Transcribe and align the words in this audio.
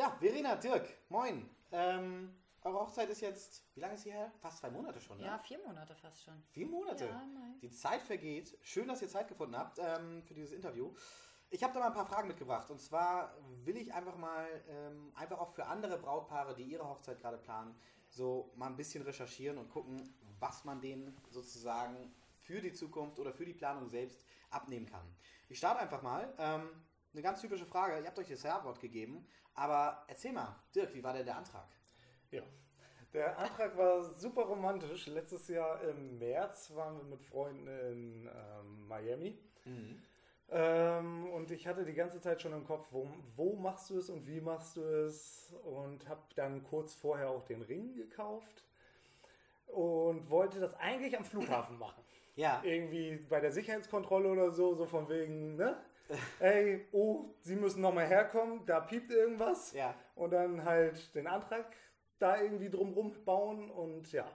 Ja, 0.00 0.16
Verena, 0.18 0.56
Dirk, 0.56 0.88
moin. 1.10 1.46
Ähm, 1.70 2.34
eure 2.62 2.80
Hochzeit 2.80 3.10
ist 3.10 3.20
jetzt, 3.20 3.66
wie 3.74 3.80
lange 3.80 3.96
ist 3.96 4.04
sie 4.04 4.12
her? 4.12 4.32
Fast 4.40 4.60
zwei 4.60 4.70
Monate 4.70 4.98
schon, 4.98 5.18
ne? 5.18 5.26
Ja, 5.26 5.36
vier 5.36 5.58
Monate 5.58 5.94
fast 5.94 6.24
schon. 6.24 6.42
Vier 6.52 6.66
Monate. 6.66 7.04
Ja, 7.04 7.22
nein. 7.34 7.58
Die 7.60 7.70
Zeit 7.70 8.00
vergeht. 8.00 8.56
Schön, 8.62 8.88
dass 8.88 9.02
ihr 9.02 9.08
Zeit 9.08 9.28
gefunden 9.28 9.58
habt 9.58 9.78
ähm, 9.78 10.22
für 10.22 10.32
dieses 10.32 10.52
Interview. 10.52 10.94
Ich 11.50 11.62
habe 11.62 11.74
da 11.74 11.80
mal 11.80 11.88
ein 11.88 11.92
paar 11.92 12.06
Fragen 12.06 12.28
mitgebracht. 12.28 12.70
Und 12.70 12.80
zwar 12.80 13.36
will 13.62 13.76
ich 13.76 13.92
einfach 13.92 14.16
mal, 14.16 14.48
ähm, 14.70 15.12
einfach 15.16 15.38
auch 15.38 15.50
für 15.50 15.66
andere 15.66 15.98
Brautpaare, 15.98 16.54
die 16.54 16.64
ihre 16.64 16.88
Hochzeit 16.88 17.20
gerade 17.20 17.36
planen, 17.36 17.78
so 18.08 18.50
mal 18.56 18.68
ein 18.68 18.76
bisschen 18.76 19.02
recherchieren 19.02 19.58
und 19.58 19.68
gucken, 19.68 20.14
was 20.38 20.64
man 20.64 20.80
denen 20.80 21.14
sozusagen 21.28 22.14
für 22.32 22.62
die 22.62 22.72
Zukunft 22.72 23.18
oder 23.18 23.34
für 23.34 23.44
die 23.44 23.52
Planung 23.52 23.86
selbst 23.90 24.24
abnehmen 24.48 24.86
kann. 24.86 25.04
Ich 25.50 25.58
starte 25.58 25.80
einfach 25.80 26.00
mal. 26.00 26.32
Ähm, 26.38 26.70
eine 27.12 27.22
ganz 27.22 27.40
typische 27.40 27.66
Frage. 27.66 27.98
Ihr 27.98 28.06
habt 28.06 28.18
euch 28.18 28.28
das 28.28 28.42
Ja-Wort 28.42 28.80
gegeben, 28.80 29.26
aber 29.54 30.04
erzähl 30.08 30.32
mal, 30.32 30.56
Dirk, 30.74 30.94
wie 30.94 31.02
war 31.02 31.12
denn 31.12 31.26
der 31.26 31.36
Antrag? 31.36 31.68
Ja. 32.30 32.42
Der 33.12 33.36
Antrag 33.38 33.76
war 33.76 34.04
super 34.04 34.42
romantisch. 34.42 35.06
Letztes 35.08 35.48
Jahr 35.48 35.82
im 35.82 36.18
März 36.18 36.72
waren 36.74 36.96
wir 36.96 37.04
mit 37.04 37.22
Freunden 37.22 37.66
in 37.66 38.26
ähm, 38.32 38.86
Miami. 38.86 39.36
Ähm, 40.52 41.26
und 41.30 41.50
ich 41.50 41.66
hatte 41.66 41.84
die 41.84 41.94
ganze 41.94 42.20
Zeit 42.20 42.42
schon 42.42 42.52
im 42.52 42.64
Kopf, 42.64 42.86
wo, 42.90 43.08
wo 43.36 43.56
machst 43.56 43.90
du 43.90 43.98
es 43.98 44.10
und 44.10 44.26
wie 44.26 44.40
machst 44.40 44.76
du 44.76 44.82
es? 44.82 45.52
Und 45.64 46.08
habe 46.08 46.22
dann 46.36 46.62
kurz 46.62 46.94
vorher 46.94 47.30
auch 47.30 47.44
den 47.44 47.62
Ring 47.62 47.94
gekauft 47.94 48.64
und 49.66 50.28
wollte 50.30 50.60
das 50.60 50.74
eigentlich 50.74 51.16
am 51.16 51.24
Flughafen 51.24 51.78
machen. 51.78 52.02
Ja. 52.36 52.62
Irgendwie 52.64 53.16
bei 53.28 53.40
der 53.40 53.52
Sicherheitskontrolle 53.52 54.28
oder 54.28 54.50
so, 54.50 54.74
so 54.74 54.86
von 54.86 55.08
wegen, 55.08 55.56
ne? 55.56 55.76
Ey, 56.40 56.86
oh, 56.92 57.34
Sie 57.40 57.56
müssen 57.56 57.80
nochmal 57.80 58.06
herkommen, 58.06 58.64
da 58.66 58.80
piept 58.80 59.10
irgendwas. 59.12 59.72
Ja. 59.72 59.94
Und 60.14 60.32
dann 60.32 60.64
halt 60.64 61.14
den 61.14 61.26
Antrag 61.26 61.66
da 62.18 62.40
irgendwie 62.40 62.70
drumrum 62.70 63.12
bauen 63.24 63.70
und 63.70 64.12
ja. 64.12 64.26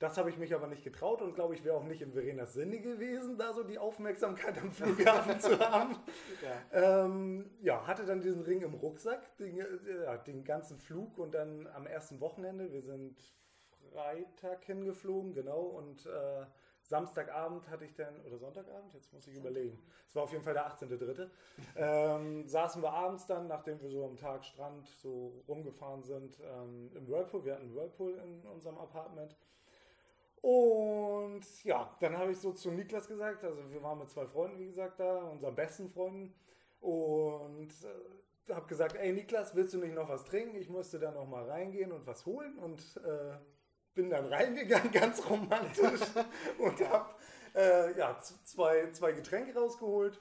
Das 0.00 0.18
habe 0.18 0.28
ich 0.28 0.36
mich 0.36 0.54
aber 0.54 0.66
nicht 0.66 0.82
getraut 0.82 1.22
und 1.22 1.34
glaube 1.34 1.54
ich 1.54 1.64
wäre 1.64 1.76
auch 1.76 1.84
nicht 1.84 2.02
in 2.02 2.12
Verenas 2.12 2.52
Sinne 2.52 2.80
gewesen, 2.80 3.38
da 3.38 3.52
so 3.54 3.62
die 3.62 3.78
Aufmerksamkeit 3.78 4.60
am 4.60 4.72
Flughafen 4.72 5.40
zu 5.40 5.58
haben. 5.70 5.96
Ja. 6.42 7.04
Ähm, 7.04 7.50
ja, 7.62 7.86
hatte 7.86 8.04
dann 8.04 8.20
diesen 8.20 8.42
Ring 8.42 8.62
im 8.62 8.74
Rucksack, 8.74 9.36
den, 9.36 9.56
ja, 9.56 10.16
den 10.18 10.44
ganzen 10.44 10.78
Flug 10.78 11.16
und 11.16 11.32
dann 11.32 11.68
am 11.68 11.86
ersten 11.86 12.20
Wochenende, 12.20 12.72
wir 12.72 12.82
sind 12.82 13.16
Freitag 13.92 14.64
hingeflogen, 14.64 15.32
genau, 15.32 15.60
und 15.60 16.06
äh, 16.06 16.44
Samstagabend 16.84 17.68
hatte 17.68 17.86
ich 17.86 17.94
dann, 17.94 18.20
oder 18.26 18.38
Sonntagabend, 18.38 18.92
jetzt 18.92 19.12
muss 19.12 19.26
ich 19.26 19.36
überlegen, 19.36 19.78
es 20.06 20.14
war 20.14 20.24
auf 20.24 20.32
jeden 20.32 20.44
Fall 20.44 20.52
der 20.52 20.68
18.3., 20.68 21.28
ähm, 21.76 22.46
saßen 22.46 22.82
wir 22.82 22.92
abends 22.92 23.26
dann, 23.26 23.46
nachdem 23.48 23.80
wir 23.80 23.88
so 23.88 24.04
am 24.04 24.16
Tag 24.16 24.44
Strand 24.44 24.86
so 24.86 25.42
rumgefahren 25.48 26.02
sind, 26.02 26.38
ähm, 26.40 26.90
im 26.94 27.08
Whirlpool, 27.08 27.44
wir 27.44 27.54
hatten 27.54 27.64
einen 27.64 27.74
Whirlpool 27.74 28.14
in 28.18 28.46
unserem 28.46 28.76
Apartment. 28.78 29.34
Und 30.42 31.64
ja, 31.64 31.96
dann 32.00 32.18
habe 32.18 32.32
ich 32.32 32.38
so 32.38 32.52
zu 32.52 32.70
Niklas 32.70 33.08
gesagt, 33.08 33.42
also 33.44 33.70
wir 33.70 33.82
waren 33.82 33.98
mit 33.98 34.10
zwei 34.10 34.26
Freunden, 34.26 34.58
wie 34.58 34.66
gesagt, 34.66 35.00
da, 35.00 35.22
unseren 35.30 35.54
besten 35.54 35.88
Freunden. 35.88 36.34
Und 36.80 37.72
äh, 37.82 38.52
habe 38.52 38.66
gesagt, 38.66 38.94
ey 38.96 39.14
Niklas, 39.14 39.54
willst 39.54 39.72
du 39.72 39.78
nicht 39.78 39.94
noch 39.94 40.10
was 40.10 40.24
trinken? 40.24 40.56
Ich 40.56 40.68
musste 40.68 40.98
da 40.98 41.12
noch 41.12 41.26
mal 41.26 41.48
reingehen 41.48 41.92
und 41.92 42.06
was 42.06 42.26
holen. 42.26 42.58
Und 42.58 43.00
äh, 43.06 43.38
bin 43.94 44.10
dann 44.10 44.26
reingegangen, 44.26 44.90
ganz 44.92 45.28
romantisch. 45.28 46.00
und 46.58 46.88
habe 46.88 47.10
äh, 47.54 47.96
ja, 47.98 48.18
zwei, 48.18 48.90
zwei 48.92 49.12
Getränke 49.12 49.58
rausgeholt. 49.58 50.20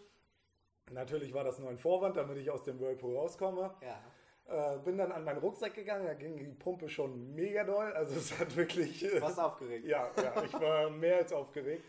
Natürlich 0.91 1.33
war 1.33 1.43
das 1.43 1.59
nur 1.59 1.69
ein 1.69 1.77
Vorwand, 1.77 2.17
damit 2.17 2.37
ich 2.37 2.49
aus 2.51 2.63
dem 2.63 2.79
Whirlpool 2.79 3.15
rauskomme. 3.15 3.73
Ja. 3.81 4.75
Äh, 4.75 4.77
bin 4.79 4.97
dann 4.97 5.11
an 5.11 5.23
meinen 5.23 5.39
Rucksack 5.39 5.73
gegangen, 5.73 6.05
da 6.05 6.13
ging 6.13 6.37
die 6.37 6.45
Pumpe 6.47 6.89
schon 6.89 7.33
mega 7.33 7.63
doll. 7.63 7.91
Also 7.93 8.15
es 8.15 8.37
hat 8.37 8.55
wirklich... 8.55 9.03
äh, 9.03 9.21
Warst 9.21 9.39
aufgeregt? 9.39 9.85
ja, 9.85 10.11
ja, 10.21 10.43
ich 10.43 10.53
war 10.53 10.89
mehr 10.89 11.17
als 11.17 11.31
aufgeregt. 11.31 11.85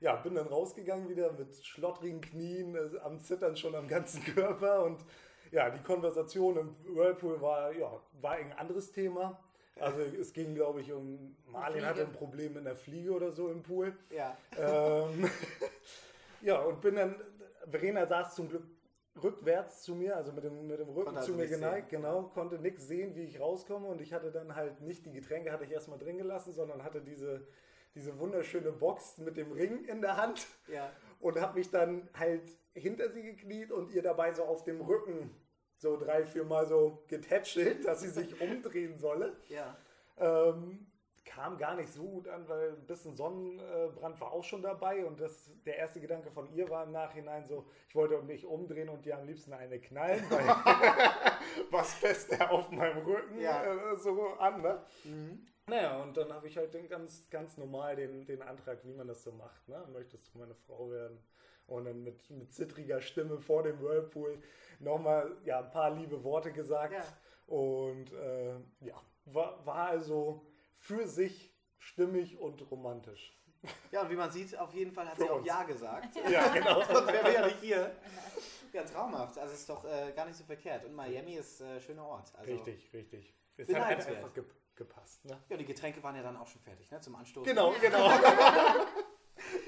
Ja, 0.00 0.16
bin 0.16 0.34
dann 0.34 0.46
rausgegangen 0.46 1.08
wieder 1.08 1.32
mit 1.32 1.54
schlottrigen 1.64 2.20
Knien, 2.20 2.74
äh, 2.76 2.98
am 3.00 3.20
Zittern 3.20 3.56
schon 3.56 3.74
am 3.74 3.88
ganzen 3.88 4.22
Körper 4.34 4.84
und 4.84 5.04
ja, 5.50 5.68
die 5.68 5.82
Konversation 5.82 6.56
im 6.56 6.96
Whirlpool 6.96 7.40
war, 7.42 7.72
ja, 7.72 8.00
war 8.20 8.32
ein 8.32 8.52
anderes 8.52 8.90
Thema. 8.92 9.38
Also 9.80 10.00
es 10.00 10.32
ging, 10.32 10.54
glaube 10.54 10.80
ich, 10.80 10.92
um, 10.92 11.36
Marlin 11.46 11.84
hatte 11.84 12.02
ein 12.02 12.12
Problem 12.12 12.54
mit 12.54 12.66
einer 12.66 12.76
Fliege 12.76 13.12
oder 13.12 13.32
so 13.32 13.48
im 13.48 13.62
Pool. 13.62 13.96
Ja. 14.10 14.36
Ähm, 14.58 15.28
ja, 16.42 16.60
und 16.60 16.80
bin 16.80 16.96
dann, 16.96 17.16
Verena 17.66 18.06
saß 18.06 18.34
zum 18.34 18.48
Glück 18.48 18.64
rückwärts 19.22 19.82
zu 19.82 19.94
mir, 19.94 20.16
also 20.16 20.32
mit 20.32 20.44
dem, 20.44 20.66
mit 20.66 20.78
dem 20.78 20.88
Rücken 20.88 21.04
Konnte 21.12 21.20
zu 21.20 21.32
also 21.32 21.34
mir 21.34 21.46
geneigt, 21.46 21.90
sehen. 21.90 22.00
genau, 22.02 22.22
konnte 22.34 22.58
nichts 22.58 22.86
sehen, 22.86 23.14
wie 23.14 23.24
ich 23.24 23.40
rauskomme 23.40 23.86
und 23.88 24.00
ich 24.00 24.12
hatte 24.12 24.30
dann 24.30 24.54
halt 24.54 24.80
nicht 24.80 25.04
die 25.04 25.12
Getränke, 25.12 25.52
hatte 25.52 25.64
ich 25.64 25.70
erstmal 25.70 25.98
drin 25.98 26.16
gelassen, 26.16 26.52
sondern 26.52 26.82
hatte 26.82 27.02
diese, 27.02 27.46
diese 27.94 28.18
wunderschöne 28.18 28.72
Box 28.72 29.18
mit 29.18 29.36
dem 29.36 29.52
Ring 29.52 29.84
in 29.84 30.00
der 30.00 30.16
Hand 30.16 30.46
Ja. 30.66 30.90
und 31.20 31.38
habe 31.40 31.58
mich 31.58 31.70
dann 31.70 32.08
halt 32.18 32.42
hinter 32.74 33.10
sie 33.10 33.22
gekniet 33.22 33.70
und 33.70 33.90
ihr 33.92 34.02
dabei 34.02 34.32
so 34.32 34.44
auf 34.44 34.64
dem 34.64 34.80
Rücken 34.80 35.30
so 35.82 35.96
drei, 35.98 36.24
vier 36.24 36.44
Mal 36.44 36.66
so 36.66 37.02
getätschelt, 37.08 37.84
dass 37.84 38.00
sie 38.00 38.08
sich 38.08 38.40
umdrehen 38.40 38.96
solle. 38.98 39.36
Ja. 39.48 39.76
Ähm, 40.16 40.86
kam 41.24 41.56
gar 41.56 41.74
nicht 41.76 41.92
so 41.92 42.02
gut 42.04 42.28
an, 42.28 42.48
weil 42.48 42.70
ein 42.72 42.86
bisschen 42.86 43.14
Sonnenbrand 43.14 44.20
war 44.20 44.32
auch 44.32 44.44
schon 44.44 44.60
dabei 44.62 45.04
und 45.04 45.20
das, 45.20 45.50
der 45.64 45.76
erste 45.78 46.00
Gedanke 46.00 46.30
von 46.30 46.52
ihr 46.52 46.68
war 46.68 46.84
im 46.84 46.92
Nachhinein 46.92 47.46
so, 47.46 47.64
ich 47.88 47.94
wollte 47.94 48.20
mich 48.22 48.44
umdrehen 48.44 48.88
und 48.88 49.04
dir 49.04 49.16
am 49.18 49.26
liebsten 49.26 49.52
eine 49.52 49.78
knallen, 49.80 50.24
weil 50.30 50.44
was 51.70 51.94
fest 51.94 52.32
er 52.32 52.50
auf 52.50 52.70
meinem 52.70 52.98
Rücken 53.04 53.40
Ja. 53.40 53.62
äh, 53.64 53.96
so 53.96 54.34
an, 54.34 54.62
ne? 54.62 54.84
Naja, 55.68 56.02
und 56.02 56.16
dann 56.16 56.32
habe 56.32 56.48
ich 56.48 56.56
halt 56.56 56.74
den 56.74 56.88
ganz, 56.88 57.30
ganz 57.30 57.56
normal 57.56 57.94
den, 57.96 58.26
den 58.26 58.42
Antrag, 58.42 58.84
wie 58.84 58.92
man 58.92 59.06
das 59.06 59.22
so 59.22 59.30
macht, 59.32 59.68
ne? 59.68 59.84
Möchtest 59.92 60.34
du 60.34 60.38
meine 60.38 60.54
Frau 60.54 60.90
werden? 60.90 61.18
Und 61.66 61.84
dann 61.84 62.02
mit, 62.02 62.28
mit 62.30 62.52
zittriger 62.52 63.00
Stimme 63.00 63.38
vor 63.38 63.62
dem 63.62 63.80
Whirlpool 63.80 64.42
nochmal 64.80 65.36
ja, 65.44 65.60
ein 65.60 65.70
paar 65.70 65.90
liebe 65.90 66.22
Worte 66.24 66.52
gesagt. 66.52 66.92
Ja. 66.92 67.04
Und 67.46 68.12
äh, 68.12 68.54
ja, 68.80 69.00
war, 69.26 69.64
war 69.64 69.88
also 69.88 70.46
für 70.74 71.06
sich 71.06 71.54
stimmig 71.78 72.38
und 72.38 72.70
romantisch. 72.70 73.38
Ja, 73.90 74.02
und 74.02 74.10
wie 74.10 74.16
man 74.16 74.30
sieht, 74.30 74.58
auf 74.58 74.74
jeden 74.74 74.92
Fall 74.92 75.08
hat 75.08 75.16
Für 75.16 75.22
sie 75.22 75.30
auch 75.30 75.38
uns. 75.38 75.46
Ja 75.46 75.62
gesagt. 75.62 76.16
Ja, 76.28 76.48
genau. 76.48 76.82
Sonst 76.92 77.12
wären 77.12 77.24
wir 77.26 77.32
ja 77.32 77.46
nicht 77.46 77.60
hier. 77.60 77.96
Ja, 78.72 78.82
traumhaft. 78.82 79.38
Also 79.38 79.54
ist 79.54 79.68
doch 79.68 79.84
äh, 79.84 80.12
gar 80.12 80.26
nicht 80.26 80.36
so 80.36 80.44
verkehrt. 80.44 80.84
Und 80.84 80.94
Miami 80.94 81.34
ist 81.34 81.60
äh, 81.60 81.80
schöner 81.80 82.04
Ort. 82.06 82.32
Also, 82.34 82.52
richtig, 82.52 82.92
richtig. 82.92 83.34
Es 83.56 83.72
hat 83.72 83.84
halt 83.84 84.06
einfach 84.06 84.32
ge 84.32 84.44
gepasst. 84.74 85.24
Ne? 85.26 85.38
Ja, 85.50 85.56
die 85.58 85.66
Getränke 85.66 86.02
waren 86.02 86.16
ja 86.16 86.22
dann 86.22 86.36
auch 86.36 86.46
schon 86.46 86.62
fertig, 86.62 86.90
ne? 86.90 86.98
Zum 86.98 87.14
Anstoßen. 87.14 87.44
Genau, 87.44 87.74
genau. 87.78 88.08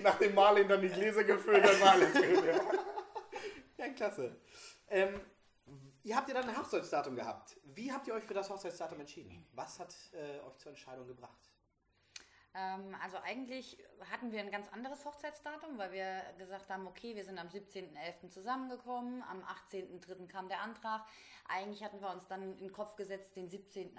Nachdem 0.05 0.35
Marlin 0.35 0.69
dann 0.69 0.83
die 0.83 0.91
Gläser 0.91 1.25
gefüllt 1.25 1.65
hat, 1.65 1.81
war. 1.81 1.97
Ja, 3.79 3.89
klasse. 3.89 4.37
Ähm, 4.89 5.19
ihr 6.03 6.15
habt 6.15 6.29
ja 6.29 6.35
dann 6.35 6.47
ein 6.47 6.59
Hochzeitsdatum 6.59 7.17
gehabt. 7.17 7.57
Wie 7.65 7.91
habt 7.91 8.07
ihr 8.07 8.13
euch 8.13 8.23
für 8.23 8.35
das 8.35 8.51
Hochzeitsdatum 8.51 9.01
entschieden? 9.01 9.47
Was 9.53 9.81
hat 9.81 9.95
äh, 10.13 10.41
euch 10.47 10.59
zur 10.59 10.71
Entscheidung 10.71 11.07
gebracht? 11.07 11.54
Ähm, 12.55 12.97
also 13.03 13.19
eigentlich 13.19 13.79
hatten 14.11 14.31
wir 14.31 14.41
ein 14.41 14.51
ganz 14.51 14.69
anderes 14.73 15.05
Hochzeitsdatum, 15.05 15.77
weil 15.77 15.93
wir 15.93 16.23
gesagt 16.39 16.71
haben, 16.71 16.87
okay, 16.87 17.17
wir 17.17 17.25
sind 17.25 17.39
am 17.39 17.49
17.11. 17.49 18.31
zusammengekommen, 18.31 19.23
am 19.23 19.43
18.03. 19.73 20.29
kam 20.29 20.49
der 20.49 20.61
Antrag. 20.61 21.05
Eigentlich 21.47 21.83
hatten 21.85 22.01
wir 22.01 22.11
uns 22.11 22.27
dann 22.27 22.43
in 22.43 22.59
den 22.59 22.73
Kopf 22.73 22.97
gesetzt 22.97 23.37
den 23.37 23.51
17.08., 23.51 23.91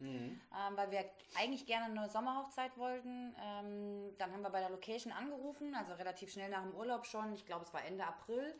ähm, 0.00 0.76
weil 0.76 0.90
wir 0.90 1.04
eigentlich 1.36 1.66
gerne 1.66 1.86
eine 1.86 2.08
Sommerhochzeit 2.08 2.76
wollten. 2.76 3.34
Ähm, 3.42 4.14
dann 4.18 4.32
haben 4.32 4.42
wir 4.42 4.50
bei 4.50 4.60
der 4.60 4.70
Location 4.70 5.12
angerufen, 5.12 5.74
also 5.74 5.94
relativ 5.94 6.30
schnell 6.30 6.50
nach 6.50 6.62
dem 6.62 6.74
Urlaub 6.74 7.06
schon, 7.06 7.32
ich 7.32 7.44
glaube 7.44 7.64
es 7.64 7.74
war 7.74 7.84
Ende 7.84 8.04
April, 8.06 8.54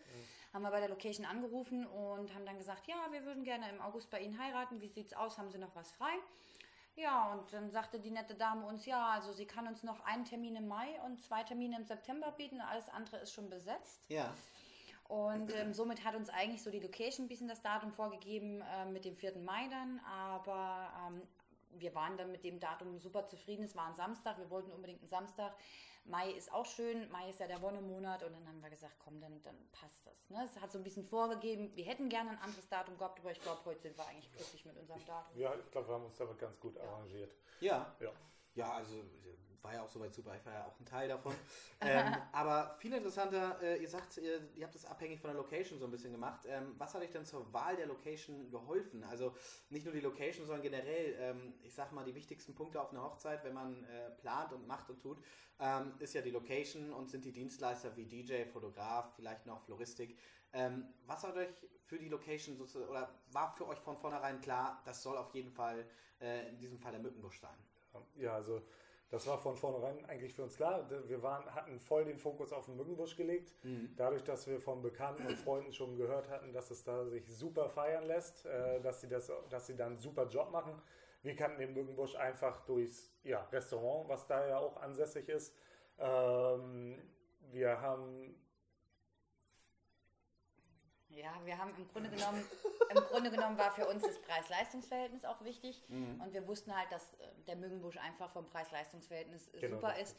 haben 0.53 0.63
wir 0.63 0.71
bei 0.71 0.81
der 0.81 0.89
Location 0.89 1.27
angerufen 1.27 1.87
und 1.87 2.35
haben 2.35 2.47
dann 2.47 2.59
gesagt, 2.59 2.89
ja, 2.89 2.97
wir 3.11 3.25
würden 3.25 3.45
gerne 3.45 3.69
im 3.69 3.81
August 3.81 4.11
bei 4.11 4.21
Ihnen 4.21 4.39
heiraten, 4.39 4.81
wie 4.81 4.89
sieht's 4.89 5.13
aus, 5.13 5.39
haben 5.39 5.51
Sie 5.51 5.59
noch 5.59 5.75
was 5.77 5.93
frei? 5.93 6.15
Ja, 6.97 7.33
und 7.33 7.53
dann 7.53 7.71
sagte 7.71 8.01
die 8.01 8.11
nette 8.11 8.35
Dame 8.35 8.67
uns, 8.67 8.87
ja, 8.87 9.11
also 9.11 9.33
sie 9.33 9.47
kann 9.47 9.69
uns 9.69 9.83
noch 9.83 10.01
einen 10.01 10.25
Termin 10.25 10.57
im 10.57 10.67
Mai 10.67 10.99
und 11.05 11.23
zwei 11.23 11.43
Termine 11.43 11.77
im 11.77 11.85
September 11.85 12.33
bieten, 12.33 12.61
alles 12.61 12.89
andere 12.89 13.19
ist 13.19 13.33
schon 13.33 13.51
besetzt. 13.51 14.01
Ja. 14.09 14.33
Und 15.09 15.55
ähm, 15.55 15.73
somit 15.73 16.05
hat 16.05 16.17
uns 16.17 16.31
eigentlich 16.31 16.63
so 16.63 16.71
die 16.71 16.81
Location 16.81 17.27
ein 17.27 17.29
bisschen 17.29 17.49
das 17.49 17.63
Datum 17.63 17.93
vorgegeben 17.93 18.63
äh, 18.63 18.87
mit 18.87 19.05
dem 19.05 19.15
4. 19.15 19.39
Mai 19.39 19.69
dann, 19.69 20.01
aber 20.05 20.91
ähm, 21.07 21.23
wir 21.79 21.95
waren 21.95 22.17
dann 22.17 22.33
mit 22.33 22.45
dem 22.45 22.59
Datum 22.59 22.99
super 22.99 23.27
zufrieden. 23.27 23.65
Es 23.65 23.77
war 23.77 23.87
ein 23.87 23.95
Samstag, 23.95 24.39
wir 24.39 24.51
wollten 24.51 24.73
unbedingt 24.73 25.01
einen 25.01 25.09
Samstag. 25.09 25.55
Mai 26.09 26.31
ist 26.33 26.53
auch 26.53 26.67
schön, 26.67 27.11
Mai 27.11 27.31
ist 27.31 27.41
ja 27.41 27.47
der 27.47 27.61
Wonnemonat 27.63 28.23
und 28.23 28.33
dann 28.33 28.47
haben 28.47 28.61
wir 28.63 28.71
gesagt, 28.71 28.95
komm, 28.99 29.21
dann, 29.21 29.43
dann 29.43 29.57
passt 29.73 30.07
das. 30.07 30.31
Ne? 30.31 30.45
Es 30.45 30.61
hat 30.61 30.71
so 30.71 30.79
ein 30.79 30.85
bisschen 30.85 31.05
vorgegeben, 31.05 31.75
wir 31.75 31.85
hätten 31.85 32.09
gerne 32.09 32.31
ein 32.31 32.39
anderes 32.39 32.69
Datum 32.69 32.97
gehabt, 32.97 33.21
aber 33.21 33.33
ich 33.33 33.41
glaube, 33.41 33.61
heute 33.65 33.81
sind 33.81 33.99
wir 33.99 34.07
eigentlich 34.07 34.31
glücklich 34.33 34.65
mit 34.65 34.77
unserem 34.77 35.05
Datum. 35.05 35.39
Ja, 35.39 35.55
ich 35.55 35.71
glaube, 35.71 35.89
wir 35.89 35.95
haben 35.95 36.05
uns 36.05 36.17
damit 36.17 36.39
ganz 36.39 36.59
gut 36.61 36.79
arrangiert. 36.79 37.35
Ja. 37.61 37.95
Ja. 38.01 38.13
Ja, 38.55 38.73
also 38.73 39.05
war 39.63 39.75
ja 39.75 39.83
auch 39.83 39.89
soweit 39.89 40.15
super, 40.15 40.37
ich 40.37 40.45
war 40.45 40.53
ja 40.53 40.65
auch 40.67 40.79
ein 40.79 40.85
Teil 40.85 41.09
davon. 41.09 41.35
ähm, 41.81 42.15
aber 42.33 42.75
viel 42.79 42.93
interessanter, 42.93 43.61
äh, 43.63 43.81
ihr 43.83 43.89
sagt, 43.89 44.17
ihr, 44.19 44.41
ihr, 44.55 44.65
habt 44.65 44.75
das 44.75 44.85
abhängig 44.85 45.21
von 45.21 45.29
der 45.29 45.37
Location 45.37 45.79
so 45.79 45.85
ein 45.85 45.91
bisschen 45.91 46.13
gemacht. 46.13 46.47
Ähm, 46.47 46.75
was 46.79 46.95
hat 46.95 47.03
euch 47.03 47.11
denn 47.11 47.25
zur 47.25 47.53
Wahl 47.53 47.77
der 47.77 47.87
Location 47.87 48.51
geholfen? 48.51 49.05
Also 49.05 49.35
nicht 49.71 49.85
nur 49.85 49.95
die 49.95 50.01
Location, 50.01 50.47
sondern 50.47 50.63
generell, 50.63 51.17
ähm, 51.19 51.55
ich 51.63 51.75
sag 51.75 51.93
mal, 51.93 52.05
die 52.05 52.15
wichtigsten 52.15 52.55
Punkte 52.55 52.81
auf 52.81 52.91
einer 52.91 53.03
Hochzeit, 53.03 53.45
wenn 53.45 53.55
man 53.55 53.85
äh, 53.85 54.11
plant 54.21 54.53
und 54.53 54.67
macht 54.67 54.89
und 54.91 55.01
tut, 55.01 55.19
ähm, 55.59 55.95
ist 55.99 56.15
ja 56.15 56.23
die 56.23 56.31
Location 56.31 56.93
und 56.93 57.11
sind 57.11 57.25
die 57.25 57.33
Dienstleister 57.33 57.97
wie 57.97 58.07
DJ, 58.07 58.45
Fotograf, 58.45 59.15
vielleicht 59.17 59.47
noch 59.47 59.63
Floristik. 59.63 60.19
Ähm, 60.53 60.89
was 61.07 61.23
hat 61.23 61.37
euch 61.37 61.49
für 61.85 61.99
die 61.99 62.09
Location 62.09 62.57
sozusagen, 62.57 62.91
oder 62.91 63.15
war 63.33 63.55
für 63.55 63.67
euch 63.69 63.79
von 63.79 63.97
vornherein 63.97 64.41
klar, 64.41 64.83
das 64.85 65.03
soll 65.03 65.17
auf 65.17 65.35
jeden 65.35 65.51
Fall 65.51 65.87
äh, 66.21 66.49
in 66.49 66.59
diesem 66.59 66.79
Fall 66.79 66.93
der 66.93 67.01
Mückenbusch 67.01 67.41
sein? 67.41 67.57
Ja, 68.17 68.35
also 68.35 68.63
das 69.11 69.27
war 69.27 69.39
von 69.39 69.57
vornherein 69.57 70.05
eigentlich 70.07 70.35
für 70.35 70.43
uns 70.43 70.57
klar. 70.57 70.89
Wir 71.07 71.23
waren, 71.23 71.45
hatten 71.55 71.79
voll 71.79 72.05
den 72.05 72.19
Fokus 72.19 72.53
auf 72.53 72.67
den 72.67 72.77
Mückenbusch 72.77 73.17
gelegt. 73.17 73.55
Mhm. 73.63 73.95
Dadurch, 73.97 74.25
dass 74.25 74.47
wir 74.49 74.61
von 74.61 74.83
Bekannten 74.83 75.27
und 75.27 75.37
Freunden 75.39 75.73
schon 75.73 75.97
gehört 75.97 76.29
hatten, 76.29 76.53
dass 76.53 76.71
es 76.71 76.83
da 76.83 77.05
sich 77.07 77.27
super 77.29 77.69
feiern 77.69 78.07
lässt, 78.07 78.47
äh, 78.47 78.81
dass, 78.81 79.01
sie 79.01 79.09
das, 79.09 79.31
dass 79.49 79.67
sie 79.67 79.77
da 79.77 79.87
einen 79.87 79.99
super 79.99 80.27
Job 80.27 80.51
machen. 80.51 80.83
Wir 81.23 81.37
kannten 81.37 81.61
den 81.61 81.73
Mückenbusch 81.73 82.17
einfach 82.17 82.65
durchs 82.67 83.13
ja, 83.23 83.43
Restaurant, 83.53 84.09
was 84.09 84.27
da 84.27 84.47
ja 84.47 84.59
auch 84.59 84.77
ansässig 84.77 85.29
ist. 85.29 85.55
Ähm, 85.99 86.99
wir 87.53 87.81
haben 87.81 88.35
ja, 91.17 91.33
wir 91.45 91.59
haben 91.59 91.73
im 91.77 91.89
Grunde 91.89 92.11
genommen, 92.11 92.45
im 92.91 93.03
Grunde 93.05 93.31
genommen 93.31 93.59
war 93.59 93.73
für 93.73 93.87
uns 93.87 94.03
das 94.03 94.21
Preis-Leistungs-Verhältnis 94.23 95.25
auch 95.25 95.43
wichtig. 95.43 95.83
Mhm. 95.89 96.21
Und 96.21 96.33
wir 96.33 96.47
wussten 96.47 96.77
halt, 96.77 96.91
dass 96.93 97.15
äh, 97.15 97.29
der 97.47 97.57
Mögenbusch 97.57 97.97
einfach 97.99 98.31
vom 98.31 98.47
Preis-Leistungs-Verhältnis 98.47 99.51
genau. 99.53 99.77
super 99.77 99.97
ist. 99.99 100.17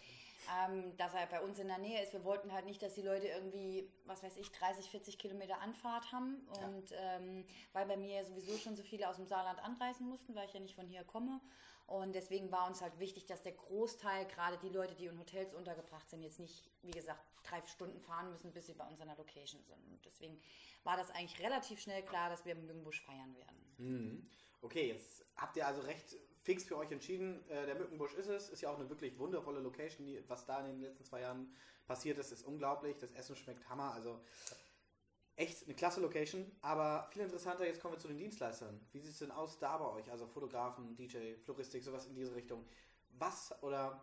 Ähm, 0.66 0.96
dass 0.98 1.14
er 1.14 1.26
bei 1.26 1.42
uns 1.42 1.60
in 1.60 1.68
der 1.68 1.78
Nähe 1.78 2.02
ist. 2.02 2.14
Wir 2.14 2.24
wollten 2.24 2.54
halt 2.54 2.66
nicht, 2.66 2.82
dass 2.82 2.94
die 2.94 3.02
Leute 3.02 3.28
irgendwie, 3.28 3.92
was 4.06 4.24
weiß 4.24 4.38
ich, 4.38 4.52
30, 4.52 4.90
40 4.90 5.18
Kilometer 5.18 5.60
Anfahrt 5.62 6.12
haben. 6.12 6.48
Und 6.64 6.90
ja. 6.92 7.18
ähm, 7.18 7.46
weil 7.74 7.86
bei 7.86 7.98
mir 7.98 8.24
sowieso 8.24 8.58
schon 8.58 8.76
so 8.76 8.84
viele 8.84 9.10
aus 9.10 9.18
dem 9.18 9.26
Saarland 9.26 9.60
anreisen 9.64 10.08
mussten, 10.08 10.36
weil 10.36 10.48
ich 10.48 10.54
ja 10.54 10.60
nicht 10.60 10.76
von 10.76 10.88
hier 10.88 11.04
komme. 11.04 11.42
Und 11.88 12.16
deswegen 12.16 12.52
war 12.52 12.68
uns 12.68 12.82
halt 12.82 13.00
wichtig, 13.00 13.26
dass 13.28 13.42
der 13.44 13.54
Großteil, 13.54 14.26
gerade 14.26 14.58
die 14.58 14.70
Leute, 14.70 14.94
die 14.94 15.06
in 15.06 15.18
Hotels 15.18 15.54
untergebracht 15.54 16.10
sind, 16.10 16.22
jetzt 16.22 16.40
nicht, 16.40 16.70
wie 16.82 16.92
gesagt, 16.92 17.22
drei 17.44 17.62
Stunden 17.62 18.02
fahren 18.02 18.30
müssen, 18.30 18.52
bis 18.52 18.68
sie 18.68 18.74
bei 18.74 18.86
uns 18.86 19.00
an 19.00 19.08
der 19.08 19.16
Location 19.16 19.64
sind. 19.64 19.82
Und 19.90 20.06
deswegen 20.06 20.38
war 20.84 20.98
das 20.98 21.10
eigentlich 21.12 21.40
relativ 21.40 21.80
schnell 21.80 22.04
klar, 22.04 22.30
dass 22.30 22.44
wir 22.44 22.52
im 22.52 22.62
Mückenbusch 22.62 23.02
feiern 23.02 23.34
werden. 23.36 23.76
Mhm. 23.78 24.30
Okay, 24.62 24.90
jetzt 24.90 25.24
habt 25.38 25.56
ihr 25.56 25.66
also 25.66 25.82
recht 25.82 26.18
fix 26.48 26.64
für 26.64 26.78
euch 26.78 26.90
entschieden. 26.94 27.44
Äh, 27.50 27.66
der 27.66 27.76
Mückenbusch 27.76 28.14
ist 28.14 28.30
es. 28.30 28.48
Ist 28.48 28.62
ja 28.62 28.70
auch 28.70 28.80
eine 28.80 28.90
wirklich 28.90 29.20
wundervolle 29.20 29.60
Location. 29.60 30.08
Die, 30.08 30.24
was 30.30 30.46
da 30.46 30.62
in 30.62 30.68
den 30.68 30.82
letzten 30.82 31.04
zwei 31.04 31.20
Jahren 31.20 31.54
passiert 31.86 32.18
ist, 32.20 32.32
ist 32.32 32.44
unglaublich. 32.44 32.98
Das 32.98 33.12
Essen 33.12 33.36
schmeckt 33.36 33.68
Hammer. 33.68 33.92
Also 33.92 34.22
echt 35.36 35.66
eine 35.66 35.76
klasse 35.76 36.00
Location. 36.00 36.50
Aber 36.62 37.06
viel 37.12 37.24
interessanter, 37.24 37.66
jetzt 37.66 37.82
kommen 37.82 37.96
wir 37.96 38.00
zu 38.00 38.08
den 38.08 38.18
Dienstleistern. 38.18 38.80
Wie 38.94 39.00
sieht 39.00 39.12
es 39.12 39.20
denn 39.20 39.32
aus 39.32 39.60
da 39.60 39.78
bei 39.78 39.90
euch? 39.92 40.10
Also 40.10 40.26
Fotografen, 40.26 40.96
DJ, 40.96 41.36
Floristik, 41.44 41.84
sowas 41.84 42.06
in 42.06 42.16
diese 42.16 42.34
Richtung. 42.34 42.66
Was 43.10 43.54
oder 43.62 44.02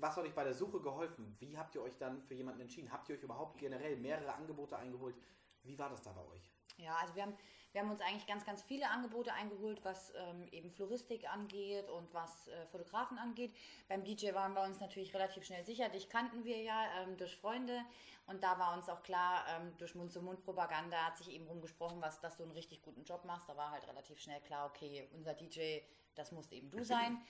was 0.00 0.16
hat 0.16 0.24
euch 0.24 0.34
bei 0.34 0.44
der 0.44 0.54
Suche 0.54 0.80
geholfen? 0.80 1.34
Wie 1.38 1.56
habt 1.56 1.74
ihr 1.74 1.82
euch 1.82 1.96
dann 1.96 2.20
für 2.24 2.34
jemanden 2.34 2.60
entschieden? 2.60 2.92
Habt 2.92 3.08
ihr 3.08 3.16
euch 3.16 3.22
überhaupt 3.22 3.58
generell 3.58 3.96
mehrere 3.96 4.34
Angebote 4.34 4.76
eingeholt? 4.76 5.16
Wie 5.62 5.78
war 5.78 5.88
das 5.88 6.02
da 6.02 6.12
bei 6.12 6.24
euch? 6.26 6.52
Ja, 6.76 6.94
also 6.96 7.14
wir 7.14 7.22
haben, 7.22 7.36
wir 7.74 7.80
haben 7.80 7.90
uns 7.90 8.00
eigentlich 8.00 8.26
ganz, 8.28 8.46
ganz 8.46 8.62
viele 8.62 8.88
Angebote 8.88 9.32
eingeholt, 9.32 9.84
was 9.84 10.12
ähm, 10.16 10.46
eben 10.52 10.70
Floristik 10.70 11.28
angeht 11.28 11.90
und 11.90 12.14
was 12.14 12.46
äh, 12.46 12.66
Fotografen 12.66 13.18
angeht. 13.18 13.52
Beim 13.88 14.04
DJ 14.04 14.32
waren 14.32 14.54
wir 14.54 14.62
uns 14.62 14.78
natürlich 14.78 15.12
relativ 15.12 15.44
schnell 15.44 15.64
sicher. 15.64 15.88
Dich 15.88 16.08
kannten 16.08 16.44
wir 16.44 16.62
ja 16.62 16.84
ähm, 17.02 17.16
durch 17.16 17.34
Freunde 17.36 17.80
und 18.28 18.44
da 18.44 18.60
war 18.60 18.76
uns 18.76 18.88
auch 18.88 19.02
klar, 19.02 19.44
ähm, 19.48 19.76
durch 19.78 19.96
Mund-zu-Mund-Propaganda 19.96 20.96
hat 21.04 21.18
sich 21.18 21.32
eben 21.32 21.48
rumgesprochen, 21.48 22.00
was, 22.00 22.20
dass 22.20 22.36
du 22.36 22.44
einen 22.44 22.52
richtig 22.52 22.80
guten 22.80 23.02
Job 23.02 23.24
machst. 23.24 23.48
Da 23.48 23.56
war 23.56 23.72
halt 23.72 23.88
relativ 23.88 24.20
schnell 24.20 24.40
klar, 24.42 24.66
okay, 24.66 25.08
unser 25.12 25.34
DJ, 25.34 25.80
das 26.14 26.30
muss 26.30 26.52
eben 26.52 26.70
du 26.70 26.84
sein. 26.84 27.20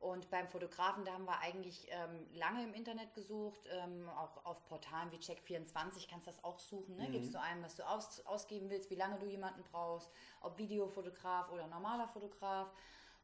Und 0.00 0.30
beim 0.30 0.46
Fotografen, 0.46 1.04
da 1.04 1.12
haben 1.12 1.24
wir 1.24 1.40
eigentlich 1.40 1.88
ähm, 1.90 2.26
lange 2.32 2.62
im 2.62 2.72
Internet 2.72 3.14
gesucht, 3.14 3.60
ähm, 3.70 4.08
auch 4.10 4.44
auf 4.44 4.64
Portalen 4.66 5.10
wie 5.10 5.16
Check24 5.16 6.08
kannst 6.08 6.28
du 6.28 6.30
das 6.30 6.44
auch 6.44 6.60
suchen. 6.60 6.96
Ne? 6.96 7.08
Mhm. 7.08 7.12
Gibst 7.12 7.34
du 7.34 7.40
ein, 7.40 7.62
was 7.64 7.74
du 7.74 7.82
aus, 7.82 8.24
ausgeben 8.24 8.70
willst, 8.70 8.90
wie 8.90 8.94
lange 8.94 9.18
du 9.18 9.26
jemanden 9.26 9.64
brauchst, 9.64 10.10
ob 10.40 10.56
Videofotograf 10.56 11.50
oder 11.50 11.66
normaler 11.66 12.06
Fotograf. 12.06 12.72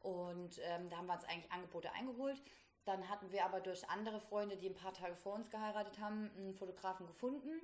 Und 0.01 0.59
ähm, 0.63 0.89
da 0.89 0.97
haben 0.97 1.07
wir 1.07 1.13
uns 1.13 1.23
eigentlich 1.23 1.51
Angebote 1.51 1.91
eingeholt. 1.93 2.41
Dann 2.83 3.07
hatten 3.09 3.31
wir 3.31 3.45
aber 3.45 3.61
durch 3.61 3.89
andere 3.89 4.19
Freunde, 4.19 4.57
die 4.57 4.69
ein 4.69 4.75
paar 4.75 4.93
Tage 4.93 5.15
vor 5.15 5.33
uns 5.33 5.49
geheiratet 5.49 5.99
haben, 5.99 6.29
einen 6.37 6.53
Fotografen 6.53 7.07
gefunden. 7.07 7.61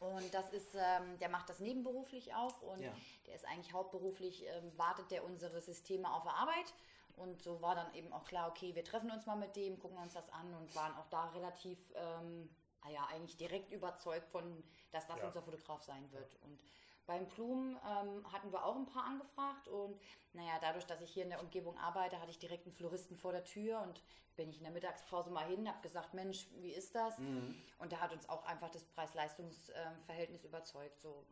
Und 0.00 0.32
das 0.32 0.50
ist, 0.50 0.74
ähm, 0.74 1.18
der 1.18 1.28
macht 1.28 1.50
das 1.50 1.60
nebenberuflich 1.60 2.34
auch 2.34 2.62
und 2.62 2.80
ja. 2.80 2.90
der 3.26 3.34
ist 3.34 3.46
eigentlich 3.46 3.74
hauptberuflich, 3.74 4.46
ähm, 4.46 4.72
wartet 4.78 5.10
der 5.10 5.24
unsere 5.24 5.60
Systeme 5.60 6.10
auf 6.10 6.26
Arbeit 6.26 6.74
und 7.20 7.42
so 7.42 7.60
war 7.60 7.74
dann 7.74 7.92
eben 7.94 8.12
auch 8.12 8.24
klar, 8.24 8.48
okay, 8.48 8.74
wir 8.74 8.84
treffen 8.84 9.10
uns 9.10 9.26
mal 9.26 9.36
mit 9.36 9.54
dem, 9.54 9.78
gucken 9.78 9.98
uns 9.98 10.14
das 10.14 10.30
an 10.30 10.54
und 10.54 10.74
waren 10.74 10.96
auch 10.96 11.06
da 11.08 11.26
relativ, 11.30 11.78
ähm, 11.94 12.48
naja, 12.82 13.00
ah 13.02 13.14
eigentlich 13.14 13.36
direkt 13.36 13.70
überzeugt 13.72 14.28
von, 14.28 14.64
dass 14.90 15.06
das 15.06 15.20
ja. 15.20 15.26
unser 15.26 15.42
Fotograf 15.42 15.82
sein 15.82 16.10
wird. 16.12 16.36
Und 16.42 16.58
beim 17.06 17.26
Blumen 17.28 17.76
ähm, 17.86 18.32
hatten 18.32 18.52
wir 18.52 18.64
auch 18.64 18.76
ein 18.76 18.86
paar 18.86 19.04
angefragt 19.04 19.68
und 19.68 20.00
naja, 20.32 20.58
dadurch, 20.60 20.86
dass 20.86 21.00
ich 21.00 21.10
hier 21.10 21.24
in 21.24 21.30
der 21.30 21.40
Umgebung 21.40 21.76
arbeite, 21.76 22.20
hatte 22.20 22.30
ich 22.30 22.38
direkt 22.38 22.66
einen 22.66 22.74
Floristen 22.74 23.16
vor 23.16 23.32
der 23.32 23.44
Tür 23.44 23.82
und 23.82 24.02
bin 24.36 24.48
ich 24.48 24.58
in 24.58 24.64
der 24.64 24.72
Mittagspause 24.72 25.30
mal 25.30 25.46
hin, 25.46 25.68
habe 25.68 25.82
gesagt, 25.82 26.14
Mensch, 26.14 26.46
wie 26.60 26.72
ist 26.72 26.94
das? 26.94 27.18
Mhm. 27.18 27.54
Und 27.78 27.92
der 27.92 28.00
hat 28.00 28.12
uns 28.12 28.28
auch 28.28 28.44
einfach 28.44 28.70
das 28.70 28.84
Preis-Leistungs-Verhältnis 28.84 30.44
überzeugt. 30.44 31.00
So, 31.00 31.26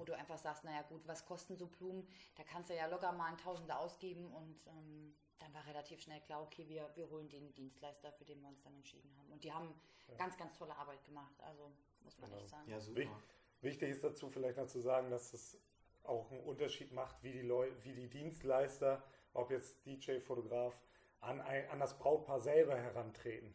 wo 0.00 0.04
du 0.04 0.16
einfach 0.16 0.38
sagst, 0.38 0.64
naja 0.64 0.82
gut, 0.82 1.06
was 1.06 1.26
kosten 1.26 1.56
so 1.56 1.66
Blumen? 1.66 2.08
Da 2.36 2.42
kannst 2.42 2.70
du 2.70 2.74
ja 2.74 2.86
locker 2.86 3.12
mal 3.12 3.26
ein 3.26 3.36
Tausender 3.36 3.78
ausgeben 3.78 4.32
und 4.32 4.66
ähm, 4.66 5.14
dann 5.38 5.52
war 5.52 5.66
relativ 5.66 6.00
schnell 6.00 6.20
klar, 6.22 6.42
okay, 6.42 6.66
wir, 6.68 6.90
wir 6.94 7.08
holen 7.10 7.28
den 7.28 7.52
Dienstleister, 7.54 8.10
für 8.12 8.24
den 8.24 8.40
wir 8.40 8.48
uns 8.48 8.62
dann 8.62 8.74
entschieden 8.74 9.14
haben. 9.16 9.30
Und 9.30 9.44
die 9.44 9.52
haben 9.52 9.74
ja. 10.08 10.14
ganz, 10.16 10.36
ganz 10.36 10.56
tolle 10.56 10.74
Arbeit 10.74 11.04
gemacht, 11.04 11.34
also 11.42 11.70
muss 12.02 12.18
man 12.18 12.30
genau. 12.30 12.42
echt 12.42 12.50
sagen. 12.50 12.70
Ja, 12.70 12.80
super. 12.80 13.22
Wichtig 13.60 13.90
ist 13.90 14.02
dazu 14.02 14.30
vielleicht 14.30 14.56
noch 14.56 14.66
zu 14.66 14.80
sagen, 14.80 15.10
dass 15.10 15.34
es 15.34 15.60
auch 16.02 16.30
einen 16.30 16.40
Unterschied 16.40 16.92
macht, 16.92 17.22
wie 17.22 17.32
die, 17.32 17.42
Leute, 17.42 17.76
wie 17.84 17.92
die 17.92 18.08
Dienstleister, 18.08 19.02
ob 19.34 19.50
jetzt 19.50 19.84
DJ, 19.84 20.18
Fotograf, 20.18 20.80
an, 21.20 21.42
ein, 21.42 21.68
an 21.68 21.78
das 21.78 21.98
Brautpaar 21.98 22.40
selber 22.40 22.74
herantreten 22.74 23.54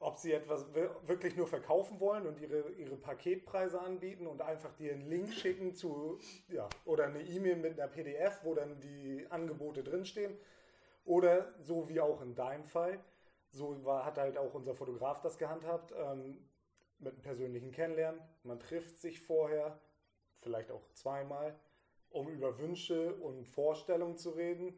ob 0.00 0.16
sie 0.18 0.32
etwas 0.32 0.64
wirklich 1.06 1.36
nur 1.36 1.46
verkaufen 1.46 2.00
wollen 2.00 2.26
und 2.26 2.40
ihre, 2.40 2.70
ihre 2.70 2.96
Paketpreise 2.96 3.78
anbieten 3.78 4.26
und 4.26 4.40
einfach 4.40 4.72
dir 4.72 4.92
einen 4.92 5.08
Link 5.08 5.32
schicken 5.32 5.74
zu, 5.74 6.18
ja, 6.48 6.68
oder 6.86 7.04
eine 7.04 7.20
E-Mail 7.20 7.56
mit 7.56 7.78
einer 7.78 7.88
PDF, 7.88 8.40
wo 8.42 8.54
dann 8.54 8.80
die 8.80 9.26
Angebote 9.28 9.84
drinstehen. 9.84 10.36
Oder 11.04 11.52
so 11.62 11.88
wie 11.90 12.00
auch 12.00 12.22
in 12.22 12.34
deinem 12.34 12.64
Fall, 12.64 12.98
so 13.50 13.84
war, 13.84 14.06
hat 14.06 14.16
halt 14.16 14.38
auch 14.38 14.54
unser 14.54 14.74
Fotograf 14.74 15.20
das 15.20 15.36
gehandhabt, 15.36 15.92
ähm, 15.92 16.48
mit 16.98 17.14
einem 17.14 17.22
persönlichen 17.22 17.70
Kennenlernen. 17.70 18.20
Man 18.42 18.58
trifft 18.58 18.98
sich 18.98 19.20
vorher, 19.20 19.78
vielleicht 20.36 20.70
auch 20.70 20.88
zweimal, 20.94 21.58
um 22.08 22.28
über 22.28 22.58
Wünsche 22.58 23.14
und 23.16 23.46
Vorstellungen 23.46 24.16
zu 24.16 24.30
reden 24.30 24.74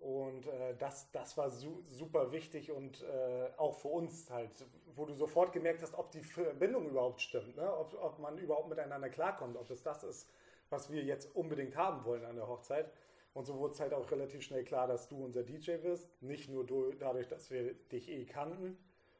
und 0.00 0.46
äh, 0.46 0.74
das, 0.78 1.10
das 1.12 1.36
war 1.36 1.50
su 1.50 1.82
super 1.84 2.32
wichtig 2.32 2.72
und 2.72 3.02
äh, 3.02 3.50
auch 3.58 3.74
für 3.74 3.88
uns 3.88 4.30
halt, 4.30 4.50
wo 4.96 5.04
du 5.04 5.12
sofort 5.12 5.52
gemerkt 5.52 5.82
hast, 5.82 5.94
ob 5.94 6.10
die 6.10 6.22
Verbindung 6.22 6.88
überhaupt 6.88 7.20
stimmt, 7.20 7.56
ne? 7.56 7.76
ob, 7.76 7.94
ob 8.02 8.18
man 8.18 8.38
überhaupt 8.38 8.68
miteinander 8.68 9.10
klarkommt, 9.10 9.56
ob 9.56 9.70
es 9.70 9.82
das 9.82 10.02
ist, 10.02 10.30
was 10.70 10.90
wir 10.90 11.02
jetzt 11.02 11.34
unbedingt 11.36 11.76
haben 11.76 12.04
wollen 12.06 12.24
an 12.24 12.36
der 12.36 12.48
Hochzeit. 12.48 12.90
Und 13.34 13.44
so 13.44 13.58
wurde 13.58 13.74
es 13.74 13.80
halt 13.80 13.92
auch 13.92 14.10
relativ 14.10 14.42
schnell 14.42 14.64
klar, 14.64 14.88
dass 14.88 15.08
du 15.08 15.22
unser 15.22 15.44
DJ 15.44 15.76
bist. 15.76 16.10
Nicht 16.22 16.48
nur 16.48 16.66
du, 16.66 16.92
dadurch, 16.92 17.28
dass 17.28 17.50
wir 17.50 17.74
dich 17.74 18.10
eh 18.10 18.24
kannten, 18.24 18.76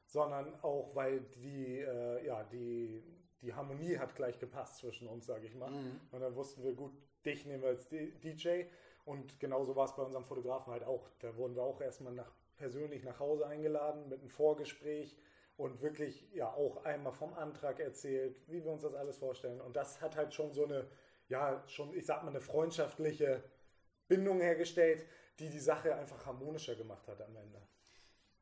sondern 0.06 0.52
auch, 0.62 0.94
weil 0.96 1.20
die, 1.20 1.78
äh, 1.78 2.26
ja, 2.26 2.42
die, 2.44 3.02
die 3.42 3.54
Harmonie 3.54 3.98
hat 3.98 4.16
gleich 4.16 4.38
gepasst 4.38 4.78
zwischen 4.78 5.06
uns, 5.06 5.26
sage 5.26 5.46
ich 5.46 5.54
mal. 5.54 5.70
Mhm. 5.70 6.00
Und 6.10 6.20
dann 6.20 6.34
wussten 6.34 6.64
wir, 6.64 6.72
gut, 6.72 6.92
dich 7.24 7.44
nehmen 7.46 7.62
wir 7.62 7.68
als 7.70 7.86
DJ. 7.88 8.64
Und 9.04 9.40
genauso 9.40 9.74
war 9.76 9.86
es 9.86 9.96
bei 9.96 10.02
unserem 10.02 10.24
Fotografen 10.24 10.72
halt 10.72 10.84
auch. 10.84 11.08
Da 11.20 11.36
wurden 11.36 11.54
wir 11.54 11.62
auch 11.62 11.80
erstmal 11.80 12.12
nach, 12.12 12.30
persönlich 12.56 13.02
nach 13.04 13.18
Hause 13.18 13.46
eingeladen 13.46 14.08
mit 14.08 14.20
einem 14.20 14.30
Vorgespräch 14.30 15.16
und 15.56 15.82
wirklich 15.82 16.30
ja 16.32 16.52
auch 16.52 16.84
einmal 16.84 17.12
vom 17.12 17.34
Antrag 17.34 17.80
erzählt, 17.80 18.40
wie 18.48 18.64
wir 18.64 18.70
uns 18.70 18.82
das 18.82 18.94
alles 18.94 19.18
vorstellen. 19.18 19.60
Und 19.60 19.76
das 19.76 20.00
hat 20.00 20.16
halt 20.16 20.32
schon 20.32 20.52
so 20.52 20.64
eine, 20.64 20.86
ja, 21.28 21.62
schon, 21.66 21.94
ich 21.94 22.06
sag 22.06 22.22
mal, 22.22 22.30
eine 22.30 22.40
freundschaftliche 22.40 23.42
Bindung 24.08 24.40
hergestellt, 24.40 25.06
die 25.38 25.48
die 25.48 25.60
Sache 25.60 25.94
einfach 25.94 26.26
harmonischer 26.26 26.74
gemacht 26.74 27.06
hat 27.08 27.20
am 27.22 27.36
Ende. 27.36 27.60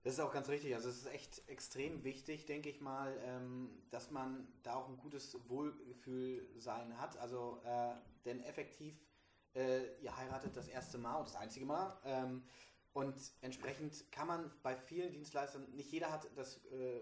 Das 0.03 0.15
ist 0.15 0.21
auch 0.21 0.33
ganz 0.33 0.49
richtig. 0.49 0.75
Also 0.75 0.89
es 0.89 0.99
ist 0.99 1.13
echt 1.13 1.49
extrem 1.49 2.05
wichtig, 2.05 2.47
denke 2.47 2.69
ich 2.69 2.81
mal, 2.81 3.17
ähm, 3.25 3.83
dass 3.91 4.11
man 4.11 4.47
da 4.63 4.75
auch 4.77 4.89
ein 4.89 4.97
gutes 4.97 5.37
Wohlgefühl 5.49 6.49
sein 6.57 6.99
hat. 7.01 7.19
Also 7.19 7.61
äh, 7.65 7.95
denn 8.25 8.43
effektiv 8.45 9.08
äh, 9.55 9.97
ihr 10.01 10.17
heiratet 10.17 10.57
das 10.57 10.69
erste 10.69 10.99
Mal 10.99 11.17
und 11.17 11.29
das 11.29 11.37
einzige 11.37 11.67
Mal. 11.67 11.97
Ähm, 12.05 12.43
Und 12.95 13.15
entsprechend 13.43 14.11
kann 14.11 14.27
man 14.27 14.51
bei 14.63 14.75
vielen 14.75 15.13
Dienstleistern, 15.13 15.71
nicht 15.77 15.93
jeder 15.93 16.11
hat 16.11 16.27
das, 16.35 16.65
äh, 16.67 17.01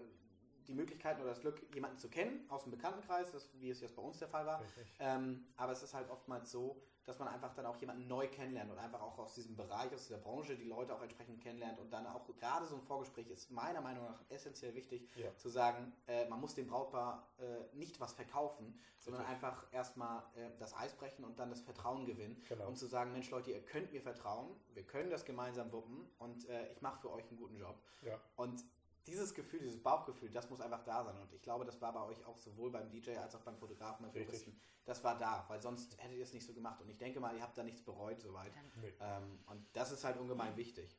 die 0.67 0.73
Möglichkeiten 0.73 1.21
oder 1.21 1.31
das 1.31 1.41
Glück, 1.41 1.61
jemanden 1.73 1.97
zu 1.97 2.09
kennen 2.09 2.45
aus 2.49 2.63
dem 2.63 2.71
Bekanntenkreis, 2.71 3.31
das, 3.31 3.49
wie 3.59 3.69
es 3.69 3.81
jetzt 3.81 3.95
bei 3.95 4.01
uns 4.01 4.19
der 4.19 4.27
Fall 4.27 4.45
war. 4.45 4.61
Ähm, 4.99 5.45
aber 5.55 5.71
es 5.71 5.83
ist 5.83 5.93
halt 5.93 6.09
oftmals 6.09 6.51
so, 6.51 6.81
dass 7.05 7.19
man 7.19 7.29
einfach 7.29 7.53
dann 7.53 7.65
auch 7.65 7.77
jemanden 7.77 8.05
neu 8.09 8.27
kennenlernt 8.27 8.69
und 8.69 8.77
einfach 8.77 9.01
auch 9.01 9.17
aus 9.17 9.33
diesem 9.33 9.55
Bereich, 9.55 9.93
aus 9.93 10.07
dieser 10.07 10.17
Branche 10.19 10.57
die 10.57 10.65
Leute 10.65 10.93
auch 10.93 11.01
entsprechend 11.01 11.41
kennenlernt 11.41 11.79
und 11.79 11.91
dann 11.93 12.05
auch 12.05 12.25
gerade 12.37 12.65
so 12.65 12.75
ein 12.75 12.81
Vorgespräch 12.81 13.29
ist 13.29 13.49
meiner 13.49 13.79
Meinung 13.79 14.03
nach 14.03 14.21
essentiell 14.27 14.75
wichtig, 14.75 15.07
Ja. 15.15 15.33
zu 15.37 15.47
sagen, 15.47 15.93
äh, 16.07 16.27
man 16.27 16.41
muss 16.41 16.53
dem 16.53 16.67
Brautpaar 16.67 17.25
äh, 17.39 17.75
nicht 17.77 18.01
was 18.01 18.11
verkaufen, 18.11 18.77
sondern 18.99 19.25
einfach 19.25 19.67
erstmal 19.71 20.21
äh, 20.35 20.49
das 20.59 20.75
Eis 20.75 20.95
brechen 20.95 21.23
und 21.23 21.39
dann 21.39 21.49
das 21.49 21.61
Vertrauen 21.61 22.05
gewinnen 22.05 22.43
Genau. 22.49 22.67
und 22.67 22.75
zu 22.77 22.87
sagen, 22.87 23.13
Mensch 23.13 23.29
Leute, 23.29 23.51
ihr 23.51 23.61
könnt 23.63 23.93
mir 23.93 24.01
vertrauen, 24.01 24.49
wir 24.73 24.83
können 24.83 25.09
das 25.09 25.23
gemeinsam 25.23 25.71
wuppen 25.71 26.09
und 26.19 26.49
äh, 26.49 26.69
ich 26.73 26.81
mache 26.81 26.99
für 26.99 27.11
euch 27.13 27.25
einen 27.29 27.37
guten 27.37 27.55
Job. 27.55 27.77
Ja. 28.01 28.19
Und 28.35 28.65
dieses 29.07 29.33
Gefühl, 29.33 29.59
dieses 29.59 29.81
Bauchgefühl, 29.81 30.29
das 30.29 30.49
muss 30.49 30.61
einfach 30.61 30.83
da 30.83 31.03
sein. 31.03 31.17
Und 31.17 31.33
ich 31.33 31.41
glaube, 31.41 31.65
das 31.65 31.81
war 31.81 31.93
bei 31.93 32.03
euch 32.03 32.23
auch 32.25 32.37
sowohl 32.37 32.71
beim 32.71 32.89
DJ 32.89 33.17
als 33.17 33.35
auch 33.35 33.41
beim 33.41 33.57
Fotografen, 33.57 34.03
beim. 34.03 34.11
Floristen. 34.11 34.59
Das 34.85 35.03
war 35.03 35.17
da, 35.17 35.43
weil 35.47 35.61
sonst 35.61 35.97
hättet 35.97 36.17
ihr 36.17 36.23
es 36.23 36.33
nicht 36.33 36.45
so 36.45 36.53
gemacht. 36.53 36.81
Und 36.81 36.89
ich 36.89 36.97
denke 36.97 37.19
mal, 37.19 37.35
ihr 37.35 37.41
habt 37.41 37.57
da 37.57 37.63
nichts 37.63 37.81
bereut 37.81 38.21
soweit. 38.21 38.51
Nee. 38.81 38.93
Ähm, 38.99 39.39
und 39.47 39.65
das 39.73 39.91
ist 39.91 40.03
halt 40.03 40.17
ungemein 40.17 40.55
wichtig. 40.55 40.97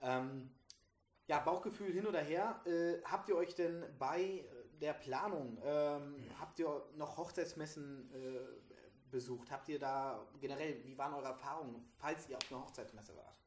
Ähm, 0.00 0.50
ja, 1.26 1.40
Bauchgefühl 1.40 1.92
hin 1.92 2.06
oder 2.06 2.20
her. 2.20 2.60
Äh, 2.66 3.02
habt 3.04 3.28
ihr 3.28 3.36
euch 3.36 3.54
denn 3.54 3.84
bei 3.98 4.44
der 4.80 4.92
Planung, 4.92 5.58
ähm, 5.64 6.16
habt 6.38 6.58
ihr 6.58 6.84
noch 6.96 7.16
Hochzeitsmessen 7.16 8.12
äh, 8.12 9.10
besucht? 9.10 9.50
Habt 9.50 9.68
ihr 9.68 9.78
da 9.78 10.26
generell, 10.40 10.84
wie 10.84 10.96
waren 10.98 11.14
eure 11.14 11.28
Erfahrungen, 11.28 11.88
falls 11.96 12.28
ihr 12.28 12.36
auf 12.36 12.52
einer 12.52 12.62
Hochzeitsmesse 12.62 13.16
wart? 13.16 13.43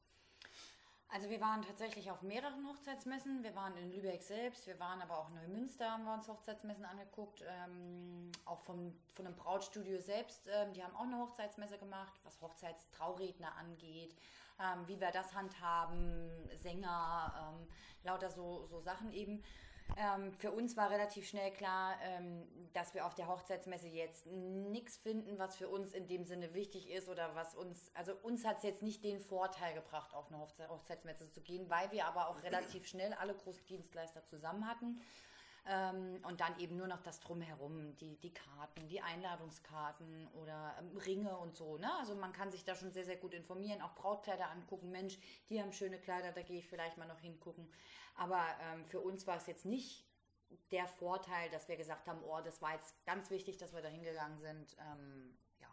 Also 1.09 1.29
wir 1.29 1.39
waren 1.39 1.61
tatsächlich 1.61 2.11
auf 2.11 2.21
mehreren 2.21 2.67
Hochzeitsmessen. 2.67 3.41
Wir 3.41 3.55
waren 3.55 3.77
in 3.77 3.91
Lübeck 3.91 4.21
selbst, 4.21 4.67
wir 4.67 4.77
waren 4.79 5.01
aber 5.01 5.17
auch 5.17 5.29
in 5.29 5.35
Neumünster, 5.35 5.89
haben 5.89 6.03
wir 6.03 6.13
uns 6.13 6.27
Hochzeitsmessen 6.27 6.83
angeguckt. 6.83 7.43
Ähm, 7.47 8.31
auch 8.45 8.59
vom, 8.59 8.93
von 9.13 9.25
einem 9.25 9.35
Brautstudio 9.35 10.01
selbst, 10.01 10.47
ähm, 10.47 10.73
die 10.73 10.83
haben 10.83 10.95
auch 10.95 11.03
eine 11.03 11.17
Hochzeitsmesse 11.19 11.77
gemacht, 11.77 12.13
was 12.23 12.41
Hochzeitstrauredner 12.41 13.55
angeht, 13.55 14.13
ähm, 14.59 14.85
wie 14.87 14.99
wir 14.99 15.11
das 15.11 15.33
handhaben, 15.33 16.29
Sänger, 16.55 17.53
ähm, 17.55 17.67
lauter 18.03 18.29
so, 18.29 18.65
so 18.65 18.81
Sachen 18.81 19.13
eben. 19.13 19.43
Ähm, 19.95 20.33
für 20.33 20.51
uns 20.51 20.75
war 20.75 20.89
relativ 20.89 21.27
schnell 21.27 21.51
klar, 21.51 21.95
ähm, 22.03 22.43
dass 22.73 22.93
wir 22.93 23.05
auf 23.05 23.15
der 23.15 23.27
Hochzeitsmesse 23.27 23.87
jetzt 23.87 24.27
nichts 24.27 24.97
finden, 24.97 25.39
was 25.39 25.55
für 25.55 25.69
uns 25.69 25.93
in 25.93 26.07
dem 26.07 26.25
Sinne 26.25 26.53
wichtig 26.53 26.89
ist 26.89 27.09
oder 27.09 27.33
was 27.35 27.55
uns, 27.55 27.91
also 27.93 28.13
uns 28.21 28.45
hat 28.45 28.57
es 28.57 28.63
jetzt 28.63 28.83
nicht 28.83 29.03
den 29.03 29.19
Vorteil 29.19 29.73
gebracht, 29.73 30.13
auf 30.13 30.27
eine 30.27 30.39
Hochze 30.39 30.67
Hochzeitsmesse 30.67 31.29
zu 31.31 31.41
gehen, 31.41 31.69
weil 31.69 31.91
wir 31.91 32.05
aber 32.05 32.27
auch 32.27 32.43
relativ 32.43 32.85
schnell 32.87 33.13
alle 33.13 33.33
großen 33.33 33.65
Dienstleister 33.67 34.25
zusammen 34.25 34.67
hatten. 34.67 35.01
Ähm, 35.69 36.21
und 36.25 36.39
dann 36.39 36.57
eben 36.59 36.77
nur 36.77 36.87
noch 36.87 37.01
das 37.01 37.19
Drumherum, 37.19 37.97
die, 37.97 38.15
die 38.17 38.33
Karten, 38.33 38.87
die 38.87 39.01
Einladungskarten 39.01 40.27
oder 40.41 40.75
ähm, 40.79 40.95
Ringe 40.97 41.37
und 41.37 41.57
so. 41.57 41.77
Ne? 41.77 41.93
Also 41.99 42.15
man 42.15 42.31
kann 42.31 42.51
sich 42.51 42.63
da 42.63 42.73
schon 42.73 42.91
sehr, 42.91 43.03
sehr 43.03 43.17
gut 43.17 43.33
informieren, 43.33 43.81
auch 43.81 43.93
Brautkleider 43.95 44.49
angucken. 44.49 44.91
Mensch, 44.91 45.17
die 45.49 45.61
haben 45.61 45.73
schöne 45.73 45.99
Kleider, 45.99 46.31
da 46.31 46.41
gehe 46.41 46.59
ich 46.59 46.67
vielleicht 46.67 46.97
mal 46.97 47.07
noch 47.07 47.19
hingucken. 47.19 47.67
Aber 48.15 48.43
ähm, 48.61 48.85
für 48.85 49.01
uns 49.01 49.27
war 49.27 49.35
es 49.35 49.45
jetzt 49.47 49.65
nicht 49.65 50.05
der 50.71 50.87
Vorteil, 50.87 51.49
dass 51.49 51.67
wir 51.67 51.75
gesagt 51.75 52.07
haben, 52.07 52.23
oh, 52.23 52.39
das 52.43 52.61
war 52.61 52.73
jetzt 52.73 52.95
ganz 53.05 53.29
wichtig, 53.29 53.57
dass 53.57 53.73
wir 53.73 53.81
da 53.81 53.89
hingegangen 53.89 54.39
sind, 54.39 54.77
ähm, 54.79 55.37
ja, 55.59 55.67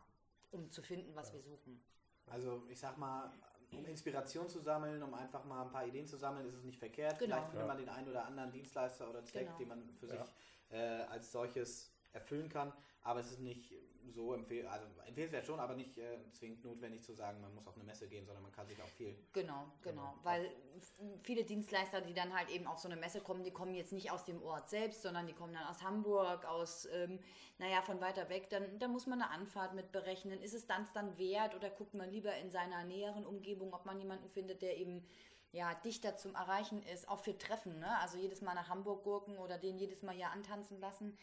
um 0.51 0.71
zu 0.73 0.83
finden, 0.83 1.15
was 1.15 1.33
wir 1.33 1.41
suchen. 1.41 1.81
Also 2.27 2.65
ich 2.69 2.81
sag 2.81 2.99
mal, 2.99 3.33
um 3.78 3.85
Inspiration 3.87 4.49
zu 4.49 4.61
sammeln, 4.61 5.02
um 5.02 5.12
einfach 5.14 5.45
mal 5.45 5.62
ein 5.64 5.71
paar 5.71 5.87
Ideen 5.87 6.07
zu 6.07 6.16
sammeln, 6.16 6.47
ist 6.47 6.54
es 6.54 6.64
nicht 6.64 6.78
verkehrt. 6.78 7.19
Genau. 7.19 7.35
Vielleicht 7.37 7.50
findet 7.50 7.61
Ja. 7.62 7.66
man 7.75 7.78
den 7.78 7.88
einen 7.88 8.09
oder 8.09 8.25
anderen 8.26 8.52
Dienstleister 8.52 9.09
oder 9.11 9.25
Zweck, 9.25 9.47
Genau. 9.47 9.59
den 9.59 9.69
man 9.69 9.90
für 10.00 10.07
Ja. 10.07 10.25
sich 10.25 10.35
äh, 10.71 11.02
als 11.11 11.31
solches 11.31 11.90
erfüllen 12.12 12.49
kann. 12.49 12.73
Aber 13.02 13.21
es 13.21 13.31
ist 13.33 13.40
nicht 13.40 13.73
so 14.12 14.34
empfehl 14.34 14.66
also 14.66 14.87
empfehlenswert 15.06 15.46
schon, 15.46 15.61
aber 15.61 15.75
nicht 15.75 15.96
äh, 15.99 16.18
zwingend 16.32 16.64
notwendig 16.64 17.02
zu 17.02 17.14
sagen, 17.14 17.40
man 17.40 17.54
muss 17.54 17.66
auf 17.66 17.75
eine 17.75 17.84
Messe 17.84 18.08
gehen, 18.08 18.25
sondern 18.26 18.42
man 18.42 18.52
kann 18.52 18.66
sich 18.66 18.80
auch 18.82 18.88
viel. 18.88 19.16
Genau, 19.32 19.66
genau. 19.82 20.14
Weil 20.23 20.44
f- 20.76 20.94
viele 21.23 21.44
Dienstleister, 21.44 22.00
die 22.00 22.14
dann 22.14 22.32
halt 22.37 22.50
eben 22.50 22.66
auf 22.66 22.78
so 22.78 22.88
eine 22.88 22.96
Messe 22.96 23.20
kommen, 23.20 23.42
die 23.44 23.50
kommen 23.50 23.75
jetzt 23.75 23.92
nicht 23.92 24.11
aus 24.11 24.25
dem 24.25 24.42
Ort 24.42 24.68
selbst, 24.68 25.02
sondern 25.02 25.26
die 25.26 25.32
kommen 25.32 25.54
dann 25.54 25.64
aus 25.64 25.82
Hamburg, 25.82 26.44
aus, 26.44 26.87
ähm, 26.92 27.18
naja, 27.58 27.82
von 27.82 28.00
weiter 28.00 28.28
weg. 28.28 28.50
Dann, 28.50 28.78
dann 28.78 28.92
muss 28.92 29.06
man 29.06 29.23
eine 29.23 29.30
Anfahrt 29.30 29.75
mit 29.75 29.92
berechnen. 29.92 30.42
Ist 30.42 30.54
es 30.54 30.66
dann 30.66 30.87
dann 30.94 31.16
wert 31.18 31.54
oder 31.54 31.70
guckt 31.70 31.94
man 31.94 32.11
lieber 32.11 32.34
in 32.37 32.50
seiner 32.50 32.84
näheren 32.84 33.25
Umgebung, 33.25 33.73
ob 33.73 33.87
man 33.87 33.99
jemanden 33.99 34.28
findet, 34.28 34.62
der 34.62 34.76
eben 34.76 35.06
ja, 35.52 35.73
dichter 35.75 36.16
zum 36.16 36.34
Erreichen 36.34 36.82
ist, 36.82 37.08
auch 37.08 37.20
für 37.20 37.38
Treffen. 37.38 37.78
Ne? 37.78 37.99
Also 38.00 38.18
jedes 38.18 38.42
Mal 38.42 38.54
nach 38.54 38.68
Hamburg 38.68 39.04
gurken 39.04 39.38
oder 39.38 39.56
den 39.56 39.78
jedes 39.78 40.02
Mal 40.02 40.14
hier 40.14 40.30
antanzen 40.30 40.80
lassen. 40.80 41.16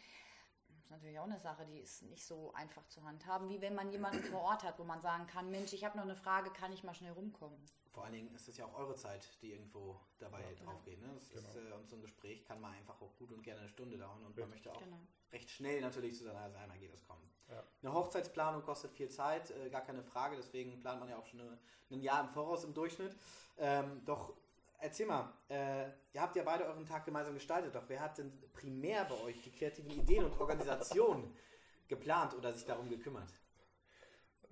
Das 0.92 0.98
ist 0.98 1.04
natürlich 1.04 1.20
auch 1.20 1.24
eine 1.24 1.40
Sache, 1.40 1.66
die 1.66 1.80
ist 1.80 2.04
nicht 2.04 2.26
so 2.26 2.52
einfach 2.54 2.86
zu 2.90 3.02
handhaben, 3.06 3.48
wie 3.48 3.62
wenn 3.62 3.74
man 3.74 3.90
jemanden 3.92 4.22
vor 4.24 4.42
Ort 4.42 4.64
hat, 4.64 4.78
wo 4.78 4.84
man 4.84 5.00
sagen 5.00 5.26
kann, 5.26 5.50
Mensch, 5.50 5.72
ich 5.72 5.86
habe 5.86 5.96
noch 5.96 6.04
eine 6.04 6.18
Frage, 6.18 6.50
kann 6.52 6.74
ich 6.74 6.84
mal 6.84 6.94
schnell 6.94 7.14
rumkommen? 7.14 7.58
Vor 7.94 8.04
allen 8.04 8.12
Dingen 8.14 8.36
ist 8.36 8.50
es 8.50 8.58
ja 8.58 8.66
auch 8.66 8.74
eure 8.78 8.96
Zeit, 8.96 9.26
die 9.42 9.52
irgendwo 9.54 9.98
dabei 10.20 10.54
drauf 10.56 10.84
geht. 10.84 11.00
Ne? 11.02 11.08
Das 11.14 11.30
ist, 11.30 11.54
Genau. 11.54 11.70
äh, 11.70 11.80
und 11.80 11.88
so 11.88 11.96
ein 11.96 12.02
Gespräch 12.02 12.44
kann 12.44 12.60
mal 12.60 12.72
einfach 12.72 13.00
auch 13.02 13.16
gut 13.18 13.32
und 13.32 13.42
gerne 13.42 13.62
eine 13.62 13.70
Stunde 13.70 13.98
dauern 13.98 14.18
und 14.18 14.36
man 14.36 14.50
Richtig. 14.50 14.50
möchte 14.50 14.74
auch 14.74 14.80
Genau. 14.84 15.00
recht 15.32 15.50
schnell 15.50 15.80
natürlich 15.80 16.18
zu 16.18 16.26
seiner 16.26 16.42
einmal 16.58 16.78
geht 16.78 16.94
es 16.94 17.02
kommen. 17.08 17.24
Ja. 17.48 17.64
Eine 17.82 17.94
Hochzeitsplanung 17.94 18.62
kostet 18.64 18.92
viel 18.92 19.10
Zeit, 19.10 19.50
äh, 19.52 19.70
gar 19.70 19.82
keine 19.82 20.04
Frage, 20.04 20.36
deswegen 20.36 20.78
plant 20.82 21.00
man 21.00 21.08
ja 21.10 21.18
auch 21.18 21.26
schon 21.26 21.40
eine, 21.40 21.58
ein 21.90 22.02
Jahr 22.02 22.20
im 22.22 22.28
Voraus 22.28 22.66
im 22.66 22.74
Durchschnitt. 22.74 23.16
Ähm, 23.58 24.04
doch 24.06 24.34
erzähl 24.82 25.06
mal, 25.06 25.32
äh, 25.50 25.86
ihr 26.14 26.22
habt 26.22 26.36
ja 26.36 26.44
beide 26.44 26.66
euren 26.66 26.86
Tag 26.86 27.06
gemeinsam 27.06 27.34
gestaltet, 27.34 27.74
doch 27.74 27.84
wer 27.88 28.02
hat 28.02 28.18
denn 28.18 28.32
primär 28.54 29.06
bei 29.06 29.16
euch 29.22 29.42
die 29.42 29.52
kreativen 29.52 29.92
Ideen 29.92 30.26
und 30.26 30.40
Organisationen 30.40 31.36
geplant 31.88 32.34
oder 32.36 32.52
sich 32.52 32.66
darum 32.66 32.90
gekümmert? 32.90 33.30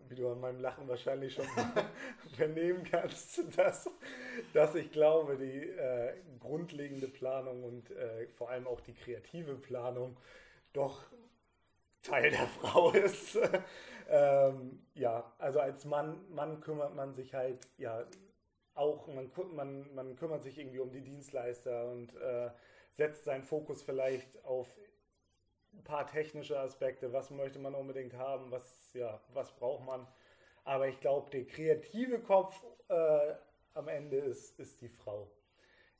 wie 0.07 0.15
du 0.15 0.31
an 0.31 0.39
meinem 0.39 0.59
Lachen 0.59 0.88
wahrscheinlich 0.88 1.33
schon 1.33 1.45
vernehmen 2.36 2.83
kannst, 2.83 3.41
dass, 3.57 3.89
dass 4.53 4.75
ich 4.75 4.91
glaube, 4.91 5.38
die 5.38 5.69
äh, 5.69 6.13
grundlegende 6.39 7.07
Planung 7.07 7.63
und 7.63 7.91
äh, 7.91 8.27
vor 8.29 8.50
allem 8.50 8.67
auch 8.67 8.81
die 8.81 8.93
kreative 8.93 9.55
Planung 9.55 10.17
doch 10.74 11.03
Teil 12.01 12.31
der 12.31 12.48
Frau 12.62 12.91
ist. 12.91 13.38
ähm, 14.09 14.86
ja, 14.95 15.31
also 15.38 15.59
als 15.59 15.86
Mann, 15.86 16.17
Mann 16.33 16.59
kümmert 16.62 16.95
man 16.95 17.13
sich 17.13 17.33
halt 17.33 17.59
ja 17.77 18.03
auch, 18.79 19.07
man, 19.07 19.29
man, 19.55 19.93
man 19.93 20.15
kümmert 20.15 20.41
sich 20.41 20.57
irgendwie 20.57 20.79
um 20.79 20.91
die 20.91 21.01
Dienstleister 21.01 21.91
und 21.91 22.15
äh, 22.15 22.50
setzt 22.91 23.25
seinen 23.25 23.43
Fokus 23.43 23.83
vielleicht 23.83 24.43
auf 24.45 24.67
ein 25.74 25.83
paar 25.83 26.07
technische 26.07 26.57
Aspekte, 26.59 27.13
was 27.13 27.29
möchte 27.29 27.59
man 27.59 27.75
unbedingt 27.75 28.15
haben, 28.15 28.51
was, 28.51 28.93
ja, 28.93 29.21
was 29.33 29.51
braucht 29.55 29.86
man. 29.86 30.07
Aber 30.63 30.88
ich 30.88 31.00
glaube, 31.00 31.29
der 31.29 31.45
kreative 31.45 32.19
Kopf 32.19 32.63
äh, 32.88 33.33
am 33.74 33.88
Ende 33.88 34.17
ist, 34.17 34.57
ist 34.59 34.81
die 34.81 34.89
Frau. 34.89 35.29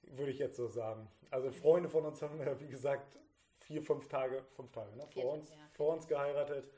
Würde 0.03 0.31
ich 0.31 0.39
jetzt 0.39 0.55
so 0.55 0.67
sagen. 0.67 1.07
Also 1.29 1.51
Freunde 1.51 1.89
von 1.89 2.05
uns 2.05 2.21
haben, 2.21 2.39
ja, 2.39 2.59
wie 2.59 2.67
gesagt, 2.67 3.19
vier, 3.57 3.83
fünf 3.83 4.07
Tage, 4.07 4.43
fünf 4.55 4.71
Tage, 4.71 4.95
ne, 4.95 5.05
vor, 5.13 5.33
uns, 5.33 5.55
vor 5.74 5.93
uns 5.93 6.07
geheiratet. 6.07 6.69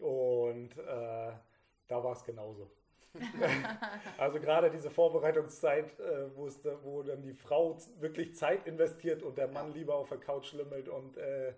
Und 0.00 0.76
äh, 0.78 1.32
da 1.88 2.04
war 2.04 2.12
es 2.12 2.24
genauso. 2.24 2.70
also 4.18 4.40
gerade 4.40 4.70
diese 4.70 4.90
Vorbereitungszeit, 4.90 5.98
äh, 5.98 6.34
wo, 6.36 6.46
es 6.46 6.58
wo 6.82 7.02
dann 7.02 7.22
die 7.22 7.34
Frau 7.34 7.76
wirklich 7.98 8.34
Zeit 8.36 8.66
investiert 8.66 9.22
und 9.22 9.38
der 9.38 9.48
Mann 9.48 9.72
lieber 9.72 9.94
auf 9.94 10.08
der 10.08 10.18
Couch 10.18 10.46
schlimmelt 10.46 10.88
und 10.88 11.16
äh, 11.16 11.54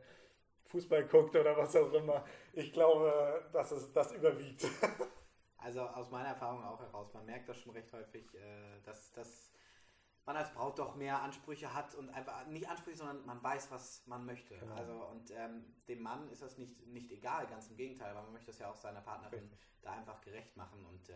Fußball 0.64 1.04
guckt 1.06 1.34
oder 1.36 1.56
was 1.56 1.74
auch 1.76 1.92
immer. 1.92 2.24
Ich 2.52 2.72
glaube, 2.72 3.42
dass 3.52 3.72
es 3.72 3.92
das 3.92 4.12
überwiegt. 4.12 4.66
Also 5.62 5.82
aus 5.82 6.10
meiner 6.10 6.30
Erfahrung 6.30 6.64
auch 6.64 6.80
heraus, 6.80 7.12
man 7.12 7.26
merkt 7.26 7.46
das 7.46 7.58
schon 7.58 7.72
recht 7.72 7.92
häufig, 7.92 8.34
äh, 8.34 8.80
dass, 8.82 9.12
dass 9.12 9.49
man 10.32 10.36
als 10.36 10.52
Braut 10.52 10.78
doch 10.78 10.94
mehr 10.94 11.20
Ansprüche 11.22 11.74
hat 11.74 11.94
und 11.96 12.08
einfach 12.10 12.46
nicht 12.46 12.68
Ansprüche, 12.68 12.98
sondern 12.98 13.26
man 13.26 13.42
weiß, 13.42 13.70
was 13.72 14.02
man 14.06 14.24
möchte. 14.24 14.54
Genau. 14.56 14.74
Also 14.76 14.92
und 15.10 15.30
ähm, 15.32 15.64
dem 15.88 16.02
Mann 16.02 16.28
ist 16.30 16.42
das 16.42 16.56
nicht, 16.56 16.86
nicht 16.86 17.10
egal, 17.10 17.46
ganz 17.48 17.68
im 17.68 17.76
Gegenteil, 17.76 18.14
weil 18.14 18.22
man 18.22 18.32
möchte 18.32 18.52
es 18.52 18.58
ja 18.60 18.70
auch 18.70 18.76
seiner 18.76 19.00
Partnerin 19.00 19.40
Richtig. 19.40 19.58
da 19.82 19.92
einfach 19.92 20.20
gerecht 20.20 20.56
machen 20.56 20.84
und 20.86 21.08
äh, 21.10 21.14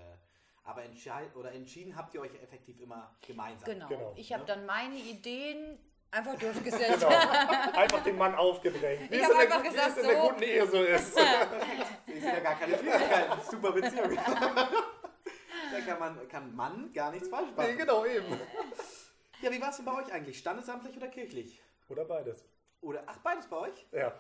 aber 0.65 0.83
entscheid 0.83 1.35
oder 1.37 1.53
entschieden 1.53 1.95
habt 1.95 2.13
ihr 2.15 2.23
euch 2.23 2.35
effektiv 2.43 2.81
immer 2.81 3.15
gemeinsam. 3.25 3.67
Genau. 3.67 3.87
Genau, 3.89 4.13
Ich 4.17 4.33
habe 4.33 4.43
ne? 4.43 4.47
dann 4.49 4.67
meine 4.67 4.97
Ideen 4.97 5.79
einfach 6.11 6.37
durchgesetzt. 6.37 7.01
genau. 7.01 7.09
Einfach 7.75 8.03
den 8.03 8.17
Mann 8.17 8.35
aufgedrängt. 8.35 9.11
Wie 9.11 9.17
Ich 9.17 9.23
es 9.23 9.29
hab 9.29 9.33
in 9.33 9.37
der 9.37 9.41
einfach 9.47 9.57
guten- 9.59 9.65
wie 9.65 9.77
gesagt, 9.77 9.91
es 9.91 10.03
in 10.03 10.09
der 10.09 10.23
so. 10.23 10.29
guten 10.29 10.43
Ehe 10.43 10.67
so 10.67 10.83
ist. 10.83 11.19
Ich 12.07 12.21
sehe 12.23 12.33
ja 12.35 12.41
gar 12.41 12.55
keine 12.55 12.79
Schwierigkeiten. 12.79 13.41
Super 13.51 13.73
Beziehung. 13.73 14.15
da 15.73 15.81
kann 15.87 15.99
man 15.99 16.29
kann 16.29 16.55
Mann 16.55 16.93
gar 16.93 17.11
nichts 17.11 17.29
falsch 17.29 17.49
nee, 17.51 17.63
machen. 17.63 17.77
genau, 17.79 18.05
eben. 18.07 18.39
Ja, 19.45 19.53
wie 19.53 19.61
war 19.61 19.69
es 19.69 19.77
denn 19.77 19.85
bei 19.85 19.93
euch 19.93 20.11
eigentlich? 20.11 20.39
Standesamtlich 20.39 20.97
oder 20.97 21.09
kirchlich? 21.09 21.61
Oder 21.91 22.07
beides. 22.07 22.43
Oder 22.81 23.03
ach, 23.05 23.19
beides 23.19 23.47
bei 23.47 23.59
euch? 23.59 23.87
Ja. 23.93 24.15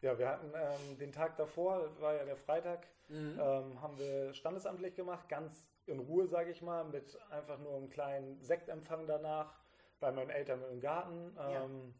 Ja, 0.00 0.16
wir 0.16 0.28
hatten 0.28 0.52
ähm, 0.54 0.96
den 0.98 1.10
Tag 1.10 1.36
davor, 1.36 1.90
war 2.00 2.14
ja 2.14 2.24
der 2.24 2.36
Freitag, 2.36 2.86
mhm. 3.08 3.36
ähm, 3.40 3.82
haben 3.82 3.98
wir 3.98 4.32
standesamtlich 4.32 4.94
gemacht, 4.94 5.28
ganz 5.28 5.68
in 5.86 5.98
Ruhe, 5.98 6.28
sage 6.28 6.52
ich 6.52 6.62
mal, 6.62 6.84
mit 6.84 7.18
einfach 7.30 7.58
nur 7.58 7.74
einem 7.74 7.90
kleinen 7.90 8.40
Sektempfang 8.42 9.08
danach 9.08 9.58
bei 9.98 10.12
meinen 10.12 10.30
Eltern 10.30 10.62
im 10.70 10.78
Garten. 10.78 11.34
Ja. 11.36 11.64
Ähm, 11.64 11.92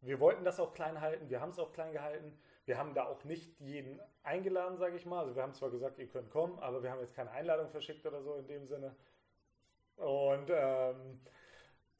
wir 0.00 0.18
wollten 0.18 0.44
das 0.44 0.60
auch 0.60 0.72
klein 0.72 1.02
halten, 1.02 1.28
wir 1.28 1.42
haben 1.42 1.50
es 1.50 1.58
auch 1.58 1.72
klein 1.72 1.92
gehalten. 1.92 2.38
Wir 2.64 2.78
haben 2.78 2.94
da 2.94 3.04
auch 3.04 3.22
nicht 3.24 3.60
jeden 3.60 4.00
eingeladen, 4.22 4.78
sage 4.78 4.96
ich 4.96 5.04
mal. 5.04 5.20
Also 5.20 5.34
wir 5.34 5.42
haben 5.42 5.52
zwar 5.52 5.70
gesagt, 5.70 5.98
ihr 5.98 6.08
könnt 6.08 6.30
kommen, 6.30 6.58
aber 6.60 6.82
wir 6.82 6.90
haben 6.90 7.00
jetzt 7.00 7.14
keine 7.14 7.32
Einladung 7.32 7.68
verschickt 7.68 8.06
oder 8.06 8.22
so 8.22 8.36
in 8.36 8.46
dem 8.46 8.66
Sinne. 8.66 8.96
Und 9.96 10.48
ähm, 10.50 11.20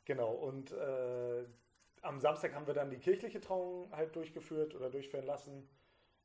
genau, 0.08 0.32
und 0.32 0.72
äh, 0.72 1.44
am 2.02 2.18
Samstag 2.20 2.54
haben 2.54 2.66
wir 2.66 2.74
dann 2.74 2.90
die 2.90 2.98
kirchliche 2.98 3.40
Trauung 3.40 3.92
halt 3.92 4.16
durchgeführt 4.16 4.74
oder 4.74 4.90
durchführen 4.90 5.26
lassen. 5.26 5.68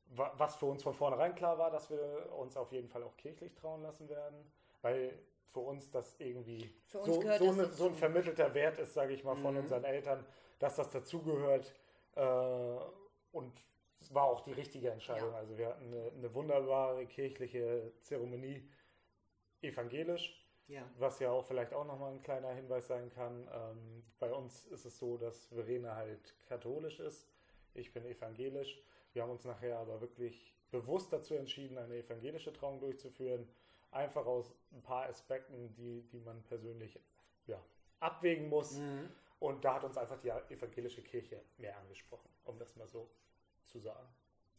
Was 0.06 0.56
für 0.56 0.66
uns 0.66 0.82
von 0.82 0.94
vornherein 0.94 1.34
klar 1.34 1.58
war, 1.58 1.70
dass 1.70 1.90
wir 1.90 2.32
uns 2.36 2.56
auf 2.56 2.72
jeden 2.72 2.88
Fall 2.88 3.02
auch 3.02 3.16
kirchlich 3.16 3.54
trauen 3.54 3.82
lassen 3.82 4.08
werden, 4.08 4.52
weil 4.82 5.18
für 5.48 5.60
uns 5.60 5.90
das 5.90 6.14
irgendwie 6.18 6.74
uns 6.92 7.06
so, 7.06 7.12
so, 7.14 7.20
eine, 7.20 7.72
so, 7.72 7.86
ein 7.86 7.94
vermittelter 7.94 8.52
Wert 8.54 8.78
ist, 8.78 8.92
sage 8.92 9.14
ich 9.14 9.24
mal, 9.24 9.36
von 9.36 9.54
mhm. 9.54 9.60
unseren 9.60 9.84
Eltern, 9.84 10.26
dass 10.58 10.76
das 10.76 10.90
dazugehört. 10.90 11.72
Äh, 12.16 12.22
und 13.32 13.64
es 14.00 14.12
war 14.14 14.24
auch 14.24 14.40
die 14.40 14.52
richtige 14.52 14.90
Entscheidung. 14.90 15.30
Ja. 15.30 15.38
Also 15.38 15.56
wir 15.56 15.68
hatten 15.68 15.86
eine, 15.86 16.12
eine, 16.12 16.34
wunderbare 16.34 17.06
kirchliche 17.06 17.92
Zeremonie, 18.00 18.68
evangelisch, 19.62 20.43
ja. 20.68 20.88
was 20.98 21.18
ja 21.18 21.30
auch 21.30 21.44
vielleicht 21.44 21.72
auch 21.72 21.84
nochmal 21.84 22.12
ein 22.12 22.22
kleiner 22.22 22.52
Hinweis 22.52 22.86
sein 22.86 23.10
kann. 23.10 23.48
Ähm, 23.52 24.04
bei 24.18 24.32
uns 24.32 24.66
ist 24.66 24.84
es 24.84 24.98
so, 24.98 25.16
dass 25.16 25.46
Verena 25.46 25.96
halt 25.96 26.34
katholisch 26.46 27.00
ist, 27.00 27.28
ich 27.74 27.92
bin 27.92 28.04
evangelisch. 28.04 28.80
Wir 29.12 29.22
haben 29.22 29.30
uns 29.30 29.44
nachher 29.44 29.78
aber 29.78 30.00
wirklich 30.00 30.54
bewusst 30.70 31.12
dazu 31.12 31.34
entschieden, 31.34 31.78
eine 31.78 31.96
evangelische 31.96 32.52
Trauung 32.52 32.80
durchzuführen, 32.80 33.48
einfach 33.90 34.26
aus 34.26 34.54
ein 34.72 34.82
paar 34.82 35.06
Aspekten, 35.06 35.72
die, 35.74 36.02
die 36.10 36.20
man 36.20 36.42
persönlich 36.44 36.98
ja, 37.46 37.60
abwägen 38.00 38.48
muss. 38.48 38.78
Mhm. 38.78 39.08
Und 39.40 39.64
da 39.64 39.74
hat 39.74 39.84
uns 39.84 39.96
einfach 39.96 40.18
die 40.18 40.30
evangelische 40.30 41.02
Kirche 41.02 41.40
mehr 41.58 41.76
angesprochen, 41.78 42.28
um 42.44 42.58
das 42.58 42.74
mal 42.76 42.88
so 42.88 43.10
zu 43.64 43.78
sagen. 43.78 44.08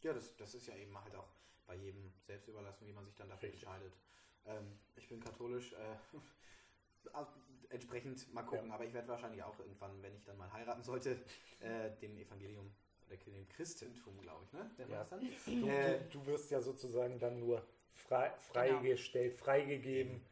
Ja, 0.02 0.12
das, 0.12 0.36
das 0.36 0.54
ist 0.54 0.66
ja 0.68 0.76
eben 0.76 0.98
halt 1.02 1.14
auch 1.16 1.28
bei 1.66 1.74
jedem 1.74 2.12
selbst 2.22 2.48
überlassen, 2.48 2.86
wie 2.86 2.92
man 2.92 3.04
sich 3.04 3.14
dann 3.16 3.28
dafür 3.28 3.48
Richtig. 3.48 3.64
entscheidet. 3.64 3.92
Ähm, 4.46 4.78
ich 4.96 5.08
bin 5.08 5.20
katholisch, 5.20 5.72
äh, 5.72 6.18
entsprechend 7.70 8.32
mal 8.32 8.42
gucken, 8.42 8.68
ja. 8.68 8.74
aber 8.74 8.84
ich 8.84 8.94
werde 8.94 9.08
wahrscheinlich 9.08 9.42
auch 9.42 9.58
irgendwann, 9.58 10.02
wenn 10.02 10.14
ich 10.14 10.24
dann 10.24 10.36
mal 10.36 10.52
heiraten 10.52 10.82
sollte, 10.82 11.18
äh, 11.60 11.90
dem 12.00 12.16
Evangelium 12.16 12.72
oder 13.06 13.16
dem 13.16 13.48
Christentum, 13.48 14.20
glaube 14.20 14.44
ich, 14.44 14.52
ne? 14.52 14.70
Ja. 14.88 15.04
Du, 15.04 15.68
äh, 15.68 16.00
du, 16.10 16.18
du, 16.18 16.26
wirst 16.26 16.50
ja 16.50 16.60
sozusagen 16.60 17.18
dann 17.18 17.40
nur 17.40 17.66
frei, 17.90 18.32
freigestellt, 18.38 19.32
genau. 19.32 19.44
freigegeben. 19.44 20.24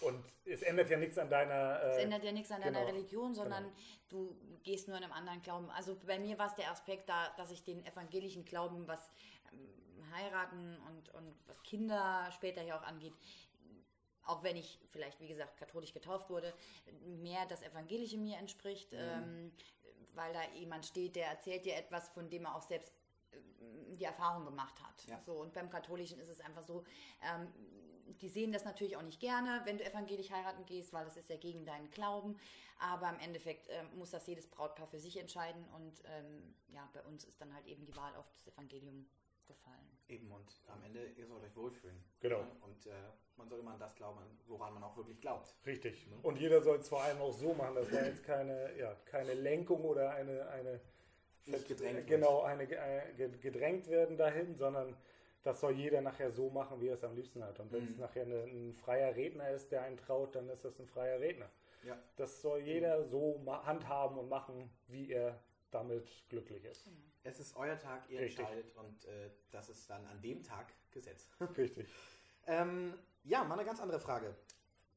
Und 0.00 0.24
es 0.44 0.62
ändert 0.62 0.90
ja 0.90 0.98
nichts 0.98 1.18
an 1.18 1.30
deiner. 1.30 1.80
Äh, 1.82 1.90
es 1.92 1.98
ändert 1.98 2.24
ja 2.24 2.32
nichts 2.32 2.50
an 2.50 2.60
deiner 2.60 2.80
genau, 2.80 2.92
Religion, 2.92 3.34
sondern 3.34 3.64
genau. 3.64 3.76
du 4.08 4.36
gehst 4.62 4.88
nur 4.88 4.96
in 4.96 5.04
einem 5.04 5.12
anderen 5.12 5.40
Glauben. 5.42 5.70
Also 5.70 5.96
bei 6.06 6.18
mir 6.18 6.38
war 6.38 6.48
es 6.48 6.54
der 6.54 6.70
Aspekt 6.70 7.08
da, 7.08 7.32
dass 7.36 7.50
ich 7.50 7.62
den 7.62 7.84
evangelischen 7.86 8.44
Glauben, 8.44 8.88
was 8.88 9.10
ähm, 9.52 10.12
heiraten 10.12 10.78
und, 10.88 11.14
und 11.14 11.34
was 11.46 11.62
Kinder 11.62 12.28
später 12.32 12.62
ja 12.62 12.78
auch 12.78 12.82
angeht, 12.82 13.14
auch 14.26 14.42
wenn 14.42 14.56
ich 14.56 14.80
vielleicht, 14.90 15.20
wie 15.20 15.28
gesagt, 15.28 15.56
katholisch 15.56 15.92
getauft 15.92 16.30
wurde, 16.30 16.52
mehr 17.04 17.46
das 17.46 17.62
Evangelische 17.62 18.18
mir 18.18 18.38
entspricht, 18.38 18.92
mhm. 18.92 18.98
ähm, 18.98 19.52
weil 20.14 20.32
da 20.32 20.42
jemand 20.54 20.86
steht, 20.86 21.16
der 21.16 21.28
erzählt 21.28 21.64
dir 21.64 21.76
etwas, 21.76 22.08
von 22.10 22.28
dem 22.30 22.44
er 22.44 22.54
auch 22.56 22.62
selbst 22.62 22.92
äh, 23.32 23.36
die 23.96 24.04
Erfahrung 24.04 24.44
gemacht 24.44 24.80
hat. 24.82 25.06
Ja. 25.06 25.20
So, 25.24 25.34
und 25.34 25.52
beim 25.52 25.70
Katholischen 25.70 26.18
ist 26.18 26.28
es 26.28 26.40
einfach 26.40 26.62
so, 26.62 26.84
ähm, 27.22 27.48
die 28.20 28.28
sehen 28.28 28.52
das 28.52 28.64
natürlich 28.64 28.96
auch 28.96 29.02
nicht 29.02 29.20
gerne, 29.20 29.62
wenn 29.64 29.78
du 29.78 29.84
evangelisch 29.84 30.30
heiraten 30.30 30.64
gehst, 30.66 30.92
weil 30.92 31.04
das 31.04 31.16
ist 31.16 31.30
ja 31.30 31.36
gegen 31.36 31.64
deinen 31.64 31.90
Glauben. 31.90 32.36
Aber 32.78 33.08
im 33.08 33.18
Endeffekt 33.18 33.68
äh, 33.68 33.82
muss 33.94 34.10
das 34.10 34.26
jedes 34.26 34.48
Brautpaar 34.48 34.86
für 34.86 34.98
sich 34.98 35.16
entscheiden. 35.16 35.64
Und 35.74 36.02
ähm, 36.06 36.54
ja, 36.68 36.88
bei 36.92 37.02
uns 37.02 37.24
ist 37.24 37.40
dann 37.40 37.54
halt 37.54 37.66
eben 37.66 37.84
die 37.86 37.96
Wahl 37.96 38.14
auf 38.16 38.28
das 38.30 38.46
Evangelium 38.46 39.06
gefallen. 39.46 39.98
Eben, 40.08 40.30
und 40.30 40.62
am 40.68 40.82
Ende, 40.82 41.06
ihr 41.12 41.26
sollt 41.26 41.42
euch 41.44 41.56
wohlfühlen. 41.56 42.02
Genau. 42.20 42.46
Und 42.60 42.86
äh, 42.86 42.92
man 43.36 43.48
soll 43.48 43.60
immer 43.60 43.72
an 43.72 43.80
das 43.80 43.94
glauben, 43.94 44.20
woran 44.46 44.74
man 44.74 44.82
auch 44.82 44.96
wirklich 44.96 45.20
glaubt. 45.20 45.54
Richtig. 45.66 46.06
Mhm. 46.06 46.20
Und 46.22 46.38
jeder 46.38 46.60
soll 46.60 46.78
es 46.78 46.88
vor 46.88 47.02
allem 47.02 47.20
auch 47.20 47.32
so 47.32 47.54
machen. 47.54 47.74
Das 47.74 47.92
war 47.92 48.04
jetzt 48.04 48.22
keine, 48.22 48.76
ja, 48.78 48.94
keine 49.04 49.34
Lenkung 49.34 49.82
oder 49.84 50.10
eine, 50.10 50.48
eine 50.48 50.80
nicht 51.46 51.68
gedrängt 51.68 52.06
genau, 52.06 52.42
eine, 52.42 52.64
äh, 52.64 53.28
gedrängt 53.40 53.88
werden 53.88 54.16
dahin, 54.16 54.56
sondern 54.56 54.96
das 55.42 55.60
soll 55.60 55.74
jeder 55.74 56.00
nachher 56.00 56.30
so 56.30 56.48
machen, 56.48 56.80
wie 56.80 56.88
er 56.88 56.94
es 56.94 57.04
am 57.04 57.14
liebsten 57.14 57.44
hat. 57.44 57.60
Und 57.60 57.70
wenn 57.70 57.84
es 57.84 57.94
mhm. 57.94 58.00
nachher 58.00 58.22
eine, 58.22 58.44
ein 58.44 58.74
freier 58.74 59.14
Redner 59.14 59.50
ist, 59.50 59.70
der 59.70 59.82
einen 59.82 59.98
traut, 59.98 60.34
dann 60.34 60.48
ist 60.48 60.64
das 60.64 60.78
ein 60.80 60.86
freier 60.86 61.20
Redner. 61.20 61.50
Ja. 61.84 61.98
Das 62.16 62.40
soll 62.40 62.60
jeder 62.60 63.00
mhm. 63.00 63.04
so 63.04 63.42
handhaben 63.46 64.18
und 64.18 64.28
machen, 64.28 64.70
wie 64.86 65.10
er 65.10 65.38
damit 65.70 66.08
glücklich 66.28 66.64
ist. 66.64 66.84
Genau. 66.84 66.96
Es 67.24 67.40
ist 67.40 67.56
euer 67.56 67.78
Tag, 67.78 68.08
ihr 68.10 68.20
Richtig. 68.20 68.38
entscheidet 68.40 68.76
und 68.76 69.04
äh, 69.06 69.30
das 69.50 69.68
ist 69.68 69.88
dann 69.88 70.06
an 70.06 70.20
dem 70.20 70.42
Tag 70.42 70.72
Gesetz. 70.90 71.28
Richtig. 71.56 71.88
ähm, 72.46 72.94
ja, 73.24 73.44
mal 73.44 73.54
eine 73.54 73.64
ganz 73.64 73.80
andere 73.80 74.00
Frage. 74.00 74.34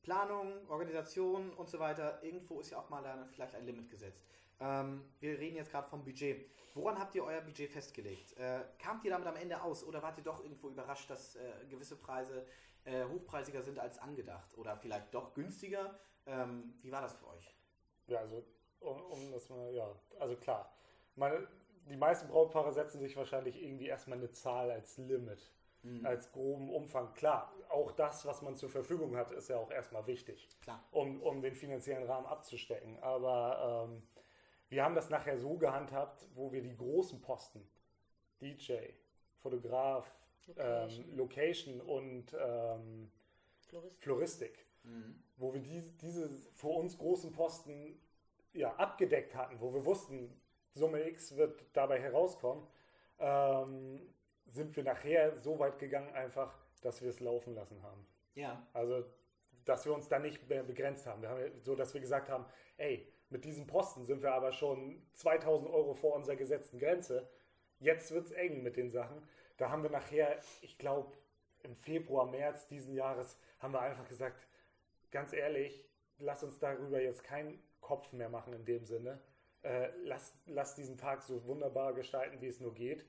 Planung, 0.02 0.54
Organisation 0.70 1.52
und 1.54 1.70
so 1.70 1.80
weiter. 1.80 2.24
Irgendwo 2.24 2.60
ist 2.60 2.70
ja 2.70 2.80
auch 2.80 2.90
mal 2.90 3.02
dann 3.02 3.28
vielleicht 3.30 3.56
ein 3.56 3.66
Limit 3.66 3.90
gesetzt. 3.90 4.24
Ähm, 4.60 5.04
wir 5.20 5.38
reden 5.38 5.56
jetzt 5.56 5.72
gerade 5.72 5.88
vom 5.88 6.04
Budget. 6.04 6.50
Woran 6.74 7.00
habt 7.00 7.16
ihr 7.16 7.24
euer 7.24 7.42
Budget 7.42 7.72
festgelegt? 7.72 8.38
Äh, 8.38 8.62
kamt 8.80 9.04
ihr 9.04 9.12
damit 9.12 9.28
am 9.28 9.36
Ende 9.36 9.62
aus 9.62 9.84
oder 9.84 10.02
wart 10.02 10.18
ihr 10.18 10.24
doch 10.24 10.44
irgendwo 10.44 10.70
überrascht, 10.70 11.10
dass 11.10 11.36
äh, 11.36 11.66
gewisse 11.70 11.96
Preise 11.96 12.46
äh, 12.86 13.04
hochpreisiger 13.06 13.62
sind 13.62 13.80
als 13.80 14.00
angedacht 14.00 14.58
oder 14.58 14.78
vielleicht 14.78 15.14
doch 15.14 15.34
günstiger? 15.34 15.98
Ähm, 16.26 16.76
wie 16.82 16.92
war 16.92 17.02
das 17.02 17.16
für 17.16 17.28
euch? 17.28 17.56
Ja, 18.08 18.20
also 18.20 18.44
um, 18.80 19.02
um 19.02 19.32
das 19.32 19.50
mal, 19.50 19.74
ja, 19.74 19.90
also 20.20 20.36
klar. 20.36 20.72
Meine, 21.16 21.48
die 21.90 21.98
meisten 21.98 22.28
Brautpaare 22.28 22.72
setzen 22.72 23.00
sich 23.00 23.16
wahrscheinlich 23.16 23.62
irgendwie 23.62 23.88
erstmal 23.88 24.18
eine 24.18 24.32
Zahl 24.32 24.72
als 24.72 24.98
Limit, 24.98 25.52
mhm. 25.84 26.06
als 26.06 26.32
groben 26.32 26.70
Umfang. 26.70 27.14
Klar, 27.14 27.54
auch 27.70 27.92
das, 27.92 28.26
was 28.26 28.42
man 28.42 28.56
zur 28.56 28.70
Verfügung 28.70 29.16
hat, 29.16 29.32
ist 29.32 29.50
ja 29.50 29.58
auch 29.58 29.72
erstmal 29.72 30.06
wichtig, 30.08 30.50
Klar. 30.62 30.84
Um, 30.92 31.22
um 31.22 31.42
den 31.42 31.56
finanziellen 31.56 32.06
Rahmen 32.06 32.26
abzustecken. 32.26 32.98
Aber 33.00 33.88
ähm, 33.90 34.04
wir 34.70 34.84
haben 34.84 34.96
das 34.96 35.10
nachher 35.10 35.38
so 35.38 35.58
gehandhabt, 35.58 36.28
wo 36.34 36.52
wir 36.52 36.62
die 36.62 36.76
großen 36.76 37.22
Posten, 37.22 37.68
DJ, 38.42 38.74
Fotograf, 39.40 40.18
Location, 40.48 41.06
ähm, 41.06 41.18
Location 41.18 41.82
und 41.82 42.34
ähm, 42.40 43.12
Floristik, 43.68 44.04
Floristik 44.04 44.68
mhm. 44.88 45.24
wo 45.38 45.54
wir 45.54 45.62
diese, 45.62 45.92
diese 45.94 46.30
für 46.54 46.68
uns 46.68 46.98
großen 46.98 47.32
Posten 47.32 48.00
ja, 48.54 48.74
abgedeckt 48.76 49.36
hatten, 49.36 49.60
wo 49.60 49.74
wir 49.74 49.86
wussten, 49.86 50.34
Summe 50.72 51.08
X 51.08 51.36
wird 51.36 51.66
dabei 51.74 52.00
herauskommen, 52.00 52.66
ähm, 53.20 54.02
sind 54.48 54.76
wir 54.76 54.84
nachher 54.84 55.36
so 55.38 55.60
weit 55.60 55.80
gegangen 55.80 56.14
einfach, 56.14 56.58
dass 56.82 57.02
wir 57.02 57.10
es 57.10 57.20
laufen 57.20 57.56
lassen 57.56 57.82
haben. 57.84 58.06
Ja. 58.36 58.66
Also, 58.74 59.04
dass 59.66 59.86
wir 59.86 59.94
uns 59.94 60.08
da 60.08 60.20
nicht 60.20 60.48
mehr 60.48 60.64
begrenzt 60.64 61.06
haben. 61.06 61.22
Wir 61.22 61.30
haben 61.30 61.62
so, 61.62 61.76
dass 61.76 61.94
wir 61.94 62.02
gesagt 62.02 62.30
haben, 62.30 62.46
ey, 62.78 63.12
mit 63.30 63.44
diesem 63.44 63.68
Posten 63.68 64.06
sind 64.06 64.22
wir 64.22 64.32
aber 64.32 64.52
schon 64.52 65.02
2000 65.14 65.70
Euro 65.70 65.94
vor 65.94 66.16
unserer 66.16 66.38
gesetzten 66.38 66.80
Grenze. 66.80 67.30
Jetzt 67.80 68.12
wird 68.12 68.28
es 68.28 68.32
eng 68.32 68.64
mit 68.64 68.78
den 68.78 68.90
Sachen. 68.90 69.28
Da 69.58 69.70
haben 69.70 69.84
wir 69.84 69.90
nachher, 69.90 70.40
ich 70.62 70.78
glaube, 70.78 71.12
im 71.64 71.76
Februar, 71.76 72.26
März 72.26 72.68
diesen 72.68 72.94
Jahres, 72.94 73.38
haben 73.60 73.74
wir 73.74 73.82
einfach 73.82 74.08
gesagt, 74.08 74.48
ganz 75.12 75.34
ehrlich, 75.34 75.86
lass 76.20 76.44
uns 76.44 76.60
darüber 76.60 77.02
jetzt 77.02 77.24
keinen 77.24 77.62
Kopf 77.82 78.14
mehr 78.14 78.30
machen 78.30 78.54
in 78.54 78.66
dem 78.66 78.86
Sinne. 78.86 79.20
Äh, 79.64 79.90
lass, 80.04 80.34
lass 80.46 80.76
diesen 80.76 80.98
Tag 80.98 81.24
so 81.24 81.44
wunderbar 81.46 81.94
gestalten, 81.94 82.40
wie 82.42 82.48
es 82.48 82.60
nur 82.60 82.74
geht. 82.74 83.06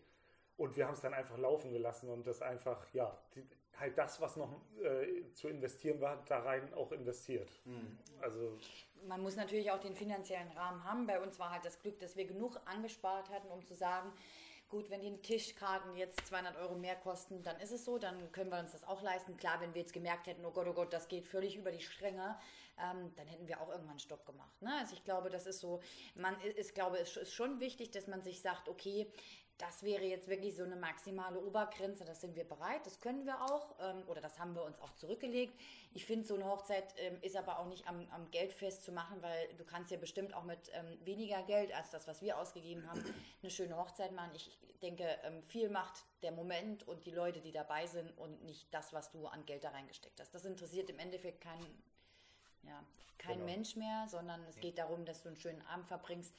Und 0.59 0.77
wir 0.77 0.87
haben 0.87 0.94
es 0.94 1.01
dann 1.01 1.14
einfach 1.14 1.38
laufen 1.38 1.73
gelassen 1.73 2.11
und 2.11 2.27
das 2.27 2.42
einfach, 2.42 2.92
ja, 2.92 3.16
die, 3.35 3.47
halt 3.79 3.97
das, 3.97 4.21
was 4.21 4.37
noch 4.37 4.61
äh, 4.83 5.33
zu 5.35 5.49
investieren 5.49 6.01
war, 6.01 6.23
da 6.27 6.40
rein 6.40 6.75
auch 6.75 6.92
investiert. 6.92 7.49
Mhm. 7.64 7.97
Also 8.21 8.59
man 9.07 9.23
muss 9.23 9.37
natürlich 9.37 9.71
auch 9.71 9.79
den 9.79 9.94
finanziellen 9.94 10.51
Rahmen 10.51 10.83
haben. 10.85 11.07
Bei 11.07 11.21
uns 11.21 11.38
war 11.38 11.51
halt 11.51 11.64
das 11.64 11.81
Glück, 11.81 11.99
dass 12.01 12.16
wir 12.16 12.27
genug 12.27 12.61
angespart 12.66 13.31
hatten, 13.31 13.49
um 13.49 13.64
zu 13.64 13.75
sagen, 13.75 14.12
gut, 14.68 14.90
wenn 14.90 15.01
die 15.01 15.16
Tischkarten 15.23 15.97
jetzt 15.97 16.27
200 16.27 16.57
Euro 16.57 16.75
mehr 16.75 16.97
kosten, 16.97 17.42
dann 17.42 17.59
ist 17.61 17.71
es 17.71 17.85
so, 17.85 17.99
dann 17.99 18.31
können 18.33 18.51
wir 18.51 18.59
uns 18.59 18.73
das 18.73 18.85
auch 18.85 19.03
leisten. 19.03 19.37
Klar, 19.37 19.61
wenn 19.61 19.75
wir 19.75 19.81
jetzt 19.81 19.92
gemerkt 19.92 20.27
hätten, 20.27 20.44
oh 20.44 20.51
Gott, 20.51 20.66
oh 20.68 20.75
Gott, 20.75 20.92
das 20.92 21.09
geht 21.09 21.27
völlig 21.27 21.57
über 21.57 21.71
die 21.71 21.81
Stränge, 21.81 22.37
ähm, 22.79 23.12
dann 23.16 23.27
hätten 23.27 23.49
wir 23.49 23.61
auch 23.61 23.68
irgendwann 23.68 23.90
einen 23.90 23.99
Stopp 24.01 24.27
gemacht. 24.27 24.61
Ne? 24.61 24.71
Also 24.79 24.94
ich 24.94 25.05
glaube, 25.05 25.31
das 25.31 25.47
ist 25.47 25.61
so, 25.61 25.81
man 26.14 26.38
ist, 26.40 26.75
glaube, 26.75 26.99
es 26.99 27.16
ist 27.16 27.33
schon 27.33 27.61
wichtig, 27.61 27.90
dass 27.92 28.09
man 28.09 28.23
sich 28.23 28.42
sagt, 28.42 28.68
okay, 28.68 29.11
das 29.59 29.83
wäre 29.83 30.05
jetzt 30.05 30.29
wirklich 30.29 30.55
so 30.55 30.62
eine 30.62 30.77
maximale 30.77 31.40
Obergrenze, 31.40 32.05
das 32.05 32.21
sind 32.21 32.37
wir 32.37 32.44
bereit, 32.44 32.87
das 32.87 33.01
können 33.01 33.27
wir 33.27 33.42
auch 33.42 33.75
ähm, 33.81 34.05
oder 34.07 34.21
das 34.21 34.38
haben 34.38 34.55
wir 34.55 34.62
uns 34.62 34.81
auch 34.81 34.94
zurückgelegt. 34.94 35.53
Ich 35.94 36.07
finde, 36.07 36.27
so 36.27 36.37
eine 36.37 36.44
Hochzeit 36.44 36.94
ähm, 36.99 37.18
ist 37.23 37.37
aber 37.37 37.59
auch 37.59 37.66
nicht 37.66 37.88
am, 37.88 38.07
am, 38.11 38.31
Geld 38.31 38.53
festzumachen, 38.53 39.21
weil 39.21 39.49
du 39.57 39.64
kannst 39.64 39.90
ja 39.90 39.97
bestimmt 39.97 40.33
auch 40.33 40.44
mit 40.44 40.71
ähm, 40.73 41.05
weniger 41.05 41.42
Geld 41.42 41.75
als 41.75 41.90
das, 41.90 42.07
was 42.07 42.23
wir 42.23 42.38
ausgegeben 42.38 42.88
haben, 42.88 43.03
eine 43.42 43.51
schöne 43.51 43.77
Hochzeit 43.77 44.12
machen. 44.12 44.31
Ich 44.35 44.57
denke, 44.81 45.05
ähm, 45.25 45.42
viel 45.42 45.68
macht 45.68 46.05
der 46.23 46.31
Moment 46.31 46.87
und 46.87 47.05
die 47.05 47.11
Leute, 47.11 47.40
die 47.40 47.51
dabei 47.51 47.87
sind 47.87 48.16
und 48.16 48.44
nicht 48.44 48.73
das, 48.73 48.92
was 48.92 49.11
du 49.11 49.27
an 49.27 49.44
Geld 49.44 49.64
da 49.64 49.71
reingesteckt 49.71 50.21
hast. 50.21 50.33
Das 50.33 50.44
interessiert 50.44 50.88
im 50.88 51.01
Endeffekt 51.01 51.40
keinen, 51.40 51.83
ja, 52.62 52.81
kein 53.18 53.40
genau. 53.40 53.47
Mensch 53.47 53.75
mehr, 53.75 54.07
sondern 54.09 54.44
es 54.44 54.61
geht 54.61 54.79
darum, 54.79 55.05
dass 55.05 55.23
du 55.23 55.31
einen 55.31 55.37
schönen 55.37 55.62
Abend 55.62 55.88
verbringst. 55.88 56.33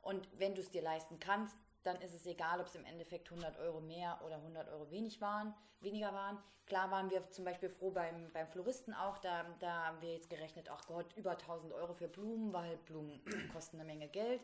Und 0.00 0.26
wenn 0.38 0.54
du 0.54 0.62
es 0.62 0.70
dir 0.70 0.82
leisten 0.82 1.20
kannst, 1.20 1.56
dann 1.82 2.00
ist 2.00 2.14
es 2.14 2.26
egal, 2.26 2.60
ob 2.60 2.66
es 2.66 2.74
im 2.74 2.84
Endeffekt 2.84 3.30
100 3.30 3.58
Euro 3.58 3.80
mehr 3.80 4.20
oder 4.24 4.36
100 4.36 4.68
Euro 4.68 4.90
wenig 4.90 5.20
waren, 5.20 5.54
weniger 5.80 6.12
waren. 6.12 6.38
Klar 6.66 6.90
waren 6.90 7.10
wir 7.10 7.28
zum 7.30 7.44
Beispiel 7.44 7.68
froh 7.68 7.90
beim, 7.90 8.32
beim 8.32 8.46
Floristen 8.46 8.94
auch, 8.94 9.18
da, 9.18 9.44
da 9.58 9.86
haben 9.86 10.00
wir 10.00 10.14
jetzt 10.14 10.30
gerechnet, 10.30 10.68
ach 10.70 10.86
Gott, 10.86 11.12
über 11.16 11.32
1000 11.32 11.72
Euro 11.72 11.92
für 11.94 12.08
Blumen, 12.08 12.52
weil 12.52 12.76
Blumen 12.78 13.20
kosten 13.52 13.78
eine 13.78 13.84
Menge 13.84 14.08
Geld. 14.08 14.40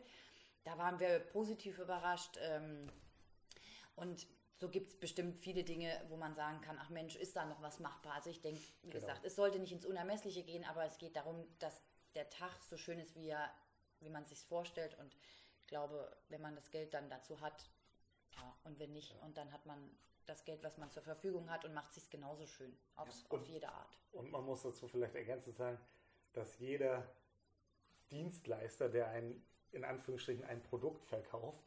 Da 0.63 0.77
waren 0.77 0.99
wir 0.99 1.19
positiv 1.19 1.79
überrascht. 1.79 2.37
Ähm, 2.41 2.91
und 3.95 4.27
so 4.57 4.69
gibt 4.69 4.91
es 4.91 4.99
bestimmt 4.99 5.39
viele 5.39 5.63
Dinge, 5.63 5.89
wo 6.09 6.17
man 6.17 6.35
sagen 6.35 6.59
kann, 6.59 6.77
ach 6.79 6.89
Mensch, 6.89 7.15
ist 7.15 7.35
da 7.35 7.45
noch 7.45 7.61
was 7.61 7.79
machbar? 7.79 8.15
Also 8.15 8.29
ich 8.29 8.41
denke, 8.41 8.61
wie 8.81 8.89
genau. 8.89 8.99
gesagt, 8.99 9.25
es 9.25 9.35
sollte 9.35 9.57
nicht 9.57 9.71
ins 9.71 9.85
Unermessliche 9.85 10.43
gehen, 10.43 10.65
aber 10.65 10.83
es 10.83 10.97
geht 10.97 11.15
darum, 11.15 11.47
dass 11.59 11.81
der 12.15 12.29
Tag 12.29 12.61
so 12.63 12.75
schön 12.75 12.99
ist, 12.99 13.15
wie, 13.15 13.29
er, 13.29 13.49
wie 14.01 14.09
man 14.09 14.25
sich 14.25 14.45
vorstellt 14.45 14.97
und 14.99 15.15
glaube, 15.69 16.11
wenn 16.27 16.41
man 16.41 16.55
das 16.55 16.69
Geld 16.71 16.93
dann 16.93 17.09
dazu 17.09 17.39
hat, 17.39 17.69
ja, 18.35 18.55
und 18.63 18.79
wenn 18.79 18.91
nicht, 18.91 19.13
ja. 19.13 19.25
und 19.25 19.37
dann 19.37 19.51
hat 19.51 19.65
man 19.65 19.89
das 20.25 20.45
Geld, 20.45 20.63
was 20.63 20.77
man 20.77 20.91
zur 20.91 21.03
Verfügung 21.03 21.49
hat 21.49 21.65
und 21.65 21.73
macht 21.73 21.93
sich 21.93 22.09
genauso 22.09 22.45
schön, 22.45 22.77
aufs, 22.95 23.23
ja. 23.23 23.37
auf 23.37 23.47
jede 23.47 23.69
Art. 23.69 23.97
Und 24.11 24.29
man 24.31 24.43
muss 24.43 24.61
dazu 24.63 24.87
vielleicht 24.87 25.15
ergänzend 25.15 25.55
sagen, 25.55 25.79
dass 26.33 26.59
jeder 26.59 27.09
Dienstleister, 28.11 28.89
der 28.89 29.07
ein, 29.09 29.43
in 29.71 29.83
Anführungsstrichen 29.83 30.43
ein 30.45 30.61
Produkt 30.61 31.05
verkauft, 31.05 31.63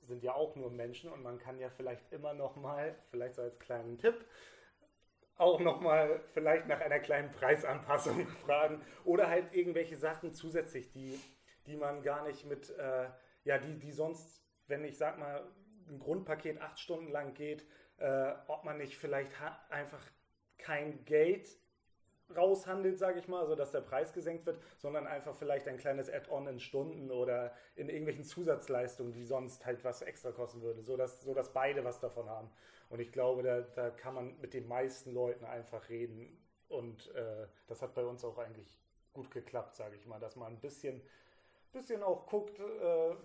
sind 0.00 0.22
ja 0.22 0.34
auch 0.34 0.54
nur 0.56 0.70
Menschen 0.70 1.10
und 1.10 1.22
man 1.22 1.38
kann 1.38 1.58
ja 1.58 1.68
vielleicht 1.68 2.12
immer 2.12 2.32
noch 2.32 2.56
mal, 2.56 2.96
vielleicht 3.10 3.34
so 3.34 3.42
als 3.42 3.58
kleinen 3.58 3.98
Tipp, 3.98 4.24
auch 5.36 5.60
noch 5.60 5.80
mal 5.80 6.22
vielleicht 6.28 6.66
nach 6.66 6.80
einer 6.80 7.00
kleinen 7.00 7.30
Preisanpassung 7.30 8.26
fragen 8.44 8.82
oder 9.04 9.28
halt 9.28 9.54
irgendwelche 9.54 9.96
Sachen 9.96 10.32
zusätzlich, 10.32 10.90
die 10.92 11.20
die 11.66 11.76
man 11.76 12.02
gar 12.02 12.26
nicht 12.26 12.44
mit, 12.46 12.70
äh, 12.70 13.08
ja, 13.44 13.58
die, 13.58 13.78
die 13.78 13.92
sonst, 13.92 14.42
wenn 14.66 14.84
ich 14.84 14.96
sag 14.98 15.18
mal, 15.18 15.46
ein 15.88 15.98
Grundpaket 15.98 16.60
acht 16.60 16.78
Stunden 16.78 17.10
lang 17.10 17.34
geht, 17.34 17.66
äh, 17.98 18.32
ob 18.48 18.64
man 18.64 18.78
nicht 18.78 18.96
vielleicht 18.96 19.32
einfach 19.70 20.02
kein 20.58 21.04
Geld 21.04 21.48
raushandelt, 22.34 22.98
sage 22.98 23.20
ich 23.20 23.28
mal, 23.28 23.46
sodass 23.46 23.70
der 23.70 23.82
Preis 23.82 24.12
gesenkt 24.12 24.46
wird, 24.46 24.60
sondern 24.78 25.06
einfach 25.06 25.34
vielleicht 25.36 25.68
ein 25.68 25.78
kleines 25.78 26.10
Add-on 26.10 26.48
in 26.48 26.58
Stunden 26.58 27.10
oder 27.10 27.54
in 27.76 27.88
irgendwelchen 27.88 28.24
Zusatzleistungen, 28.24 29.12
die 29.12 29.24
sonst 29.24 29.64
halt 29.64 29.84
was 29.84 30.02
extra 30.02 30.32
kosten 30.32 30.62
würde, 30.62 30.82
sodass, 30.82 31.22
sodass 31.22 31.52
beide 31.52 31.84
was 31.84 32.00
davon 32.00 32.28
haben. 32.28 32.50
Und 32.88 33.00
ich 33.00 33.12
glaube, 33.12 33.42
da, 33.42 33.60
da 33.60 33.90
kann 33.90 34.14
man 34.14 34.40
mit 34.40 34.54
den 34.54 34.66
meisten 34.66 35.12
Leuten 35.12 35.44
einfach 35.44 35.88
reden 35.88 36.36
und 36.68 37.14
äh, 37.14 37.46
das 37.68 37.82
hat 37.82 37.94
bei 37.94 38.04
uns 38.04 38.24
auch 38.24 38.38
eigentlich 38.38 38.76
gut 39.12 39.30
geklappt, 39.30 39.76
sage 39.76 39.96
ich 39.96 40.06
mal, 40.06 40.20
dass 40.20 40.36
man 40.36 40.52
ein 40.52 40.60
bisschen 40.60 41.00
bisschen 41.76 42.02
auch 42.02 42.26
guckt, 42.26 42.58
äh, 42.58 42.62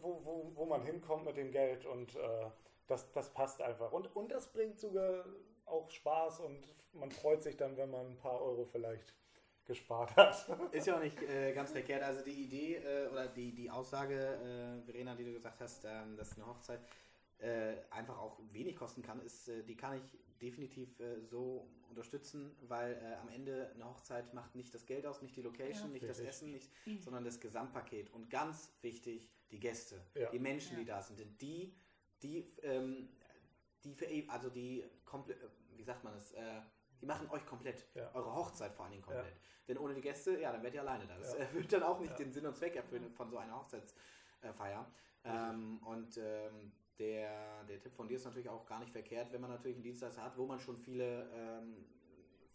wo, 0.01 0.21
wo, 0.23 0.51
wo 0.55 0.65
man 0.65 0.83
hinkommt 0.83 1.25
mit 1.25 1.37
dem 1.37 1.51
Geld 1.51 1.85
und 1.85 2.15
äh, 2.15 2.49
das, 2.87 3.11
das 3.11 3.29
passt 3.33 3.61
einfach. 3.61 3.91
Und, 3.91 4.15
und 4.15 4.31
das 4.31 4.47
bringt 4.51 4.79
sogar 4.79 5.25
auch 5.65 5.89
Spaß 5.89 6.41
und 6.41 6.67
man 6.93 7.11
freut 7.11 7.41
sich 7.41 7.55
dann, 7.55 7.77
wenn 7.77 7.89
man 7.89 8.07
ein 8.07 8.17
paar 8.17 8.41
Euro 8.41 8.65
vielleicht 8.65 9.13
gespart 9.65 10.15
hat. 10.15 10.45
Ist 10.71 10.87
ja 10.87 10.97
auch 10.97 11.01
nicht 11.01 11.21
äh, 11.21 11.53
ganz 11.53 11.71
verkehrt. 11.71 12.03
Also 12.03 12.23
die 12.23 12.43
Idee 12.43 12.75
äh, 12.75 13.07
oder 13.07 13.27
die, 13.27 13.53
die 13.53 13.69
Aussage, 13.69 14.15
äh, 14.15 14.85
Verena, 14.85 15.15
die 15.15 15.23
du 15.23 15.33
gesagt 15.33 15.61
hast, 15.61 15.85
ähm, 15.85 16.17
dass 16.17 16.35
eine 16.35 16.47
Hochzeit 16.47 16.81
äh, 17.39 17.73
einfach 17.89 18.19
auch 18.19 18.37
wenig 18.51 18.75
kosten 18.75 19.01
kann, 19.01 19.21
ist, 19.21 19.47
äh, 19.47 19.63
die 19.63 19.75
kann 19.75 19.97
ich 19.97 20.19
definitiv 20.41 20.99
äh, 20.99 21.21
so 21.21 21.69
unterstützen, 21.89 22.55
weil 22.61 22.93
äh, 22.93 23.15
am 23.15 23.29
Ende 23.29 23.71
eine 23.75 23.85
Hochzeit 23.85 24.33
macht 24.33 24.55
nicht 24.55 24.73
das 24.73 24.85
Geld 24.85 25.05
aus, 25.05 25.21
nicht 25.21 25.35
die 25.35 25.41
Location, 25.41 25.87
ja, 25.87 25.93
nicht 25.93 26.03
richtig. 26.03 26.25
das 26.25 26.35
Essen, 26.35 26.51
nicht, 26.51 26.71
mhm. 26.85 26.99
sondern 26.99 27.23
das 27.23 27.39
Gesamtpaket. 27.39 28.11
Und 28.11 28.29
ganz 28.29 28.71
wichtig, 28.81 29.29
die 29.51 29.59
Gäste, 29.59 30.01
ja. 30.15 30.29
die 30.29 30.39
Menschen, 30.39 30.73
ja. 30.73 30.79
die 30.79 30.85
da 30.85 31.01
sind. 31.01 31.19
Denn 31.19 31.37
die, 31.39 31.73
die, 32.23 32.51
ähm, 32.63 33.09
die 33.83 33.93
für, 33.93 34.07
also 34.29 34.49
die 34.49 34.83
komplett, 35.05 35.41
äh, 35.41 35.47
wie 35.75 35.83
sagt 35.83 36.03
man 36.03 36.15
es, 36.15 36.31
äh, 36.31 36.61
die 37.01 37.05
machen 37.05 37.29
euch 37.31 37.45
komplett, 37.45 37.87
eure 38.13 38.35
Hochzeit 38.35 38.73
vor 38.73 38.85
allen 38.85 38.91
Dingen 38.91 39.03
komplett. 39.03 39.35
Denn 39.67 39.77
ohne 39.77 39.95
die 39.95 40.01
Gäste, 40.01 40.39
ja, 40.39 40.51
dann 40.51 40.61
werdet 40.61 40.75
ihr 40.75 40.81
alleine 40.81 41.07
da. 41.07 41.17
Das 41.17 41.33
äh, 41.33 41.47
wird 41.53 41.73
dann 41.73 41.83
auch 41.83 41.99
nicht 41.99 42.17
den 42.19 42.31
Sinn 42.31 42.45
und 42.45 42.55
Zweck 42.55 42.75
erfüllen 42.75 43.11
von 43.11 43.29
so 43.29 43.37
einer 43.37 43.57
Hochzeitsfeier. 43.57 44.85
Ähm, 45.23 45.79
und 45.83 46.17
ähm, 46.17 46.71
der, 47.01 47.63
der 47.63 47.79
Tipp 47.79 47.93
von 47.95 48.07
dir 48.07 48.15
ist 48.15 48.25
natürlich 48.25 48.47
auch 48.47 48.65
gar 48.65 48.79
nicht 48.79 48.91
verkehrt, 48.91 49.33
wenn 49.33 49.41
man 49.41 49.49
natürlich 49.49 49.75
einen 49.75 49.83
Dienstleister 49.83 50.23
hat, 50.23 50.37
wo 50.37 50.45
man 50.45 50.59
schon 50.59 50.77
viele, 50.77 51.27
ähm, 51.33 51.83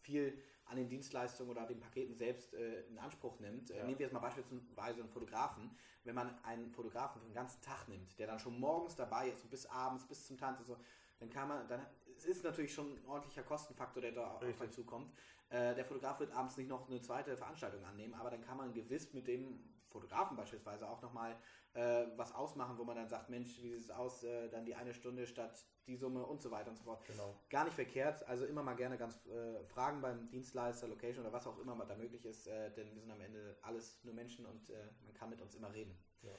viel 0.03 0.39
an 0.67 0.77
den 0.77 0.89
Dienstleistungen 0.89 1.51
oder 1.51 1.67
den 1.67 1.81
Paketen 1.81 2.15
selbst 2.15 2.55
äh, 2.55 2.83
in 2.83 2.99
Anspruch 2.99 3.41
nimmt. 3.41 3.71
Äh, 3.71 3.79
ja. 3.79 3.85
Nehmen 3.85 3.99
wir 3.99 4.07
jetzt 4.07 4.13
mal 4.13 4.21
beispielsweise 4.21 5.01
einen 5.01 5.09
Fotografen. 5.09 5.77
Wenn 6.05 6.15
man 6.15 6.39
einen 6.45 6.71
Fotografen 6.71 7.21
für 7.21 7.27
den 7.27 7.35
ganzen 7.35 7.61
Tag 7.61 7.89
nimmt, 7.89 8.17
der 8.21 8.29
dann 8.29 8.39
schon 8.39 8.59
morgens 8.61 8.95
dabei 8.95 9.31
ist 9.31 9.43
und 9.43 9.51
bis 9.51 9.67
abends, 9.67 10.07
bis 10.07 10.25
zum 10.25 10.39
Tanz, 10.39 10.65
so, 10.65 10.77
dann 11.19 11.29
kann 11.29 11.49
man, 11.49 11.67
dann 11.67 11.85
es 12.17 12.25
ist 12.25 12.45
natürlich 12.45 12.75
schon 12.75 12.93
ein 12.93 13.07
ordentlicher 13.07 13.43
Kostenfaktor, 13.43 14.01
der 14.03 14.13
da 14.13 14.33
Richtig. 14.39 14.55
auf 14.55 14.63
einen 14.63 14.73
zukommt. 14.73 15.13
Äh, 15.49 15.75
der 15.75 15.85
Fotograf 15.85 16.19
wird 16.21 16.33
abends 16.33 16.57
nicht 16.57 16.69
noch 16.69 16.89
eine 16.89 17.01
zweite 17.01 17.37
Veranstaltung 17.37 17.85
annehmen, 17.85 18.15
aber 18.15 18.31
dann 18.31 18.43
kann 18.43 18.57
man 18.57 18.73
gewiss 18.73 19.13
mit 19.13 19.29
dem 19.29 19.61
Fotografen 19.89 20.37
beispielsweise 20.37 20.89
auch 20.89 21.01
nochmal 21.03 21.37
äh, 21.75 22.07
was 22.17 22.35
ausmachen, 22.35 22.79
wo 22.79 22.85
man 22.85 22.97
dann 22.97 23.09
sagt, 23.09 23.31
Mensch, 23.31 23.63
wie 23.63 23.71
sieht 23.71 23.83
es 23.83 23.91
aus, 23.91 24.25
äh, 24.25 24.49
dann 24.49 24.65
die 24.65 24.75
eine 24.75 24.95
Stunde 24.95 25.27
statt 25.27 25.65
die 25.87 25.97
Summe 25.97 26.25
und 26.25 26.43
so 26.43 26.51
weiter 26.51 26.71
und 26.71 26.77
so 26.77 26.85
fort. 26.85 27.05
Genau. 27.07 27.35
Gar 27.49 27.65
nicht 27.65 27.75
verkehrt, 27.75 28.27
also 28.27 28.45
immer 28.45 28.63
mal 28.63 28.75
gerne 28.75 28.99
ganz 28.99 29.27
äh, 29.27 29.65
fragen 29.67 30.01
beim 30.01 30.29
Dienstleister, 30.29 30.89
Location 30.89 31.25
oder 31.25 31.33
was 31.33 31.47
auch 31.47 31.59
immer 31.59 31.77
da 31.87 31.95
möglich 31.95 32.25
ist, 32.25 32.47
äh, 32.49 32.73
denn 32.73 32.93
wir 32.95 33.03
sind 33.03 33.11
am 33.11 33.21
Ende 33.21 33.57
alles 33.63 34.03
nur 34.03 34.15
Menschen 34.15 34.47
und 34.47 34.69
äh, 34.71 34.89
man 35.05 35.15
kann 35.15 35.31
mit 35.31 35.41
uns 35.41 35.55
immer 35.55 35.73
reden. 35.73 35.97
Ja. 36.23 36.33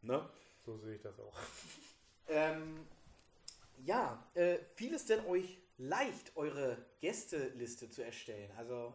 Ne? 0.00 0.28
So 0.58 0.76
sehe 0.76 0.94
ich 0.94 1.02
das 1.02 1.20
auch. 1.20 1.34
ähm, 2.28 2.86
ja, 3.78 4.30
äh, 4.34 4.58
fiel 4.74 4.94
es 4.94 5.06
denn 5.06 5.24
euch 5.26 5.60
leicht, 5.76 6.36
eure 6.36 6.84
Gästeliste 7.00 7.90
zu 7.90 8.02
erstellen? 8.02 8.50
Also 8.56 8.94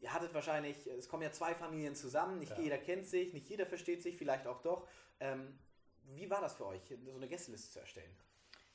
ihr 0.00 0.12
hattet 0.12 0.34
wahrscheinlich, 0.34 0.86
es 0.86 1.08
kommen 1.08 1.22
ja 1.22 1.32
zwei 1.32 1.54
Familien 1.54 1.94
zusammen, 1.94 2.38
nicht 2.38 2.56
ja. 2.56 2.64
jeder 2.64 2.78
kennt 2.78 3.06
sich, 3.06 3.32
nicht 3.32 3.48
jeder 3.48 3.66
versteht 3.66 4.02
sich, 4.02 4.16
vielleicht 4.16 4.46
auch 4.46 4.62
doch. 4.62 4.88
Ähm, 5.20 5.58
wie 6.14 6.28
war 6.30 6.40
das 6.40 6.54
für 6.54 6.66
euch, 6.66 6.80
so 6.88 7.14
eine 7.14 7.28
Gästeliste 7.28 7.70
zu 7.72 7.80
erstellen? 7.80 8.16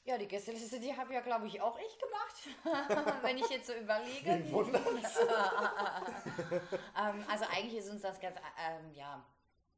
Ja, 0.04 0.18
die 0.20 0.28
Gästeliste, 0.28 0.80
die 0.80 0.96
habe 0.96 1.16
ja, 1.16 1.22
glaube 1.22 1.48
ich, 1.48 1.60
auch 1.60 1.80
ich 1.80 1.98
gemacht, 1.98 2.36
wenn 3.24 3.38
ich 3.38 3.50
jetzt 3.50 3.66
so 3.66 3.74
überlege. 3.74 4.30
ähm, 6.96 7.24
also 7.28 7.46
eigentlich 7.52 7.78
ist 7.80 7.90
uns 7.90 8.04
das 8.04 8.20
ganz, 8.20 8.38
ähm, 8.38 8.94
ja, 8.94 9.26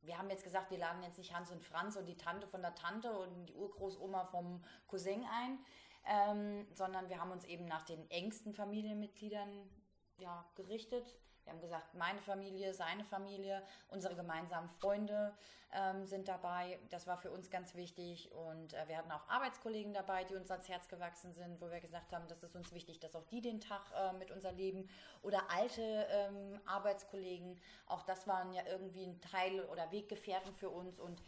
wir 0.07 0.17
haben 0.17 0.29
jetzt 0.29 0.43
gesagt, 0.43 0.71
wir 0.71 0.77
laden 0.77 1.03
jetzt 1.03 1.17
nicht 1.17 1.35
Hans 1.35 1.51
und 1.51 1.63
Franz 1.63 1.97
und 1.97 2.05
die 2.05 2.17
Tante 2.17 2.47
von 2.47 2.61
der 2.61 2.73
Tante 2.73 3.11
und 3.11 3.45
die 3.45 3.53
Urgroßoma 3.53 4.25
vom 4.25 4.63
Cousin 4.87 5.25
ein, 5.25 5.59
ähm, 6.05 6.65
sondern 6.73 7.09
wir 7.09 7.19
haben 7.19 7.31
uns 7.31 7.43
eben 7.43 7.65
nach 7.65 7.83
den 7.83 8.09
engsten 8.09 8.53
Familienmitgliedern 8.53 9.69
ja, 10.17 10.45
gerichtet. 10.55 11.19
Wir 11.47 11.53
haben 11.53 11.61
gesagt, 11.61 11.93
meine 11.93 12.21
Familie, 12.21 12.73
seine 12.73 13.05
Familie, 13.05 13.63
unsere 13.87 14.15
gemeinsamen 14.15 14.67
Freunde 14.67 15.33
ähm, 15.71 16.05
sind 16.05 16.27
dabei. 16.27 16.77
Das 16.89 17.07
war 17.07 17.17
für 17.17 17.31
uns 17.31 17.49
ganz 17.49 17.73
wichtig. 17.73 18.29
Und 18.33 18.73
äh, 18.73 18.85
wir 18.87 18.97
hatten 18.97 19.11
auch 19.13 19.25
Arbeitskollegen 19.29 19.93
dabei, 19.93 20.25
die 20.25 20.35
uns 20.35 20.51
ans 20.51 20.67
Herz 20.67 20.89
gewachsen 20.89 21.33
sind, 21.33 21.61
wo 21.61 21.71
wir 21.71 21.79
gesagt 21.79 22.11
haben, 22.11 22.27
das 22.27 22.43
ist 22.43 22.53
uns 22.53 22.73
wichtig, 22.73 22.99
dass 22.99 23.15
auch 23.15 23.23
die 23.31 23.39
den 23.39 23.61
Tag 23.61 23.81
äh, 23.95 24.11
mit 24.17 24.29
uns 24.29 24.43
erleben. 24.43 24.89
Oder 25.21 25.49
alte 25.49 25.81
ähm, 25.81 26.59
Arbeitskollegen, 26.65 27.57
auch 27.87 28.03
das 28.03 28.27
waren 28.27 28.51
ja 28.51 28.63
irgendwie 28.69 29.05
ein 29.05 29.21
Teil 29.21 29.63
oder 29.71 29.89
Weggefährten 29.89 30.53
für 30.53 30.69
uns. 30.69 30.99
Und 30.99 31.23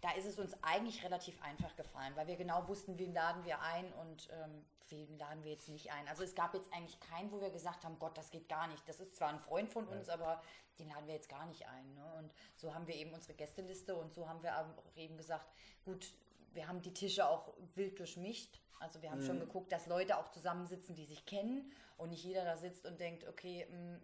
da 0.00 0.12
ist 0.12 0.26
es 0.26 0.38
uns 0.38 0.54
eigentlich 0.62 1.04
relativ 1.04 1.40
einfach 1.42 1.74
gefallen, 1.76 2.14
weil 2.14 2.26
wir 2.26 2.36
genau 2.36 2.68
wussten, 2.68 2.98
wen 2.98 3.12
laden 3.12 3.44
wir 3.44 3.60
ein 3.60 3.92
und 3.94 4.28
ähm, 4.32 4.64
wen 4.90 5.18
laden 5.18 5.42
wir 5.44 5.52
jetzt 5.52 5.68
nicht 5.68 5.92
ein. 5.92 6.06
Also 6.08 6.22
es 6.22 6.34
gab 6.34 6.54
jetzt 6.54 6.72
eigentlich 6.72 7.00
keinen, 7.00 7.32
wo 7.32 7.40
wir 7.40 7.50
gesagt 7.50 7.84
haben, 7.84 7.98
Gott, 7.98 8.16
das 8.16 8.30
geht 8.30 8.48
gar 8.48 8.68
nicht. 8.68 8.88
Das 8.88 9.00
ist 9.00 9.16
zwar 9.16 9.28
ein 9.28 9.40
Freund 9.40 9.70
von 9.70 9.86
uns, 9.88 10.06
ja. 10.06 10.14
aber 10.14 10.40
den 10.78 10.88
laden 10.88 11.06
wir 11.06 11.14
jetzt 11.14 11.28
gar 11.28 11.46
nicht 11.46 11.66
ein. 11.66 11.94
Ne? 11.94 12.14
Und 12.18 12.32
so 12.56 12.74
haben 12.74 12.86
wir 12.86 12.94
eben 12.94 13.12
unsere 13.12 13.34
Gästeliste 13.34 13.96
und 13.96 14.14
so 14.14 14.28
haben 14.28 14.42
wir 14.42 14.56
auch 14.58 14.96
eben 14.96 15.16
gesagt, 15.16 15.46
gut, 15.84 16.12
wir 16.52 16.68
haben 16.68 16.80
die 16.80 16.94
Tische 16.94 17.28
auch 17.28 17.52
wild 17.74 17.98
durchmischt. 17.98 18.60
Also 18.78 19.02
wir 19.02 19.10
haben 19.10 19.20
mhm. 19.20 19.26
schon 19.26 19.40
geguckt, 19.40 19.72
dass 19.72 19.86
Leute 19.88 20.16
auch 20.18 20.28
zusammensitzen, 20.28 20.94
die 20.94 21.06
sich 21.06 21.26
kennen 21.26 21.72
und 21.96 22.10
nicht 22.10 22.22
jeder 22.22 22.44
da 22.44 22.56
sitzt 22.56 22.86
und 22.86 23.00
denkt, 23.00 23.26
okay, 23.26 23.66
mh, 23.68 23.76
mm, 23.76 24.00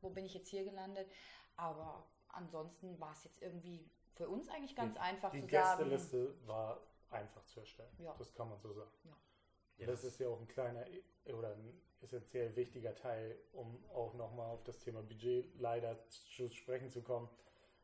wo 0.00 0.10
bin 0.10 0.24
ich 0.24 0.34
jetzt 0.34 0.48
hier 0.48 0.64
gelandet? 0.64 1.08
Aber 1.56 2.04
ansonsten 2.28 2.98
war 3.00 3.12
es 3.12 3.24
jetzt 3.24 3.40
irgendwie 3.40 3.88
für 4.16 4.28
uns 4.28 4.48
eigentlich 4.48 4.74
ganz 4.74 4.94
die, 4.94 5.00
einfach 5.00 5.30
die 5.30 5.42
zu 5.42 5.48
sagen. 5.48 5.84
Die 5.84 5.90
Gästeliste 5.90 6.34
war 6.46 6.80
einfach 7.10 7.44
zu 7.44 7.60
erstellen. 7.60 7.94
Ja. 7.98 8.14
Das 8.18 8.34
kann 8.34 8.48
man 8.48 8.58
so 8.58 8.72
sagen. 8.72 8.90
Ja. 9.04 9.86
Das 9.86 10.04
ist 10.04 10.18
ja 10.18 10.28
auch 10.28 10.40
ein 10.40 10.48
kleiner 10.48 10.84
oder 11.26 11.50
ein 11.50 11.80
essentiell 12.00 12.54
wichtiger 12.56 12.94
Teil, 12.94 13.38
um 13.52 13.84
auch 13.94 14.14
nochmal 14.14 14.50
auf 14.50 14.62
das 14.64 14.78
Thema 14.78 15.02
Budget 15.02 15.54
leider 15.58 15.98
zu 16.08 16.48
sprechen 16.48 16.90
zu 16.90 17.02
kommen. 17.02 17.28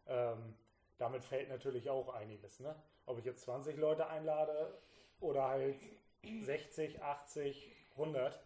Ähm, 0.07 0.55
damit 0.99 1.25
fällt 1.25 1.49
natürlich 1.49 1.91
auch 1.91 2.09
einiges. 2.15 2.61
Ne? 2.61 2.75
Ob 3.07 3.19
ich 3.19 3.25
jetzt 3.25 3.43
20 3.43 3.77
Leute 3.77 4.07
einlade 4.07 4.79
oder 5.21 5.49
halt 5.49 5.81
60, 6.23 7.03
80, 7.03 7.71
100, 7.93 8.41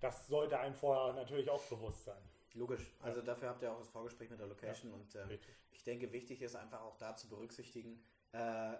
das 0.00 0.26
sollte 0.26 0.58
einem 0.58 0.74
vorher 0.74 1.12
natürlich 1.14 1.50
auch 1.50 1.62
bewusst 1.64 2.04
sein. 2.04 2.27
Logisch. 2.58 2.92
Also 3.00 3.22
dafür 3.22 3.48
habt 3.48 3.62
ihr 3.62 3.72
auch 3.72 3.78
das 3.78 3.90
Vorgespräch 3.90 4.30
mit 4.30 4.38
der 4.40 4.46
Location 4.46 4.92
und 4.92 5.14
ähm, 5.14 5.28
Richtig. 5.28 5.54
ich 5.70 5.82
denke, 5.84 6.12
wichtig 6.12 6.42
ist 6.42 6.56
einfach 6.56 6.80
auch 6.82 6.96
da 6.96 7.14
zu 7.16 7.28
berücksichtigen, 7.28 8.02
äh, 8.32 8.74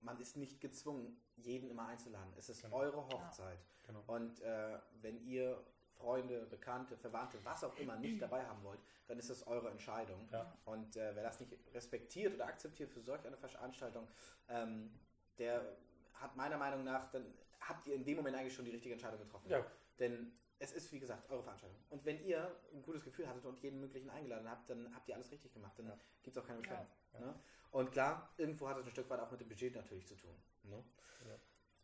man 0.00 0.20
ist 0.20 0.36
nicht 0.36 0.60
gezwungen, 0.60 1.16
jeden 1.36 1.68
immer 1.70 1.88
einzuladen. 1.88 2.32
Es 2.36 2.48
ist 2.48 2.62
Genau. 2.62 2.76
eure 2.76 3.06
Hochzeit. 3.08 3.58
Genau. 3.86 4.02
Und 4.06 4.40
äh, 4.40 4.78
wenn 5.00 5.24
ihr 5.24 5.64
Freunde, 5.96 6.46
Bekannte, 6.46 6.96
Verwandte, 6.96 7.38
was 7.42 7.64
auch 7.64 7.76
immer 7.78 7.96
nicht 7.96 8.20
dabei 8.20 8.44
haben 8.44 8.62
wollt, 8.62 8.80
dann 9.06 9.18
ist 9.18 9.30
es 9.30 9.46
eure 9.46 9.70
Entscheidung. 9.70 10.28
Ja. 10.30 10.52
Und 10.66 10.96
äh, 10.96 11.14
wer 11.14 11.22
das 11.22 11.40
nicht 11.40 11.56
respektiert 11.74 12.34
oder 12.34 12.46
akzeptiert 12.46 12.90
für 12.90 13.00
solch 13.00 13.24
eine 13.26 13.36
Veranstaltung, 13.36 14.06
ähm, 14.48 14.92
der 15.38 15.76
hat 16.14 16.36
meiner 16.36 16.58
Meinung 16.58 16.84
nach, 16.84 17.10
dann 17.10 17.24
habt 17.60 17.86
ihr 17.86 17.94
in 17.94 18.04
dem 18.04 18.16
Moment 18.18 18.36
eigentlich 18.36 18.54
schon 18.54 18.64
die 18.64 18.70
richtige 18.70 18.92
Entscheidung 18.92 19.18
getroffen. 19.20 19.48
Ja. 19.48 19.64
Denn 19.98 20.32
es 20.58 20.72
ist, 20.72 20.90
wie 20.92 20.98
gesagt, 21.00 21.28
eure 21.30 21.42
Veranstaltung. 21.42 21.78
Und 21.90 22.04
wenn 22.04 22.22
ihr 22.24 22.54
ein 22.72 22.82
gutes 22.82 23.04
Gefühl 23.04 23.28
hattet 23.28 23.44
und 23.44 23.58
jeden 23.60 23.80
möglichen 23.80 24.08
eingeladen 24.10 24.48
habt, 24.48 24.70
dann 24.70 24.94
habt 24.94 25.08
ihr 25.08 25.14
alles 25.14 25.30
richtig 25.30 25.52
gemacht. 25.52 25.78
Dann 25.78 25.86
Ja. 25.86 25.98
gibt 26.22 26.36
es 26.36 26.42
auch 26.42 26.46
keine 26.46 26.60
Beschwerden. 26.60 26.86
Ja. 27.12 27.20
Ne? 27.20 27.40
Und 27.72 27.92
klar, 27.92 28.32
irgendwo 28.38 28.68
hat 28.68 28.78
es 28.78 28.86
ein 28.86 28.90
Stück 28.90 29.08
weit 29.10 29.20
auch 29.20 29.30
mit 29.30 29.40
dem 29.40 29.48
Budget 29.48 29.74
natürlich 29.74 30.06
zu 30.06 30.14
tun. 30.14 30.34
Ne? 30.62 30.82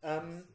Ja. 0.02 0.20
Ähm, 0.20 0.48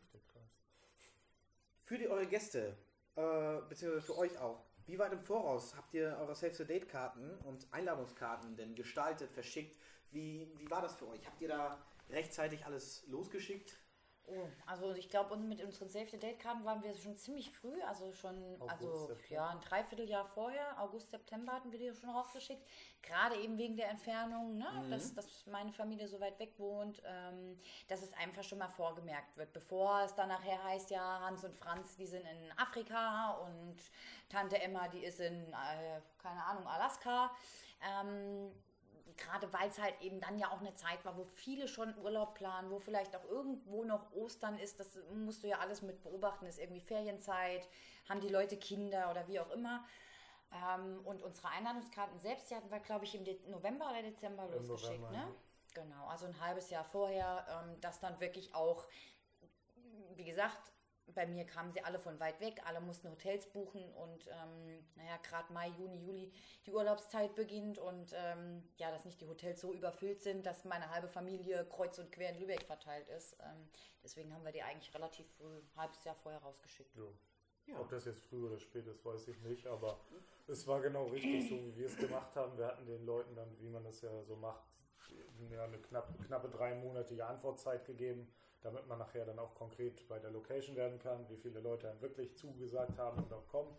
für 1.84 1.98
die, 1.98 2.08
eure 2.08 2.28
Gäste, 2.28 2.76
äh, 3.16 3.62
beziehungsweise 3.70 4.02
für 4.02 4.18
euch 4.18 4.38
auch, 4.40 4.64
wie 4.88 4.98
weit 5.00 5.14
im 5.14 5.22
Voraus 5.22 5.76
habt 5.76 5.94
ihr 5.94 6.18
eure 6.20 6.36
Save-the-Date-Karten 6.36 7.38
und 7.40 7.68
Einladungskarten 7.72 8.56
denn 8.56 8.76
gestaltet, 8.76 9.32
verschickt? 9.32 9.78
Wie, 10.12 10.52
wie 10.58 10.70
war 10.70 10.82
das 10.82 10.96
für 10.96 11.08
euch? 11.08 11.26
Habt 11.26 11.42
ihr 11.42 11.50
da 11.50 11.86
rechtzeitig 12.10 12.66
alles 12.66 13.06
losgeschickt? 13.08 13.78
Oh, 14.30 14.46
also 14.66 14.94
ich 14.94 15.10
glaube, 15.10 15.38
mit 15.38 15.64
unseren 15.64 15.88
Save 15.88 16.08
the 16.10 16.20
Date 16.20 16.40
Karten 16.40 16.66
waren 16.66 16.84
wir 16.84 16.94
schon 16.94 17.16
ziemlich 17.16 17.50
früh, 17.50 17.82
also 17.84 18.12
schon, 18.12 18.36
August, 18.60 18.72
also 18.72 19.08
September. 19.08 19.34
ja, 19.34 19.50
ein 19.50 19.62
Dreivierteljahr 19.62 20.26
vorher, 20.26 20.82
August, 20.82 21.12
September 21.12 21.54
hatten 21.54 21.72
wir 21.72 21.80
die 21.80 21.94
schon 21.98 22.10
rausgeschickt. 22.10 22.62
Gerade 23.02 23.38
eben 23.38 23.58
wegen 23.58 23.78
der 23.78 23.90
Entfernung, 23.90 24.58
ne? 24.58 24.68
dass, 24.90 25.14
dass 25.14 25.46
meine 25.46 25.72
Familie 25.72 26.10
so 26.10 26.20
weit 26.20 26.38
weg 26.40 26.52
wohnt, 26.58 27.02
ähm, 27.06 27.58
dass 27.88 28.02
es 28.02 28.12
einfach 28.16 28.44
schon 28.44 28.58
mal 28.58 28.68
vorgemerkt 28.68 29.38
wird, 29.38 29.54
bevor 29.54 30.02
es 30.04 30.14
dann 30.14 30.28
nachher 30.28 30.62
heißt, 30.62 30.92
ja, 30.92 31.22
Hans 31.22 31.46
und 31.46 31.56
Franz, 31.56 31.96
die 31.96 32.06
sind 32.06 32.26
in 32.26 32.52
Afrika 32.58 33.32
und 33.46 33.78
Tante 34.28 34.60
Emma, 34.60 34.90
die 34.90 35.06
ist 35.06 35.22
in, 35.22 35.54
äh, 35.54 36.02
keine 36.22 36.44
Ahnung, 36.44 36.68
Alaska. 36.68 37.32
Ähm, 37.82 38.52
gerade 39.18 39.52
weil 39.54 39.68
es 39.70 39.80
halt 39.80 40.00
eben 40.02 40.20
dann 40.20 40.38
ja 40.38 40.52
auch 40.52 40.60
eine 40.60 40.74
Zeit 40.76 41.04
war, 41.06 41.18
wo 41.18 41.26
viele 41.26 41.68
schon 41.68 41.98
Urlaub 41.98 42.36
planen, 42.36 42.70
wo 42.70 42.80
vielleicht 42.80 43.16
auch 43.16 43.26
irgendwo 43.26 43.84
noch 43.84 44.12
Ostern 44.14 44.58
ist, 44.58 44.80
das 44.80 44.98
musst 45.14 45.44
du 45.44 45.48
ja 45.48 45.60
alles 45.60 45.82
mit 45.82 46.02
beobachten, 46.04 46.46
ist 46.46 46.60
irgendwie 46.60 46.82
Ferienzeit, 46.82 47.68
haben 48.08 48.22
die 48.22 48.30
Leute 48.30 48.58
Kinder 48.58 49.12
oder 49.12 49.28
wie 49.28 49.40
auch 49.40 49.50
immer. 49.52 49.86
Ähm, 50.52 51.02
und 51.04 51.22
unsere 51.24 51.50
Einladungskarten 51.50 52.20
selbst, 52.20 52.50
die 52.50 52.56
hatten 52.56 52.72
wir, 52.72 52.80
glaube 52.80 53.06
ich, 53.06 53.16
im 53.16 53.26
De 53.26 53.38
November 53.50 53.90
oder 53.90 54.02
Dezember 54.02 54.46
Im 54.46 54.54
losgeschickt, 54.54 55.02
November, 55.02 55.12
ne? 55.12 55.36
Genau, 55.74 56.08
also 56.08 56.26
ein 56.26 56.40
halbes 56.40 56.70
Jahr 56.70 56.86
vorher, 56.86 57.46
ähm, 57.50 57.80
dass 57.82 58.00
dann 58.00 58.20
wirklich 58.20 58.56
auch, 58.56 58.88
wie 60.16 60.24
gesagt, 60.24 60.72
bei 61.14 61.26
mir 61.26 61.46
kamen 61.46 61.72
sie 61.72 61.82
alle 61.84 62.00
von 62.00 62.20
weit 62.20 62.40
weg, 62.40 62.62
alle 62.66 62.82
mussten 62.82 63.10
Hotels 63.10 63.48
buchen 63.48 63.90
und 63.94 64.28
ähm, 64.28 64.86
naja, 64.96 65.18
gerade 65.24 65.52
Mai, 65.54 65.70
Juni, 65.70 66.04
Juli 66.04 66.34
die 66.66 66.74
Urlaubszeit 66.74 67.36
beginnt 67.36 67.80
und 67.80 68.14
ähm, 68.14 68.64
ja, 68.78 68.92
dass 68.92 69.06
nicht 69.06 69.22
die 69.22 69.28
Hotels 69.28 69.62
so 69.62 69.74
überfüllt 69.74 70.22
sind, 70.22 70.46
dass 70.46 70.66
meine 70.66 70.90
halbe 70.90 71.08
Familie 71.08 71.66
kreuz 71.66 71.98
und 72.00 72.12
quer 72.12 72.32
in 72.32 72.40
Lübeck 72.40 72.64
verteilt 72.64 73.08
ist. 73.10 73.38
Ähm, 73.40 73.70
deswegen 74.04 74.34
haben 74.34 74.44
wir 74.44 74.52
die 74.52 74.64
eigentlich 74.64 74.94
relativ 74.94 75.28
früh, 75.38 75.58
ein 75.58 75.70
halbes 75.76 76.04
Jahr 76.04 76.16
vorher 76.16 76.42
rausgeschickt. 76.42 76.96
Jo. 76.96 77.14
Ja. 77.68 77.80
Ob 77.80 77.90
das 77.90 78.06
jetzt 78.06 78.24
früh 78.24 78.46
oder 78.46 78.58
spät 78.60 78.88
ist, 78.88 79.04
weiß 79.04 79.28
ich 79.28 79.42
nicht, 79.42 79.68
aber 79.68 80.00
es 80.48 80.66
war 80.68 80.82
genau 80.82 81.08
richtig, 81.08 81.50
so 81.50 81.56
wie 81.56 81.76
wir 81.76 81.88
es 81.88 81.98
gemacht 81.98 82.34
haben. 82.36 82.58
Wir 82.58 82.68
hatten 82.68 82.86
den 82.86 83.06
Leuten 83.06 83.36
dann, 83.36 83.60
wie 83.60 83.70
man 83.70 83.84
das 83.84 84.02
ja 84.02 84.24
so 84.24 84.38
macht, 84.38 84.64
ja, 85.52 85.64
eine 85.64 85.78
knapp, 85.78 86.10
knappe 86.26 86.50
dreimonatige 86.50 87.26
Antwortzeit 87.26 87.86
gegeben, 87.86 88.32
damit 88.62 88.88
man 88.88 89.00
nachher 89.00 89.26
dann 89.26 89.40
auch 89.40 89.54
konkret 89.56 90.08
bei 90.08 90.20
der 90.20 90.32
Location 90.32 90.76
werden 90.76 91.00
kann, 91.00 91.28
wie 91.30 91.38
viele 91.38 91.60
Leute 91.60 91.88
dann 91.88 92.02
wirklich 92.02 92.36
zugesagt 92.36 92.98
haben 92.98 93.24
und 93.24 93.32
auch 93.34 93.48
kommen. 93.48 93.76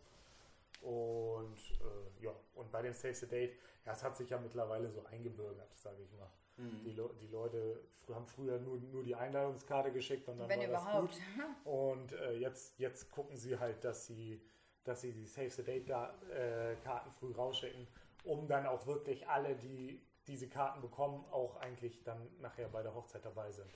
Und 0.80 1.56
äh, 1.80 2.24
ja, 2.24 2.32
und 2.54 2.70
bei 2.70 2.82
dem 2.82 2.92
Save 2.92 3.14
the 3.14 3.26
Date, 3.26 3.56
ja, 3.84 3.92
es 3.92 4.02
hat 4.04 4.16
sich 4.16 4.30
ja 4.30 4.38
mittlerweile 4.38 4.90
so 4.90 5.04
eingebürgert, 5.04 5.76
sage 5.76 6.02
ich 6.02 6.12
mal. 6.12 6.30
Mhm. 6.56 6.82
Die, 6.84 6.92
Le 6.92 7.10
die 7.20 7.26
Leute 7.28 7.80
fr- 8.06 8.14
haben 8.14 8.26
früher 8.26 8.58
nur, 8.58 8.78
nur 8.78 9.02
die 9.02 9.14
Einladungskarte 9.14 9.90
geschickt 9.92 10.28
und 10.28 10.38
dann 10.38 10.48
Wenn 10.48 10.60
war 10.60 10.66
überhaupt. 10.68 11.10
das 11.10 11.18
gut. 11.18 11.44
Und 11.64 12.12
äh, 12.12 12.32
jetzt, 12.38 12.78
jetzt 12.78 13.10
gucken 13.10 13.36
sie 13.36 13.58
halt, 13.58 13.82
dass 13.84 14.06
sie, 14.06 14.40
dass 14.84 15.00
sie 15.02 15.12
die 15.12 15.26
Save 15.26 15.50
the 15.50 15.62
Date 15.64 15.88
da, 15.90 16.14
äh, 16.32 16.76
Karten 16.82 17.10
früh 17.12 17.32
rausschicken, 17.32 17.86
um 18.24 18.46
dann 18.48 18.66
auch 18.66 18.86
wirklich 18.86 19.28
alle, 19.28 19.54
die 19.56 20.00
diese 20.26 20.48
Karten 20.48 20.80
bekommen, 20.80 21.24
auch 21.30 21.56
eigentlich 21.56 22.02
dann 22.04 22.28
nachher 22.40 22.68
bei 22.68 22.82
der 22.82 22.94
Hochzeit 22.94 23.24
dabei 23.24 23.50
sind. 23.50 23.70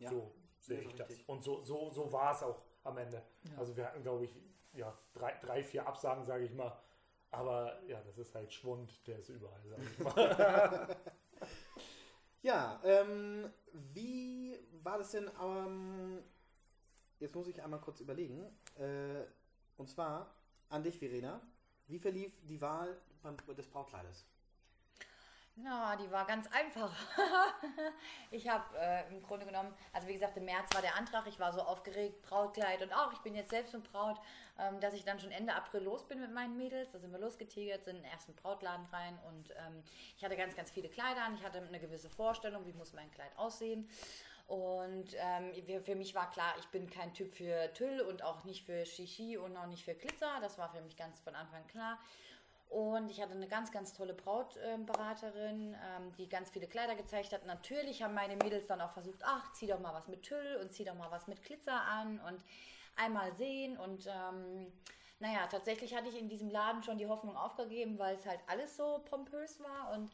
Ja. 0.00 0.10
So 0.10 0.34
sehe 0.58 0.80
ich 0.80 0.94
das. 0.94 1.08
richtig. 1.08 1.28
Und 1.28 1.42
so, 1.42 1.60
so, 1.60 1.90
so 1.90 2.12
war 2.12 2.34
es 2.34 2.42
auch 2.42 2.62
am 2.84 2.98
Ende. 2.98 3.22
Ja. 3.44 3.58
Also 3.58 3.76
wir 3.76 3.86
hatten, 3.86 4.02
glaube 4.02 4.24
ich, 4.24 4.34
ja, 4.72 4.96
drei, 5.12 5.32
drei, 5.40 5.62
vier 5.62 5.86
Absagen, 5.86 6.24
sage 6.24 6.44
ich 6.44 6.52
mal. 6.52 6.76
Aber 7.30 7.80
ja, 7.86 8.00
das 8.02 8.18
ist 8.18 8.34
halt 8.34 8.52
Schwund, 8.52 9.06
der 9.06 9.18
ist 9.18 9.28
überall, 9.28 9.62
sage 9.64 9.82
ich 9.82 9.98
mal. 9.98 10.96
Ja, 12.42 12.80
ähm, 12.84 13.50
wie 13.72 14.58
war 14.82 14.98
das 14.98 15.10
denn? 15.10 15.30
Ähm, 15.42 16.22
jetzt 17.18 17.34
muss 17.34 17.48
ich 17.48 17.62
einmal 17.62 17.80
kurz 17.80 18.00
überlegen. 18.00 18.44
Äh, 18.76 19.24
und 19.76 19.88
zwar 19.88 20.34
an 20.70 20.82
dich, 20.82 20.98
Verena. 20.98 21.40
Wie 21.86 21.98
verlief 21.98 22.32
die 22.46 22.60
Wahl 22.60 22.96
des 23.56 23.66
Brautkleides? 23.68 24.24
Na, 25.56 25.96
die 25.96 26.10
war 26.10 26.26
ganz 26.26 26.46
einfach. 26.52 26.90
ich 28.30 28.48
habe 28.48 28.78
äh, 28.78 29.08
im 29.08 29.22
Grunde 29.22 29.44
genommen, 29.44 29.74
also 29.92 30.08
wie 30.08 30.14
gesagt, 30.14 30.36
im 30.36 30.46
März 30.46 30.72
war 30.74 30.80
der 30.80 30.96
Antrag, 30.96 31.26
ich 31.26 31.38
war 31.38 31.52
so 31.52 31.60
aufgeregt, 31.60 32.22
Brautkleid 32.22 32.82
und 32.82 32.92
auch, 32.92 33.12
ich 33.12 33.18
bin 33.18 33.34
jetzt 33.34 33.50
selbst 33.50 33.74
eine 33.74 33.82
Braut, 33.82 34.18
ähm, 34.58 34.80
dass 34.80 34.94
ich 34.94 35.04
dann 35.04 35.18
schon 35.20 35.30
Ende 35.30 35.54
April 35.54 35.82
los 35.82 36.06
bin 36.06 36.20
mit 36.20 36.32
meinen 36.32 36.56
Mädels. 36.56 36.92
Da 36.92 36.98
sind 36.98 37.12
wir 37.12 37.18
losgetigert, 37.18 37.84
sind 37.84 37.96
in 37.96 38.02
den 38.02 38.10
ersten 38.10 38.34
Brautladen 38.34 38.86
rein 38.86 39.18
und 39.28 39.50
ähm, 39.50 39.82
ich 40.16 40.24
hatte 40.24 40.36
ganz, 40.36 40.56
ganz 40.56 40.70
viele 40.70 40.88
Kleider 40.88 41.22
an. 41.24 41.34
Ich 41.34 41.44
hatte 41.44 41.58
eine 41.58 41.80
gewisse 41.80 42.08
Vorstellung, 42.08 42.64
wie 42.66 42.72
muss 42.72 42.92
mein 42.92 43.10
Kleid 43.10 43.36
aussehen. 43.36 43.88
Und 44.46 45.14
ähm, 45.14 45.82
für 45.82 45.94
mich 45.94 46.14
war 46.16 46.28
klar, 46.32 46.54
ich 46.58 46.66
bin 46.68 46.90
kein 46.90 47.14
Typ 47.14 47.32
für 47.32 47.72
Tüll 47.72 48.00
und 48.00 48.24
auch 48.24 48.42
nicht 48.42 48.66
für 48.66 48.84
Shishi 48.84 49.36
und 49.36 49.56
auch 49.56 49.66
nicht 49.66 49.84
für 49.84 49.94
Glitzer. 49.94 50.38
Das 50.40 50.58
war 50.58 50.72
für 50.72 50.80
mich 50.80 50.96
ganz 50.96 51.20
von 51.20 51.36
Anfang 51.36 51.64
klar. 51.68 52.00
Und 52.70 53.10
ich 53.10 53.20
hatte 53.20 53.32
eine 53.32 53.48
ganz, 53.48 53.72
ganz 53.72 53.92
tolle 53.92 54.14
Brautberaterin, 54.14 55.74
ähm, 55.74 56.12
die 56.16 56.28
ganz 56.28 56.50
viele 56.50 56.68
Kleider 56.68 56.94
gezeigt 56.94 57.32
hat. 57.32 57.44
Natürlich 57.44 58.00
haben 58.00 58.14
meine 58.14 58.36
Mädels 58.36 58.68
dann 58.68 58.80
auch 58.80 58.92
versucht, 58.92 59.22
ach, 59.24 59.52
zieh 59.54 59.66
doch 59.66 59.80
mal 59.80 59.92
was 59.92 60.06
mit 60.06 60.22
Tüll 60.22 60.56
und 60.62 60.72
zieh 60.72 60.84
doch 60.84 60.94
mal 60.94 61.10
was 61.10 61.26
mit 61.26 61.42
Glitzer 61.42 61.82
an 61.82 62.20
und 62.28 62.44
einmal 62.94 63.32
sehen. 63.34 63.76
Und 63.76 64.06
ähm, 64.06 64.72
naja, 65.18 65.48
tatsächlich 65.50 65.96
hatte 65.96 66.10
ich 66.10 66.18
in 66.18 66.28
diesem 66.28 66.48
Laden 66.48 66.84
schon 66.84 66.96
die 66.96 67.08
Hoffnung 67.08 67.36
aufgegeben, 67.36 67.98
weil 67.98 68.14
es 68.14 68.24
halt 68.24 68.38
alles 68.46 68.76
so 68.76 69.00
pompös 69.04 69.58
war. 69.58 69.92
Und 69.92 70.12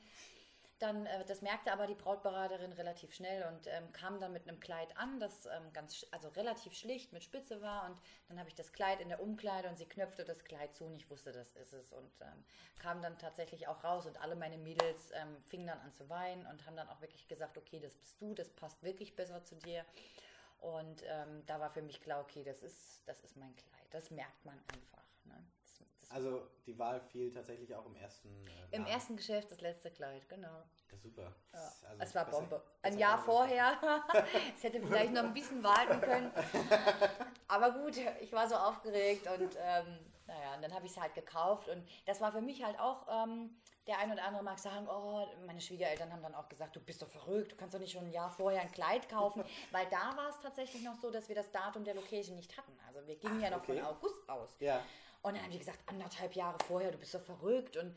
dann, 0.78 1.06
äh, 1.06 1.24
das 1.24 1.42
merkte 1.42 1.72
aber 1.72 1.86
die 1.86 1.94
Brautberaterin 1.94 2.72
relativ 2.72 3.14
schnell 3.14 3.44
und 3.44 3.66
ähm, 3.66 3.92
kam 3.92 4.20
dann 4.20 4.32
mit 4.32 4.46
einem 4.46 4.60
Kleid 4.60 4.96
an, 4.96 5.18
das 5.20 5.46
ähm, 5.46 5.72
ganz, 5.72 6.06
also 6.10 6.28
relativ 6.28 6.74
schlicht 6.74 7.12
mit 7.12 7.24
Spitze 7.24 7.62
war 7.62 7.86
und 7.86 7.98
dann 8.28 8.38
habe 8.38 8.48
ich 8.48 8.54
das 8.54 8.72
Kleid 8.72 9.00
in 9.00 9.08
der 9.08 9.20
Umkleide 9.20 9.68
und 9.68 9.78
sie 9.78 9.86
knöpfte 9.86 10.24
das 10.24 10.44
Kleid 10.44 10.74
zu 10.74 10.84
und 10.84 10.94
ich 10.94 11.08
wusste, 11.10 11.32
das 11.32 11.56
ist 11.56 11.72
es 11.72 11.92
und 11.92 12.10
ähm, 12.20 12.44
kam 12.78 13.00
dann 13.00 13.18
tatsächlich 13.18 13.68
auch 13.68 13.82
raus 13.84 14.06
und 14.06 14.20
alle 14.20 14.36
meine 14.36 14.58
Mädels 14.58 15.10
ähm, 15.12 15.42
fingen 15.44 15.66
dann 15.66 15.80
an 15.80 15.92
zu 15.92 16.08
weinen 16.08 16.46
und 16.46 16.66
haben 16.66 16.76
dann 16.76 16.88
auch 16.88 17.00
wirklich 17.00 17.26
gesagt, 17.28 17.56
okay, 17.56 17.80
das 17.80 17.96
bist 17.96 18.20
du, 18.20 18.34
das 18.34 18.50
passt 18.50 18.82
wirklich 18.82 19.16
besser 19.16 19.44
zu 19.44 19.56
dir 19.56 19.84
und 20.58 21.02
ähm, 21.06 21.44
da 21.46 21.58
war 21.60 21.70
für 21.70 21.82
mich 21.82 22.00
klar, 22.00 22.20
okay, 22.20 22.42
das 22.44 22.62
ist, 22.62 23.02
das 23.06 23.20
ist 23.20 23.36
mein 23.36 23.54
Kleid, 23.56 23.86
das 23.90 24.10
merkt 24.10 24.44
man 24.44 24.58
einfach. 24.74 25.04
Ne? 25.24 25.42
Das, 26.08 26.16
Also 26.16 26.42
die 26.66 26.78
Wahl 26.78 27.00
fiel 27.00 27.30
tatsächlich 27.30 27.74
auch 27.74 27.86
im 27.86 27.96
ersten. 27.96 28.28
Äh, 28.70 28.76
Im 28.76 28.86
ersten 28.86 29.16
Geschäft 29.16 29.50
das 29.50 29.60
letzte 29.60 29.90
Kleid, 29.90 30.28
genau. 30.28 30.62
Ja, 30.90 30.98
super. 30.98 31.34
Ja. 31.52 31.72
Also 31.88 32.02
es 32.02 32.14
war 32.14 32.24
Bombe. 32.26 32.62
Ein 32.82 32.98
Jahr 32.98 33.18
vorher. 33.18 33.78
es 34.56 34.62
hätte 34.62 34.80
vielleicht 34.80 35.12
noch 35.12 35.24
ein 35.24 35.32
bisschen 35.32 35.62
warten 35.62 36.00
können. 36.00 36.30
Aber 37.48 37.72
gut, 37.72 37.96
ich 38.20 38.32
war 38.32 38.48
so 38.48 38.56
aufgeregt 38.56 39.26
und 39.28 39.56
ähm, 39.60 39.98
naja, 40.26 40.54
und 40.56 40.62
dann 40.62 40.74
habe 40.74 40.86
ich 40.86 40.92
es 40.92 41.00
halt 41.00 41.14
gekauft 41.14 41.68
und 41.68 41.86
das 42.04 42.20
war 42.20 42.32
für 42.32 42.40
mich 42.40 42.64
halt 42.64 42.78
auch. 42.78 43.06
Ähm, 43.08 43.50
der 43.86 43.98
ein 43.98 44.10
oder 44.10 44.24
andere 44.24 44.42
mag 44.42 44.58
sagen, 44.58 44.88
oh, 44.88 45.26
meine 45.46 45.60
Schwiegereltern 45.60 46.12
haben 46.12 46.22
dann 46.22 46.34
auch 46.34 46.48
gesagt, 46.48 46.74
du 46.74 46.80
bist 46.80 47.02
doch 47.02 47.08
verrückt, 47.08 47.52
du 47.52 47.56
kannst 47.56 47.74
doch 47.74 47.78
nicht 47.78 47.92
schon 47.92 48.04
ein 48.04 48.10
Jahr 48.10 48.30
vorher 48.30 48.60
ein 48.60 48.72
Kleid 48.72 49.08
kaufen, 49.08 49.44
weil 49.70 49.86
da 49.90 50.16
war 50.16 50.28
es 50.28 50.40
tatsächlich 50.40 50.82
noch 50.82 50.96
so, 50.96 51.10
dass 51.10 51.28
wir 51.28 51.36
das 51.36 51.50
Datum 51.52 51.84
der 51.84 51.94
Location 51.94 52.34
nicht 52.34 52.56
hatten. 52.56 52.72
Also 52.86 53.06
wir 53.06 53.16
gingen 53.16 53.38
Ach, 53.38 53.42
ja 53.42 53.50
noch 53.50 53.58
okay. 53.58 53.78
von 53.78 53.84
August 53.84 54.28
aus. 54.28 54.56
Ja. 54.58 54.82
Und 55.26 55.34
dann 55.34 55.42
haben 55.42 55.50
die 55.50 55.58
gesagt, 55.58 55.80
anderthalb 55.86 56.34
Jahre 56.36 56.56
vorher, 56.68 56.92
du 56.92 56.98
bist 56.98 57.12
doch 57.12 57.20
verrückt. 57.20 57.76
Und 57.76 57.96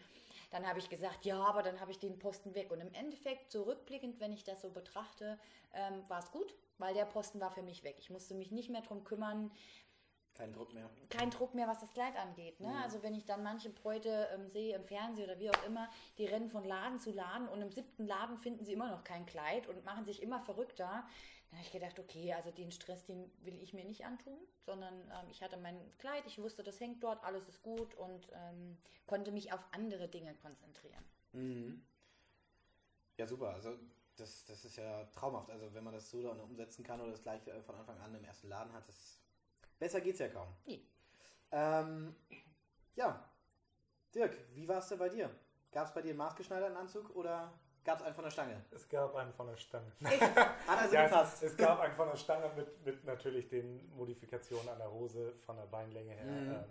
dann 0.50 0.68
habe 0.68 0.80
ich 0.80 0.90
gesagt, 0.90 1.26
ja, 1.26 1.40
aber 1.40 1.62
dann 1.62 1.80
habe 1.80 1.92
ich 1.92 2.00
den 2.00 2.18
Posten 2.18 2.56
weg. 2.56 2.72
Und 2.72 2.82
im 2.82 2.92
Endeffekt, 2.94 3.52
zurückblickend, 3.52 4.20
wenn 4.20 4.34
ich 4.34 4.44
das 4.44 4.62
so 4.64 4.72
betrachte, 4.72 5.38
ähm, 5.74 6.04
war 6.08 6.20
es 6.20 6.32
gut, 6.32 6.56
weil 6.80 6.96
der 6.96 7.06
Posten 7.06 7.40
war 7.40 7.52
für 7.52 7.62
mich 7.62 7.84
weg. 7.84 7.98
Ich 8.00 8.10
musste 8.10 8.34
mich 8.34 8.52
nicht 8.52 8.72
mehr 8.72 8.82
darum 8.82 9.04
kümmern. 9.04 9.52
Kein 10.34 10.54
Druck 10.54 10.74
mehr. 10.74 10.90
Kein 11.10 11.30
Druck 11.30 11.54
mehr, 11.54 11.68
was 11.68 11.82
das 11.82 11.94
Kleid 11.94 12.16
angeht. 12.16 12.60
Ne? 12.62 12.70
Mhm. 12.70 12.82
Also 12.82 13.04
wenn 13.04 13.14
ich 13.14 13.26
dann 13.26 13.44
manche 13.44 13.70
Bräute 13.70 14.28
ähm, 14.34 14.48
sehe 14.48 14.76
im 14.76 14.84
Fernsehen 14.84 15.26
oder 15.26 15.38
wie 15.38 15.52
auch 15.52 15.66
immer, 15.68 15.88
die 16.18 16.26
rennen 16.26 16.50
von 16.50 16.64
Laden 16.64 16.98
zu 16.98 17.12
Laden 17.12 17.48
und 17.48 17.62
im 17.62 17.70
siebten 17.70 18.08
Laden 18.08 18.40
finden 18.40 18.66
sie 18.66 18.74
immer 18.74 18.90
noch 18.90 19.04
kein 19.04 19.28
Kleid 19.28 19.68
und 19.68 19.86
machen 19.86 20.04
sich 20.04 20.24
immer 20.24 20.40
verrückter. 20.40 21.06
Dann 21.50 21.60
habe 21.60 21.66
ich 21.66 21.72
gedacht, 21.72 22.00
okay, 22.00 22.34
also 22.34 22.52
den 22.52 22.72
Stress, 22.72 23.06
den 23.06 23.32
will 23.44 23.60
ich 23.62 23.74
mir 23.74 23.84
nicht 23.84 24.06
antun, 24.06 24.38
sondern 24.66 24.94
ähm, 25.12 25.30
ich 25.32 25.42
hatte 25.42 25.58
mein 25.58 25.80
Kleid, 25.98 26.24
ich 26.28 26.38
wusste, 26.38 26.64
das 26.64 26.80
hängt 26.80 27.04
dort, 27.04 27.24
alles 27.24 27.48
ist 27.48 27.64
gut 27.64 27.96
und 27.96 28.28
ähm, 28.34 28.78
konnte 29.08 29.32
mich 29.32 29.52
auf 29.52 29.66
andere 29.72 30.08
Dinge 30.08 30.36
konzentrieren. 30.36 31.04
Mhm. 31.34 31.84
Ja, 33.18 33.26
super. 33.26 33.50
Also 33.50 33.78
das, 34.16 34.46
das 34.46 34.64
ist 34.66 34.78
ja 34.78 35.06
traumhaft. 35.06 35.50
Also 35.50 35.74
wenn 35.74 35.84
man 35.84 35.94
das 35.94 36.10
so 36.10 36.22
dann 36.22 36.40
umsetzen 36.40 36.84
kann 36.84 37.02
oder 37.02 37.12
das 37.12 37.24
gleich 37.24 37.42
von 37.66 37.76
Anfang 37.76 38.00
an 38.00 38.14
im 38.14 38.24
ersten 38.24 38.48
Laden 38.48 38.72
hat, 38.74 38.88
das 38.88 39.20
besser 39.80 40.02
geht's 40.02 40.20
ja 40.20 40.28
kaum. 40.28 40.48
Nee. 40.66 40.86
Ähm, 41.52 42.16
ja, 42.96 43.30
Dirk, 44.14 44.38
wie 44.54 44.68
war 44.68 44.80
es 44.80 44.88
denn 44.88 45.00
bei 45.00 45.10
dir? 45.10 45.30
Gab 45.72 45.88
es 45.88 45.94
bei 45.94 46.02
dir 46.02 46.10
einen 46.10 46.18
maßgeschneiderten 46.18 46.78
Anzug 46.78 47.16
oder 47.16 47.54
Gab 47.84 48.00
es 48.00 48.06
einen 48.06 48.16
von 48.16 48.24
der 48.24 48.32
Stange? 48.32 48.62
Es 48.72 48.90
gab 48.90 49.16
einen 49.16 49.34
von 49.34 49.48
der 49.48 49.58
Stange. 49.58 49.92
Hat 50.04 50.80
also 50.80 50.96
ja, 50.96 51.04
gepasst. 51.06 51.44
Es, 51.44 51.52
es, 51.52 51.58
gab 51.58 51.80
einen 51.80 51.96
von 51.96 52.10
der 52.10 52.18
Stange 52.18 52.52
mit, 52.56 52.86
mit 52.86 53.06
natürlich 53.06 53.48
den 53.48 53.90
Modifikationen 53.96 54.70
an 54.70 54.78
der 54.78 54.92
Hose 54.92 55.34
von 55.46 55.56
der 55.56 55.66
Beinlänge 55.66 56.14
her. 56.14 56.26
Mhm. 56.26 56.52
Ähm, 56.52 56.64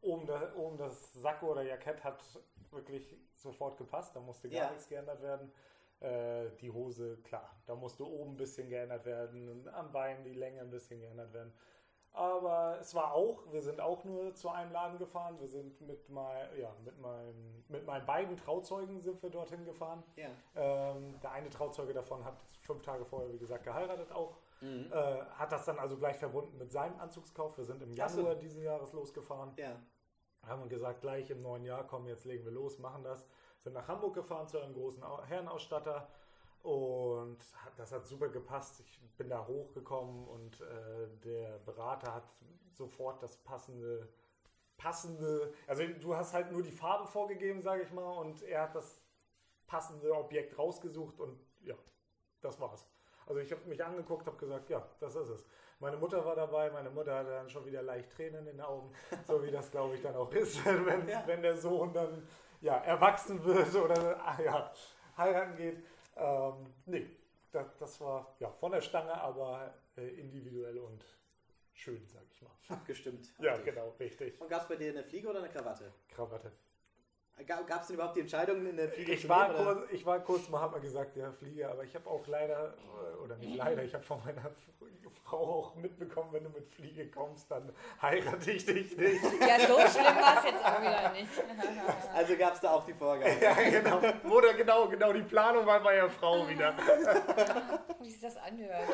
oben, 0.00 0.26
da, 0.26 0.52
oben 0.56 0.76
das 0.78 1.12
Sakko 1.14 1.52
oder 1.52 1.62
Jackett 1.62 2.02
hat 2.02 2.22
wirklich 2.70 3.16
sofort 3.36 3.76
gepasst, 3.76 4.16
da 4.16 4.20
musste 4.20 4.48
gar 4.48 4.64
ja. 4.64 4.70
nichts 4.70 4.88
geändert 4.88 5.22
werden. 5.22 5.52
Äh, 6.00 6.50
die 6.60 6.70
Hose, 6.70 7.18
klar, 7.22 7.54
da 7.66 7.74
musste 7.74 8.04
oben 8.04 8.32
ein 8.32 8.36
bisschen 8.36 8.68
geändert 8.68 9.04
werden, 9.06 9.68
am 9.68 9.92
Bein 9.92 10.24
die 10.24 10.34
Länge 10.34 10.60
ein 10.60 10.70
bisschen 10.70 11.00
geändert 11.00 11.32
werden. 11.32 11.52
Aber 12.16 12.78
es 12.80 12.94
war 12.94 13.12
auch, 13.12 13.42
wir 13.50 13.60
sind 13.60 13.80
auch 13.80 14.04
nur 14.04 14.32
zu 14.36 14.48
einem 14.48 14.70
Laden 14.70 14.98
gefahren. 14.98 15.36
Wir 15.40 15.48
sind 15.48 15.80
mit, 15.80 16.08
mein, 16.08 16.46
ja, 16.56 16.72
mit, 16.84 16.96
meinem, 17.00 17.64
mit 17.68 17.84
meinen 17.84 18.06
beiden 18.06 18.36
Trauzeugen 18.36 19.00
sind 19.00 19.20
wir 19.20 19.30
dorthin 19.30 19.64
gefahren. 19.64 20.04
Ja. 20.14 20.28
Ähm, 20.54 21.18
der 21.20 21.32
eine 21.32 21.50
Trauzeuge 21.50 21.92
davon 21.92 22.24
hat 22.24 22.36
fünf 22.60 22.82
Tage 22.82 23.04
vorher, 23.04 23.32
wie 23.32 23.38
gesagt, 23.38 23.64
geheiratet 23.64 24.12
auch. 24.12 24.38
Mhm. 24.60 24.92
Äh, 24.92 25.24
hat 25.24 25.50
das 25.50 25.64
dann 25.64 25.76
also 25.80 25.96
gleich 25.96 26.16
verbunden 26.16 26.56
mit 26.56 26.70
seinem 26.70 27.00
Anzugskauf. 27.00 27.58
Wir 27.58 27.64
sind 27.64 27.82
im 27.82 27.92
Januar 27.92 28.36
diesen 28.36 28.62
Jahres 28.62 28.92
losgefahren. 28.92 29.52
Ja. 29.56 29.76
Haben 30.46 30.68
gesagt, 30.68 31.00
gleich 31.00 31.30
im 31.30 31.40
neuen 31.40 31.64
Jahr, 31.64 31.84
komm, 31.84 32.06
jetzt 32.06 32.26
legen 32.26 32.44
wir 32.44 32.52
los, 32.52 32.78
machen 32.78 33.02
das. 33.02 33.26
Sind 33.58 33.72
nach 33.72 33.88
Hamburg 33.88 34.14
gefahren 34.14 34.46
zu 34.46 34.60
einem 34.60 34.74
großen 34.74 35.02
Herrenausstatter 35.26 36.06
und 36.64 37.36
das 37.76 37.92
hat 37.92 38.06
super 38.06 38.30
gepasst. 38.30 38.80
Ich 38.80 38.98
bin 39.18 39.28
da 39.28 39.46
hochgekommen 39.46 40.26
und 40.26 40.62
äh, 40.62 41.08
der 41.22 41.58
Berater 41.58 42.14
hat 42.14 42.24
sofort 42.72 43.22
das 43.22 43.36
passende, 43.36 44.08
passende, 44.78 45.52
also 45.66 45.82
du 46.00 46.16
hast 46.16 46.32
halt 46.32 46.50
nur 46.50 46.62
die 46.62 46.70
Farbe 46.70 47.06
vorgegeben, 47.06 47.60
sage 47.60 47.82
ich 47.82 47.92
mal, 47.92 48.10
und 48.18 48.42
er 48.42 48.62
hat 48.62 48.74
das 48.74 49.06
passende 49.66 50.10
Objekt 50.14 50.58
rausgesucht 50.58 51.20
und 51.20 51.38
ja, 51.60 51.74
das 52.40 52.58
war's. 52.58 52.86
Also 53.26 53.40
ich 53.42 53.52
habe 53.52 53.66
mich 53.66 53.84
angeguckt, 53.84 54.26
habe 54.26 54.38
gesagt, 54.38 54.70
ja, 54.70 54.88
das 55.00 55.16
ist 55.16 55.28
es. 55.28 55.44
Meine 55.80 55.98
Mutter 55.98 56.24
war 56.24 56.34
dabei, 56.34 56.70
meine 56.70 56.88
Mutter 56.88 57.14
hatte 57.14 57.30
dann 57.30 57.50
schon 57.50 57.66
wieder 57.66 57.82
leicht 57.82 58.10
Tränen 58.10 58.46
in 58.46 58.56
den 58.56 58.60
Augen, 58.62 58.90
so 59.26 59.42
wie 59.42 59.50
das 59.50 59.70
glaube 59.70 59.96
ich 59.96 60.00
dann 60.00 60.16
auch 60.16 60.32
ist, 60.32 60.64
wenn, 60.64 61.06
ja. 61.08 61.24
wenn 61.26 61.42
der 61.42 61.58
Sohn 61.58 61.92
dann 61.92 62.26
ja, 62.62 62.76
erwachsen 62.76 63.44
wird 63.44 63.74
oder 63.74 64.18
ah, 64.24 64.40
ja, 64.42 64.72
heiraten 65.18 65.56
geht. 65.56 65.84
Ähm, 66.16 66.72
nee, 66.86 67.06
das, 67.50 67.66
das, 67.78 68.00
war 68.00 68.34
ja 68.40 68.50
von 68.50 68.72
der 68.72 68.80
Stange, 68.80 69.14
aber 69.14 69.74
äh, 69.96 70.08
individuell 70.20 70.78
und 70.78 71.04
schön, 71.72 72.06
sag 72.06 72.22
ich 72.30 72.42
mal. 72.42 72.50
Abgestimmt. 72.68 73.32
ja, 73.38 73.56
genau, 73.58 73.90
richtig. 73.98 74.40
Und 74.40 74.48
gab 74.48 74.62
es 74.62 74.68
bei 74.68 74.76
dir 74.76 74.90
eine 74.90 75.04
Fliege 75.04 75.28
oder 75.28 75.40
eine 75.40 75.50
Krawatte? 75.50 75.92
Krawatte. 76.08 76.52
Gab 77.46 77.80
es 77.80 77.88
denn 77.88 77.94
überhaupt 77.94 78.16
die 78.16 78.20
Entscheidung 78.20 78.64
in 78.64 78.76
der 78.76 78.88
Fliege? 78.88 79.12
Ich 79.12 79.28
war, 79.28 79.52
kurz, 79.52 79.90
ich 79.90 80.06
war 80.06 80.20
kurz 80.20 80.48
mal, 80.48 80.60
hat 80.60 80.72
man 80.72 80.80
gesagt, 80.80 81.16
ja, 81.16 81.30
Fliege, 81.32 81.68
aber 81.68 81.82
ich 81.84 81.94
habe 81.94 82.08
auch 82.08 82.26
leider, 82.26 82.74
oder 83.22 83.36
nicht 83.36 83.56
leider, 83.56 83.82
ich 83.82 83.92
habe 83.92 84.04
von 84.04 84.20
meiner 84.24 84.50
Frau 85.24 85.58
auch 85.58 85.74
mitbekommen, 85.74 86.32
wenn 86.32 86.44
du 86.44 86.50
mit 86.50 86.68
Fliege 86.68 87.10
kommst, 87.10 87.50
dann 87.50 87.74
heirate 88.00 88.52
ich 88.52 88.64
dich 88.64 88.96
nicht. 88.96 89.24
Ja, 89.40 89.58
so 89.58 89.78
schlimm 89.80 90.16
war 90.16 90.38
es 90.38 90.44
jetzt 90.44 90.64
auch 90.64 90.80
wieder 90.80 91.12
nicht. 91.12 91.28
Also 92.14 92.36
gab 92.36 92.54
es 92.54 92.60
da 92.60 92.70
auch 92.70 92.86
die 92.86 92.94
Vorgabe. 92.94 93.36
Ja, 93.40 93.52
genau. 93.54 94.00
Oder 94.30 94.54
genau, 94.54 94.88
genau, 94.88 95.12
die 95.12 95.22
Planung 95.22 95.66
war 95.66 95.82
bei 95.82 95.96
der 95.96 96.10
Frau 96.10 96.48
wieder. 96.48 96.74
Wie 98.00 98.10
sich 98.10 98.20
das 98.20 98.36
anhört. 98.36 98.88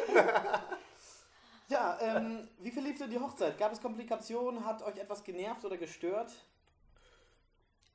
Ja, 1.69 1.99
ähm, 2.01 2.49
wie 2.59 2.71
verlief 2.73 2.99
denn 2.99 3.11
die 3.11 3.19
Hochzeit? 3.19 3.57
Gab 3.57 3.73
es 3.73 3.81
Komplikationen? 3.81 4.65
Hat 4.65 4.83
euch 4.83 4.97
etwas 4.97 5.23
genervt 5.23 5.65
oder 5.65 5.77
gestört? 5.77 6.33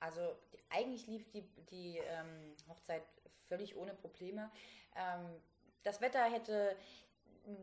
Also 0.05 0.35
eigentlich 0.69 1.07
lief 1.07 1.29
die, 1.31 1.41
die 1.71 1.97
ähm, 1.97 2.55
Hochzeit 2.69 3.03
völlig 3.47 3.75
ohne 3.75 3.93
Probleme. 3.93 4.51
Ähm, 4.95 5.41
das 5.83 6.01
Wetter 6.01 6.23
hätte 6.23 6.75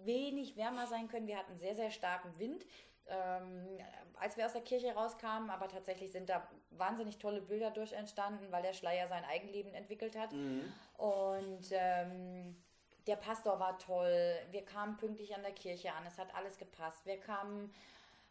wenig 0.05 0.57
wärmer 0.57 0.87
sein 0.87 1.09
können. 1.09 1.27
Wir 1.27 1.39
hatten 1.39 1.57
sehr, 1.57 1.75
sehr 1.75 1.91
starken 1.91 2.39
Wind. 2.39 2.67
Ähm, 3.07 3.79
als 4.15 4.37
wir 4.37 4.47
aus 4.47 4.53
der 4.53 4.63
Kirche 4.63 4.95
rauskamen, 4.95 5.51
aber 5.51 5.69
tatsächlich 5.69 6.13
sind 6.13 6.29
da 6.29 6.49
wahnsinnig 6.71 7.19
tolle 7.19 7.43
Bilder 7.43 7.71
durch 7.71 7.93
entstanden, 7.93 8.53
weil 8.53 8.63
der 8.63 8.73
Schleier 8.73 9.09
sein 9.09 9.25
Eigenleben 9.25 9.75
entwickelt 9.75 10.17
hat. 10.17 10.33
Mhm. 10.33 10.73
Und 10.97 11.67
ähm, 11.73 12.57
der 13.07 13.17
Pastor 13.17 13.59
war 13.59 13.79
toll. 13.79 14.37
Wir 14.51 14.65
kamen 14.65 14.97
pünktlich 14.97 15.35
an 15.35 15.43
der 15.43 15.53
Kirche 15.53 15.93
an. 15.93 16.07
Es 16.07 16.19
hat 16.19 16.33
alles 16.35 16.57
gepasst. 16.59 17.05
Wir 17.05 17.19
kamen 17.19 17.75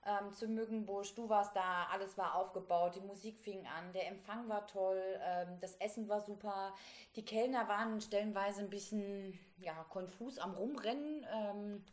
ähm, 0.06 0.34
zum 0.34 0.56
Mückenbusch. 0.56 1.14
Du 1.16 1.30
warst 1.30 1.56
da, 1.56 1.88
alles 1.92 2.18
war 2.18 2.36
aufgebaut, 2.36 2.96
die 2.96 3.02
Musik 3.02 3.40
fing 3.40 3.66
an, 3.68 3.94
der 3.94 4.08
Empfang 4.08 4.48
war 4.50 4.66
toll, 4.68 5.20
ähm, 5.24 5.60
das 5.60 5.76
Essen 5.76 6.08
war 6.08 6.22
super. 6.22 6.74
Die 7.16 7.26
Kellner 7.26 7.68
waren 7.68 8.02
stellenweise 8.02 8.62
ein 8.62 8.70
bisschen 8.70 9.38
ja, 9.58 9.74
konfus 9.90 10.40
am 10.40 10.54
Rumrennen. 10.54 11.26
Ähm, 11.32 11.86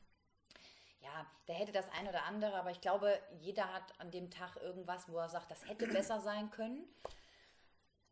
ja, 1.01 1.27
da 1.47 1.53
hätte 1.53 1.73
das 1.73 1.89
ein 1.93 2.09
oder 2.09 2.25
andere, 2.25 2.55
aber 2.55 2.71
ich 2.71 2.81
glaube, 2.81 3.19
jeder 3.41 3.73
hat 3.73 3.99
an 4.01 4.11
dem 4.11 4.31
Tag 4.31 4.57
irgendwas, 4.63 5.09
wo 5.09 5.19
er 5.19 5.29
sagt, 5.29 5.51
das 5.51 5.69
hätte 5.69 5.87
besser 5.93 6.21
sein 6.21 6.51
können. 6.51 6.85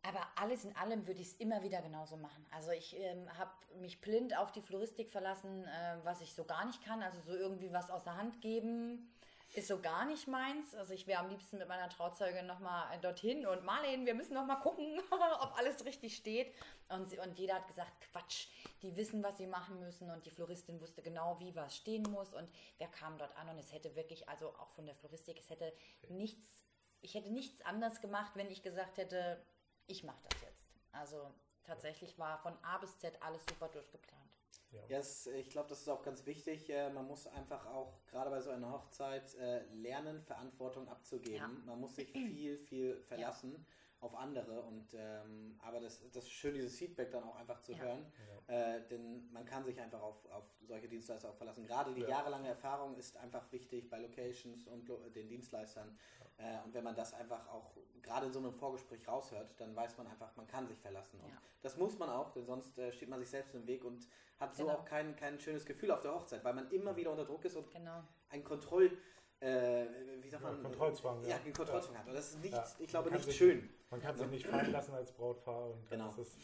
Aber 0.03 0.25
alles 0.35 0.63
in 0.63 0.73
allem 0.77 1.05
würde 1.05 1.19
ich 1.19 1.27
es 1.27 1.33
immer 1.33 1.63
wieder 1.63 1.81
genauso 1.81 2.15
machen. 2.15 2.45
Also 2.51 2.71
ich 2.71 2.97
ähm, 2.97 3.27
habe 3.37 3.51
mich 3.81 3.99
blind 3.99 4.37
auf 4.37 4.53
die 4.53 4.61
Floristik 4.61 5.09
verlassen, 5.09 5.65
äh, 5.65 5.97
was 6.03 6.21
ich 6.21 6.33
so 6.33 6.45
gar 6.45 6.65
nicht 6.65 6.81
kann. 6.85 7.03
Also 7.03 7.19
so 7.19 7.33
irgendwie 7.33 7.73
was 7.73 7.91
aus 7.91 8.03
der 8.03 8.15
Hand 8.15 8.39
geben, 8.39 9.11
ist 9.53 9.67
so 9.67 9.79
gar 9.79 10.05
nicht 10.05 10.27
meins. 10.27 10.75
Also 10.75 10.93
ich 10.93 11.07
wäre 11.07 11.21
am 11.21 11.29
liebsten 11.29 11.57
mit 11.57 11.67
meiner 11.67 11.89
Trauzeugin 11.89 12.45
nochmal 12.45 12.99
dorthin 12.99 13.45
und 13.45 13.63
Marlene, 13.63 14.05
wir 14.05 14.13
müssen 14.13 14.33
nochmal 14.33 14.59
gucken, 14.59 14.99
ob 15.11 15.57
alles 15.57 15.83
richtig 15.85 16.15
steht. 16.15 16.53
Und, 16.89 17.09
sie, 17.09 17.17
und 17.19 17.37
jeder 17.37 17.55
hat 17.55 17.67
gesagt, 17.67 17.91
Quatsch, 18.11 18.47
die 18.81 18.95
wissen, 18.95 19.23
was 19.23 19.37
sie 19.37 19.47
machen 19.47 19.79
müssen 19.79 20.09
und 20.11 20.25
die 20.25 20.31
Floristin 20.31 20.79
wusste 20.79 21.01
genau, 21.01 21.39
wie 21.39 21.55
was 21.55 21.75
stehen 21.75 22.03
muss 22.03 22.33
und 22.33 22.49
wer 22.77 22.87
kam 22.87 23.17
dort 23.17 23.35
an 23.37 23.49
und 23.49 23.57
es 23.59 23.73
hätte 23.73 23.95
wirklich, 23.95 24.27
also 24.29 24.49
auch 24.49 24.71
von 24.71 24.85
der 24.85 24.95
Floristik, 24.95 25.37
es 25.39 25.49
hätte 25.49 25.73
nichts, 26.09 26.65
ich 27.01 27.13
hätte 27.15 27.31
nichts 27.31 27.61
anders 27.65 27.99
gemacht, 28.01 28.31
wenn 28.35 28.49
ich 28.49 28.63
gesagt 28.63 28.97
hätte, 28.97 29.43
ich 29.87 30.03
mache 30.03 30.21
das 30.29 30.41
jetzt. 30.41 30.67
Also 30.91 31.33
tatsächlich 31.63 32.17
war 32.17 32.37
von 32.39 32.57
A 32.63 32.77
bis 32.77 32.97
Z 32.99 33.21
alles 33.21 33.43
super 33.49 33.67
durchgeplant. 33.69 34.26
Ja, 34.71 34.81
yes, 34.97 35.27
ich 35.27 35.49
glaube, 35.49 35.69
das 35.69 35.81
ist 35.81 35.89
auch 35.89 36.03
ganz 36.03 36.25
wichtig. 36.25 36.69
Äh, 36.69 36.89
man 36.89 37.07
muss 37.07 37.27
einfach 37.27 37.65
auch 37.67 38.05
gerade 38.07 38.29
bei 38.29 38.41
so 38.41 38.49
einer 38.49 38.71
Hochzeit 38.71 39.33
äh, 39.35 39.63
lernen, 39.73 40.21
Verantwortung 40.21 40.87
abzugeben. 40.89 41.37
Ja. 41.37 41.47
Man 41.65 41.79
muss 41.79 41.95
sich 41.95 42.11
viel, 42.11 42.57
viel 42.57 42.99
verlassen. 43.01 43.65
Auf 43.99 44.15
andere. 44.15 44.61
Und 44.63 44.93
ähm, 44.93 45.59
aber 45.63 45.79
das, 45.79 46.01
das 46.11 46.23
ist 46.25 46.31
schön, 46.31 46.53
dieses 46.53 46.77
Feedback 46.77 47.11
dann 47.11 47.23
auch 47.23 47.35
einfach 47.35 47.61
zu 47.61 47.73
Ja. 47.73 47.79
hören. 47.79 48.11
Äh, 48.47 48.81
denn 48.89 49.29
man 49.31 49.45
kann 49.45 49.63
sich 49.65 49.79
einfach 49.81 50.01
auf, 50.01 50.25
auf 50.31 50.45
solche 50.61 50.87
Dienstleister 50.87 51.29
auch 51.29 51.35
verlassen. 51.35 51.65
Gerade 51.65 51.93
die 51.93 52.01
Ja. 52.01 52.09
jahrelange 52.09 52.47
Erfahrung 52.47 52.95
ist 52.95 53.17
einfach 53.17 53.51
wichtig 53.51 53.89
bei 53.89 53.99
Locations 53.99 54.67
und 54.67 54.87
lo 54.87 54.97
den 55.09 55.27
Dienstleistern. 55.27 55.97
Äh, 56.37 56.63
und 56.63 56.73
wenn 56.73 56.83
man 56.83 56.95
das 56.95 57.13
einfach 57.13 57.47
auch 57.49 57.75
gerade 58.01 58.27
in 58.27 58.31
so 58.31 58.39
einem 58.39 58.53
Vorgespräch 58.53 59.05
raushört, 59.07 59.59
dann 59.59 59.75
weiß 59.75 59.97
man 59.97 60.07
einfach, 60.07 60.33
man 60.37 60.47
kann 60.47 60.67
sich 60.67 60.79
verlassen. 60.79 61.19
Und 61.19 61.29
Ja. 61.31 61.41
das 61.61 61.75
muss 61.77 61.97
man 61.97 62.09
auch, 62.09 62.29
denn 62.31 62.45
sonst 62.45 62.77
äh, 62.77 62.93
steht 62.93 63.09
man 63.09 63.19
sich 63.19 63.29
selbst 63.29 63.53
im 63.55 63.67
Weg 63.67 63.83
und 63.83 64.07
hat 64.39 64.55
so 64.55 64.63
Genau. 64.65 64.77
auch 64.77 64.85
kein, 64.85 65.15
kein 65.15 65.39
schönes 65.39 65.65
Gefühl 65.65 65.91
auf 65.91 66.01
der 66.01 66.13
Hochzeit, 66.13 66.43
weil 66.45 66.53
man 66.53 66.69
immer 66.71 66.95
wieder 66.95 67.11
unter 67.11 67.25
Druck 67.25 67.43
ist 67.43 67.55
und 67.57 67.69
Genau. 67.71 68.03
ein 68.29 68.43
Kontroll, 68.43 68.95
äh, 69.41 69.85
wie 70.21 70.29
sagt 70.29 70.43
Ja, 70.43 70.51
man? 70.51 70.63
Kontrollzwang, 70.63 71.21
Ja, 71.23 71.29
ja. 71.45 71.51
Kontrollzwang 71.55 71.97
hat. 71.97 72.07
Und 72.07 72.13
das 72.13 72.29
ist 72.29 72.41
nicht, 72.41 72.53
Ja. 72.53 72.65
ich 72.79 72.87
glaube, 72.87 73.09
Man 73.09 73.19
kann 73.19 73.27
nicht 73.27 73.37
sich- 73.37 73.37
schön. 73.37 73.69
Man 73.89 74.01
kann 74.01 74.17
sich 74.17 74.27
nicht 74.27 74.47
fallen 74.47 74.71
lassen 74.71 74.93
als 74.93 75.11
Brautpaar 75.11 75.65
und 75.71 75.91
dann 75.91 75.99
Genau. 75.99 76.09
ist 76.11 76.17
es 76.19 76.37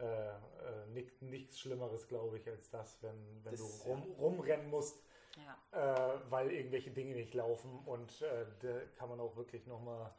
äh, 0.00 0.04
äh, 0.04 0.36
nicht, 0.94 1.20
nichts 1.22 1.58
Schlimmeres, 1.58 2.06
glaube 2.06 2.38
ich, 2.38 2.46
als 2.48 2.70
das, 2.70 2.98
wenn, 3.02 3.16
wenn 3.42 3.50
Das- 3.50 3.60
du 3.82 3.88
rum, 3.90 4.02
rumrennen 4.16 4.70
musst, 4.70 5.02
Ja. 5.72 6.14
äh, 6.16 6.20
weil 6.30 6.52
irgendwelche 6.52 6.92
Dinge 6.92 7.16
nicht 7.16 7.34
laufen. 7.34 7.80
Und 7.84 8.22
äh, 8.22 8.46
da 8.60 8.78
kann 8.96 9.08
man 9.08 9.18
auch 9.18 9.34
wirklich 9.34 9.66
nochmal, 9.66 10.14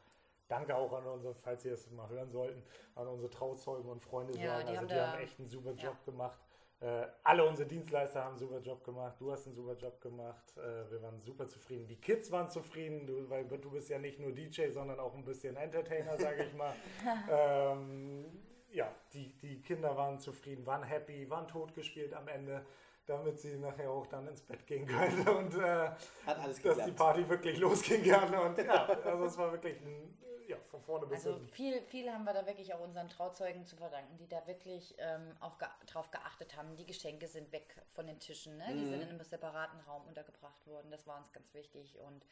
danke 0.49 0.75
auch 0.75 0.91
an 0.91 1.05
unsere, 1.07 1.33
falls 1.33 1.63
Sie 1.63 1.69
es 1.69 1.89
mal 1.91 2.09
hören 2.09 2.29
sollten, 2.29 2.61
an 2.95 3.07
unsere 3.07 3.29
Trauzeugen 3.29 3.89
und 3.89 4.01
Freunde 4.03 4.37
Ja, 4.37 4.57
sagen. 4.57 4.59
die 4.63 4.67
Also 4.67 4.77
haben 4.81 4.87
die 4.89 4.93
da- 4.95 5.11
haben 5.13 5.19
echt 5.21 5.39
einen 5.39 5.47
super 5.47 5.71
ja. 5.71 5.83
Job 5.85 6.03
gemacht. 6.03 6.37
Äh, 6.81 7.07
alle 7.23 7.43
unsere 7.45 7.67
Dienstleister 7.67 8.23
haben 8.23 8.31
einen 8.31 8.39
super 8.39 8.59
Job 8.59 8.83
gemacht. 8.85 9.15
Du 9.19 9.31
hast 9.31 9.45
einen 9.45 9.55
super 9.55 9.75
Job 9.75 9.99
gemacht. 9.99 10.57
Äh, 10.57 10.89
wir 10.89 11.01
waren 11.01 11.19
super 11.19 11.45
zufrieden. 11.45 11.87
Die 11.87 11.97
Kids 11.97 12.31
waren 12.31 12.49
zufrieden, 12.49 13.05
du, 13.05 13.29
weil 13.29 13.45
du 13.45 13.69
bist 13.69 13.89
ja 13.89 13.99
nicht 13.99 14.19
nur 14.19 14.31
DJ, 14.31 14.69
sondern 14.69 14.97
auch 14.99 15.13
ein 15.13 15.25
bisschen 15.25 15.57
Entertainer, 15.57 16.17
sage 16.17 16.45
ich 16.45 16.53
mal. 16.53 16.73
ähm, 17.29 18.25
ja, 18.71 18.89
die, 19.13 19.37
die 19.39 19.61
Kinder 19.61 19.97
waren 19.97 20.19
zufrieden, 20.19 20.65
waren 20.65 20.83
happy, 20.83 21.29
waren 21.29 21.47
totgespielt 21.47 22.13
am 22.13 22.29
Ende, 22.29 22.65
damit 23.05 23.39
sie 23.39 23.57
nachher 23.57 23.89
auch 23.89 24.07
dann 24.07 24.27
ins 24.27 24.41
Bett 24.41 24.65
gehen 24.65 24.85
können 24.85 25.27
und 25.27 25.55
äh, 25.55 25.89
Hat 26.25 26.39
alles 26.39 26.61
dass 26.61 26.85
die. 26.85 26.91
Party 26.91 27.27
wirklich 27.27 27.59
losgehen 27.59 28.03
kann. 28.05 28.33
Und 28.33 28.57
ja, 28.57 28.85
also 28.85 29.25
es 29.25 29.37
war 29.37 29.51
wirklich 29.51 29.81
ein, 29.81 30.17
ja, 30.49 30.57
von 30.69 30.81
vorne 30.81 31.05
bis 31.05 31.19
Also 31.25 31.33
hinten. 31.35 31.47
viel, 31.53 31.81
viel 31.83 32.11
haben 32.11 32.23
wir 32.25 32.33
da 32.33 32.45
wirklich 32.45 32.73
auch 32.73 32.81
unseren 32.81 33.07
Trauzeugen 33.07 33.65
zu 33.65 33.75
verdanken, 33.77 34.17
die 34.17 34.27
da 34.27 34.45
wirklich 34.47 34.95
ähm, 34.97 35.35
auch 35.39 35.57
ge 35.57 35.67
drauf 35.87 36.11
geachtet 36.11 36.57
haben. 36.57 36.75
Die 36.75 36.85
Geschenke 36.85 37.27
sind 37.27 37.51
weg 37.51 37.75
von 37.93 38.07
den 38.07 38.19
Tischen, 38.19 38.57
ne? 38.57 38.65
die 38.69 38.73
Mhm. 38.85 38.89
sind 38.89 39.01
in 39.01 39.09
einem 39.09 39.23
separaten 39.23 39.79
Raum 39.81 40.05
untergebracht 40.07 40.65
worden. 40.67 40.91
Das 40.91 41.07
war 41.07 41.17
uns 41.17 41.31
ganz 41.31 41.53
wichtig 41.53 41.97
und 41.99 42.25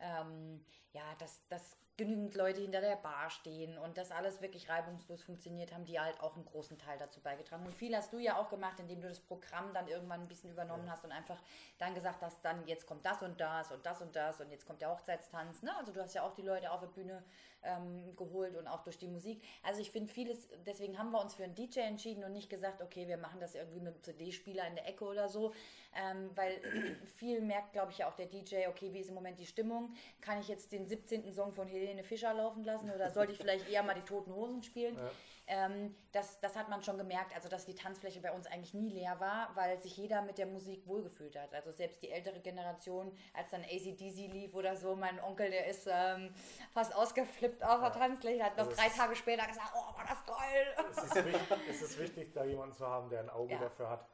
ähm, 0.00 0.64
ja, 0.92 1.02
dass, 1.18 1.46
dass 1.48 1.76
genügend 1.96 2.34
Leute 2.34 2.60
hinter 2.60 2.80
der 2.80 2.96
Bar 2.96 3.30
stehen 3.30 3.78
und 3.78 3.96
das 3.96 4.10
alles 4.10 4.40
wirklich 4.42 4.68
reibungslos 4.68 5.22
funktioniert, 5.22 5.72
haben 5.72 5.84
die 5.84 6.00
halt 6.00 6.20
auch 6.20 6.34
einen 6.34 6.44
großen 6.44 6.76
Teil 6.76 6.98
dazu 6.98 7.20
beigetragen. 7.20 7.64
Und 7.64 7.72
viel 7.74 7.94
hast 7.96 8.12
du 8.12 8.18
ja 8.18 8.36
auch 8.36 8.48
gemacht, 8.48 8.80
indem 8.80 9.00
du 9.00 9.08
das 9.08 9.20
Programm 9.20 9.72
dann 9.72 9.86
irgendwann 9.86 10.22
ein 10.22 10.26
bisschen 10.28 10.50
übernommen 10.50 10.90
hast 10.90 11.04
und 11.04 11.12
einfach 11.12 11.40
dann 11.78 11.94
gesagt 11.94 12.20
hast, 12.22 12.44
dann 12.44 12.66
jetzt 12.66 12.86
kommt 12.86 13.06
das 13.06 13.22
und 13.22 13.40
das 13.40 13.70
und 13.70 13.86
das 13.86 14.02
und 14.02 14.16
das 14.16 14.40
und 14.40 14.50
jetzt 14.50 14.66
kommt 14.66 14.80
der 14.82 14.90
Hochzeitstanz. 14.90 15.62
Ne? 15.62 15.74
Also 15.76 15.92
du 15.92 16.00
hast 16.02 16.14
ja 16.14 16.24
auch 16.24 16.34
die 16.34 16.42
Leute 16.42 16.72
auf 16.72 16.80
der 16.80 16.88
Bühne 16.88 17.22
ähm, 17.64 18.16
geholt 18.16 18.56
und 18.56 18.66
auch 18.66 18.82
durch 18.82 18.98
die 18.98 19.06
Musik. 19.06 19.42
Also 19.62 19.80
ich 19.80 19.90
finde 19.90 20.12
vieles, 20.12 20.48
deswegen 20.66 20.98
haben 20.98 21.10
wir 21.10 21.20
uns 21.20 21.34
für 21.34 21.44
einen 21.44 21.54
DJ 21.54 21.80
entschieden 21.80 22.24
und 22.24 22.32
nicht 22.32 22.50
gesagt, 22.50 22.82
okay, 22.82 23.08
wir 23.08 23.16
machen 23.16 23.40
das 23.40 23.54
irgendwie 23.54 23.80
mit 23.80 23.94
einem 23.94 24.02
CD-Spieler 24.02 24.66
in 24.68 24.74
der 24.76 24.88
Ecke 24.88 25.04
oder 25.04 25.28
so, 25.28 25.52
ähm, 25.96 26.30
weil 26.34 26.60
viel 27.16 27.40
merkt, 27.40 27.72
glaube 27.72 27.92
ich, 27.92 27.98
ja 27.98 28.08
auch 28.08 28.14
der 28.14 28.26
DJ, 28.26 28.66
okay, 28.68 28.92
wie 28.92 29.00
ist 29.00 29.08
im 29.08 29.14
Moment 29.14 29.38
die 29.38 29.46
Stimmung? 29.46 29.94
Kann 30.20 30.40
ich 30.40 30.48
jetzt 30.48 30.72
den 30.72 30.86
17. 30.86 31.32
Song 31.32 31.52
von 31.52 31.66
Helene 31.66 32.04
Fischer 32.04 32.34
laufen 32.34 32.64
lassen 32.64 32.90
oder 32.90 33.10
sollte 33.10 33.32
ich 33.32 33.38
vielleicht 33.38 33.68
eher 33.68 33.82
mal 33.82 33.94
die 33.94 34.02
Toten 34.02 34.34
Hosen 34.34 34.62
spielen? 34.62 34.96
Ja. 34.96 35.10
Ähm, 35.46 35.94
das, 36.12 36.40
das 36.40 36.56
hat 36.56 36.70
man 36.70 36.82
schon 36.82 36.96
gemerkt, 36.96 37.34
also 37.34 37.50
dass 37.50 37.66
die 37.66 37.74
Tanzfläche 37.74 38.20
bei 38.22 38.32
uns 38.32 38.46
eigentlich 38.46 38.72
nie 38.72 38.88
leer 38.88 39.20
war, 39.20 39.50
weil 39.54 39.78
sich 39.78 39.94
jeder 39.96 40.22
mit 40.22 40.38
der 40.38 40.46
Musik 40.46 40.86
wohlgefühlt 40.86 41.36
hat. 41.36 41.52
Also 41.52 41.70
selbst 41.72 42.02
die 42.02 42.10
ältere 42.10 42.40
Generation, 42.40 43.14
als 43.34 43.50
dann 43.50 43.62
ACDC 43.62 44.32
lief 44.32 44.54
oder 44.54 44.74
so, 44.74 44.96
mein 44.96 45.20
Onkel, 45.22 45.50
der 45.50 45.66
ist 45.66 45.86
ähm, 45.90 46.32
fast 46.72 46.94
ausgeflippt 46.94 47.62
auf 47.62 47.80
der 47.80 47.92
Tanzfläche, 47.92 48.42
hat 48.42 48.56
noch 48.56 48.64
Also 48.66 48.76
drei 48.80 48.88
Tage 48.88 49.14
später 49.16 49.46
gesagt, 49.46 49.70
oh, 49.74 49.94
war 49.98 50.04
das 50.08 50.24
toll. 50.24 50.86
es, 50.90 51.04
ist 51.04 51.24
wichtig, 51.26 51.58
es 51.68 51.82
ist 51.82 51.98
wichtig, 51.98 52.32
da 52.32 52.44
jemanden 52.44 52.74
zu 52.74 52.86
haben, 52.86 53.10
der 53.10 53.20
ein 53.20 53.30
Auge 53.30 53.52
Ja. 53.52 53.58
dafür 53.60 53.90
hat. 53.90 54.08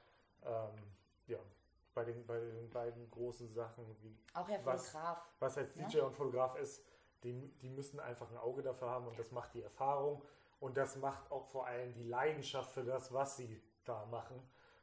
Ähm, 0.45 0.83
ja, 1.29 1.39
bei 1.95 2.05
den, 2.05 2.27
bei 2.27 2.41
den 2.41 2.69
beiden 2.71 3.09
großen 3.09 3.49
Sachen, 3.49 3.85
wie 4.03 4.17
Auch 4.35 4.49
Herr 4.49 4.65
Was- 4.67 4.91
Fotograf. 4.91 5.29
was 5.39 5.59
als 5.59 5.77
Ja. 5.77 5.87
DJ 5.87 6.01
und 6.01 6.13
Fotograf 6.15 6.57
ist, 6.57 6.83
die, 7.23 7.53
die 7.61 7.69
müssen 7.69 8.01
einfach 8.01 8.29
ein 8.33 8.39
Auge 8.39 8.63
dafür 8.63 8.89
haben 8.91 9.07
und 9.07 9.17
das 9.17 9.31
macht 9.31 9.55
die 9.55 9.63
Erfahrung 9.63 10.25
und 10.61 10.77
das 10.77 10.97
macht 10.97 11.31
auch 11.31 11.47
vor 11.47 11.67
allem 11.67 11.93
die 11.95 12.05
Leidenschaft 12.05 12.73
für 12.73 12.85
das, 12.85 13.13
was 13.13 13.37
sie 13.37 13.61
da 13.85 14.07
machen. 14.07 14.41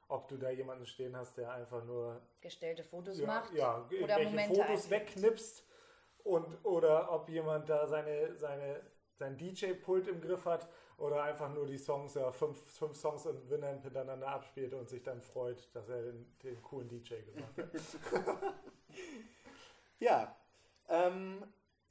Ob 0.10 0.28
du 0.28 0.38
da 0.38 0.50
jemanden 0.50 0.86
stehen 0.86 1.16
hast, 1.16 1.38
der 1.38 1.52
einfach 1.52 1.84
nur 1.84 2.22
gestellte 2.42 2.84
Fotos 2.84 3.20
ja, 3.20 3.28
macht 3.28 3.54
ja, 3.54 3.86
oder 4.02 4.20
Momente 4.24 4.56
Fotos 4.56 4.90
wegknipst 4.90 5.66
und 6.24 6.66
oder 6.66 7.12
ob 7.12 7.30
jemand 7.30 7.70
da 7.70 7.88
seine, 7.88 8.36
seine, 8.36 8.82
sein 9.16 9.38
DJ-Pult 9.38 10.08
im 10.08 10.22
Griff 10.22 10.46
hat 10.46 10.68
oder 10.98 11.24
einfach 11.24 11.54
nur 11.54 11.68
die 11.68 11.78
Songs, 11.78 12.16
ja, 12.16 12.32
fünf, 12.32 12.58
fünf 12.72 12.96
Songs 12.96 13.26
in 13.26 13.50
Winamp 13.50 13.84
hintereinander 13.84 14.28
abspielt 14.28 14.74
und 14.74 14.90
sich 14.90 15.04
dann 15.04 15.22
freut, 15.22 15.70
dass 15.76 15.90
er 15.90 16.02
den, 16.02 16.38
den 16.42 16.62
coolen 16.62 16.88
DJ 16.88 17.16
gemacht 17.22 17.58
hat. 17.58 17.70
Ja. 20.00 20.36
Ähm, 20.90 21.44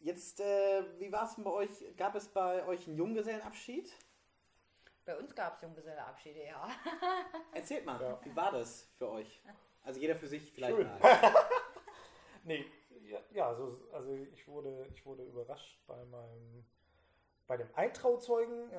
jetzt, 0.07 0.41
äh, 0.41 0.85
wie 0.99 1.11
war 1.11 1.25
es 1.25 1.35
denn 1.35 1.45
bei 1.45 1.51
euch? 1.51 1.69
Gab 1.97 2.15
es 2.15 2.29
bei 2.29 2.65
euch 2.67 2.87
einen 2.87 2.97
Junggesellenabschied? 2.97 3.93
Bei 5.05 5.17
uns 5.17 5.35
gab 5.35 5.57
es 5.57 5.63
Junggeselleabschiede, 5.63 6.45
ja. 6.45 6.69
Erzählt 7.53 7.85
mal, 7.85 8.01
Ja. 8.01 8.19
wie 8.25 8.35
war 8.35 8.53
das 8.53 8.89
für 8.97 9.11
euch? 9.11 9.43
Also 9.83 10.01
jeder 10.01 10.17
für 10.17 10.29
sich 10.29 10.53
vielleicht 10.53 10.77
Schön. 10.77 10.87
mal. 10.87 11.35
Nee, 12.45 12.65
ja, 13.03 13.19
ja 13.33 13.49
also, 13.49 13.77
also 13.93 14.13
ich, 14.15 14.47
wurde, 14.47 14.87
ich 14.95 15.05
wurde 15.05 15.25
überrascht 15.25 15.81
bei 15.89 16.05
meinem 16.05 16.65
bei 17.49 17.57
dem 17.57 17.69
Eintrauzeugen. 17.75 18.71
Äh, 18.71 18.77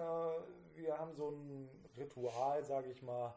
wir 0.75 0.97
haben 0.97 1.13
so 1.13 1.31
ein 1.31 1.69
Ritual, 1.97 2.63
sage 2.63 2.89
ich 2.91 3.01
mal, 3.01 3.33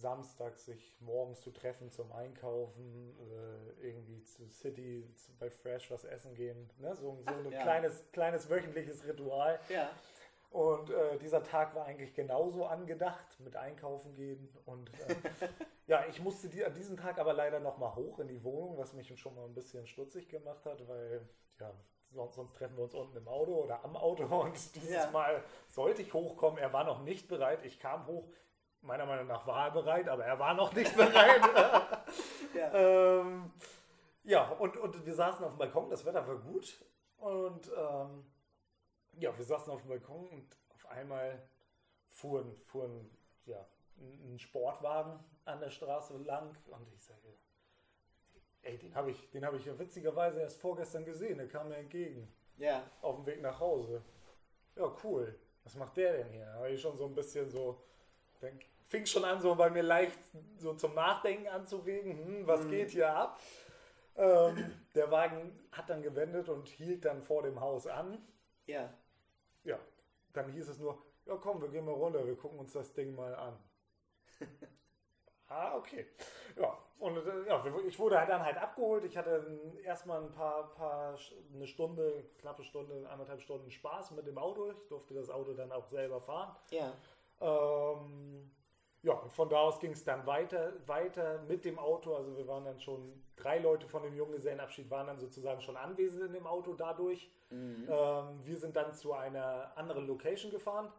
samstags 0.00 0.64
sich 0.64 0.96
morgens 1.00 1.40
zu 1.42 1.50
treffen 1.50 1.90
zum 1.90 2.10
Einkaufen, 2.12 3.14
äh, 3.18 3.86
irgendwie 3.86 4.22
zu 4.24 4.48
City, 4.48 5.08
zu, 5.14 5.32
bei 5.38 5.50
Fresh 5.50 5.90
was 5.90 6.04
essen 6.04 6.34
gehen. 6.34 6.70
Ne? 6.78 6.94
So, 6.96 7.18
so 7.22 7.30
ein 7.30 7.50
ja. 7.50 7.62
kleines, 7.62 8.02
kleines 8.12 8.48
wöchentliches 8.48 9.06
Ritual. 9.06 9.60
Ja. 9.68 9.90
Und 10.50 10.90
äh, 10.90 11.16
dieser 11.18 11.44
Tag 11.44 11.76
war 11.76 11.86
eigentlich 11.86 12.12
genauso 12.12 12.66
angedacht 12.66 13.38
mit 13.38 13.54
Einkaufen 13.54 14.14
gehen. 14.14 14.48
Und 14.64 14.90
äh, 15.08 15.14
ja, 15.86 16.04
ich 16.08 16.20
musste 16.20 16.48
die, 16.48 16.64
an 16.64 16.74
diesem 16.74 16.96
Tag 16.96 17.18
aber 17.18 17.32
leider 17.32 17.60
nochmal 17.60 17.94
hoch 17.94 18.18
in 18.18 18.26
die 18.26 18.42
Wohnung, 18.42 18.76
was 18.76 18.92
mich 18.92 19.16
schon 19.18 19.34
mal 19.36 19.44
ein 19.44 19.54
bisschen 19.54 19.86
stutzig 19.86 20.28
gemacht 20.28 20.66
hat, 20.66 20.88
weil 20.88 21.28
ja, 21.60 21.72
sonst, 22.10 22.34
sonst 22.34 22.56
treffen 22.56 22.76
wir 22.76 22.84
uns 22.84 22.94
unten 22.94 23.16
im 23.16 23.28
Auto 23.28 23.62
oder 23.62 23.84
am 23.84 23.96
Auto. 23.96 24.24
Und 24.40 24.74
dieses 24.74 24.90
Ja. 24.90 25.10
Mal 25.12 25.44
sollte 25.68 26.02
ich 26.02 26.12
hochkommen. 26.12 26.58
Er 26.58 26.72
war 26.72 26.82
noch 26.82 27.02
nicht 27.02 27.28
bereit. 27.28 27.64
Ich 27.64 27.78
kam 27.78 28.06
hoch. 28.08 28.28
Meiner 28.82 29.04
Meinung 29.06 29.26
nach 29.26 29.46
war 29.46 29.66
er 29.66 29.70
bereit, 29.72 30.08
aber 30.08 30.24
er 30.24 30.38
war 30.38 30.54
noch 30.54 30.72
nicht 30.72 30.96
bereit. 30.96 31.42
Ja. 32.52 32.72
ähm, 32.74 33.52
ja, 34.24 34.48
und, 34.50 34.76
und 34.76 35.06
wir 35.06 35.14
saßen 35.14 35.44
auf 35.44 35.52
dem 35.52 35.58
Balkon, 35.58 35.88
das 35.88 36.04
Wetter 36.04 36.26
war 36.26 36.34
gut. 36.36 36.84
Und 37.18 37.70
ähm, 37.76 38.26
ja, 39.12 39.36
wir 39.36 39.44
saßen 39.44 39.72
auf 39.72 39.82
dem 39.82 39.88
Balkon 39.90 40.26
und 40.28 40.56
auf 40.74 40.86
einmal 40.90 41.40
fuhren, 42.08 42.56
fuhren 42.58 43.08
ja, 43.46 43.64
ein 43.98 44.36
Sportwagen 44.40 45.20
an 45.44 45.60
der 45.60 45.70
Straße 45.70 46.16
lang 46.18 46.56
und 46.66 46.92
ich 46.92 47.02
sage, 47.04 47.34
ey, 48.62 48.76
den 48.78 48.94
habe 48.96 49.12
ich, 49.12 49.30
den 49.30 49.44
habe 49.46 49.58
ich 49.58 49.64
ja 49.66 49.78
witzigerweise 49.78 50.40
erst 50.40 50.60
vorgestern 50.60 51.04
gesehen, 51.04 51.38
der 51.38 51.46
kam 51.48 51.68
mir 51.68 51.76
entgegen 51.76 52.26
Ja. 52.56 52.82
auf 53.00 53.14
dem 53.16 53.26
Weg 53.26 53.40
nach 53.42 53.60
Hause. 53.60 54.02
Ja, 54.74 54.92
cool. 55.04 55.38
Was 55.62 55.76
macht 55.76 55.96
der 55.96 56.14
denn 56.14 56.30
hier? 56.30 56.46
Da 56.46 56.54
habe 56.54 56.70
ich 56.70 56.80
schon 56.80 56.96
so 56.96 57.06
ein 57.06 57.14
bisschen 57.14 57.48
so, 57.48 57.80
dann 58.40 58.58
fing 58.90 59.06
schon 59.06 59.24
an, 59.24 59.40
so 59.40 59.54
bei 59.54 59.70
mir 59.70 59.84
leicht 59.84 60.18
so 60.58 60.74
zum 60.74 60.94
Nachdenken 60.94 61.46
anzuregen, 61.46 62.18
hm, 62.18 62.46
was 62.46 62.68
geht 62.68 62.90
hier 62.90 63.14
ab? 63.14 63.40
Ähm, 64.16 64.74
der 64.94 65.10
Wagen 65.12 65.58
hat 65.70 65.88
dann 65.88 66.02
gewendet 66.02 66.48
und 66.48 66.68
hielt 66.68 67.04
dann 67.04 67.22
vor 67.22 67.44
dem 67.44 67.60
Haus 67.60 67.86
an. 67.86 68.18
Ja. 68.66 68.92
Ja, 69.62 69.78
dann 70.32 70.50
hieß 70.50 70.68
es 70.68 70.78
nur, 70.78 71.00
ja 71.24 71.36
komm, 71.36 71.62
wir 71.62 71.68
gehen 71.68 71.84
mal 71.84 71.94
runter, 71.94 72.26
wir 72.26 72.36
gucken 72.36 72.58
uns 72.58 72.72
das 72.72 72.92
Ding 72.92 73.14
mal 73.14 73.32
an. 73.36 73.56
ah, 75.48 75.76
okay. 75.76 76.06
Ja, 76.56 76.76
und 76.98 77.16
äh, 77.16 77.46
ja, 77.46 77.64
ich 77.86 77.98
wurde 77.98 78.16
dann 78.26 78.44
halt 78.44 78.58
abgeholt. 78.58 79.04
Ich 79.04 79.16
hatte 79.16 79.60
erstmal 79.84 80.20
ein 80.20 80.32
paar, 80.32 80.74
paar, 80.74 81.16
eine 81.54 81.66
Stunde, 81.68 82.24
knappe 82.40 82.64
Stunde, 82.64 83.08
anderthalb 83.08 83.40
Stunden 83.40 83.70
Spaß 83.70 84.10
mit 84.12 84.26
dem 84.26 84.36
Auto. 84.36 84.72
Ich 84.72 84.88
durfte 84.88 85.14
das 85.14 85.30
Auto 85.30 85.52
dann 85.54 85.70
auch 85.70 85.86
selber 85.86 86.20
fahren. 86.20 86.56
Ja. 86.70 86.92
Ähm, 87.40 88.50
ja, 89.02 89.14
und 89.14 89.32
von 89.32 89.48
da 89.48 89.56
aus 89.56 89.80
ging 89.80 89.92
es 89.92 90.04
dann 90.04 90.26
weiter, 90.26 90.72
weiter 90.86 91.40
mit 91.48 91.64
dem 91.64 91.78
Auto. 91.78 92.14
Also 92.14 92.36
wir 92.36 92.46
waren 92.46 92.64
dann 92.64 92.78
schon, 92.80 93.22
drei 93.36 93.58
Leute 93.58 93.88
von 93.88 94.02
dem 94.02 94.14
Junggesellenabschied 94.14 94.90
waren 94.90 95.06
dann 95.06 95.18
sozusagen 95.18 95.62
schon 95.62 95.76
anwesend 95.76 96.22
in 96.22 96.32
dem 96.34 96.46
Auto 96.46 96.74
dadurch. 96.74 97.30
Mhm. 97.48 97.88
Ähm, 97.88 98.38
wir 98.44 98.56
sind 98.58 98.76
dann 98.76 98.92
zu 98.92 99.14
einer 99.14 99.72
anderen 99.74 100.06
Location 100.06 100.50
gefahren, 100.50 100.92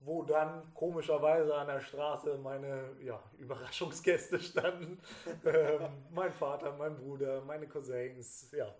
wo 0.00 0.22
dann 0.22 0.74
komischerweise 0.74 1.54
an 1.54 1.68
der 1.68 1.80
Straße 1.80 2.36
meine 2.36 2.96
ja, 3.02 3.18
Überraschungsgäste 3.38 4.38
standen. 4.40 5.00
ähm, 5.46 5.88
mein 6.10 6.32
Vater, 6.34 6.72
mein 6.76 6.96
Bruder, 6.96 7.40
meine 7.42 7.66
Cousins, 7.66 8.52
ja. 8.52 8.74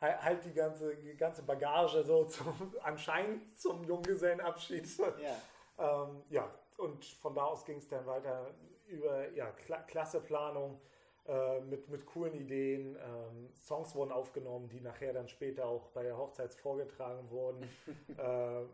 Halt 0.00 0.46
die 0.46 0.54
ganze, 0.54 0.96
die 0.96 1.14
ganze 1.14 1.42
Bagage 1.42 2.02
so 2.02 2.24
zum, 2.24 2.74
anscheinend 2.82 3.60
zum 3.60 3.84
Junggesellenabschied. 3.84 4.88
Ja. 4.98 6.04
ähm, 6.04 6.22
ja, 6.30 6.50
und 6.80 7.04
von 7.04 7.34
da 7.34 7.44
aus 7.44 7.64
ging 7.64 7.78
es 7.78 7.88
dann 7.88 8.06
weiter 8.06 8.54
über 8.88 9.30
ja, 9.32 9.50
Kla 9.52 9.78
Klasseplanung 9.82 10.80
äh, 11.26 11.60
mit, 11.60 11.88
mit 11.88 12.06
coolen 12.06 12.34
Ideen. 12.34 12.96
Ähm, 12.96 13.50
Songs 13.54 13.94
wurden 13.94 14.12
aufgenommen, 14.12 14.68
die 14.68 14.80
nachher 14.80 15.12
dann 15.12 15.28
später 15.28 15.66
auch 15.66 15.88
bei 15.88 16.02
der 16.02 16.16
Hochzeit 16.16 16.52
vorgetragen 16.54 17.30
wurden. 17.30 17.62
äh, 18.18 18.64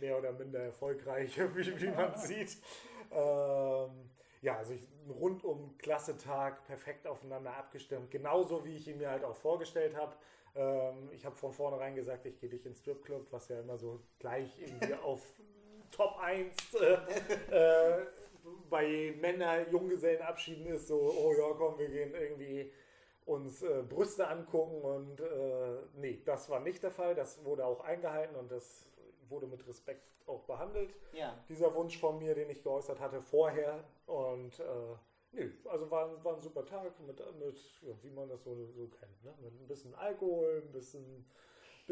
mehr 0.00 0.18
oder 0.18 0.32
minder 0.32 0.60
erfolgreich, 0.60 1.38
wie, 1.54 1.80
wie 1.80 1.90
man 1.90 2.14
sieht. 2.18 2.56
Ähm, 3.10 4.10
ja, 4.40 4.56
also 4.56 4.74
ich, 4.74 4.88
rundum 5.08 5.76
klasse 5.78 6.16
Tag, 6.16 6.64
perfekt 6.64 7.06
aufeinander 7.06 7.56
abgestimmt. 7.56 8.10
Genauso 8.10 8.64
wie 8.64 8.76
ich 8.76 8.88
ihn 8.88 8.98
mir 8.98 9.10
halt 9.10 9.24
auch 9.24 9.36
vorgestellt 9.36 9.96
habe. 9.96 10.14
Ähm, 10.54 11.10
ich 11.12 11.24
habe 11.24 11.36
von 11.36 11.52
vornherein 11.52 11.94
gesagt, 11.94 12.26
ich 12.26 12.38
gehe 12.40 12.50
dich 12.50 12.66
ins 12.66 12.80
Stripclub, 12.80 13.30
was 13.30 13.48
ja 13.48 13.60
immer 13.60 13.78
so 13.78 14.00
gleich 14.18 14.60
irgendwie 14.60 14.94
auf 14.94 15.22
Top 15.92 16.18
1 16.18 16.56
äh, 16.74 17.54
äh, 17.54 18.06
bei 18.68 19.14
Männer 19.20 19.68
Junggesellenabschieden 19.70 20.66
ist 20.66 20.88
so, 20.88 20.96
oh 20.96 21.32
ja, 21.38 21.54
komm, 21.56 21.78
wir 21.78 21.88
gehen 21.88 22.14
irgendwie 22.14 22.72
uns 23.26 23.62
äh, 23.62 23.82
Brüste 23.88 24.26
angucken 24.26 24.82
und 24.82 25.20
äh, 25.20 25.78
nee, 25.94 26.22
das 26.24 26.50
war 26.50 26.60
nicht 26.60 26.82
der 26.82 26.90
Fall. 26.90 27.14
Das 27.14 27.44
wurde 27.44 27.64
auch 27.64 27.80
eingehalten 27.80 28.34
und 28.36 28.50
das 28.50 28.86
wurde 29.28 29.46
mit 29.46 29.66
Respekt 29.68 30.02
auch 30.26 30.42
behandelt. 30.44 30.94
Ja. 31.12 31.38
Dieser 31.48 31.74
Wunsch 31.74 31.98
von 31.98 32.18
mir, 32.18 32.34
den 32.34 32.50
ich 32.50 32.62
geäußert 32.62 32.98
hatte 33.00 33.20
vorher 33.20 33.84
und 34.06 34.58
äh, 34.58 34.96
nee, 35.32 35.50
also 35.68 35.90
war, 35.90 36.22
war 36.24 36.34
ein 36.34 36.40
super 36.40 36.64
Tag 36.64 36.98
mit, 37.00 37.18
mit 37.38 37.58
ja, 37.82 37.94
wie 38.02 38.10
man 38.10 38.28
das 38.28 38.42
so, 38.44 38.54
so 38.54 38.88
kennt, 38.88 39.24
ne? 39.24 39.34
mit 39.42 39.52
ein 39.60 39.68
bisschen 39.68 39.94
Alkohol, 39.94 40.62
ein 40.64 40.72
bisschen 40.72 41.26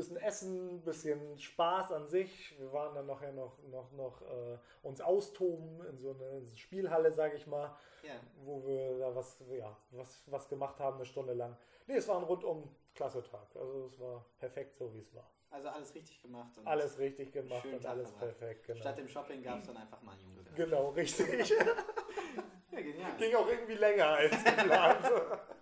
bisschen 0.01 0.17
Essen, 0.17 0.81
bisschen 0.83 1.39
Spaß 1.39 1.93
an 1.93 2.07
sich. 2.07 2.59
Wir 2.59 2.73
waren 2.73 2.95
dann 2.95 3.07
nachher 3.07 3.33
noch, 3.33 3.59
noch, 3.71 3.93
noch 3.93 4.23
äh, 4.23 4.59
uns 4.83 5.01
austoben 5.01 5.85
in 5.87 5.99
so 5.99 6.13
eine 6.13 6.47
Spielhalle, 6.57 7.13
sage 7.13 7.37
ich 7.37 7.47
mal, 7.47 7.77
ja. 8.03 8.15
wo 8.45 8.67
wir 8.67 8.99
da 8.99 9.15
was, 9.15 9.43
ja, 9.51 9.77
was, 9.91 10.23
was 10.31 10.49
gemacht 10.49 10.81
haben, 10.81 10.97
eine 10.97 11.05
Stunde 11.05 11.35
lang. 11.35 11.57
Nee, 11.87 11.97
es 11.97 12.09
war 12.09 12.17
ein 12.17 12.25
rundum 12.25 12.75
klasse 12.95 13.23
Tag. 13.23 13.47
Also 13.55 13.85
es 13.85 14.01
war 14.01 14.25
perfekt 14.39 14.75
so, 14.75 14.93
wie 14.95 15.01
es 15.01 15.15
war. 15.15 15.29
Also 15.51 15.69
alles 15.69 15.95
richtig 15.95 16.23
gemacht. 16.23 16.57
Und 16.57 16.67
alles 16.67 16.99
richtig 16.99 17.33
gemacht 17.33 17.65
und 17.65 17.83
Tag 17.83 17.91
alles 17.91 18.13
perfekt. 18.13 18.67
Genau. 18.67 18.81
Statt 18.81 18.99
dem 18.99 19.09
Shopping 19.09 19.43
gab 19.43 19.61
es 19.61 19.67
dann 19.67 19.77
einfach 19.77 20.01
mal 20.03 20.13
einen 20.13 20.23
Junge. 20.23 20.45
Genau, 20.55 20.91
richtig. 20.91 21.51
ja, 22.73 22.81
genial. 22.81 23.17
Ging 23.19 23.35
auch 23.35 23.49
irgendwie 23.49 23.75
länger 23.75 24.07
als 24.07 24.45
geplant. 24.45 25.11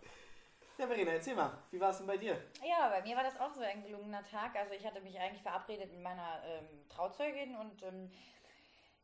Ja, 0.79 0.87
Verena, 0.87 1.11
erzähl 1.11 1.35
mal, 1.35 1.51
wie 1.72 1.81
war 1.81 1.91
es 1.91 1.99
denn 1.99 2.07
bei 2.07 2.16
dir? 2.16 2.41
Ja, 2.64 2.89
bei 2.89 3.03
mir 3.03 3.16
war 3.16 3.24
das 3.24 3.39
auch 3.41 3.53
so 3.53 3.61
ein 3.61 3.83
gelungener 3.83 4.22
Tag. 4.22 4.55
Also 4.55 4.74
ich 4.74 4.87
hatte 4.87 5.01
mich 5.01 5.18
eigentlich 5.18 5.43
verabredet 5.43 5.93
mit 5.93 6.01
meiner 6.01 6.41
ähm, 6.47 6.68
Trauzeugin 6.89 7.57
und 7.57 7.83
ähm, 7.83 8.09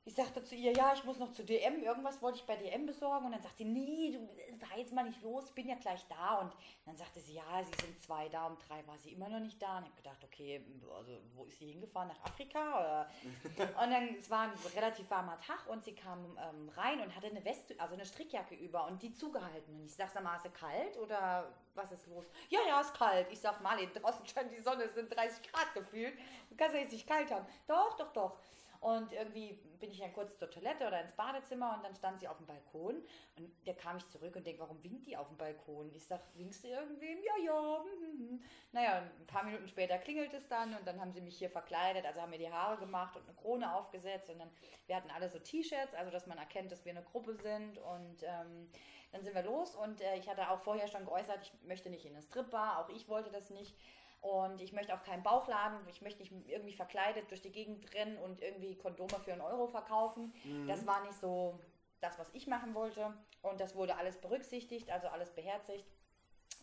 ich 0.07 0.15
sagte 0.15 0.45
zu 0.45 0.55
ihr, 0.55 0.73
ja, 0.73 0.93
ich 0.93 1.03
muss 1.05 1.19
noch 1.19 1.33
zu 1.33 1.45
DM, 1.45 1.83
irgendwas 1.83 2.21
wollte 2.21 2.39
ich 2.39 2.45
bei 2.45 2.57
DM 2.57 2.85
besorgen. 2.85 3.25
Und 3.25 3.33
dann 3.33 3.43
sagte 3.43 3.59
sie, 3.59 3.65
nee, 3.65 4.13
du 4.13 4.67
fahr 4.67 4.77
jetzt 4.77 4.93
mal 4.93 5.05
nicht 5.05 5.23
los, 5.23 5.47
ich 5.47 5.55
bin 5.55 5.67
ja 5.67 5.77
gleich 5.77 6.07
da. 6.09 6.41
Und 6.41 6.53
dann 6.85 6.95
sagte 6.95 7.21
sie, 7.21 7.35
ja, 7.35 7.65
sie 7.65 7.87
sind 7.87 7.99
zwei 8.03 8.29
da, 8.29 8.47
um 8.47 8.59
drei 8.69 8.87
war 8.87 8.99
sie 8.99 9.13
immer 9.13 9.31
noch 9.31 9.41
nicht 9.41 9.61
da. 9.63 9.79
Und 9.79 9.85
ich 9.85 9.91
habe 9.91 10.03
gedacht, 10.03 10.25
okay, 10.25 10.63
also 10.95 11.19
wo 11.35 11.45
ist 11.45 11.59
sie 11.59 11.73
hingefahren? 11.73 12.09
Nach 12.09 12.23
Afrika? 12.23 13.09
Und 13.59 13.91
dann, 13.91 14.15
es 14.19 14.29
war 14.29 14.43
ein 14.43 14.53
relativ 14.77 15.09
warmer 15.11 15.39
Tag 15.41 15.67
und 15.69 15.85
sie 15.85 15.95
kam 15.95 16.37
ähm, 16.39 16.69
rein 16.77 17.01
und 17.01 17.15
hatte 17.15 17.27
eine 17.27 17.45
Weste, 17.45 17.79
also 17.79 17.95
eine 17.95 18.05
Strickjacke 18.05 18.55
über 18.55 18.87
und 18.87 19.03
die 19.03 19.13
zugehalten. 19.13 19.75
Und 19.75 19.87
ich 19.87 19.95
sag, 19.95 20.11
sag 20.11 20.23
mal, 20.23 20.37
ist 20.37 20.47
es 20.47 20.53
kalt 20.53 20.97
oder 20.99 21.53
was 21.75 21.93
ist 21.93 22.07
los? 22.07 22.25
Ja, 22.49 22.61
ja, 22.67 22.81
ist 22.81 22.95
kalt. 22.95 23.27
Ich 23.31 23.41
sag, 23.41 23.61
Marlene, 23.63 23.93
draußen 23.93 24.27
scheint 24.27 24.53
die 24.53 24.61
Sonne, 24.61 24.85
es 24.85 24.95
sind 24.95 25.15
30 25.15 25.51
Grad 25.51 25.73
gefühlt. 25.75 26.15
Du 26.51 26.57
kannst 26.57 26.75
ja 26.75 26.83
jetzt 26.83 26.93
nicht 26.93 27.07
kalt 27.07 27.31
haben. 27.31 27.47
Doch, 27.67 27.97
doch, 27.97 28.13
doch. 28.13 28.39
Und 28.85 29.13
irgendwie 29.15 29.55
bin 29.81 29.91
ich 29.91 29.99
dann 29.99 30.13
kurz 30.13 30.37
zur 30.37 30.51
Toilette 30.51 30.87
oder 30.87 31.01
ins 31.01 31.13
Badezimmer 31.13 31.75
und 31.75 31.83
dann 31.83 31.95
stand 31.95 32.21
sie 32.21 32.29
auf 32.29 32.37
dem 32.37 32.45
Balkon 32.45 32.97
und 33.39 33.51
da 33.65 33.73
kam 33.73 33.97
ich 33.97 34.07
zurück 34.09 34.37
und 34.37 34.47
denke, 34.47 34.61
warum 34.61 34.85
winkt 34.85 35.07
die 35.07 35.17
auf 35.17 35.29
dem 35.29 35.39
Balkon? 35.39 35.91
Ich 35.95 36.05
sag, 36.05 36.21
winkst 36.35 36.65
du 36.65 36.69
irgendwem? 36.69 37.17
Ja, 37.23 37.33
ja. 37.43 37.83
Hm, 37.83 38.19
hm. 38.19 38.43
Naja, 38.73 38.99
ein 39.19 39.27
paar 39.27 39.43
Minuten 39.45 39.67
später 39.69 39.97
klingelt 39.97 40.35
es 40.35 40.47
dann 40.49 40.75
und 40.75 40.87
dann 40.87 41.01
haben 41.01 41.13
sie 41.13 41.23
mich 41.23 41.39
hier 41.39 41.49
verkleidet, 41.49 42.05
also 42.05 42.21
haben 42.21 42.29
mir 42.29 42.39
die 42.39 42.53
Haare 42.53 42.77
gemacht 42.77 43.17
und 43.17 43.23
eine 43.23 43.35
Krone 43.35 43.75
aufgesetzt 43.75 44.29
und 44.29 44.39
dann, 44.39 44.51
wir 44.87 44.97
hatten 44.97 45.11
alle 45.11 45.31
so 45.31 45.39
T-Shirts, 45.39 45.95
also 45.95 46.11
dass 46.11 46.27
man 46.27 46.37
erkennt, 46.37 46.71
dass 46.71 46.85
wir 46.85 46.93
eine 46.93 47.05
Gruppe 47.05 47.37
sind 47.37 47.79
und 47.79 48.23
ähm, 48.23 48.69
dann 49.13 49.25
sind 49.25 49.35
wir 49.35 49.45
los 49.45 49.77
und 49.77 50.03
äh, 50.03 50.17
ich 50.19 50.29
hatte 50.29 50.51
auch 50.51 50.61
vorher 50.61 50.89
schon 50.89 51.07
geäußert, 51.07 51.41
ich 51.41 51.67
möchte 51.67 51.89
nicht 51.89 52.05
in 52.05 52.13
eine 52.13 52.21
Stripbar, 52.23 52.81
auch 52.81 52.91
ich 52.91 53.09
wollte 53.09 53.31
das 53.31 53.49
nicht. 53.49 53.79
Und 54.25 54.63
ich 54.63 54.73
möchte 54.73 54.95
auch 54.95 55.03
keinen 55.03 55.23
Bauchladen, 55.23 55.77
ich 55.87 56.01
möchte 56.01 56.21
nicht 56.21 56.33
irgendwie 56.49 56.73
verkleidet 56.73 57.31
durch 57.31 57.43
die 57.43 57.53
Gegend 57.53 57.93
rennen 57.93 58.17
und 58.17 58.41
irgendwie 58.41 58.75
Kondome 58.75 59.21
für 59.23 59.33
einen 59.33 59.43
Euro 59.43 59.67
verkaufen. 59.67 60.33
Mhm. 60.45 60.67
Das 60.67 60.87
war 60.87 61.03
nicht 61.03 61.21
so 61.21 61.61
das, 62.01 62.19
was 62.19 62.31
ich 62.33 62.47
machen 62.47 62.75
wollte. 62.75 63.13
Und 63.43 63.61
das 63.61 63.75
wurde 63.75 63.99
alles 63.99 64.19
berücksichtigt, 64.19 64.91
also 64.91 65.09
alles 65.09 65.31
beherzigt. 65.35 65.85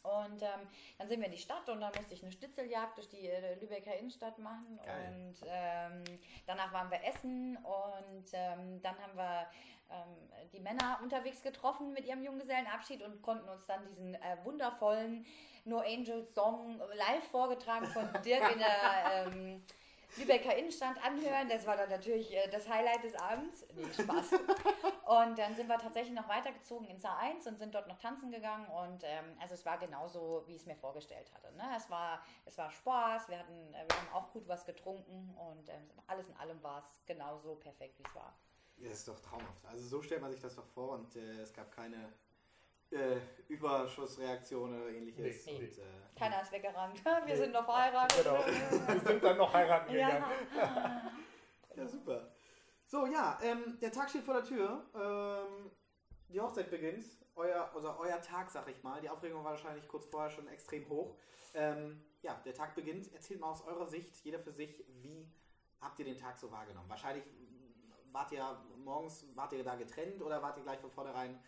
Und 0.04 0.42
ähm, 0.42 0.68
dann 0.98 1.08
sind 1.08 1.20
wir 1.20 1.28
in 1.28 1.34
die 1.34 1.38
Stadt 1.38 1.70
und 1.70 1.80
dann 1.80 1.92
musste 1.96 2.14
ich 2.14 2.24
eine 2.24 2.32
Schnitzeljagd 2.32 2.98
durch 2.98 3.10
die 3.10 3.28
äh, 3.28 3.60
Lübecker 3.60 3.96
Innenstadt 3.98 4.38
machen. 4.40 4.80
Geil. 4.84 5.14
Und 5.16 5.36
ähm, 5.48 6.20
danach 6.48 6.74
waren 6.74 6.90
wir 6.90 7.04
essen 7.04 7.58
und 7.58 8.26
ähm, 8.34 8.82
dann 8.82 8.98
haben 8.98 9.16
wir 9.16 9.48
ähm, 9.92 10.50
die 10.54 10.60
Männer 10.60 11.00
unterwegs 11.04 11.42
getroffen 11.42 11.94
mit 11.94 12.06
ihrem 12.06 12.24
Junggesellenabschied 12.24 13.04
und 13.04 13.22
konnten 13.22 13.48
uns 13.50 13.66
dann 13.68 13.86
diesen 13.86 14.16
äh, 14.16 14.38
wundervollen 14.44 15.26
No 15.66 15.80
Angels 15.80 16.34
Song 16.34 16.80
live 16.96 17.24
vorgetragen 17.30 17.86
von 17.88 18.10
Dirk 18.26 18.54
in 18.54 18.60
der 18.60 19.28
ähm, 19.28 19.64
Lübecker 20.18 20.56
Innenstadt 20.56 20.98
anhören. 21.04 21.50
Das 21.50 21.66
war 21.66 21.78
dann 21.78 21.90
natürlich 21.90 22.34
äh, 22.34 22.50
das 22.50 22.68
Highlight 22.68 23.04
des 23.04 23.16
Abends. 23.16 23.66
Nee, 23.76 23.86
Spaß. 23.92 24.32
und 25.06 25.38
dann 25.38 25.56
sind 25.56 25.68
wir 25.68 25.78
tatsächlich 25.78 26.14
noch 26.14 26.28
weitergezogen 26.28 26.88
ins 26.88 27.04
A1 27.04 27.48
und 27.48 27.58
sind 27.58 27.74
dort 27.74 27.88
noch 27.88 27.98
tanzen 27.98 28.32
gegangen. 28.32 28.68
Und 28.68 29.04
ähm, 29.04 29.38
also 29.40 29.54
es 29.54 29.66
war 29.66 29.78
genauso, 29.78 30.44
wie 30.48 30.56
ich 30.56 30.62
es 30.62 30.66
mir 30.66 30.76
vorgestellt 30.76 31.32
hatte. 31.34 31.56
Ne? 31.56 31.64
Es, 31.76 31.90
war, 31.90 32.24
es 32.46 32.58
war 32.58 32.70
Spaß, 32.70 33.30
wir, 33.30 33.40
hatten, 33.40 33.74
äh, 33.74 33.86
wir 33.88 33.98
haben 33.98 34.14
auch 34.14 34.32
gut 34.32 34.48
was 34.48 34.66
getrunken 34.66 35.34
und 35.36 35.70
ähm, 35.70 35.90
alles 36.08 36.28
in 36.28 36.36
allem 36.38 36.62
war 36.62 36.80
es 36.80 37.06
genauso 37.06 37.56
perfekt, 37.56 37.98
wie 38.00 38.04
es 38.08 38.16
war. 38.16 38.36
Ja, 38.78 38.90
das 38.90 39.00
ist 39.00 39.08
doch 39.08 39.20
traumhaft. 39.20 39.66
Also 39.66 39.88
so 39.88 40.02
stellt 40.02 40.22
man 40.22 40.32
sich 40.32 40.42
das 40.42 40.56
doch 40.56 40.66
vor 40.66 40.94
und 40.94 41.16
äh, 41.16 41.42
es 41.42 41.54
gab 41.54 41.72
keine 41.72 42.12
äh, 42.92 43.18
Überschussreaktion 43.48 44.82
oder 44.82 44.90
ähnliches. 44.90 45.46
Nee, 45.46 45.56
und, 45.56 45.64
äh, 45.64 46.20
Keiner 46.20 46.42
ist 46.42 46.52
weggerannt. 46.52 47.04
Wir 47.04 47.22
nee. 47.26 47.36
sind 47.36 47.52
noch 47.52 47.66
verheiratet. 47.66 48.24
Genau. 48.24 48.46
Wir 48.88 49.00
sind 49.00 49.24
dann 49.24 49.38
noch 49.38 49.54
heiraten 49.54 49.92
gegangen. 49.92 50.24
Ja, 50.56 51.12
ja 51.76 51.88
super. 51.88 52.32
So, 52.86 53.06
ja, 53.06 53.40
ähm, 53.42 53.78
der 53.82 53.92
Tag 53.92 54.10
steht 54.10 54.24
vor 54.24 54.36
der 54.36 54.44
Tür. 54.44 54.86
Ähm, 54.96 55.72
die 56.30 56.40
Hochzeit 56.40 56.70
beginnt. 56.70 57.06
Euer, 57.36 57.72
also 57.74 57.96
euer 58.00 58.22
Tag, 58.22 58.50
sag 58.50 58.68
ich 58.68 58.84
mal. 58.84 59.00
Die 59.02 59.10
Aufregung 59.10 59.44
war 59.44 59.52
wahrscheinlich 59.52 59.88
kurz 59.88 60.06
vorher 60.06 60.30
schon 60.30 60.48
extrem 60.48 60.88
hoch. 60.90 61.18
Ähm, 61.54 62.04
ja, 62.22 62.40
der 62.46 62.54
Tag 62.54 62.76
beginnt. 62.76 63.14
Erzählt 63.14 63.40
mal 63.40 63.52
aus 63.52 63.66
eurer 63.66 63.88
Sicht, 63.88 64.18
jeder 64.24 64.40
für 64.40 64.52
sich, 64.52 64.84
wie 65.02 65.32
habt 65.80 65.98
ihr 66.00 66.06
den 66.06 66.18
Tag 66.18 66.38
so 66.38 66.52
wahrgenommen? 66.52 66.90
Wahrscheinlich 66.90 67.24
wart 68.12 68.32
ihr 68.32 68.62
morgens, 68.84 69.26
wart 69.36 69.54
ihr 69.54 69.64
da 69.64 69.76
getrennt 69.76 70.22
oder 70.22 70.42
wart 70.42 70.58
ihr 70.58 70.64
gleich 70.64 70.80
von 70.80 70.92
vornherein 70.92 71.40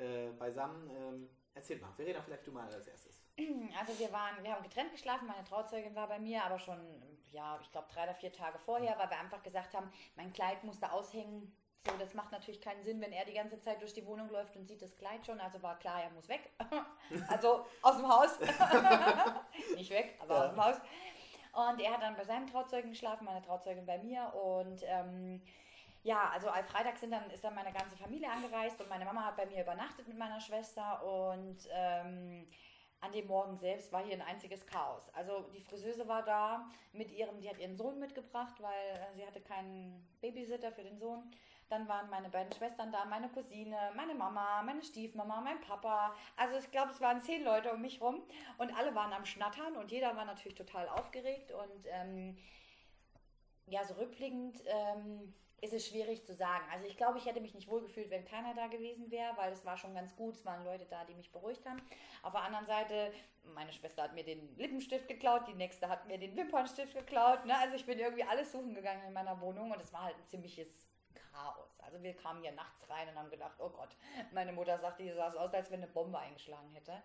äh, 0.00 0.30
beisammen. 0.38 0.90
Ähm, 0.90 1.28
erzähl 1.54 1.78
mal, 1.78 1.92
Verena, 1.92 2.20
vielleicht 2.22 2.46
du 2.46 2.52
mal 2.52 2.72
als 2.72 2.86
erstes. 2.86 3.22
Also 3.78 3.98
wir 3.98 4.12
waren, 4.12 4.42
wir 4.42 4.52
haben 4.52 4.62
getrennt 4.62 4.92
geschlafen, 4.92 5.26
meine 5.26 5.44
Trauzeugin 5.44 5.94
war 5.94 6.08
bei 6.08 6.18
mir, 6.18 6.44
aber 6.44 6.58
schon, 6.58 6.78
ja, 7.32 7.58
ich 7.62 7.70
glaube 7.70 7.88
drei 7.92 8.04
oder 8.04 8.14
vier 8.14 8.32
Tage 8.32 8.58
vorher, 8.58 8.98
weil 8.98 9.08
wir 9.08 9.18
einfach 9.18 9.42
gesagt 9.42 9.74
haben, 9.74 9.90
mein 10.16 10.32
Kleid 10.32 10.62
musste 10.64 10.92
aushängen. 10.92 11.54
So, 11.86 11.92
das 11.98 12.12
macht 12.12 12.30
natürlich 12.30 12.60
keinen 12.60 12.82
Sinn, 12.82 13.00
wenn 13.00 13.12
er 13.12 13.24
die 13.24 13.32
ganze 13.32 13.58
Zeit 13.58 13.80
durch 13.80 13.94
die 13.94 14.04
Wohnung 14.04 14.28
läuft 14.28 14.54
und 14.56 14.66
sieht 14.66 14.82
das 14.82 14.94
Kleid 14.96 15.24
schon. 15.24 15.40
Also 15.40 15.62
war 15.62 15.78
klar, 15.78 16.02
er 16.02 16.10
muss 16.10 16.28
weg. 16.28 16.50
also 17.28 17.64
aus 17.80 17.96
dem 17.96 18.06
Haus. 18.06 18.38
Nicht 19.74 19.90
weg, 19.90 20.18
aber 20.20 20.34
ja. 20.34 20.44
aus 20.44 20.50
dem 20.50 20.64
Haus. 20.64 20.76
Und 21.52 21.80
er 21.80 21.92
hat 21.94 22.02
dann 22.02 22.16
bei 22.16 22.24
seinem 22.24 22.46
Trauzeugen 22.46 22.90
geschlafen, 22.90 23.24
meine 23.24 23.40
Trauzeugin 23.40 23.86
bei 23.86 23.98
mir. 23.98 24.32
Und 24.34 24.82
ähm, 24.84 25.42
ja, 26.02 26.30
also 26.30 26.48
am 26.48 26.64
Freitag 26.64 26.96
sind 26.98 27.10
dann, 27.10 27.28
ist 27.30 27.44
dann 27.44 27.54
meine 27.54 27.72
ganze 27.72 27.96
Familie 27.96 28.30
angereist 28.30 28.80
und 28.80 28.88
meine 28.88 29.04
Mama 29.04 29.24
hat 29.26 29.36
bei 29.36 29.46
mir 29.46 29.62
übernachtet 29.62 30.08
mit 30.08 30.16
meiner 30.16 30.40
Schwester 30.40 31.04
und 31.04 31.58
ähm, 31.72 32.46
an 33.00 33.12
dem 33.12 33.26
Morgen 33.26 33.56
selbst 33.56 33.92
war 33.92 34.04
hier 34.04 34.14
ein 34.14 34.22
einziges 34.22 34.66
Chaos. 34.66 35.08
Also 35.14 35.42
die 35.54 35.60
Friseuse 35.60 36.06
war 36.06 36.22
da 36.22 36.68
mit 36.92 37.10
ihrem, 37.12 37.40
die 37.40 37.48
hat 37.48 37.58
ihren 37.58 37.76
Sohn 37.76 37.98
mitgebracht, 37.98 38.54
weil 38.60 38.94
äh, 38.94 39.14
sie 39.14 39.26
hatte 39.26 39.40
keinen 39.40 40.06
Babysitter 40.20 40.72
für 40.72 40.82
den 40.82 40.98
Sohn. 40.98 41.30
Dann 41.68 41.86
waren 41.86 42.10
meine 42.10 42.28
beiden 42.28 42.52
Schwestern 42.52 42.90
da, 42.90 43.04
meine 43.04 43.28
Cousine, 43.28 43.92
meine 43.94 44.14
Mama, 44.14 44.62
meine 44.62 44.82
Stiefmama, 44.82 45.40
mein 45.40 45.60
Papa. 45.60 46.14
Also 46.36 46.58
ich 46.58 46.70
glaube, 46.70 46.90
es 46.90 47.00
waren 47.00 47.20
zehn 47.20 47.44
Leute 47.44 47.72
um 47.72 47.80
mich 47.80 48.00
rum 48.00 48.22
und 48.58 48.76
alle 48.76 48.94
waren 48.94 49.12
am 49.12 49.24
Schnattern 49.24 49.76
und 49.76 49.90
jeder 49.90 50.16
war 50.16 50.24
natürlich 50.24 50.56
total 50.56 50.88
aufgeregt 50.88 51.52
und 51.52 51.86
ähm, 51.86 52.36
ja, 53.66 53.84
so 53.84 53.94
rückblickend 53.94 54.62
ähm, 54.66 55.32
ist 55.60 55.72
es 55.72 55.86
schwierig 55.86 56.24
zu 56.24 56.34
sagen. 56.34 56.64
Also 56.72 56.86
ich 56.86 56.96
glaube, 56.96 57.18
ich 57.18 57.26
hätte 57.26 57.40
mich 57.40 57.54
nicht 57.54 57.68
wohlgefühlt, 57.68 58.10
wenn 58.10 58.24
keiner 58.24 58.54
da 58.54 58.66
gewesen 58.66 59.10
wäre, 59.10 59.36
weil 59.36 59.52
es 59.52 59.64
war 59.64 59.76
schon 59.76 59.94
ganz 59.94 60.14
gut. 60.16 60.34
Es 60.34 60.44
waren 60.44 60.64
Leute 60.64 60.86
da, 60.88 61.04
die 61.04 61.14
mich 61.14 61.30
beruhigt 61.32 61.66
haben. 61.66 61.80
Auf 62.22 62.32
der 62.32 62.42
anderen 62.42 62.66
Seite, 62.66 63.12
meine 63.54 63.72
Schwester 63.72 64.04
hat 64.04 64.14
mir 64.14 64.24
den 64.24 64.56
Lippenstift 64.56 65.08
geklaut, 65.08 65.46
die 65.48 65.54
nächste 65.54 65.88
hat 65.88 66.06
mir 66.06 66.18
den 66.18 66.36
Wimpernstift 66.36 66.94
geklaut. 66.94 67.44
Ne? 67.44 67.56
Also 67.58 67.76
ich 67.76 67.86
bin 67.86 67.98
irgendwie 67.98 68.24
alles 68.24 68.52
suchen 68.52 68.74
gegangen 68.74 69.02
in 69.06 69.12
meiner 69.12 69.40
Wohnung 69.40 69.70
und 69.70 69.80
es 69.80 69.92
war 69.92 70.04
halt 70.04 70.16
ein 70.16 70.26
ziemliches 70.26 70.88
Chaos. 71.14 71.78
Also 71.80 72.02
wir 72.02 72.14
kamen 72.16 72.42
ja 72.42 72.52
nachts 72.52 72.88
rein 72.88 73.08
und 73.08 73.16
haben 73.16 73.30
gedacht, 73.30 73.56
oh 73.58 73.70
Gott, 73.70 73.96
meine 74.32 74.52
Mutter 74.52 74.78
sagte, 74.78 75.02
die 75.02 75.12
sah 75.12 75.32
aus, 75.34 75.52
als 75.52 75.70
wenn 75.70 75.82
eine 75.82 75.92
Bombe 75.92 76.18
eingeschlagen 76.18 76.72
hätte. 76.72 77.02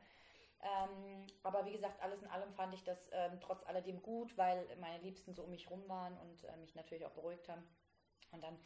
Ähm, 0.61 1.27
aber 1.43 1.65
wie 1.65 1.73
gesagt, 1.73 2.01
alles 2.01 2.21
in 2.21 2.29
allem 2.29 2.51
fand 2.53 2.73
ich 2.73 2.83
das 2.83 3.09
ähm, 3.11 3.39
trotz 3.41 3.63
alledem 3.65 4.01
gut, 4.01 4.35
weil 4.37 4.65
meine 4.79 5.03
Liebsten 5.03 5.33
so 5.33 5.43
um 5.43 5.51
mich 5.51 5.69
rum 5.69 5.87
waren 5.87 6.17
und 6.17 6.43
äh, 6.45 6.57
mich 6.57 6.73
natürlich 6.75 7.05
auch 7.05 7.11
beruhigt 7.11 7.47
haben. 7.49 7.63
Und 8.35 8.43
dann 8.43 8.57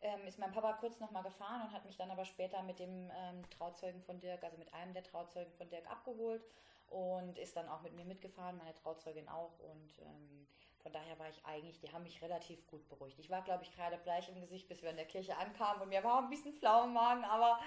ähm, 0.00 0.26
ist 0.26 0.38
mein 0.38 0.52
Papa 0.52 0.72
kurz 0.74 0.98
nochmal 0.98 1.22
gefahren 1.22 1.62
und 1.62 1.72
hat 1.72 1.84
mich 1.84 1.96
dann 1.96 2.10
aber 2.10 2.24
später 2.24 2.62
mit 2.62 2.78
dem 2.78 3.10
ähm, 3.14 3.48
Trauzeugen 3.50 4.02
von 4.02 4.18
Dirk, 4.20 4.42
also 4.42 4.56
mit 4.56 4.72
einem 4.72 4.92
der 4.94 5.04
Trauzeugen 5.04 5.52
von 5.54 5.68
Dirk 5.68 5.88
abgeholt 5.90 6.42
und 6.88 7.38
ist 7.38 7.56
dann 7.56 7.68
auch 7.68 7.82
mit 7.82 7.94
mir 7.94 8.04
mitgefahren, 8.04 8.56
meine 8.58 8.74
Trauzeugin 8.74 9.28
auch. 9.28 9.58
Und 9.60 9.98
ähm, 10.00 10.46
von 10.82 10.92
daher 10.92 11.18
war 11.18 11.28
ich 11.28 11.44
eigentlich, 11.44 11.78
die 11.78 11.92
haben 11.92 12.02
mich 12.02 12.22
relativ 12.22 12.66
gut 12.66 12.88
beruhigt. 12.88 13.18
Ich 13.18 13.30
war, 13.30 13.42
glaube 13.42 13.62
ich, 13.62 13.72
gerade 13.72 13.98
bleich 13.98 14.28
im 14.28 14.40
Gesicht, 14.40 14.68
bis 14.68 14.82
wir 14.82 14.90
in 14.90 14.96
der 14.96 15.06
Kirche 15.06 15.36
ankamen 15.36 15.82
und 15.82 15.90
mir 15.90 16.02
war 16.02 16.22
ein 16.22 16.30
bisschen 16.30 16.54
flau 16.54 16.84
im 16.84 16.94
Magen, 16.94 17.24
aber 17.24 17.60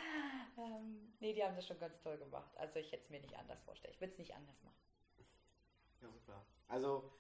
ähm, 0.57 1.13
nee, 1.19 1.33
die 1.33 1.43
haben 1.43 1.55
das 1.55 1.67
schon 1.67 1.79
ganz 1.79 2.01
toll 2.01 2.17
gemacht. 2.17 2.51
Also 2.57 2.79
ich 2.79 2.91
hätte 2.91 3.03
es 3.03 3.09
mir 3.09 3.21
nicht 3.21 3.37
anders 3.37 3.61
vorstellen. 3.61 3.93
Ich 3.93 4.01
würde 4.01 4.13
es 4.13 4.19
nicht 4.19 4.35
anders 4.35 4.61
machen. 4.63 4.75
Ja, 6.01 6.09
super. 6.09 6.45
Also, 6.67 7.13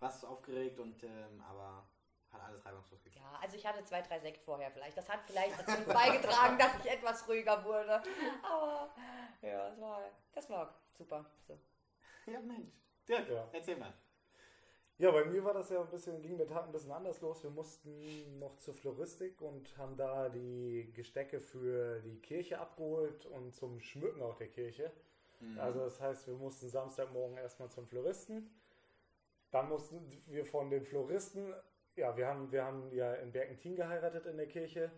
warst 0.00 0.24
du 0.24 0.26
aufgeregt 0.26 0.78
und 0.80 1.02
ähm, 1.04 1.40
aber 1.48 1.88
hat 2.36 2.48
alles 2.48 2.64
reibungslos 2.64 3.02
geklappt. 3.02 3.26
Ja, 3.32 3.38
also 3.40 3.56
ich 3.56 3.66
hatte 3.66 3.84
zwei, 3.84 4.02
drei 4.02 4.20
Sekt 4.20 4.42
vorher 4.42 4.70
vielleicht. 4.70 4.96
Das 4.96 5.08
hat 5.08 5.20
vielleicht 5.26 5.58
dazu 5.58 5.82
beigetragen, 5.86 6.58
dass 6.58 6.84
ich 6.84 6.90
etwas 6.90 7.26
ruhiger 7.28 7.64
wurde. 7.64 8.02
Aber 8.42 8.90
ja, 9.42 9.70
das 9.70 9.80
war, 9.80 10.00
das 10.32 10.50
war 10.50 10.74
super. 10.96 11.24
So. 11.46 11.58
Ja, 12.26 12.40
Mensch. 12.40 12.72
Dirk, 13.08 13.28
Ja. 13.28 13.48
erzähl 13.52 13.76
mal. 13.76 13.92
Ja, 14.98 15.10
bei 15.10 15.26
mir 15.26 15.44
war 15.44 15.52
das 15.52 15.68
ja 15.68 15.80
ein 15.80 15.90
bisschen, 15.90 16.22
ging 16.22 16.38
der 16.38 16.46
Tag 16.48 16.64
ein 16.64 16.72
bisschen 16.72 16.90
anders 16.90 17.20
los. 17.20 17.42
Wir 17.42 17.50
mussten 17.50 18.38
noch 18.38 18.56
zur 18.56 18.72
Floristik 18.72 19.42
und 19.42 19.76
haben 19.76 19.94
da 19.96 20.30
die 20.30 20.90
Gestecke 20.94 21.40
für 21.40 22.00
die 22.00 22.18
Kirche 22.20 22.58
abgeholt 22.58 23.26
und 23.26 23.54
zum 23.54 23.78
Schmücken 23.80 24.22
auch 24.22 24.36
der 24.36 24.48
Kirche. 24.48 24.90
Mhm. 25.40 25.60
Also 25.60 25.80
das 25.80 26.00
heißt, 26.00 26.26
wir 26.28 26.34
mussten 26.34 26.70
Samstagmorgen 26.70 27.36
erstmal 27.36 27.70
zum 27.70 27.86
Floristen. 27.86 28.50
Dann 29.50 29.68
mussten 29.68 30.10
wir 30.26 30.46
von 30.46 30.70
den 30.70 30.84
Floristen, 30.84 31.54
ja, 31.96 32.16
wir 32.16 32.26
haben, 32.26 32.52
wir 32.52 32.64
haben 32.64 32.92
ja 32.92 33.14
in 33.14 33.32
Bergentin 33.32 33.74
geheiratet 33.76 34.26
in 34.26 34.36
der 34.36 34.46
Kirche. 34.46 34.90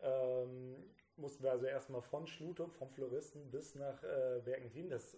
Ähm, 0.00 0.76
mussten 1.16 1.42
wir 1.44 1.50
also 1.52 1.66
erstmal 1.66 2.02
von 2.02 2.26
Schlutup, 2.26 2.74
vom 2.74 2.90
Floristen 2.90 3.50
bis 3.50 3.74
nach 3.74 4.02
äh, 4.02 4.40
Bergentin. 4.44 4.88
Das, 4.88 5.16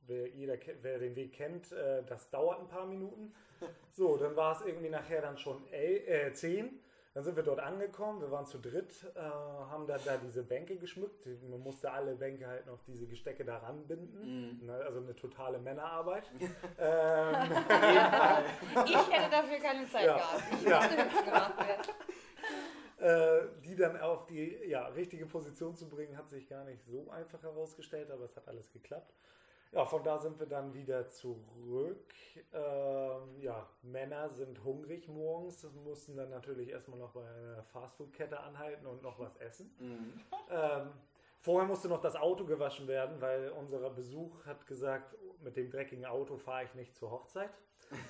wer, 0.00 0.28
jeder, 0.28 0.56
wer 0.82 0.98
den 0.98 1.16
Weg 1.16 1.32
kennt, 1.34 1.72
äh, 1.72 2.02
das 2.04 2.30
dauert 2.30 2.60
ein 2.60 2.68
paar 2.68 2.86
Minuten. 2.86 3.34
So, 3.92 4.16
dann 4.16 4.34
war 4.34 4.60
es 4.60 4.66
irgendwie 4.66 4.88
nachher 4.90 5.22
dann 5.22 5.38
schon 5.38 5.64
el- 5.72 6.02
äh, 6.08 6.32
10. 6.32 6.80
Dann 7.14 7.22
sind 7.22 7.36
wir 7.36 7.44
dort 7.44 7.60
angekommen, 7.60 8.20
wir 8.20 8.32
waren 8.32 8.44
zu 8.44 8.58
dritt, 8.58 8.92
äh, 9.14 9.20
haben 9.20 9.86
da, 9.86 9.96
da 9.98 10.16
diese 10.16 10.42
Bänke 10.42 10.76
geschmückt. 10.76 11.24
Man 11.48 11.60
musste 11.60 11.92
alle 11.92 12.16
Bänke 12.16 12.44
halt 12.44 12.66
noch 12.66 12.80
diese 12.88 13.06
Gestecke 13.06 13.44
da 13.44 13.58
ranbinden. 13.58 14.58
Mhm. 14.58 14.66
Ne, 14.66 14.72
also 14.74 14.98
eine 14.98 15.14
totale 15.14 15.60
Männerarbeit. 15.60 16.24
ähm, 16.40 16.48
Ich 18.86 19.12
hätte 19.12 19.30
dafür 19.30 19.58
keine 19.58 19.88
Zeit 19.88 20.06
Ja. 20.06 20.16
gehabt. 20.16 20.42
Ich 20.60 20.66
Ja. 20.66 20.84
äh, 23.38 23.42
die 23.64 23.76
dann 23.76 23.96
auf 24.00 24.26
die 24.26 24.64
ja, 24.66 24.88
richtige 24.88 25.26
Position 25.26 25.76
zu 25.76 25.88
bringen, 25.88 26.16
hat 26.16 26.28
sich 26.28 26.48
gar 26.48 26.64
nicht 26.64 26.82
so 26.84 27.08
einfach 27.10 27.40
herausgestellt, 27.44 28.10
aber 28.10 28.24
es 28.24 28.36
hat 28.36 28.48
alles 28.48 28.72
geklappt. 28.72 29.14
Ja, 29.74 29.84
von 29.84 30.04
da 30.04 30.18
sind 30.18 30.38
wir 30.38 30.46
dann 30.46 30.72
wieder 30.72 31.08
zurück. 31.08 32.14
Ähm, 32.52 33.40
ja, 33.40 33.68
Männer 33.82 34.30
sind 34.30 34.62
hungrig 34.62 35.08
morgens, 35.08 35.66
mussten 35.84 36.16
dann 36.16 36.30
natürlich 36.30 36.68
erstmal 36.68 37.00
noch 37.00 37.10
bei 37.10 37.26
einer 37.26 37.64
Fastfood-Kette 37.64 38.38
anhalten 38.38 38.86
und 38.86 39.02
noch 39.02 39.18
was 39.18 39.36
essen. 39.38 39.74
Mhm. 39.80 40.20
Ähm, 40.48 40.92
vorher 41.40 41.66
musste 41.66 41.88
noch 41.88 42.00
das 42.00 42.14
Auto 42.14 42.44
gewaschen 42.44 42.86
werden, 42.86 43.20
weil 43.20 43.50
unser 43.50 43.90
Besuch 43.90 44.46
hat 44.46 44.64
gesagt, 44.66 45.16
mit 45.42 45.56
dem 45.56 45.70
dreckigen 45.70 46.06
Auto 46.06 46.36
fahre 46.36 46.64
ich 46.64 46.74
nicht 46.74 46.94
zur 46.94 47.10
Hochzeit. 47.10 47.50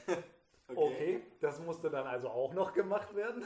Okay, 0.66 1.20
das 1.40 1.60
musste 1.60 1.90
dann 1.90 2.06
also 2.06 2.30
auch 2.30 2.54
noch 2.54 2.72
gemacht 2.72 3.14
werden. 3.14 3.44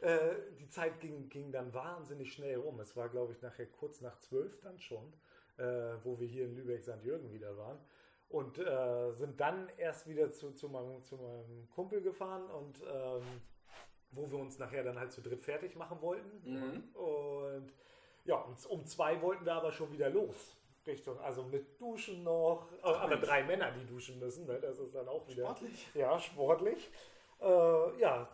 Äh, 0.00 0.36
die 0.60 0.68
Zeit 0.68 1.00
ging, 1.00 1.28
ging 1.28 1.50
dann 1.50 1.74
wahnsinnig 1.74 2.32
schnell 2.32 2.56
rum. 2.60 2.78
Es 2.78 2.96
war, 2.96 3.08
glaube 3.08 3.32
ich, 3.32 3.42
nachher 3.42 3.66
kurz 3.66 4.00
nach 4.00 4.16
zwölf 4.20 4.60
dann 4.60 4.78
schon, 4.78 5.12
wo 6.02 6.18
wir 6.18 6.26
hier 6.26 6.44
in 6.44 6.54
Lübeck-St. 6.54 7.02
Jürgen 7.02 7.32
wieder 7.32 7.56
waren. 7.56 7.78
Und 8.28 8.58
äh, 8.58 9.12
sind 9.12 9.40
dann 9.40 9.70
erst 9.78 10.06
wieder 10.06 10.30
zu, 10.30 10.52
zu, 10.52 10.68
meinem, 10.68 11.02
zu 11.02 11.16
meinem 11.16 11.68
Kumpel 11.74 12.02
gefahren 12.02 12.50
und 12.50 12.82
ähm, 12.82 13.22
wo 14.10 14.30
wir 14.30 14.38
uns 14.38 14.58
nachher 14.58 14.84
dann 14.84 14.98
halt 14.98 15.12
zu 15.12 15.22
dritt 15.22 15.42
fertig 15.42 15.76
machen 15.76 16.00
wollten. 16.02 16.42
Mhm. 16.44 16.94
Und 16.94 17.72
ja, 18.24 18.36
um, 18.36 18.54
um 18.68 18.84
zwei 18.84 19.20
wollten 19.22 19.46
wir 19.46 19.54
aber 19.54 19.72
schon 19.72 19.90
wieder 19.92 20.10
los. 20.10 20.56
Richtung, 20.86 21.18
also 21.20 21.42
mit 21.42 21.80
Duschen 21.80 22.22
noch. 22.24 22.66
aber 22.82 23.08
Mensch. 23.08 23.26
drei 23.26 23.44
Männer, 23.44 23.70
die 23.72 23.86
duschen 23.86 24.18
müssen, 24.18 24.46
ne? 24.46 24.58
das 24.58 24.78
ist 24.78 24.94
dann 24.94 25.06
auch 25.06 25.26
wieder. 25.28 25.44
Sportlich. 25.44 25.88
Ja, 25.94 26.18
sportlich. 26.18 26.90
Äh, 27.40 28.00
ja, 28.00 28.28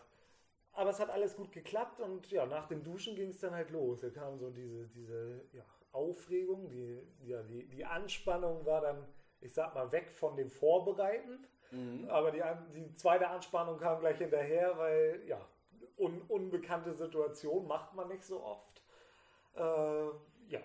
aber 0.72 0.90
es 0.90 1.00
hat 1.00 1.10
alles 1.10 1.36
gut 1.36 1.52
geklappt 1.52 2.00
und 2.00 2.30
ja, 2.30 2.46
nach 2.46 2.66
dem 2.66 2.82
Duschen 2.82 3.14
ging 3.14 3.30
es 3.30 3.38
dann 3.40 3.54
halt 3.54 3.70
los. 3.70 4.00
Da 4.00 4.10
kam 4.10 4.38
so 4.38 4.50
diese, 4.50 4.86
diese 4.88 5.44
ja, 5.52 5.64
Aufregung, 5.94 6.68
die, 6.68 7.00
ja, 7.26 7.42
die, 7.42 7.66
die 7.68 7.84
Anspannung 7.84 8.64
war 8.66 8.80
dann, 8.80 9.06
ich 9.40 9.54
sag 9.54 9.74
mal, 9.74 9.90
weg 9.92 10.10
von 10.10 10.36
dem 10.36 10.50
Vorbereiten. 10.50 11.46
Mhm. 11.70 12.08
Aber 12.08 12.30
die, 12.30 12.42
die 12.74 12.94
zweite 12.94 13.28
Anspannung 13.28 13.78
kam 13.78 14.00
gleich 14.00 14.18
hinterher, 14.18 14.76
weil 14.78 15.22
ja, 15.26 15.40
un, 15.96 16.20
unbekannte 16.28 16.92
Situation 16.92 17.66
macht 17.66 17.94
man 17.94 18.08
nicht 18.08 18.24
so 18.24 18.42
oft. 18.42 18.82
Äh, 19.54 20.08
ja, 20.48 20.60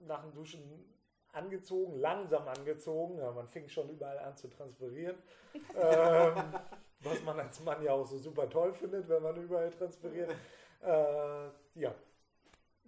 nach 0.00 0.22
dem 0.22 0.32
Duschen 0.34 0.94
angezogen, 1.32 1.98
langsam 1.98 2.48
angezogen. 2.48 3.18
Ja, 3.18 3.30
man 3.32 3.48
fing 3.48 3.68
schon 3.68 3.88
überall 3.90 4.18
an 4.18 4.36
zu 4.36 4.48
transpirieren. 4.48 5.16
ähm, 5.54 6.34
was 7.00 7.22
man 7.22 7.38
als 7.38 7.60
Mann 7.60 7.82
ja 7.82 7.92
auch 7.92 8.06
so 8.06 8.16
super 8.16 8.48
toll 8.48 8.72
findet, 8.72 9.08
wenn 9.08 9.22
man 9.22 9.36
überall 9.36 9.70
transpiriert. 9.70 10.30
Äh, 10.82 11.48
ja, 11.74 11.94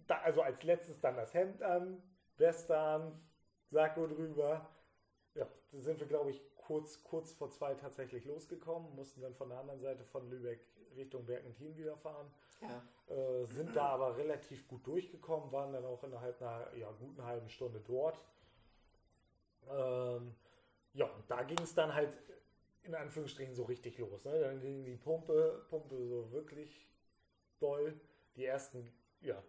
da, 0.06 0.18
also 0.18 0.42
als 0.42 0.62
letztes 0.62 1.00
dann 1.00 1.16
das 1.16 1.34
Hemd 1.34 1.62
an, 1.62 2.02
Weste 2.36 2.76
an, 2.76 3.20
Sakko 3.70 4.06
drüber. 4.06 4.68
Ja, 5.34 5.46
da 5.72 5.78
sind 5.78 6.00
wir, 6.00 6.06
glaube 6.06 6.30
ich, 6.30 6.42
kurz, 6.56 7.02
kurz 7.04 7.32
vor 7.32 7.50
zwei 7.50 7.74
tatsächlich 7.74 8.24
losgekommen, 8.24 8.94
mussten 8.94 9.20
dann 9.20 9.34
von 9.34 9.48
der 9.48 9.58
anderen 9.58 9.80
Seite 9.80 10.04
von 10.04 10.28
Lübeck 10.30 10.60
Richtung 10.96 11.26
Bergentin 11.26 11.76
wieder 11.76 11.96
fahren. 11.96 12.30
Ja. 12.60 13.14
Äh, 13.14 13.44
sind 13.46 13.76
da 13.76 13.88
aber 13.88 14.16
relativ 14.16 14.66
gut 14.66 14.86
durchgekommen, 14.86 15.52
waren 15.52 15.72
dann 15.72 15.84
auch 15.84 16.02
innerhalb 16.02 16.40
einer 16.40 16.74
ja, 16.74 16.90
guten 16.92 17.22
halben 17.22 17.48
Stunde 17.50 17.80
dort. 17.86 18.18
Ähm, 19.68 20.34
ja, 20.94 21.06
und 21.06 21.30
da 21.30 21.42
ging 21.42 21.58
es 21.60 21.74
dann 21.74 21.94
halt 21.94 22.16
in 22.82 22.94
Anführungsstrichen 22.94 23.54
so 23.54 23.64
richtig 23.64 23.98
los. 23.98 24.24
Ne? 24.24 24.40
Dann 24.40 24.60
ging 24.60 24.84
die 24.84 24.96
Pumpe, 24.96 25.66
Pumpe 25.68 26.06
so 26.06 26.30
wirklich 26.32 26.88
doll. 27.58 28.00
Die 28.36 28.44
ersten 28.44 28.90
ja, 29.20 29.42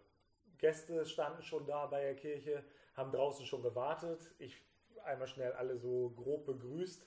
Gäste 0.58 1.04
standen 1.04 1.42
schon 1.42 1.66
da 1.66 1.86
bei 1.86 2.02
der 2.02 2.14
Kirche, 2.14 2.64
haben 2.94 3.12
draußen 3.12 3.46
schon 3.46 3.62
gewartet. 3.62 4.20
Ich 4.38 4.60
einmal 5.04 5.28
schnell 5.28 5.52
alle 5.52 5.76
so 5.76 6.10
grob 6.16 6.46
begrüßt. 6.46 7.06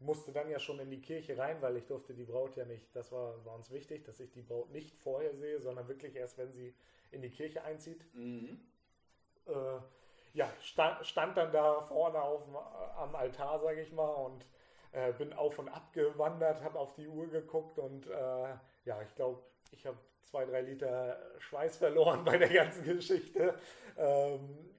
Musste 0.00 0.32
dann 0.32 0.50
ja 0.50 0.58
schon 0.58 0.80
in 0.80 0.90
die 0.90 1.00
Kirche 1.00 1.38
rein, 1.38 1.62
weil 1.62 1.76
ich 1.76 1.86
durfte 1.86 2.12
die 2.12 2.24
Braut 2.24 2.56
ja 2.56 2.64
nicht, 2.64 2.84
das 2.94 3.12
war, 3.12 3.44
war 3.44 3.54
uns 3.54 3.70
wichtig, 3.70 4.04
dass 4.04 4.18
ich 4.18 4.32
die 4.32 4.42
Braut 4.42 4.70
nicht 4.72 4.96
vorher 4.98 5.34
sehe, 5.36 5.60
sondern 5.60 5.86
wirklich 5.86 6.16
erst, 6.16 6.38
wenn 6.38 6.52
sie 6.52 6.74
in 7.12 7.22
die 7.22 7.30
Kirche 7.30 7.62
einzieht. 7.62 8.04
Mhm. 8.14 8.58
Äh, 9.46 9.78
ja, 10.34 10.50
stand, 10.60 11.06
stand 11.06 11.36
dann 11.36 11.52
da 11.52 11.80
vorne 11.82 12.20
auf, 12.20 12.42
am 12.96 13.14
Altar, 13.14 13.60
sage 13.60 13.82
ich 13.82 13.92
mal, 13.92 14.10
und 14.10 14.44
äh, 14.90 15.12
bin 15.12 15.32
auf 15.32 15.58
und 15.58 15.68
ab 15.68 15.92
gewandert, 15.92 16.62
habe 16.62 16.78
auf 16.78 16.94
die 16.94 17.06
Uhr 17.06 17.28
geguckt 17.28 17.78
und 17.78 18.06
äh, 18.08 18.54
ja, 18.84 19.02
ich 19.02 19.14
glaube, 19.14 19.42
ich 19.72 19.86
habe 19.86 19.98
zwei, 20.22 20.44
drei 20.44 20.62
Liter 20.62 21.18
Schweiß 21.38 21.76
verloren 21.78 22.24
bei 22.24 22.38
der 22.38 22.48
ganzen 22.48 22.84
Geschichte. 22.84 23.54
Ähm, 23.96 24.72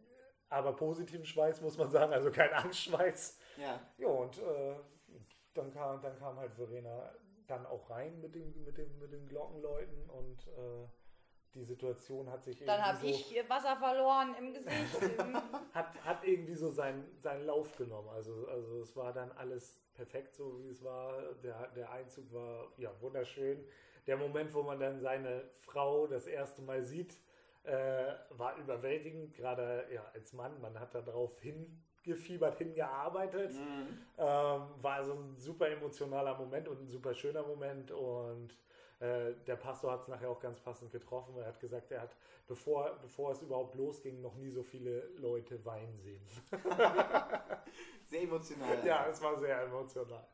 aber 0.49 0.73
positiven 0.75 1.25
Schweiß 1.25 1.61
muss 1.61 1.77
man 1.77 1.89
sagen, 1.89 2.13
also 2.13 2.31
kein 2.31 2.53
Angstschweiß. 2.53 3.39
Ja. 3.57 3.79
Ja, 3.97 4.07
und 4.07 4.37
äh, 4.37 4.75
dann, 5.53 5.71
kam, 5.73 6.01
dann 6.01 6.17
kam 6.17 6.37
halt 6.37 6.53
Verena 6.53 7.11
dann 7.47 7.65
auch 7.65 7.89
rein 7.89 8.19
mit, 8.21 8.35
dem, 8.35 8.63
mit, 8.63 8.77
dem, 8.77 8.99
mit 8.99 9.11
den 9.11 9.27
Glockenläuten 9.27 10.09
und 10.09 10.47
äh, 10.47 10.87
die 11.53 11.63
Situation 11.63 12.29
hat 12.31 12.43
sich 12.43 12.63
Dann 12.65 12.81
habe 12.81 12.97
so, 12.97 13.07
ich 13.07 13.43
Wasser 13.47 13.75
verloren 13.75 14.35
im 14.39 14.53
Gesicht. 14.53 15.01
hat, 15.73 16.03
hat 16.03 16.23
irgendwie 16.23 16.55
so 16.55 16.69
seinen, 16.71 17.19
seinen 17.19 17.45
Lauf 17.45 17.75
genommen. 17.75 18.09
Also, 18.09 18.47
also 18.47 18.81
es 18.81 18.95
war 18.95 19.13
dann 19.13 19.31
alles 19.33 19.79
perfekt, 19.93 20.35
so 20.35 20.63
wie 20.63 20.69
es 20.69 20.83
war. 20.83 21.33
Der, 21.43 21.67
der 21.75 21.91
Einzug 21.91 22.31
war 22.33 22.71
ja 22.77 22.89
wunderschön. 23.01 23.63
Der 24.07 24.17
Moment, 24.17 24.53
wo 24.53 24.63
man 24.63 24.79
dann 24.79 24.99
seine 24.99 25.43
Frau 25.61 26.07
das 26.07 26.27
erste 26.27 26.61
Mal 26.61 26.81
sieht, 26.81 27.15
äh, 27.63 28.13
war 28.31 28.57
überwältigend, 28.57 29.33
gerade 29.33 29.85
ja, 29.93 30.03
als 30.13 30.33
Mann. 30.33 30.59
Man 30.61 30.79
hat 30.79 30.93
darauf 30.93 31.39
hingefiebert, 31.41 32.57
hingearbeitet. 32.57 33.53
Mhm. 33.53 33.99
Ähm, 34.17 34.61
war 34.81 34.93
also 34.95 35.13
ein 35.13 35.37
super 35.37 35.69
emotionaler 35.69 36.37
Moment 36.37 36.67
und 36.67 36.81
ein 36.81 36.87
super 36.87 37.13
schöner 37.13 37.43
Moment. 37.43 37.91
Und 37.91 38.53
äh, 38.99 39.33
der 39.47 39.55
Pastor 39.55 39.91
hat 39.93 40.01
es 40.01 40.07
nachher 40.09 40.29
auch 40.29 40.39
ganz 40.39 40.59
passend 40.59 40.91
getroffen. 40.91 41.37
Er 41.37 41.47
hat 41.47 41.59
gesagt, 41.59 41.91
er 41.91 42.01
hat, 42.01 42.15
bevor, 42.47 42.99
bevor 43.01 43.31
es 43.31 43.41
überhaupt 43.41 43.75
losging, 43.75 44.21
noch 44.21 44.35
nie 44.35 44.49
so 44.49 44.63
viele 44.63 45.07
Leute 45.17 45.63
weinen 45.65 45.97
sehen. 45.99 46.25
Sehr 48.05 48.23
emotional. 48.23 48.85
ja, 48.85 49.07
es 49.07 49.21
war 49.21 49.35
sehr 49.39 49.63
emotional. 49.63 50.27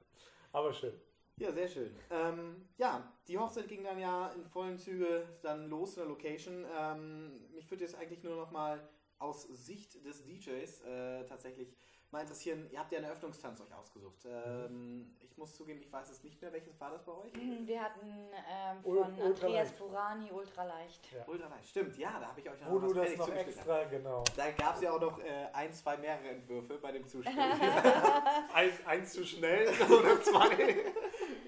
Aber 0.51 0.73
schön. 0.73 0.93
Ja, 1.39 1.53
sehr 1.53 1.69
schön. 1.69 1.95
Ähm, 2.11 2.67
ja, 2.77 3.13
die 3.29 3.37
Hochzeit 3.37 3.69
ging 3.69 3.81
dann 3.81 3.97
ja 3.97 4.27
in 4.33 4.43
vollen 4.43 4.77
Züge 4.77 5.25
dann 5.41 5.69
los 5.69 5.95
in 5.95 6.01
der 6.01 6.09
Location. 6.09 6.65
Ähm, 6.77 7.49
mich 7.55 7.71
würde 7.71 7.85
jetzt 7.85 7.95
eigentlich 7.95 8.23
nur 8.23 8.35
noch 8.35 8.51
mal 8.51 8.89
aus 9.19 9.43
Sicht 9.43 10.05
des 10.05 10.23
DJs 10.23 10.81
äh, 10.81 11.25
tatsächlich 11.25 11.73
mal 12.11 12.21
interessieren. 12.21 12.67
Ihr 12.71 12.79
habt 12.79 12.91
ja 12.91 12.97
einen 12.97 13.07
Eröffnungstanz 13.07 13.61
euch 13.61 13.73
ausgesucht. 13.73 14.25
Ähm, 14.25 15.15
ich 15.19 15.37
muss 15.37 15.55
zugeben, 15.55 15.79
ich 15.81 15.91
weiß 15.91 16.09
es 16.09 16.23
nicht 16.23 16.41
mehr. 16.41 16.51
Welches 16.51 16.79
war 16.79 16.91
das 16.91 17.03
bei 17.03 17.11
euch? 17.11 17.33
Wir 17.33 17.81
hatten 17.83 18.29
ähm, 18.49 18.77
Ul- 18.83 19.03
von 19.03 19.05
Andreas 19.13 19.29
ultraleicht. 19.71 19.77
Burani 19.77 20.31
Ultraleicht. 20.31 21.11
Ja. 21.11 21.27
Ultraleicht. 21.27 21.69
Stimmt, 21.69 21.97
ja, 21.97 22.19
da 22.19 22.27
habe 22.27 22.39
ich 22.39 22.49
euch 22.49 22.59
Wo 22.67 22.75
was 22.81 22.87
du 22.87 22.93
das 22.93 23.17
noch 23.17 23.29
extra, 23.29 23.83
genau. 23.85 24.23
Da 24.35 24.51
gab 24.51 24.75
es 24.75 24.81
ja 24.81 24.91
auch 24.91 24.99
noch 25.01 25.19
äh, 25.19 25.47
ein, 25.53 25.71
zwei 25.73 25.97
mehrere 25.97 26.29
Entwürfe 26.29 26.77
bei 26.77 26.91
dem 26.91 27.07
Zuspiel. 27.07 27.37
Eins, 28.53 28.85
eins 28.85 29.13
zu 29.13 29.25
schnell 29.25 29.67
oder 29.89 30.21
zwei. 30.21 30.83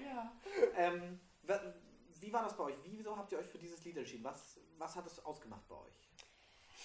ja. 0.04 0.32
ähm, 0.76 1.20
wie 2.20 2.32
war 2.32 2.44
das 2.44 2.56
bei 2.56 2.64
euch? 2.64 2.76
Wie, 2.84 2.96
wieso 2.98 3.16
habt 3.16 3.32
ihr 3.32 3.38
euch 3.38 3.46
für 3.48 3.58
dieses 3.58 3.84
Lied 3.84 3.96
entschieden? 3.96 4.22
Was, 4.24 4.60
was 4.78 4.94
hat 4.94 5.06
es 5.06 5.24
ausgemacht 5.24 5.66
bei 5.68 5.74
euch? 5.74 6.08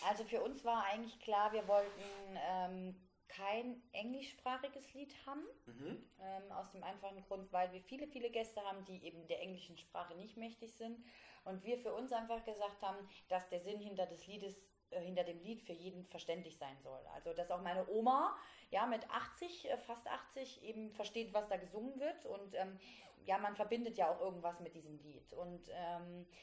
Also 0.08 0.24
für 0.24 0.42
uns 0.42 0.64
war 0.66 0.84
eigentlich 0.86 1.20
klar, 1.20 1.52
wir 1.54 1.68
wollten 1.68 2.02
ähm, 2.36 2.96
kein 3.30 3.82
englischsprachiges 3.92 4.94
Lied 4.94 5.14
haben. 5.26 5.44
Mhm. 5.66 6.04
Ähm, 6.22 6.52
aus 6.52 6.72
dem 6.72 6.84
einfachen 6.84 7.22
Grund, 7.24 7.52
weil 7.52 7.72
wir 7.72 7.82
viele, 7.82 8.08
viele 8.08 8.30
Gäste 8.30 8.62
haben, 8.62 8.86
die 8.86 9.04
eben 9.04 9.28
der 9.28 9.42
englischen 9.42 9.78
Sprache 9.78 10.16
nicht 10.16 10.38
mächtig 10.38 10.74
sind. 10.74 11.04
Und 11.44 11.64
wir 11.64 11.78
für 11.78 11.94
uns 11.94 12.12
einfach 12.12 12.44
gesagt 12.44 12.82
haben, 12.82 13.08
dass 13.30 13.48
der 13.50 13.62
Sinn 13.62 13.80
hinter 13.80 14.06
des 14.06 14.28
Liedes, 14.28 14.58
äh, 14.90 15.02
hinter 15.02 15.24
dem 15.24 15.40
Lied 15.40 15.62
für 15.62 15.74
jeden 15.74 16.06
verständlich 16.06 16.58
sein 16.58 16.78
soll. 16.82 17.00
Also 17.14 17.34
dass 17.34 17.52
auch 17.52 17.62
meine 17.62 17.88
Oma, 17.90 18.38
ja, 18.70 18.86
mit 18.86 19.10
80, 19.10 19.70
äh, 19.70 19.78
fast 19.78 20.08
80, 20.08 20.64
eben 20.64 20.92
versteht, 20.92 21.34
was 21.34 21.48
da 21.48 21.58
gesungen 21.58 22.00
wird. 22.00 22.26
Und 22.26 22.56
ähm, 22.56 22.80
ja, 23.26 23.38
man 23.38 23.56
verbindet 23.56 23.98
ja 23.98 24.10
auch 24.10 24.20
irgendwas 24.22 24.60
mit 24.60 24.74
diesem 24.74 24.98
Lied. 25.00 25.34
Und 25.34 25.70
ähm, 25.72 26.26
äh, 26.32 26.36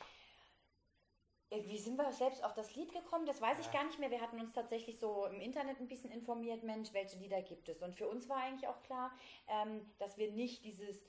wie 1.50 1.78
sind 1.78 1.96
wir 1.96 2.10
selbst 2.12 2.42
auf 2.42 2.52
das 2.54 2.74
Lied 2.74 2.92
gekommen? 2.92 3.26
Das 3.26 3.40
weiß 3.40 3.58
ich 3.60 3.66
Ja. 3.66 3.72
gar 3.72 3.84
nicht 3.84 3.98
mehr. 3.98 4.10
Wir 4.10 4.20
hatten 4.20 4.40
uns 4.40 4.52
tatsächlich 4.52 4.98
so 4.98 5.26
im 5.26 5.40
Internet 5.40 5.78
ein 5.80 5.88
bisschen 5.88 6.10
informiert, 6.10 6.62
Mensch, 6.64 6.92
welche 6.92 7.16
Lieder 7.18 7.42
gibt 7.42 7.68
es? 7.68 7.82
Und 7.82 7.94
für 7.94 8.08
uns 8.08 8.28
war 8.28 8.38
eigentlich 8.38 8.66
auch 8.68 8.82
klar, 8.82 9.12
ähm, 9.48 9.88
dass 9.98 10.16
wir 10.18 10.30
nicht 10.32 10.64
dieses 10.64 11.00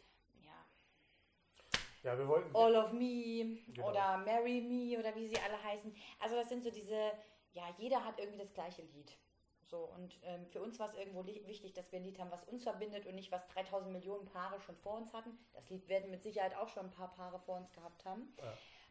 ja, 0.41 0.65
Ja, 2.03 2.17
wir 2.17 2.27
wollten. 2.27 2.55
All 2.55 2.75
of 2.75 2.91
Me 2.93 3.57
Genau. 3.67 3.89
oder 3.89 4.17
Marry 4.19 4.61
Me 4.61 4.99
oder 4.99 5.15
wie 5.15 5.27
sie 5.27 5.39
alle 5.39 5.61
heißen. 5.63 5.95
Also 6.19 6.36
das 6.36 6.49
sind 6.49 6.63
so 6.63 6.69
diese, 6.69 7.11
ja, 7.53 7.63
jeder 7.77 8.05
hat 8.05 8.19
irgendwie 8.19 8.39
das 8.39 8.53
gleiche 8.53 8.83
Lied. 8.83 9.17
So, 9.67 9.77
und 9.95 10.19
ähm, 10.23 10.45
für 10.45 10.61
uns 10.61 10.77
war 10.77 10.89
es 10.89 10.93
irgendwo 10.93 11.25
wichtig, 11.25 11.73
dass 11.73 11.91
wir 11.91 11.97
ein 11.97 12.05
Lied 12.05 12.19
haben, 12.19 12.29
was 12.29 12.43
uns 12.43 12.61
verbindet 12.61 13.07
und 13.07 13.15
nicht, 13.15 13.31
was 13.31 13.47
3000 13.47 13.91
Millionen 13.91 14.25
Paare 14.27 14.61
schon 14.61 14.77
vor 14.77 14.93
uns 14.97 15.11
hatten. 15.11 15.39
Das 15.53 15.67
Lied 15.71 15.88
werden 15.88 16.11
mit 16.11 16.21
Sicherheit 16.21 16.55
auch 16.55 16.69
schon 16.69 16.86
ein 16.86 16.91
paar 16.91 17.11
Paare 17.11 17.39
vor 17.39 17.57
uns 17.57 17.71
gehabt 17.71 18.05
haben. 18.05 18.31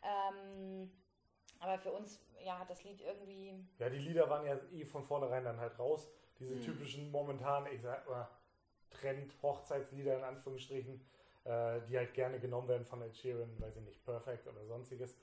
Ähm, 0.03 0.90
aber 1.61 1.78
für 1.78 1.92
uns, 1.92 2.20
ja, 2.44 2.59
hat 2.59 2.68
das 2.70 2.82
Lied 2.84 3.00
irgendwie 3.00 3.55
Ja, 3.78 3.88
die 3.88 3.98
Lieder 3.98 4.28
waren 4.28 4.44
ja 4.46 4.57
eh 4.72 4.84
von 4.84 5.02
vornherein 5.05 5.44
dann 5.44 5.59
halt 5.59 5.78
raus. 5.78 6.09
Diese 6.38 6.57
Mhm. 6.57 6.62
typischen 6.62 7.11
momentan, 7.11 7.66
ich 7.72 7.80
sag 7.82 8.09
mal, 8.09 8.28
Trend-Hochzeitslieder 8.90 10.18
in 10.18 10.24
Anführungsstrichen, 10.24 11.00
äh, 11.44 11.80
die 11.88 11.96
halt 11.96 12.14
gerne 12.14 12.38
genommen 12.40 12.68
werden 12.68 12.84
von 12.86 13.02
Ed 13.02 13.16
Sheeran, 13.16 13.61
weiß 13.61 13.76
ich 13.76 13.82
nicht, 13.82 14.05
Perfect 14.05 14.46
oder 14.46 14.64
sonstiges. 14.66 15.16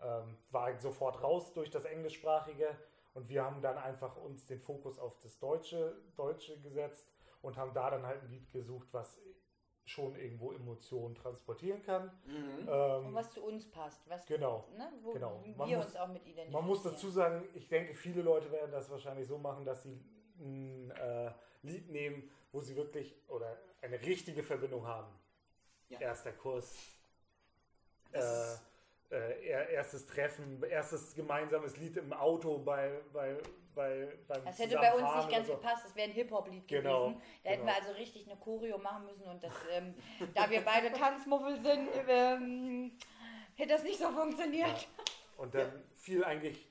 Ähm, 0.00 0.36
war 0.50 0.64
halt 0.64 0.80
sofort 0.80 1.22
raus 1.22 1.52
durch 1.52 1.70
das 1.70 1.84
Englischsprachige 1.84 2.76
und 3.14 3.28
wir 3.28 3.44
haben 3.44 3.60
dann 3.62 3.76
einfach 3.78 4.16
uns 4.16 4.46
den 4.46 4.60
Fokus 4.60 4.98
auf 4.98 5.18
das 5.18 5.38
Deutsche, 5.38 5.96
Deutsche 6.16 6.58
gesetzt 6.60 7.12
und 7.42 7.56
haben 7.56 7.74
da 7.74 7.90
dann 7.90 8.06
halt 8.06 8.22
ein 8.22 8.30
Lied 8.30 8.50
gesucht, 8.52 8.88
was 8.92 9.18
schon 9.88 10.14
irgendwo 10.16 10.52
Emotionen 10.52 11.14
transportieren 11.14 11.82
kann. 11.82 12.10
Mhm. 12.26 12.68
Ähm, 12.68 13.06
und 13.06 13.14
was 13.14 13.30
zu 13.32 13.42
uns 13.42 13.66
passt, 13.70 14.00
was 14.08 14.26
genau. 14.26 14.64
ne, 14.76 14.92
wo 15.02 15.12
genau. 15.12 15.42
Man 15.56 15.68
wir 15.68 15.76
muss- 15.78 15.86
uns 15.86 15.96
auch 15.96 16.08
mit 16.08 16.22
identifizieren. 16.26 16.52
Man 16.52 16.66
muss 16.66 16.82
dazu 16.82 17.08
sagen, 17.08 17.42
ich 17.54 17.68
denke, 17.68 17.94
viele 17.94 18.22
Leute 18.22 18.50
werden 18.52 18.70
das 18.70 18.90
wahrscheinlich 18.90 19.26
so 19.26 19.38
machen, 19.38 19.64
dass 19.64 19.82
sie 19.82 19.98
ein 20.40 20.90
äh, 20.90 21.30
Lied 21.62 21.88
nehmen, 21.90 22.30
wo 22.52 22.60
sie 22.60 22.76
wirklich 22.76 23.14
oder 23.28 23.56
eine 23.82 24.00
richtige 24.00 24.42
Verbindung 24.42 24.86
haben. 24.86 25.12
Ja. 25.88 26.00
Erster 26.00 26.32
Kurs, 26.32 26.76
äh, 28.12 28.20
äh, 29.10 29.46
er- 29.48 29.68
erstes 29.70 30.06
Treffen, 30.06 30.62
erstes 30.62 31.14
gemeinsames 31.14 31.76
Lied 31.76 31.96
im 31.96 32.12
Auto 32.12 32.58
bei, 32.58 33.00
bei, 33.12 33.36
bei, 33.74 34.08
beim 34.26 34.44
Das 34.44 34.58
hätte 34.58 34.76
bei 34.76 34.92
uns 34.92 35.14
nicht 35.16 35.30
ganz 35.30 35.46
so. 35.46 35.54
gepasst, 35.54 35.84
das 35.86 35.96
wäre 35.96 36.08
ein 36.08 36.14
Hip-Hop-Lied 36.14 36.68
Genau, 36.68 37.06
gewesen. 37.08 37.22
Da 37.44 37.50
hätten 37.50 37.60
genau. 37.62 37.72
wir 37.72 37.82
also 37.82 37.92
richtig 37.98 38.26
eine 38.30 38.38
Choreo 38.38 38.78
machen 38.78 39.06
müssen 39.06 39.24
und 39.24 39.42
das, 39.42 39.52
ähm, 39.70 39.94
da 40.34 40.50
wir 40.50 40.60
beide 40.62 40.92
Tanzmuffel 40.92 41.60
sind, 41.60 41.88
ähm, 42.08 42.92
hätte 43.54 43.70
das 43.70 43.82
nicht 43.82 43.98
so 43.98 44.08
funktioniert. 44.10 44.88
Und 45.36 45.54
dann 45.54 45.84
fiel 45.94 46.24
eigentlich 46.24 46.68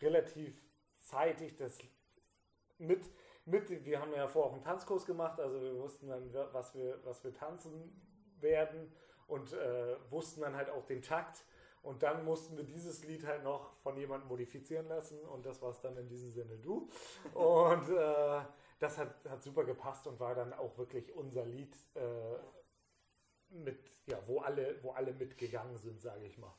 relativ 0.00 0.54
zeitig 1.02 1.56
das 1.56 1.78
mit, 2.78 3.04
mit, 3.44 3.84
wir 3.84 4.00
haben 4.00 4.12
ja 4.12 4.26
vorher 4.28 4.50
auch 4.50 4.54
einen 4.54 4.64
Tanzkurs 4.64 5.04
gemacht, 5.06 5.38
also 5.40 5.60
wir 5.60 5.76
wussten 5.78 6.08
dann, 6.08 6.32
was 6.52 6.74
wir, 6.74 6.98
was 7.04 7.22
wir 7.24 7.32
tanzen 7.34 8.00
werden 8.40 8.92
und 9.26 9.52
äh, 9.52 9.96
wussten 10.10 10.40
dann 10.42 10.54
halt 10.56 10.70
auch 10.70 10.84
den 10.86 11.02
Takt. 11.02 11.44
Und 11.86 12.02
dann 12.02 12.24
mussten 12.24 12.56
wir 12.56 12.64
dieses 12.64 13.04
Lied 13.04 13.24
halt 13.24 13.44
noch 13.44 13.76
von 13.76 13.96
jemandem 13.96 14.28
modifizieren 14.28 14.88
lassen 14.88 15.20
und 15.20 15.46
das 15.46 15.62
war 15.62 15.70
es 15.70 15.80
dann 15.80 15.96
in 15.96 16.08
diesem 16.08 16.32
Sinne 16.32 16.58
du. 16.58 16.88
Und 17.32 17.88
äh, 17.90 18.40
das 18.80 18.98
hat, 18.98 19.24
hat 19.28 19.40
super 19.40 19.62
gepasst 19.64 20.04
und 20.08 20.18
war 20.18 20.34
dann 20.34 20.52
auch 20.52 20.76
wirklich 20.76 21.14
unser 21.14 21.44
Lied, 21.46 21.74
äh, 21.94 22.38
mit, 23.50 23.88
ja, 24.06 24.18
wo 24.26 24.40
alle, 24.40 24.82
wo 24.82 24.90
alle 24.90 25.12
mitgegangen 25.12 25.76
sind, 25.78 26.00
sage 26.02 26.26
ich 26.26 26.36
mal. 26.38 26.52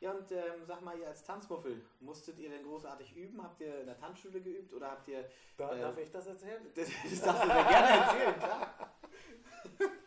Ja, 0.00 0.10
und 0.10 0.32
ähm, 0.32 0.64
sag 0.66 0.82
mal, 0.82 0.98
ihr 0.98 1.06
als 1.06 1.22
Tanzmuffel, 1.22 1.80
musstet 2.00 2.40
ihr 2.40 2.50
denn 2.50 2.64
großartig 2.64 3.14
üben? 3.14 3.40
Habt 3.40 3.60
ihr 3.60 3.82
in 3.82 3.86
der 3.86 3.96
Tanzschule 3.96 4.40
geübt 4.40 4.72
oder 4.74 4.90
habt 4.90 5.06
ihr. 5.06 5.30
Da, 5.56 5.72
Äh, 5.72 5.80
darf 5.80 5.96
ich 5.96 6.10
das 6.10 6.26
erzählen? 6.26 6.60
Das, 6.74 6.88
das 7.08 7.20
darfst 7.20 7.44
du 7.44 7.46
sehr 7.46 7.64
gerne 7.64 8.04
erzählen, 8.04 8.34
klar. 8.34 8.96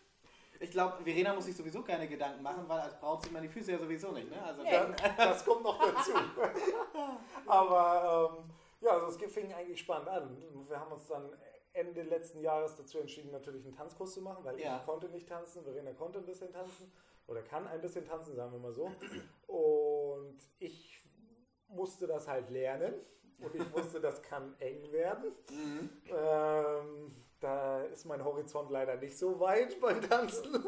Ich 0.66 0.72
glaube, 0.72 1.04
Verena 1.04 1.32
muss 1.32 1.46
sich 1.46 1.56
sowieso 1.56 1.84
keine 1.84 2.08
Gedanken 2.08 2.42
machen, 2.42 2.68
weil 2.68 2.80
als 2.80 3.00
Braut 3.00 3.22
sieht 3.22 3.32
man 3.32 3.44
die 3.44 3.48
Füße 3.50 3.72
ja 3.74 3.78
sowieso 3.78 4.12
nicht. 4.12 4.32
Ne? 4.32 4.42
Also, 4.42 4.64
Dann, 4.64 4.96
das 5.18 5.46
kommt 5.46 5.62
noch 5.64 5.78
dazu. 5.80 6.12
Aber 7.46 8.32
ähm, 8.36 8.50
ja, 8.82 8.90
also 8.92 9.08
es 9.24 9.32
fing 9.32 9.54
eigentlich 9.54 9.80
spannend 9.80 10.10
an. 10.10 10.36
Wir 10.68 10.80
haben 10.80 10.92
uns 10.92 11.08
dann 11.08 11.30
Ende 11.72 12.02
letzten 12.02 12.42
Jahres 12.42 12.76
dazu 12.76 12.98
entschieden, 12.98 13.32
natürlich 13.32 13.64
einen 13.64 13.76
Tanzkurs 13.76 14.16
zu 14.16 14.22
machen, 14.22 14.44
weil 14.44 14.60
Ja. 14.60 14.78
ich 14.80 14.86
konnte 14.86 15.08
nicht 15.10 15.30
tanzen, 15.30 15.64
Verena 15.64 15.94
konnte 15.94 16.18
ein 16.18 16.26
bisschen 16.26 16.52
tanzen 16.52 16.92
oder 17.28 17.44
kann 17.44 17.68
ein 17.68 17.82
bisschen 17.82 18.04
tanzen, 18.08 18.36
sagen 18.36 18.52
wir 18.52 18.60
mal 18.60 18.74
so. 18.74 18.92
Und 19.46 20.38
ich 20.58 21.00
musste 21.68 22.08
das 22.08 22.28
halt 22.28 22.50
lernen 22.50 22.96
und 23.40 23.56
ich 23.56 23.74
wusste, 23.74 24.00
das 24.00 24.22
kann 24.22 24.56
eng 24.60 24.92
werden. 24.92 25.32
Mhm. 25.50 25.90
Ähm, 26.08 27.12
da 27.40 27.84
ist 27.84 28.06
mein 28.06 28.24
Horizont 28.24 28.72
leider 28.72 28.96
nicht 28.96 29.18
so 29.18 29.40
weit 29.40 29.80
beim 29.80 30.02
Tanzen. 30.02 30.64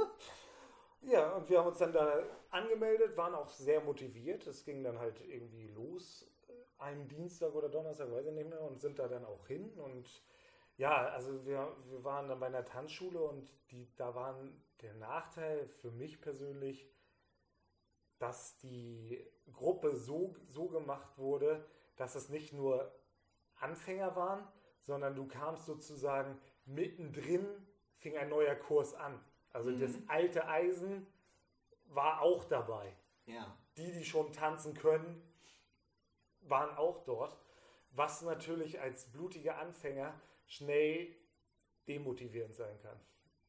Ja, 1.01 1.33
und 1.33 1.49
wir 1.49 1.59
haben 1.59 1.67
uns 1.67 1.77
dann 1.77 1.93
da 1.93 2.23
angemeldet, 2.49 3.15
waren 3.15 3.35
auch 3.35 3.47
sehr 3.47 3.81
motiviert. 3.81 4.45
Es 4.47 4.65
ging 4.65 4.83
dann 4.83 4.99
halt 4.99 5.21
irgendwie 5.21 5.67
los, 5.67 6.29
einen 6.77 7.07
Dienstag 7.07 7.53
oder 7.53 7.69
Donnerstag, 7.69 8.11
weiß 8.11 8.25
ich 8.25 8.33
nicht 8.33 8.49
mehr, 8.49 8.61
und 8.61 8.79
sind 8.79 8.99
da 8.99 9.07
dann 9.07 9.25
auch 9.25 9.47
hin. 9.47 9.71
Und 9.77 10.07
ja, 10.75 11.07
also 11.09 11.45
wir, 11.45 11.75
wir 11.89 12.03
waren 12.03 12.27
dann 12.27 12.39
bei 12.39 12.47
einer 12.47 12.65
Tanzschule 12.65 13.19
und 13.21 13.47
die, 13.71 13.87
da 13.95 14.15
waren 14.15 14.61
der 14.81 14.93
Nachteil 14.95 15.67
für 15.67 15.91
mich 15.91 16.21
persönlich, 16.21 16.87
dass 18.19 18.57
die 18.57 19.25
Gruppe 19.53 19.95
so, 19.95 20.35
so 20.45 20.67
gemacht 20.67 21.17
wurde, 21.17 21.65
dass 21.97 22.15
es 22.15 22.29
nicht 22.29 22.53
nur 22.53 22.91
Anfänger 23.55 24.15
waren, 24.15 24.47
sondern 24.81 25.15
du 25.15 25.27
kamst 25.27 25.65
sozusagen 25.65 26.39
mittendrin, 26.65 27.45
fing 27.95 28.15
ein 28.17 28.29
neuer 28.29 28.55
Kurs 28.55 28.93
an. 28.93 29.23
Also 29.51 29.71
Mhm. 29.71 29.79
das 29.79 29.95
alte 30.07 30.47
Eisen 30.47 31.07
war 31.85 32.21
auch 32.21 32.45
dabei. 32.45 32.95
Ja. 33.25 33.57
Die, 33.77 33.91
die 33.91 34.05
schon 34.05 34.31
tanzen 34.31 34.73
können, 34.73 35.21
waren 36.41 36.75
auch 36.77 37.03
dort, 37.03 37.37
was 37.91 38.21
natürlich 38.21 38.79
als 38.79 39.11
blutiger 39.11 39.57
Anfänger 39.57 40.19
schnell 40.45 41.15
demotivierend 41.87 42.55
sein 42.55 42.79
kann. 42.81 42.99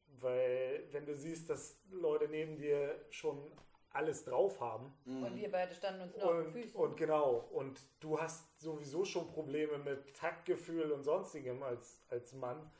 Weil 0.07 0.87
wenn 0.91 1.05
du 1.05 1.15
siehst, 1.15 1.49
dass 1.49 1.79
Leute 1.89 2.27
neben 2.27 2.57
dir 2.57 3.05
schon 3.09 3.51
alles 3.91 4.23
drauf 4.23 4.59
haben. 4.59 4.93
Und 5.05 5.35
wir 5.35 5.51
beide 5.51 5.73
standen 5.73 6.01
uns 6.01 6.15
nur 6.15 6.29
und, 6.29 6.37
auf 6.37 6.43
den 6.43 6.53
Füßen. 6.53 6.75
Und 6.79 6.97
genau, 6.97 7.47
und 7.51 7.79
du 7.99 8.19
hast 8.19 8.59
sowieso 8.59 9.03
schon 9.05 9.27
Probleme 9.27 9.77
mit 9.79 10.15
Taktgefühl 10.15 10.91
und 10.91 11.03
sonstigem 11.03 11.63
als, 11.63 11.99
als 12.09 12.33
Mann, 12.33 12.71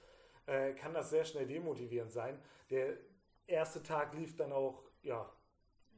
äh, 0.46 0.74
kann 0.74 0.94
das 0.94 1.10
sehr 1.10 1.26
schnell 1.26 1.48
demotivierend 1.48 2.12
sein. 2.12 2.40
Der 2.70 2.98
erste 3.48 3.82
Tag 3.82 4.14
lief 4.14 4.36
dann 4.36 4.52
auch, 4.52 4.84
ja, 5.02 5.32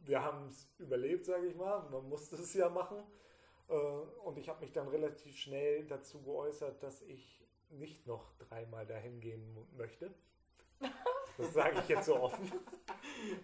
wir 0.03 0.23
haben 0.23 0.47
es 0.47 0.67
überlebt, 0.77 1.25
sage 1.25 1.47
ich 1.47 1.55
mal. 1.55 1.87
Man 1.89 2.07
musste 2.07 2.35
es 2.37 2.53
ja 2.53 2.69
machen. 2.69 3.03
Äh, 3.67 3.73
und 3.73 4.37
ich 4.37 4.49
habe 4.49 4.61
mich 4.61 4.71
dann 4.71 4.87
relativ 4.87 5.37
schnell 5.37 5.85
dazu 5.85 6.21
geäußert, 6.21 6.81
dass 6.81 7.01
ich 7.01 7.45
nicht 7.69 8.07
noch 8.07 8.33
dreimal 8.37 8.85
dahin 8.85 9.19
gehen 9.19 9.67
möchte. 9.77 10.13
Das 11.37 11.53
sage 11.53 11.79
ich 11.79 11.87
jetzt 11.87 12.05
so 12.05 12.19
offen. 12.19 12.51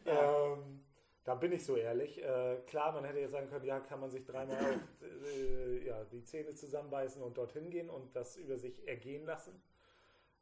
ähm, 0.05 0.83
da 1.27 1.35
bin 1.35 1.51
ich 1.51 1.65
so 1.65 1.75
ehrlich. 1.75 2.23
Äh, 2.23 2.61
klar, 2.67 2.93
man 2.93 3.03
hätte 3.03 3.19
jetzt 3.19 3.31
sagen 3.31 3.49
können, 3.49 3.65
ja, 3.65 3.81
kann 3.81 3.99
man 3.99 4.09
sich 4.09 4.23
dreimal 4.23 4.55
auf, 4.55 4.79
äh, 5.35 5.85
ja, 5.85 6.05
die 6.05 6.23
Zähne 6.23 6.55
zusammenbeißen 6.55 7.21
und 7.21 7.37
dorthin 7.37 7.69
gehen 7.69 7.89
und 7.89 8.15
das 8.15 8.37
über 8.37 8.57
sich 8.57 8.87
ergehen 8.87 9.25
lassen. 9.25 9.61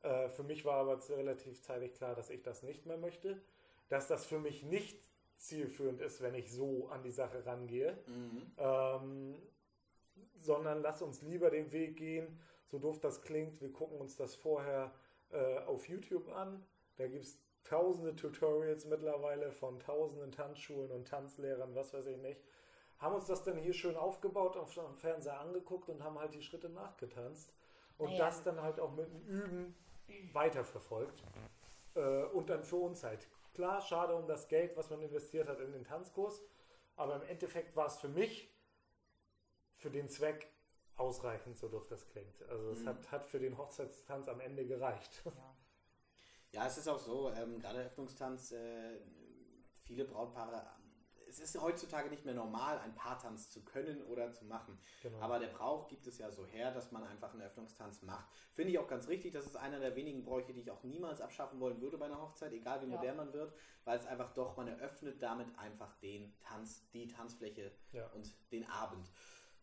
Äh, 0.03 0.29
für 0.29 0.43
mich 0.43 0.63
war 0.63 0.75
aber 0.75 0.99
relativ 1.09 1.59
zeitig 1.63 1.95
klar, 1.95 2.13
dass 2.13 2.29
ich 2.29 2.43
das 2.43 2.61
nicht 2.61 2.85
mehr 2.85 2.97
möchte. 2.97 3.41
Dass 3.89 4.07
das 4.07 4.27
für 4.27 4.37
mich 4.37 4.61
nicht 4.61 5.09
zielführend 5.37 6.01
ist, 6.01 6.21
wenn 6.21 6.35
ich 6.35 6.53
so 6.53 6.87
an 6.89 7.01
die 7.01 7.09
Sache 7.09 7.43
rangehe. 7.47 7.97
Mhm. 8.05 8.51
Ähm, 8.59 9.35
sondern 10.35 10.83
lass 10.83 11.01
uns 11.01 11.23
lieber 11.23 11.49
den 11.49 11.71
Weg 11.71 11.97
gehen, 11.97 12.39
so 12.63 12.77
doof 12.77 12.99
das 12.99 13.23
klingt, 13.23 13.59
wir 13.59 13.73
gucken 13.73 13.97
uns 13.97 14.17
das 14.17 14.35
vorher 14.35 14.93
äh, 15.31 15.57
auf 15.61 15.89
YouTube 15.89 16.29
an. 16.29 16.63
Da 16.97 17.07
gibt 17.07 17.25
es 17.25 17.39
tausende 17.65 18.15
Tutorials 18.15 18.85
mittlerweile 18.85 19.51
von 19.51 19.79
tausenden 19.79 20.31
Tanzschulen 20.31 20.91
und 20.91 21.07
Tanzlehrern, 21.07 21.75
was 21.75 21.93
weiß 21.93 22.05
ich 22.07 22.17
nicht. 22.17 22.41
Haben 22.99 23.15
uns 23.15 23.25
das 23.25 23.43
dann 23.43 23.57
hier 23.57 23.73
schön 23.73 23.97
aufgebaut, 23.97 24.55
auf 24.55 24.73
dem 24.73 24.95
Fernseher 24.95 25.39
angeguckt 25.39 25.89
und 25.89 26.01
haben 26.03 26.17
halt 26.17 26.33
die 26.33 26.41
Schritte 26.41 26.69
nachgetanzt. 26.69 27.53
Und 27.97 28.11
Naja. 28.11 28.25
das 28.25 28.41
dann 28.43 28.61
halt 28.61 28.79
auch 28.79 28.91
mit 28.93 29.07
dem 29.07 29.21
Üben 29.27 29.75
weiterverfolgt. 30.33 31.23
Äh, 31.95 32.23
und 32.25 32.49
dann 32.49 32.63
für 32.63 32.77
uns 32.77 33.03
halt. 33.03 33.27
Klar, 33.53 33.81
schade 33.81 34.15
um 34.15 34.27
das 34.27 34.47
Geld, 34.47 34.75
was 34.77 34.89
man 34.89 35.01
investiert 35.01 35.47
hat 35.47 35.59
in 35.59 35.71
den 35.71 35.83
Tanzkurs. 35.83 36.41
Aber 36.97 37.15
im 37.15 37.23
Endeffekt 37.23 37.75
war 37.75 37.87
es 37.87 37.97
für 37.97 38.07
mich 38.09 38.53
für 39.77 39.89
den 39.89 40.07
Zweck 40.07 40.47
ausreichend, 40.97 41.57
so 41.57 41.67
doof 41.67 41.87
das 41.87 42.07
klingt. 42.07 42.41
Also 42.49 42.69
es 42.71 42.81
Mhm. 42.81 42.87
hat, 42.87 43.11
hat 43.11 43.25
für 43.25 43.39
den 43.39 43.57
Hochzeitstanz 43.57 44.27
am 44.29 44.39
Ende 44.39 44.65
gereicht. 44.65 45.21
Ja, 45.25 45.31
es 46.63 46.77
ist 46.77 46.87
auch 46.87 46.99
so, 46.99 47.31
ähm, 47.31 47.59
gerade 47.59 47.79
Öffnungstanz, 47.83 48.51
äh, 48.51 48.99
viele 49.81 50.05
Brautpaare, 50.05 50.65
es 51.27 51.39
ist 51.39 51.59
heutzutage 51.61 52.09
nicht 52.09 52.23
mehr 52.23 52.33
normal, 52.35 52.77
einen 52.79 52.95
Paartanz 52.95 53.49
zu 53.49 53.63
können 53.65 54.01
oder 54.03 54.31
zu 54.31 54.45
machen. 54.45 54.79
Genau. 55.01 55.19
Aber 55.19 55.39
der 55.39 55.47
Brauch 55.47 55.87
gibt 55.87 56.07
es 56.07 56.17
ja 56.17 56.31
so 56.31 56.45
her, 56.45 56.71
dass 56.71 56.91
man 56.91 57.03
einfach 57.03 57.33
einen 57.33 57.41
Öffnungstanz 57.41 58.03
macht. 58.03 58.25
Finde 58.53 58.71
ich 58.71 58.79
auch 58.79 58.87
ganz 58.87 59.07
richtig. 59.09 59.33
Das 59.33 59.45
ist 59.45 59.55
einer 59.57 59.79
der 59.79 59.95
wenigen 59.95 60.23
Bräuche, 60.23 60.53
die 60.53 60.61
ich 60.61 60.71
auch 60.71 60.83
niemals 60.83 61.19
abschaffen 61.21 61.59
wollen 61.59 61.81
würde 61.81 61.97
bei 61.97 62.05
einer 62.05 62.21
Hochzeit, 62.21 62.53
egal 62.53 62.79
wie 62.81 62.85
Ja. 62.89 62.95
modern 62.97 63.17
man 63.17 63.33
wird, 63.33 63.53
weil 63.83 63.97
es 63.97 64.05
einfach 64.05 64.33
doch, 64.33 64.55
man 64.55 64.67
eröffnet 64.67 65.21
damit 65.21 65.47
einfach 65.59 65.93
den 65.97 66.33
Tanz, 66.39 66.87
die 66.93 67.07
Tanzfläche 67.07 67.71
Ja. 67.91 68.07
und 68.13 68.31
den 68.51 68.65
Abend. 68.69 69.11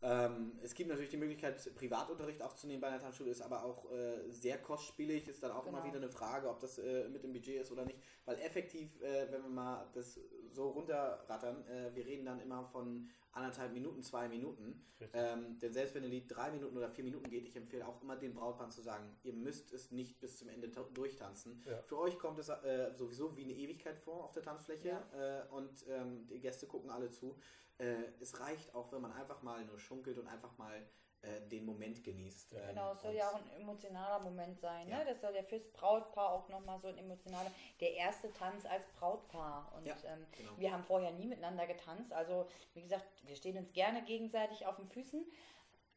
Ähm, 0.04 0.52
es 0.62 0.74
gibt 0.74 0.88
natürlich 0.88 1.10
die 1.10 1.16
Möglichkeit, 1.16 1.56
Privatunterricht 1.76 2.42
aufzunehmen 2.42 2.80
bei 2.80 2.88
einer 2.88 2.98
Tanzschule, 2.98 3.30
ist 3.30 3.40
aber 3.40 3.64
auch 3.64 3.90
äh, 3.92 4.28
sehr 4.30 4.58
kostspielig, 4.58 5.28
ist 5.28 5.42
dann 5.42 5.52
auch 5.52 5.64
immer 5.66 5.78
Genau. 5.80 5.92
wieder 5.94 6.02
eine 6.02 6.10
Frage, 6.10 6.48
ob 6.48 6.58
das 6.60 6.78
äh, 6.78 7.08
mit 7.08 7.22
dem 7.22 7.32
Budget 7.32 7.60
ist 7.62 7.70
oder 7.70 7.84
nicht, 7.84 7.98
weil 8.24 8.36
effektiv, 8.40 9.00
äh, 9.00 9.30
wenn 9.30 9.42
wir 9.42 9.48
mal 9.50 9.88
das 9.94 10.18
so 10.50 10.70
runterrattern, 10.70 11.64
äh, 11.68 11.94
wir 11.94 12.04
reden 12.04 12.24
dann 12.26 12.40
immer 12.40 12.64
von 12.64 13.08
anderthalb 13.34 13.72
Minuten, 13.72 14.02
zwei 14.02 14.28
Minuten, 14.28 14.84
ähm, 15.14 15.58
denn 15.60 15.72
selbst 15.72 15.94
wenn 15.94 16.02
ein 16.04 16.10
Lied 16.10 16.24
drei 16.28 16.50
Minuten 16.50 16.76
oder 16.76 16.90
vier 16.90 17.04
Minuten 17.04 17.30
geht, 17.30 17.46
ich 17.46 17.56
empfehle 17.56 17.86
auch 17.86 18.02
immer 18.02 18.16
den 18.16 18.34
Brautpaaren 18.34 18.70
zu 18.72 18.82
sagen, 18.82 19.04
ihr 19.22 19.32
müsst 19.32 19.72
es 19.72 19.90
nicht 19.90 20.20
bis 20.20 20.36
zum 20.36 20.48
Ende 20.50 20.70
ta- 20.70 20.86
durchtanzen. 20.92 21.62
Ja. 21.64 21.80
Für 21.82 21.98
euch 22.00 22.18
kommt 22.18 22.38
es 22.40 22.48
äh, 22.50 22.92
sowieso 22.94 23.34
wie 23.36 23.44
eine 23.44 23.54
Ewigkeit 23.54 23.96
vor 23.98 24.24
auf 24.24 24.32
der 24.32 24.42
Tanzfläche 24.42 24.88
Ja. 24.88 25.42
äh, 25.44 25.48
und 25.48 25.70
ähm, 25.88 26.26
die 26.26 26.40
Gäste 26.40 26.66
gucken 26.66 26.90
alle 26.90 27.08
zu. 27.10 27.38
Äh, 27.82 28.04
es 28.20 28.38
reicht 28.38 28.74
auch, 28.74 28.92
wenn 28.92 29.00
man 29.02 29.12
einfach 29.12 29.42
mal 29.42 29.64
nur 29.64 29.78
schunkelt 29.78 30.16
und 30.16 30.28
einfach 30.28 30.56
mal 30.56 30.86
äh, 31.22 31.40
den 31.48 31.64
Moment 31.64 32.04
genießt. 32.04 32.52
Ähm, 32.52 32.68
Genau, 32.68 32.92
es 32.92 33.02
soll 33.02 33.14
ja 33.14 33.28
auch 33.28 33.34
ein 33.34 33.60
emotionaler 33.60 34.20
Moment 34.20 34.60
sein. 34.60 34.88
Ja. 34.88 34.98
Ne? 34.98 35.04
Das 35.06 35.20
soll 35.20 35.34
ja 35.34 35.42
fürs 35.42 35.66
Brautpaar 35.72 36.30
auch 36.30 36.48
nochmal 36.48 36.78
so 36.80 36.86
ein 36.88 36.96
emotionaler, 36.98 37.50
der 37.80 37.94
erste 37.94 38.32
Tanz 38.32 38.66
als 38.66 38.86
Brautpaar. 38.98 39.72
Und 39.76 39.84
Ja, 39.84 39.96
ähm, 40.04 40.24
genau. 40.36 40.52
wir 40.56 40.72
haben 40.72 40.84
vorher 40.84 41.10
nie 41.10 41.26
miteinander 41.26 41.66
getanzt. 41.66 42.12
Also, 42.12 42.46
wie 42.74 42.82
gesagt, 42.82 43.04
wir 43.24 43.34
stehen 43.34 43.56
uns 43.56 43.72
gerne 43.72 44.04
gegenseitig 44.04 44.64
auf 44.66 44.76
den 44.76 44.88
Füßen. 44.88 45.24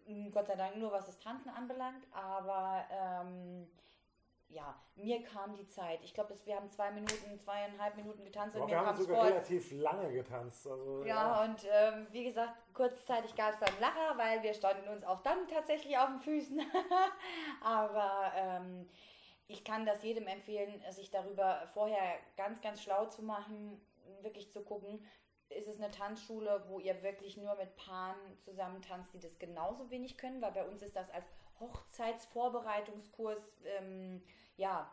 Mm, 0.07 0.31
Gott 0.31 0.47
sei 0.47 0.55
Dank 0.55 0.77
nur, 0.77 0.91
was 0.91 1.05
das 1.05 1.19
Tanzen 1.19 1.49
anbelangt. 1.49 2.05
Aber 2.11 2.83
ähm, 2.89 3.67
ja, 4.49 4.79
mir 4.95 5.23
kam 5.23 5.55
die 5.55 5.67
Zeit. 5.67 5.99
Ich 6.03 6.13
glaube, 6.13 6.35
wir 6.45 6.55
haben 6.55 6.69
zwei 6.69 6.91
Minuten, 6.91 7.37
zweieinhalb 7.39 7.95
Minuten 7.95 8.23
getanzt 8.23 8.55
und 8.55 8.67
wir 8.67 8.79
mir 8.79 8.85
haben 8.85 8.97
sogar 8.97 9.21
als 9.21 9.31
relativ 9.31 9.71
lange 9.71 10.11
getanzt. 10.13 10.67
Also, 10.67 11.03
ja, 11.03 11.43
und 11.43 11.65
ähm, 11.69 12.07
wie 12.11 12.23
gesagt, 12.23 12.53
kurzzeitig 12.73 13.35
gab 13.35 13.53
es 13.53 13.59
dann 13.59 13.79
Lacher, 13.79 14.17
weil 14.17 14.43
wir 14.43 14.53
standen 14.53 14.87
uns 14.87 15.03
auch 15.03 15.21
dann 15.21 15.47
tatsächlich 15.47 15.97
auf 15.97 16.07
den 16.07 16.19
Füßen. 16.19 16.61
Aber 17.61 18.31
ähm, 18.35 18.87
ich 19.47 19.63
kann 19.63 19.85
das 19.85 20.03
jedem 20.03 20.27
empfehlen, 20.27 20.81
sich 20.91 21.11
darüber 21.11 21.67
vorher 21.73 22.15
ganz, 22.37 22.61
ganz 22.61 22.81
schlau 22.81 23.05
zu 23.05 23.23
machen, 23.23 23.81
wirklich 24.21 24.51
zu 24.51 24.63
gucken, 24.63 25.05
ist 25.49 25.67
es 25.67 25.77
eine 25.77 25.91
Tanzschule, 25.91 26.63
wo 26.67 26.79
ihr 26.79 27.03
wirklich 27.03 27.37
nur 27.37 27.55
mit 27.55 27.75
Paaren 27.75 28.17
zusammen 28.43 28.81
tanzt, 28.81 29.13
die 29.13 29.19
das 29.19 29.37
genauso 29.37 29.89
wenig 29.91 30.17
können, 30.17 30.41
weil 30.41 30.51
bei 30.51 30.65
uns 30.65 30.81
ist 30.81 30.95
das 30.95 31.09
als 31.11 31.25
Hochzeitsvorbereitungskurs 31.59 33.41
ähm, 33.65 34.21
ja, 34.57 34.89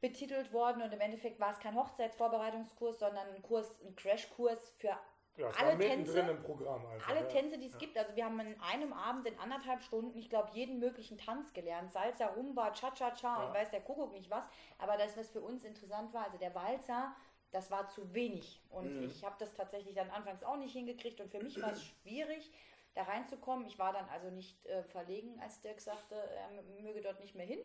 betitelt 0.00 0.52
worden 0.52 0.82
und 0.82 0.92
im 0.92 1.00
Endeffekt 1.00 1.38
war 1.40 1.50
es 1.50 1.58
kein 1.58 1.74
Hochzeitsvorbereitungskurs, 1.76 2.98
sondern 2.98 3.26
ein 3.34 3.42
Kurs, 3.42 3.74
ein 3.84 3.94
Crashkurs 3.96 4.74
für 4.78 4.96
ja, 5.36 5.48
alle 5.58 5.76
Tänze- 5.78 6.28
im 6.28 6.42
Programm. 6.42 6.84
Einfach, 6.86 7.08
alle 7.08 7.20
ja. 7.20 7.26
Tänze, 7.26 7.56
die 7.56 7.66
es 7.66 7.72
Ja. 7.72 7.78
gibt. 7.78 7.96
Also 7.96 8.14
wir 8.16 8.24
haben 8.26 8.38
in 8.40 8.60
einem 8.60 8.92
Abend 8.92 9.26
in 9.26 9.38
anderthalb 9.38 9.82
Stunden, 9.82 10.18
ich 10.18 10.28
glaube, 10.28 10.50
jeden 10.52 10.78
möglichen 10.78 11.16
Tanz 11.16 11.52
gelernt. 11.54 11.90
Salsa, 11.92 12.26
Rumba, 12.26 12.70
Cha-Cha-Cha 12.72 13.46
und 13.46 13.54
weiß 13.54 13.70
der 13.70 13.80
Kuckuck 13.80 14.12
nicht 14.12 14.28
was. 14.30 14.44
Aber 14.78 14.98
das, 14.98 15.16
was 15.16 15.30
für 15.30 15.40
uns 15.40 15.64
interessant 15.64 16.12
war, 16.12 16.24
also 16.26 16.36
der 16.36 16.54
Walzer, 16.54 17.14
das 17.50 17.70
war 17.70 17.88
zu 17.88 18.12
wenig. 18.12 18.60
Und 18.68 18.94
Mhm. 18.96 19.04
ich 19.04 19.24
habe 19.24 19.36
das 19.38 19.54
tatsächlich 19.54 19.94
dann 19.94 20.10
anfangs 20.10 20.42
auch 20.44 20.56
nicht 20.56 20.72
hingekriegt. 20.72 21.18
Und 21.20 21.30
für 21.30 21.42
mich 21.42 21.60
war 21.62 21.72
es 21.72 21.82
schwierig, 22.02 22.52
da 22.94 23.02
reinzukommen. 23.04 23.66
Ich 23.66 23.78
war 23.78 23.92
dann 23.92 24.08
also 24.08 24.30
nicht 24.30 24.64
äh, 24.66 24.82
verlegen, 24.84 25.40
als 25.40 25.60
Dirk 25.60 25.80
sagte, 25.80 26.14
er 26.14 26.50
möge 26.82 27.02
dort 27.02 27.20
nicht 27.20 27.34
mehr 27.34 27.46
hin. 27.46 27.60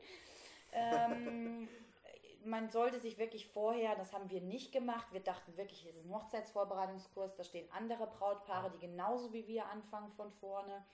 Ähm, 0.71 1.67
man 2.45 2.69
sollte 2.69 2.99
sich 2.99 3.17
wirklich 3.17 3.47
vorher, 3.47 3.95
das 3.95 4.13
haben 4.13 4.29
wir 4.29 4.41
nicht 4.41 4.71
gemacht, 4.71 5.07
wir 5.11 5.21
dachten 5.21 5.57
wirklich, 5.57 5.85
es 5.85 5.95
ist 5.95 6.05
ein 6.05 6.13
Hochzeitsvorbereitungskurs, 6.13 7.35
da 7.35 7.43
stehen 7.43 7.69
andere 7.71 8.07
Brautpaare, 8.07 8.71
die 8.71 8.79
genauso 8.79 9.33
wie 9.33 9.47
wir 9.47 9.65
anfangen 9.67 10.11
von 10.13 10.31
vorne. 10.31 10.85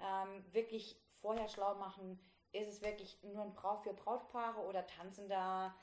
Ähm, 0.00 0.44
wirklich 0.52 1.00
vorher 1.20 1.48
schlau 1.48 1.74
machen, 1.76 2.20
ist 2.52 2.68
es 2.68 2.82
wirklich 2.82 3.22
nur 3.22 3.42
ein 3.42 3.54
Brauch 3.54 3.82
für 3.82 3.94
Brautpaare 3.94 4.60
oder 4.60 4.86
tanzen 4.86 5.28
da 5.28 5.74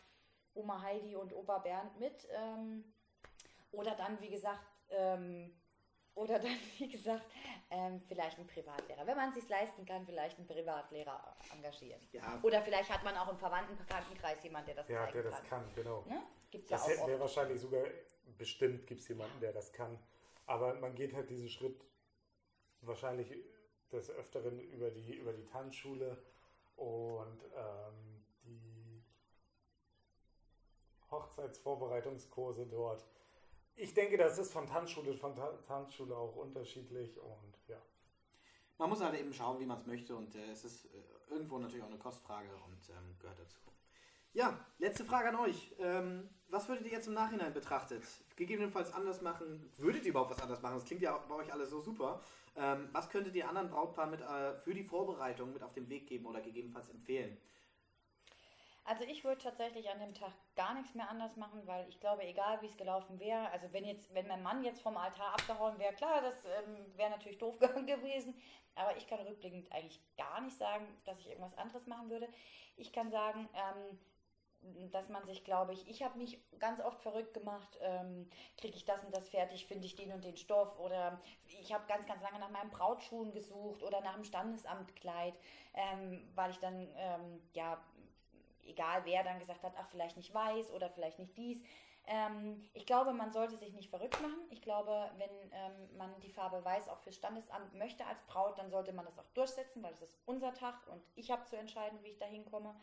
Oma 0.54 0.82
Heidi 0.82 1.16
und 1.16 1.34
Opa 1.34 1.60
Bernd 1.60 2.00
mit? 2.00 2.28
Ähm, 2.32 2.94
oder 3.72 3.96
dann, 3.96 4.20
wie 4.22 4.30
gesagt, 4.30 4.66
ähm, 4.90 5.54
oder 6.16 6.40
dann, 6.40 6.52
wie 6.78 6.90
gesagt, 6.90 7.26
ähm, 7.70 8.00
vielleicht 8.02 8.40
ein 8.40 8.48
Privatlehrer. 8.48 9.06
Wenn 9.06 9.18
man 9.18 9.30
es 9.30 9.36
sich 9.36 9.50
leisten 9.50 9.86
kann, 9.86 10.06
vielleicht 10.06 10.38
einen 10.38 10.48
Privatlehrer 10.48 11.36
engagieren. 11.54 12.02
Ja, 12.12 12.40
Oder 12.42 12.62
vielleicht 12.62 12.90
hat 12.90 13.04
man 13.04 13.16
auch 13.18 13.30
im 13.30 13.38
Verwandtenbekanntenkreis 13.38 14.44
jemanden, 14.44 14.68
der 14.68 14.76
das 14.76 14.88
Ja, 14.88 15.00
zeigen 15.02 15.14
der 15.14 15.24
das 15.24 15.36
kann. 15.44 15.64
kann, 15.64 15.76
genau. 15.76 16.04
Ne? 16.08 16.22
Gibt's 16.52 16.70
ja 16.70 16.78
Das 16.78 16.86
auch 16.86 16.90
hätten 16.90 17.08
wir 17.08 17.20
wahrscheinlich 17.20 17.60
sogar, 17.60 17.84
bestimmt 18.38 18.88
gibt 18.88 19.02
es 19.02 19.08
jemanden, 19.08 19.40
der 19.42 19.52
das 19.54 19.72
kann. 19.74 20.00
Aber 20.46 20.74
man 20.76 20.96
geht 20.96 21.14
halt 21.14 21.30
diesen 21.30 21.50
Schritt 21.50 21.84
wahrscheinlich 22.82 23.34
des 23.92 24.10
Öfteren 24.12 24.60
über 24.60 24.92
die, 24.92 25.16
über 25.16 25.34
die 25.34 25.46
Tanzschule 25.46 26.18
und 26.76 27.44
ähm, 27.56 28.24
die 28.44 29.04
Hochzeitsvorbereitungskurse 31.10 32.66
dort. 32.68 33.06
Ich 33.78 33.94
denke, 33.94 34.18
das 34.18 34.38
ist 34.38 34.54
von 34.54 34.66
Tanzschule 34.66 35.14
von 35.14 35.36
Ta 35.36 35.52
Tanzschule 35.68 36.16
auch 36.16 36.36
unterschiedlich 36.36 37.20
und 37.20 37.54
ja. 37.68 37.82
man 38.78 38.90
muss 38.90 39.02
halt 39.02 39.20
eben 39.20 39.34
schauen, 39.34 39.60
wie 39.60 39.66
man 39.66 39.78
es 39.78 39.86
möchte 39.86 40.16
und 40.16 40.34
äh, 40.36 40.52
es 40.52 40.64
ist 40.64 40.86
äh, 40.86 40.90
irgendwo 41.30 41.58
natürlich 41.58 41.84
auch 41.84 41.90
eine 41.90 42.00
Kostfrage 42.00 42.50
und 42.68 42.90
ähm, 42.90 43.16
gehört 43.20 43.40
dazu. 43.40 43.60
Ja, 44.34 44.60
letzte 44.80 45.06
Frage 45.06 45.30
an 45.30 45.38
euch. 45.38 45.74
Ähm, 45.80 46.30
was 46.50 46.68
würdet 46.68 46.86
ihr 46.86 46.92
jetzt 46.92 47.08
im 47.08 47.14
Nachhinein 47.14 47.54
betrachtet? 47.54 48.04
Gegebenenfalls 48.36 48.94
anders 48.94 49.22
machen? 49.22 49.72
Würdet 49.78 50.04
ihr 50.04 50.10
überhaupt 50.10 50.32
was 50.32 50.42
anders 50.42 50.62
machen? 50.62 50.76
Das 50.76 50.86
klingt 50.86 51.02
ja 51.02 51.18
bei 51.30 51.36
euch 51.36 51.52
alles 51.52 51.70
so 51.70 51.80
super. 51.80 52.22
Ähm, 52.58 52.90
was 52.92 53.10
könntet 53.10 53.36
ihr 53.36 53.48
anderen 53.48 53.70
Brautpaaren 53.70 54.12
mit, 54.12 54.22
äh, 54.22 54.56
für 54.60 54.74
die 54.74 54.84
Vorbereitung 54.84 55.54
mit 55.54 55.64
auf 55.64 55.74
den 55.74 55.90
Weg 55.90 56.08
geben 56.08 56.26
oder 56.26 56.42
gegebenenfalls 56.42 56.90
empfehlen? 56.90 57.38
Also 58.88 59.04
ich 59.04 59.24
würde 59.24 59.42
tatsächlich 59.42 59.90
an 59.90 60.00
dem 60.00 60.14
Tag 60.14 60.32
gar 60.56 60.76
nichts 60.76 60.94
mehr 60.94 61.10
anders 61.10 61.36
machen, 61.38 61.66
weil 61.66 61.90
ich 61.90 62.00
glaube, 62.00 62.24
egal 62.24 62.62
wie 62.62 62.68
es 62.68 62.78
gelaufen 62.78 63.20
wäre, 63.20 63.50
also 63.50 63.74
wenn 63.74 63.84
jetzt, 63.84 64.14
wenn 64.14 64.28
mein 64.28 64.44
Mann 64.44 64.64
jetzt 64.64 64.82
vom 64.82 64.96
Altar 64.96 65.34
abgehauen 65.34 65.80
wäre, 65.80 65.94
klar, 65.94 66.22
das 66.22 66.46
ähm, 66.46 66.96
wäre 66.96 67.10
natürlich 67.10 67.40
doof 67.40 67.58
gewesen, 67.60 68.40
aber 68.76 68.96
ich 68.96 69.08
kann 69.08 69.20
rückblickend 69.22 69.72
eigentlich 69.72 70.00
gar 70.18 70.40
nicht 70.42 70.56
sagen, 70.56 70.86
dass 71.04 71.20
ich 71.20 71.30
irgendwas 71.30 71.58
anderes 71.58 71.88
machen 71.88 72.12
würde. 72.12 72.28
Ich 72.78 72.94
kann 72.94 73.10
sagen, 73.10 73.50
ähm, 73.56 73.98
dass 74.92 75.10
man 75.10 75.26
sich, 75.26 75.44
glaube 75.44 75.74
ich, 75.74 75.88
ich 75.88 76.04
habe 76.04 76.18
mich 76.18 76.40
ganz 76.60 76.80
oft 76.80 77.00
verrückt 77.02 77.34
gemacht, 77.34 77.78
ähm, 77.82 78.30
kriege 78.58 78.76
ich 78.76 78.86
das 78.86 79.04
und 79.04 79.16
das 79.16 79.30
fertig, 79.30 79.66
finde 79.66 79.86
ich 79.86 79.96
den 79.96 80.12
und 80.12 80.24
den 80.24 80.38
Stoff 80.38 80.80
oder 80.80 81.22
ich 81.48 81.74
habe 81.74 81.86
ganz, 81.88 82.06
ganz 82.06 82.22
lange 82.22 82.40
nach 82.40 82.50
meinen 82.50 82.72
Brautschuhen 82.72 83.32
gesucht 83.32 83.84
oder 83.84 84.02
nach 84.02 84.16
dem 84.16 84.24
Standesamtkleid, 84.24 85.34
ähm, 85.74 86.28
weil 86.36 86.52
ich 86.52 86.60
dann, 86.60 86.88
ähm, 86.96 87.42
ja, 87.54 87.84
egal 88.66 89.06
wer 89.06 89.24
dann 89.24 89.40
gesagt 89.40 89.64
hat, 89.64 89.74
ach, 89.78 89.88
vielleicht 89.90 90.18
nicht 90.18 90.34
weiß 90.34 90.72
oder 90.72 90.90
vielleicht 90.90 91.20
nicht 91.20 91.38
dies. 91.38 91.62
Ähm, 92.08 92.62
ich 92.74 92.86
glaube, 92.86 93.14
man 93.14 93.32
sollte 93.32 93.58
sich 93.58 93.74
nicht 93.74 93.90
verrückt 93.90 94.22
machen. 94.22 94.40
Ich 94.52 94.62
glaube, 94.62 95.10
wenn 95.18 95.30
ähm, 95.52 95.98
man 95.98 96.20
die 96.20 96.30
Farbe 96.30 96.64
weiß 96.64 96.90
auch 96.90 97.00
fürs 97.00 97.16
Standesamt 97.16 97.74
möchte 97.74 98.06
als 98.06 98.22
Braut, 98.24 98.60
dann 98.60 98.70
sollte 98.70 98.94
man 98.94 99.06
das 99.06 99.18
auch 99.18 99.30
durchsetzen, 99.34 99.82
weil 99.82 99.94
es 99.94 100.02
ist 100.02 100.18
unser 100.26 100.54
Tag 100.54 100.76
und 100.88 101.02
ich 101.16 101.32
habe 101.32 101.46
zu 101.46 101.58
entscheiden, 101.58 101.98
wie 102.04 102.10
ich 102.10 102.18
da 102.20 102.26
hinkomme. 102.26 102.76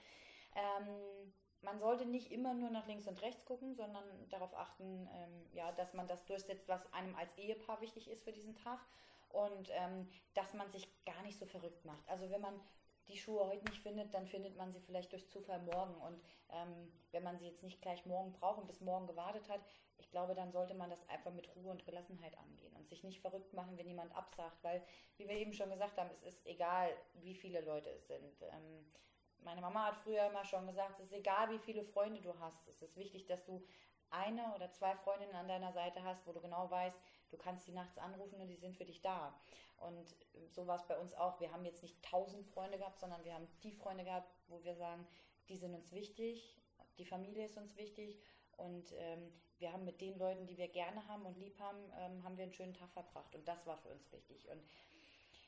Ähm, 0.55 1.33
man 1.63 1.79
sollte 1.79 2.05
nicht 2.05 2.33
immer 2.33 2.55
nur 2.55 2.71
nach 2.71 2.87
links 2.89 3.07
und 3.07 3.23
rechts 3.23 3.45
gucken, 3.45 3.77
sondern 3.77 4.05
darauf 4.29 4.55
achten, 4.57 5.09
ähm, 5.15 5.47
ja, 5.53 5.71
dass 5.73 5.95
man 5.95 6.09
das 6.09 6.25
durchsetzt, 6.25 6.67
was 6.67 6.93
einem 6.93 7.15
als 7.15 7.37
Ehepaar 7.39 7.81
wichtig 7.81 8.11
ist 8.11 8.25
für 8.25 8.33
diesen 8.33 8.57
Tag 8.57 8.81
und 9.29 9.71
ähm, 9.71 10.09
dass 10.35 10.53
man 10.55 10.71
sich 10.73 10.89
gar 11.05 11.23
nicht 11.23 11.39
so 11.39 11.47
verrückt 11.47 11.85
macht. 11.85 12.09
Also 12.09 12.29
wenn 12.31 12.41
man 12.41 12.61
die 13.09 13.17
Schuhe 13.17 13.47
heute 13.47 13.65
nicht 13.65 13.83
findet, 13.83 14.15
dann 14.15 14.27
findet 14.27 14.57
man 14.57 14.73
sie 14.73 14.81
vielleicht 14.81 15.13
durch 15.13 15.29
Zufall 15.29 15.61
morgen. 15.63 15.95
Und 16.01 16.21
ähm, 16.51 16.93
wenn 17.11 17.23
man 17.23 17.39
sie 17.39 17.47
jetzt 17.47 17.63
nicht 17.63 17.81
gleich 17.83 18.05
morgen 18.07 18.33
braucht 18.33 18.61
und 18.61 18.67
bis 18.67 18.81
morgen 18.81 19.07
gewartet 19.07 19.49
hat, 19.49 19.61
ich 19.99 20.11
glaube, 20.11 20.35
dann 20.35 20.53
sollte 20.53 20.75
man 20.75 20.91
das 20.91 21.09
einfach 21.09 21.33
mit 21.33 21.55
Ruhe 21.55 21.71
und 21.71 21.85
Gelassenheit 21.85 22.37
angehen 22.39 22.75
und 22.77 22.89
sich 22.89 23.05
nicht 23.05 23.21
verrückt 23.21 23.53
machen, 23.53 23.77
wenn 23.77 23.89
jemand 23.89 24.15
absagt, 24.15 24.63
weil, 24.63 24.83
wie 25.17 25.29
wir 25.29 25.37
eben 25.37 25.53
schon 25.53 25.71
gesagt 25.71 25.97
haben, 25.99 26.11
es 26.11 26.23
ist 26.23 26.47
egal, 26.47 26.91
wie 27.15 27.35
viele 27.35 27.61
Leute 27.61 27.91
es 27.91 28.07
sind. 28.07 28.43
Ähm, 28.43 28.93
meine 29.41 29.61
Mama 29.61 29.87
hat 29.87 29.97
früher 29.97 30.27
immer 30.27 30.45
schon 30.45 30.67
gesagt, 30.67 30.99
es 31.01 31.07
ist 31.07 31.13
egal, 31.13 31.51
wie 31.51 31.59
viele 31.59 31.85
Freunde 31.85 32.21
du 32.21 32.39
hast. 32.39 32.69
Es 32.69 32.83
ist 32.83 32.97
wichtig, 32.97 33.27
dass 33.27 33.45
du 33.45 33.65
eine 34.11 34.55
oder 34.55 34.71
zwei 34.73 34.95
Freundinnen 34.97 35.35
an 35.35 35.49
deiner 35.49 35.73
Seite 35.73 36.03
hast, 36.05 36.27
wo 36.27 36.33
du 36.33 36.41
genau 36.41 36.71
weißt, 36.71 36.99
du 37.33 37.39
kannst 37.39 37.67
sie 37.67 37.73
nachts 37.73 37.99
anrufen 37.99 38.41
und 38.41 38.49
die 38.49 38.57
sind 38.57 38.77
für 38.77 38.85
dich 38.85 39.01
da. 39.01 39.35
Und 39.79 40.15
so 40.51 40.67
war 40.67 40.77
es 40.77 40.87
bei 40.87 40.97
uns 40.97 41.13
auch. 41.15 41.41
Wir 41.41 41.51
haben 41.53 41.65
jetzt 41.65 41.83
nicht 41.83 42.01
tausend 42.05 42.47
Freunde 42.47 42.79
gehabt, 42.79 43.01
sondern 43.01 43.25
wir 43.25 43.35
haben 43.35 43.49
die 43.65 43.73
Freunde 43.73 44.05
gehabt, 44.05 44.33
wo 44.49 44.63
wir 44.63 44.77
sagen, 44.77 45.07
die 45.49 45.57
sind 45.57 45.75
uns 45.75 45.93
wichtig, 45.93 46.57
die 46.99 47.05
Familie 47.05 47.47
ist 47.47 47.57
uns 47.57 47.77
wichtig 47.77 48.21
und 48.57 48.93
ähm, 48.97 49.33
wir 49.59 49.73
haben 49.73 49.85
mit 49.85 50.01
den 50.01 50.19
Leuten, 50.19 50.47
die 50.47 50.57
wir 50.59 50.69
gerne 50.69 51.07
haben 51.09 51.25
und 51.25 51.37
lieb 51.39 51.59
haben, 51.59 51.79
ähm, 51.97 52.23
haben 52.23 52.37
wir 52.37 52.45
einen 52.45 52.53
schönen 52.53 52.75
Tag 52.75 52.91
verbracht. 52.93 53.35
Und 53.35 53.47
das 53.47 53.67
war 53.67 53.79
für 53.79 53.89
uns 53.89 54.11
wichtig. 54.13 54.49
Und 54.51 54.61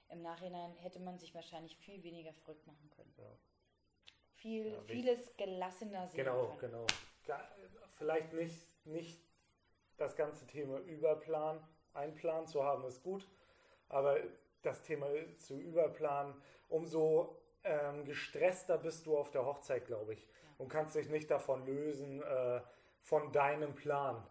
im 0.08 0.22
Nachhinein 0.22 0.76
hätte 0.76 1.00
man 1.00 1.18
sich 1.18 1.34
wahrscheinlich 1.34 1.76
viel 1.76 2.02
weniger 2.02 2.32
verrückt 2.32 2.66
machen 2.66 2.90
können. 2.90 3.12
Ja. 3.18 3.24
Viel, 4.36 4.72
ja, 4.72 4.82
vieles 4.82 5.36
gelassener 5.36 6.06
sehen 6.08 6.24
Genau, 6.24 6.54
können. 6.56 6.72
genau. 6.72 6.86
Vielleicht 7.90 8.32
nicht, 8.32 8.86
nicht 8.86 9.20
das 9.96 10.14
ganze 10.16 10.46
Thema 10.46 10.80
Überplan, 11.94 12.10
Einplan 12.10 12.46
zu 12.46 12.64
haben, 12.64 12.84
ist 12.84 13.02
gut 13.02 13.26
aber 13.94 14.18
das 14.62 14.82
Thema 14.82 15.06
zu 15.38 15.58
überplanen, 15.60 16.34
umso 16.68 17.38
ähm, 17.62 18.04
gestresster 18.04 18.78
bist 18.78 19.06
du 19.06 19.16
auf 19.16 19.30
der 19.30 19.46
Hochzeit, 19.46 19.86
glaube 19.86 20.14
ich, 20.14 20.26
und 20.58 20.68
kannst 20.68 20.96
dich 20.96 21.08
nicht 21.08 21.30
davon 21.30 21.64
lösen, 21.66 22.22
äh, 22.22 22.60
von 23.02 23.32
deinem 23.32 23.74
Plan. 23.74 24.26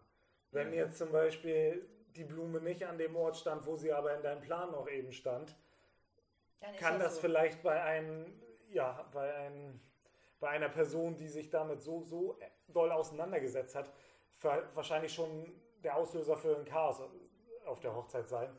Wenn 0.52 0.74
ja. 0.74 0.86
jetzt 0.86 0.98
zum 0.98 1.12
Beispiel 1.12 1.88
die 2.16 2.26
Blume 2.26 2.60
nicht 2.60 2.86
an 2.86 2.98
dem 2.98 3.16
Ort 3.16 3.38
stand, 3.38 3.66
wo 3.66 3.76
sie 3.76 3.92
aber 3.92 4.16
in 4.16 4.22
deinem 4.22 4.42
Plan 4.42 4.72
noch 4.72 4.90
eben 4.90 5.12
stand, 5.12 5.56
kann 6.80 7.00
das, 7.00 7.04
das 7.04 7.16
so. 7.16 7.22
vielleicht 7.22 7.62
bei 7.64 7.82
einem, 7.82 8.42
ja, 8.70 9.10
bei 9.14 9.34
einem, 9.34 9.80
bei 10.40 10.50
einer 10.50 10.70
Person, 10.70 11.16
die 11.16 11.28
sich 11.28 11.50
damit 11.50 11.82
so, 11.82 12.02
so 12.02 12.38
doll 12.68 12.92
auseinandergesetzt 12.92 13.76
hat, 13.76 13.92
wahrscheinlich 14.74 15.14
schon 15.14 15.54
der 15.84 15.96
Auslöser 15.96 16.38
für 16.38 16.56
ein 16.58 16.66
Chaos 16.66 17.02
auf 17.66 17.80
der 17.80 17.96
Hochzeit 17.96 18.28
sein. 18.28 18.50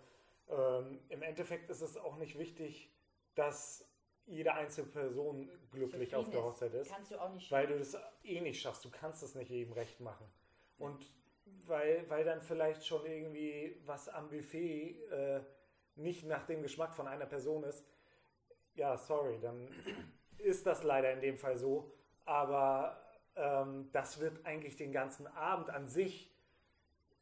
Ähm, 0.48 1.00
Im 1.08 1.22
Endeffekt 1.22 1.70
ist 1.70 1.80
es 1.80 1.96
auch 1.96 2.16
nicht 2.16 2.38
wichtig, 2.38 2.90
dass 3.34 3.88
jede 4.26 4.54
einzelne 4.54 4.88
Person 4.88 5.50
glücklich 5.70 6.14
auf 6.14 6.30
der 6.30 6.42
Hochzeit 6.42 6.72
ist. 6.74 6.90
Kannst 6.90 7.10
du 7.10 7.20
auch 7.20 7.32
nicht 7.32 7.50
weil 7.50 7.66
du 7.66 7.78
das 7.78 7.96
eh 8.22 8.40
nicht 8.40 8.60
schaffst. 8.60 8.84
Du 8.84 8.90
kannst 8.90 9.22
es 9.22 9.34
nicht 9.34 9.50
jedem 9.50 9.72
recht 9.72 10.00
machen. 10.00 10.26
Und 10.78 11.12
weil, 11.66 12.08
weil 12.08 12.24
dann 12.24 12.40
vielleicht 12.40 12.86
schon 12.86 13.04
irgendwie 13.06 13.76
was 13.84 14.08
am 14.08 14.28
Buffet 14.28 14.98
äh, 15.10 15.40
nicht 15.96 16.24
nach 16.24 16.46
dem 16.46 16.62
Geschmack 16.62 16.94
von 16.94 17.06
einer 17.06 17.26
Person 17.26 17.64
ist, 17.64 17.84
ja, 18.74 18.96
sorry, 18.96 19.38
dann 19.40 19.68
ist 20.38 20.66
das 20.66 20.82
leider 20.82 21.12
in 21.12 21.20
dem 21.20 21.36
Fall 21.36 21.56
so. 21.56 21.92
Aber 22.24 23.04
ähm, 23.36 23.90
das 23.92 24.20
wird 24.20 24.44
eigentlich 24.46 24.76
den 24.76 24.92
ganzen 24.92 25.26
Abend 25.26 25.70
an 25.70 25.86
sich, 25.86 26.33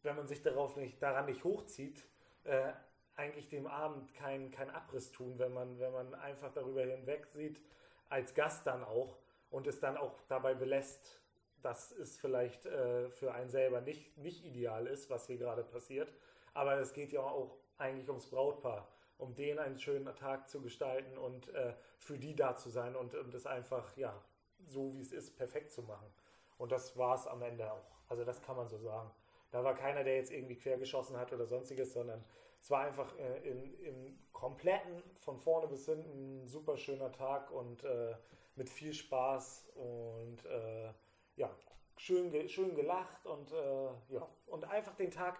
wenn 0.03 0.17
man 0.17 0.27
sich 0.27 0.43
darauf 0.43 0.77
nicht, 0.77 1.03
daran 1.03 1.27
nicht 1.27 1.45
hochzieht, 1.45 2.07
äh, 2.45 2.73
eigentlich 3.15 3.49
dem 3.49 3.67
Abend 3.67 4.15
keinen 4.15 4.51
kein 4.51 4.71
Abriss 4.71 5.13
tun, 5.13 5.39
wenn 5.39 5.53
man, 5.53 5.79
wenn 5.79 5.93
man 5.93 6.15
einfach 6.15 6.53
darüber 6.53 6.83
hinweg 6.83 7.27
sieht, 7.27 7.61
als 8.09 8.35
Gast 8.35 8.67
dann 8.67 8.85
auch 8.85 9.19
und 9.51 9.67
es 9.67 9.81
dann 9.81 9.97
auch 9.97 10.21
dabei 10.29 10.55
belässt, 10.55 11.21
dass 11.63 11.93
es 11.93 12.19
vielleicht 12.19 12.67
äh, 12.67 13.11
für 13.11 13.33
einen 13.35 13.51
selber 13.51 13.81
nicht, 13.81 14.17
nicht 14.19 14.45
ideal 14.45 14.87
ist, 14.87 15.11
was 15.11 15.27
hier 15.27 15.39
gerade 15.39 15.63
passiert. 15.63 16.13
Aber 16.55 16.79
es 16.79 16.93
geht 16.93 17.13
ja 17.13 17.21
auch 17.21 17.57
eigentlich 17.79 18.09
ums 18.09 18.27
Brautpaar, 18.27 18.89
um 19.19 19.35
denen 19.35 19.59
einen 19.59 19.79
schönen 19.79 20.15
Tag 20.17 20.49
zu 20.49 20.61
gestalten 20.61 21.17
und 21.17 21.49
äh, 21.55 21.75
für 21.99 22.19
die 22.19 22.35
da 22.35 22.57
zu 22.57 22.69
sein 22.69 22.97
und, 22.97 23.15
und 23.15 23.33
es 23.35 23.47
einfach, 23.47 23.97
ja, 23.97 24.21
so 24.67 24.95
wie 24.95 25.01
es 25.01 25.13
ist, 25.13 25.37
perfekt 25.37 25.73
zu 25.73 25.83
machen. 25.83 26.13
Und 26.59 26.73
das 26.73 26.97
war 26.97 27.15
es 27.15 27.27
am 27.27 27.43
Ende 27.43 27.71
auch. 27.71 27.91
Also 28.09 28.25
das 28.25 28.43
kann 28.43 28.57
man 28.57 28.69
so 28.69 28.79
sagen. 28.79 29.11
Da 29.53 29.63
war 29.63 29.75
keiner, 29.75 30.03
der 30.03 30.17
jetzt 30.17 30.33
irgendwie 30.33 30.57
quergeschossen 30.57 31.17
hat 31.17 31.33
oder 31.33 31.47
sonstiges, 31.47 31.93
sondern 31.93 32.25
es 32.61 32.71
war 32.71 32.81
einfach 32.81 33.17
äh, 33.19 33.49
in, 33.49 33.79
im 33.85 34.19
kompletten, 34.33 35.03
von 35.17 35.39
vorne 35.39 35.69
bis 35.69 35.87
hinten, 35.87 36.43
ein 36.43 36.49
super 36.49 36.77
schöner 36.77 37.13
Tag 37.13 37.51
und 37.53 37.85
äh, 37.85 38.15
mit 38.57 38.69
viel 38.69 38.93
Spaß 38.93 39.69
und 39.75 40.45
äh, 40.47 40.93
ja, 41.37 41.51
schön, 41.97 42.49
schön 42.49 42.75
gelacht 42.75 43.25
und 43.27 43.53
äh, 43.53 44.15
ja, 44.15 44.29
und 44.47 44.65
einfach 44.65 44.95
den 44.97 45.11
Tag 45.11 45.39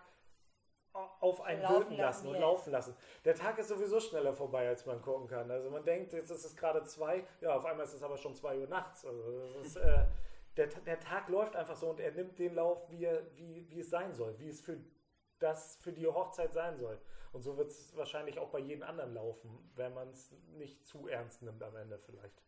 auf 0.93 1.41
einen 1.41 1.63
wirken 1.63 1.97
lassen 1.97 2.29
und 2.29 2.39
laufen 2.39 2.71
lassen. 2.71 2.95
Der 3.25 3.35
Tag 3.35 3.59
ist 3.59 3.69
sowieso 3.69 3.99
schneller 3.99 4.35
vorbei, 4.35 4.69
als 4.69 4.85
man 4.85 5.01
gucken 5.01 5.27
kann. 5.27 5.51
Also 5.51 5.71
man 5.71 5.85
denkt, 5.85 6.13
jetzt 6.13 6.31
ist 6.31 6.45
es 6.45 6.55
gerade 6.55 6.85
zwei, 6.85 7.25
ja, 7.41 7.57
auf 7.57 7.65
einmal 7.65 7.87
ist 7.87 7.95
es 7.95 8.03
aber 8.03 8.19
schon 8.19 8.35
zwei 8.35 8.59
Uhr 8.59 8.67
nachts. 8.67 9.07
Also 9.07 9.23
ist, 9.63 9.77
äh, 9.77 10.05
der, 10.57 10.67
der 10.67 11.01
Tag 11.01 11.29
läuft 11.29 11.57
einfach 11.57 11.77
so 11.77 11.91
und 11.91 12.01
er 12.01 12.13
nimmt 12.13 12.39
den 12.39 12.55
Lauf, 12.55 12.91
wie, 12.91 13.05
er, 13.05 13.25
wie, 13.37 13.69
wie 13.71 13.81
es 13.81 13.91
sein 13.91 14.15
soll, 14.15 14.39
wie 14.39 14.49
es 14.49 14.61
für 14.61 14.79
das 15.39 15.77
für 15.79 15.93
die 15.93 16.07
Hochzeit 16.07 16.53
sein 16.53 16.77
soll. 16.77 17.01
Und 17.33 17.43
so 17.43 17.57
wird 17.57 17.71
es 17.71 17.97
wahrscheinlich 17.97 18.39
auch 18.39 18.51
bei 18.51 18.59
jedem 18.59 18.83
anderen 18.83 19.15
laufen, 19.15 19.71
wenn 19.75 19.95
man 19.95 20.09
es 20.11 20.31
nicht 20.57 20.87
zu 20.87 21.09
ernst 21.09 21.43
nimmt 21.43 21.63
am 21.63 21.75
Ende 21.77 21.99
vielleicht. 21.99 22.43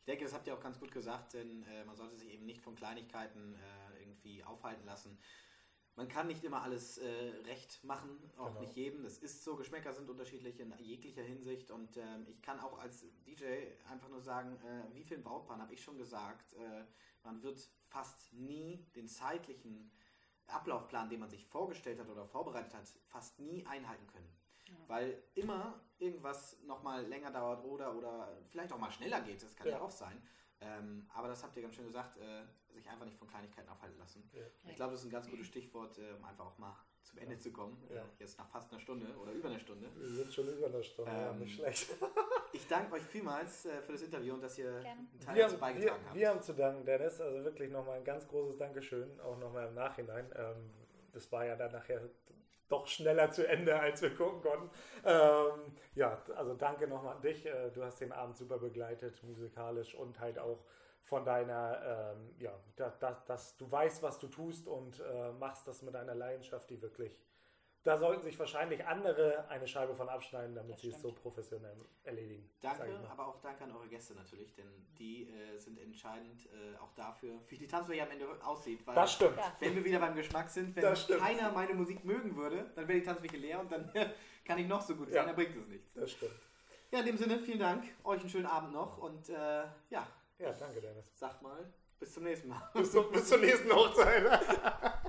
Ich 0.00 0.06
denke, 0.06 0.24
das 0.24 0.34
habt 0.34 0.46
ihr 0.46 0.54
auch 0.54 0.60
ganz 0.60 0.80
gut 0.80 0.90
gesagt, 0.90 1.34
denn 1.34 1.62
äh, 1.64 1.84
man 1.84 1.94
sollte 1.94 2.16
sich 2.16 2.32
eben 2.32 2.44
nicht 2.44 2.62
von 2.62 2.74
Kleinigkeiten 2.74 3.54
äh, 3.54 4.00
irgendwie 4.00 4.42
aufhalten 4.42 4.84
lassen. 4.84 5.18
Man 6.00 6.08
kann 6.08 6.28
nicht 6.28 6.42
immer 6.44 6.62
alles 6.62 6.96
äh, 6.96 7.04
recht 7.44 7.84
machen, 7.84 8.08
auch 8.38 8.46
genau. 8.46 8.60
nicht 8.60 8.72
jedem. 8.74 9.02
Das 9.02 9.18
ist 9.18 9.44
so, 9.44 9.54
Geschmäcker 9.54 9.92
sind 9.92 10.08
unterschiedlich 10.08 10.58
in 10.58 10.72
jeglicher 10.78 11.20
Hinsicht 11.20 11.70
und 11.70 11.98
ähm, 11.98 12.26
ich 12.26 12.40
kann 12.40 12.58
auch 12.58 12.78
als 12.78 13.04
DJ 13.26 13.44
einfach 13.86 14.08
nur 14.08 14.22
sagen, 14.22 14.56
äh, 14.64 14.94
wie 14.94 15.04
vielen 15.04 15.22
Brautpaaren 15.22 15.60
habe 15.60 15.74
ich 15.74 15.84
schon 15.84 15.98
gesagt, 15.98 16.54
äh, 16.54 16.86
man 17.22 17.42
wird 17.42 17.68
fast 17.90 18.32
nie 18.32 18.86
den 18.96 19.08
zeitlichen 19.08 19.92
Ablaufplan, 20.46 21.10
den 21.10 21.20
man 21.20 21.28
sich 21.28 21.44
vorgestellt 21.44 22.00
hat 22.00 22.08
oder 22.08 22.24
vorbereitet 22.24 22.72
hat, 22.72 22.88
fast 23.04 23.38
nie 23.38 23.66
einhalten 23.66 24.06
können. 24.06 24.34
Ja. 24.68 24.74
Weil 24.86 25.22
immer 25.34 25.84
irgendwas 25.98 26.62
nochmal 26.62 27.04
länger 27.04 27.30
dauert 27.30 27.62
oder, 27.62 27.94
oder 27.94 28.38
vielleicht 28.48 28.72
auch 28.72 28.78
mal 28.78 28.90
schneller 28.90 29.20
geht, 29.20 29.42
das 29.42 29.54
kann 29.54 29.66
ja, 29.66 29.72
ja 29.74 29.80
auch 29.82 29.90
sein. 29.90 30.26
Ähm, 30.62 31.10
aber 31.12 31.28
das 31.28 31.42
habt 31.42 31.54
ihr 31.56 31.62
ganz 31.62 31.74
schön 31.74 31.86
gesagt, 31.86 32.16
äh, 32.16 32.44
sich 32.72 32.88
einfach 32.88 33.04
nicht 33.06 33.18
von 33.18 33.28
Kleinigkeiten 33.28 33.68
aufhalten 33.68 33.98
lassen. 33.98 34.28
Ja. 34.32 34.42
Ich 34.68 34.76
glaube, 34.76 34.92
das 34.92 35.00
ist 35.00 35.06
ein 35.06 35.10
ganz 35.12 35.28
gutes 35.30 35.46
Stichwort, 35.46 35.98
um 36.18 36.24
einfach 36.24 36.46
auch 36.46 36.58
mal 36.58 36.76
zum 37.02 37.18
Ende 37.18 37.38
zu 37.38 37.50
kommen. 37.52 37.82
Ja. 37.92 38.04
Jetzt 38.18 38.38
nach 38.38 38.48
fast 38.48 38.70
einer 38.70 38.80
Stunde 38.80 39.06
oder 39.16 39.32
über 39.32 39.48
einer 39.48 39.58
Stunde. 39.58 39.88
Wir 39.96 40.08
sind 40.08 40.32
schon 40.32 40.48
über 40.48 40.66
eine 40.66 40.82
Stunde, 40.82 41.10
ja, 41.10 41.30
Ähm, 41.30 41.38
nicht 41.40 41.54
schlecht. 41.56 41.90
Ich 42.52 42.66
danke 42.66 42.94
euch 42.94 43.02
vielmals 43.04 43.64
äh, 43.66 43.80
für 43.80 43.92
das 43.92 44.02
Interview 44.02 44.34
und 44.34 44.42
dass 44.42 44.58
ihr 44.58 44.72
Gerne. 44.80 44.88
einen 44.88 45.20
Teil 45.20 45.36
Wir 45.36 45.42
dazu 45.44 45.54
haben, 45.54 45.60
wir, 45.60 45.60
beigetragen 45.60 46.04
habt. 46.06 46.14
wir 46.16 46.28
haben 46.28 46.42
zu 46.42 46.52
danken, 46.52 46.84
Dennis. 46.84 47.20
Also 47.20 47.44
wirklich 47.44 47.70
nochmal 47.70 47.98
ein 47.98 48.04
ganz 48.04 48.26
großes 48.26 48.58
Dankeschön, 48.58 49.20
auch 49.20 49.38
nochmal 49.38 49.68
im 49.68 49.74
Nachhinein. 49.74 50.28
Ähm, 50.34 50.70
das 51.12 51.30
war 51.30 51.46
ja 51.46 51.54
dann 51.54 51.70
nachher 51.70 52.00
doch 52.68 52.88
schneller 52.88 53.30
zu 53.30 53.46
Ende, 53.46 53.78
als 53.78 54.02
wir 54.02 54.12
gucken 54.16 54.42
konnten. 54.42 54.68
Ähm, 55.04 55.76
ja, 55.94 56.20
also 56.34 56.54
danke 56.54 56.88
nochmal 56.88 57.14
an 57.16 57.22
dich. 57.22 57.46
Äh, 57.46 57.70
Du 57.70 57.84
hast 57.84 58.00
den 58.00 58.10
Abend 58.10 58.36
super 58.36 58.58
begleitet, 58.58 59.22
musikalisch 59.22 59.94
und 59.94 60.18
halt 60.18 60.40
auch 60.40 60.64
von 61.10 61.24
deiner, 61.24 62.14
ähm, 62.14 62.34
ja, 62.38 62.52
dass, 62.76 62.98
dass, 63.00 63.24
dass 63.24 63.56
du 63.56 63.70
weißt, 63.70 64.00
was 64.02 64.18
du 64.20 64.28
tust 64.28 64.68
und 64.68 65.00
äh, 65.00 65.32
machst 65.32 65.66
das 65.66 65.82
mit 65.82 65.94
einer 65.96 66.14
Leidenschaft, 66.14 66.70
die 66.70 66.80
wirklich, 66.80 67.18
da 67.82 67.96
sollten 67.96 68.22
sich 68.22 68.38
wahrscheinlich 68.38 68.86
andere 68.86 69.48
eine 69.48 69.66
Scheibe 69.66 69.94
von 69.96 70.08
abschneiden, 70.08 70.54
damit 70.54 70.74
Das 70.74 70.82
sie 70.82 70.90
es 70.90 71.00
so 71.02 71.08
stimmt. 71.08 71.22
professionell 71.22 71.76
erledigen. 72.04 72.48
Danke, 72.60 72.94
aber 73.10 73.26
auch 73.26 73.40
danke 73.40 73.64
an 73.64 73.72
eure 73.72 73.88
Gäste 73.88 74.14
natürlich, 74.14 74.54
denn 74.54 74.68
die 74.98 75.28
äh, 75.28 75.58
sind 75.58 75.78
entscheidend 75.80 76.46
äh, 76.52 76.76
auch 76.78 76.92
dafür, 76.94 77.40
wie 77.48 77.56
die 77.58 77.66
Tanzfläche 77.66 78.04
am 78.04 78.10
Ende 78.12 78.26
aussieht. 78.44 78.86
Weil 78.86 78.94
Das 78.94 79.12
stimmt. 79.14 79.36
Wenn 79.58 79.74
wir 79.74 79.84
wieder 79.84 79.98
beim 79.98 80.14
Geschmack 80.14 80.48
sind, 80.48 80.76
wenn 80.76 80.94
stimmt. 80.94 81.20
keiner 81.20 81.50
meine 81.50 81.74
Musik 81.74 82.04
mögen 82.04 82.36
würde, 82.36 82.70
dann 82.76 82.86
wäre 82.86 83.00
die 83.00 83.04
Tanzfläche 83.04 83.36
leer 83.38 83.58
und 83.58 83.72
dann 83.72 83.90
kann 84.44 84.58
ich 84.58 84.68
noch 84.68 84.80
so 84.82 84.94
gut 84.94 85.08
sein, 85.08 85.16
Ja. 85.16 85.24
dann 85.26 85.34
bringt 85.34 85.56
es 85.56 85.66
nichts. 85.66 85.92
Das 85.94 86.12
stimmt. 86.12 86.32
Ja, 86.92 87.00
in 87.00 87.06
dem 87.06 87.16
Sinne, 87.16 87.38
vielen 87.40 87.60
Dank, 87.60 87.84
euch 88.04 88.20
einen 88.20 88.28
schönen 88.28 88.46
Abend 88.46 88.72
noch 88.72 88.98
und 88.98 89.28
äh, 89.28 89.64
ja, 89.90 90.06
Ja, 90.40 90.52
danke, 90.52 90.80
Dennis. 90.80 91.04
sagt 91.14 91.42
mal, 91.42 91.70
bis 91.98 92.14
zum 92.14 92.24
nächsten 92.24 92.48
Mal. 92.48 92.62
bis, 92.72 92.92
zum, 92.92 93.12
bis 93.12 93.28
zur 93.28 93.38
nächsten 93.38 93.70
Hochzeit. 93.70 94.24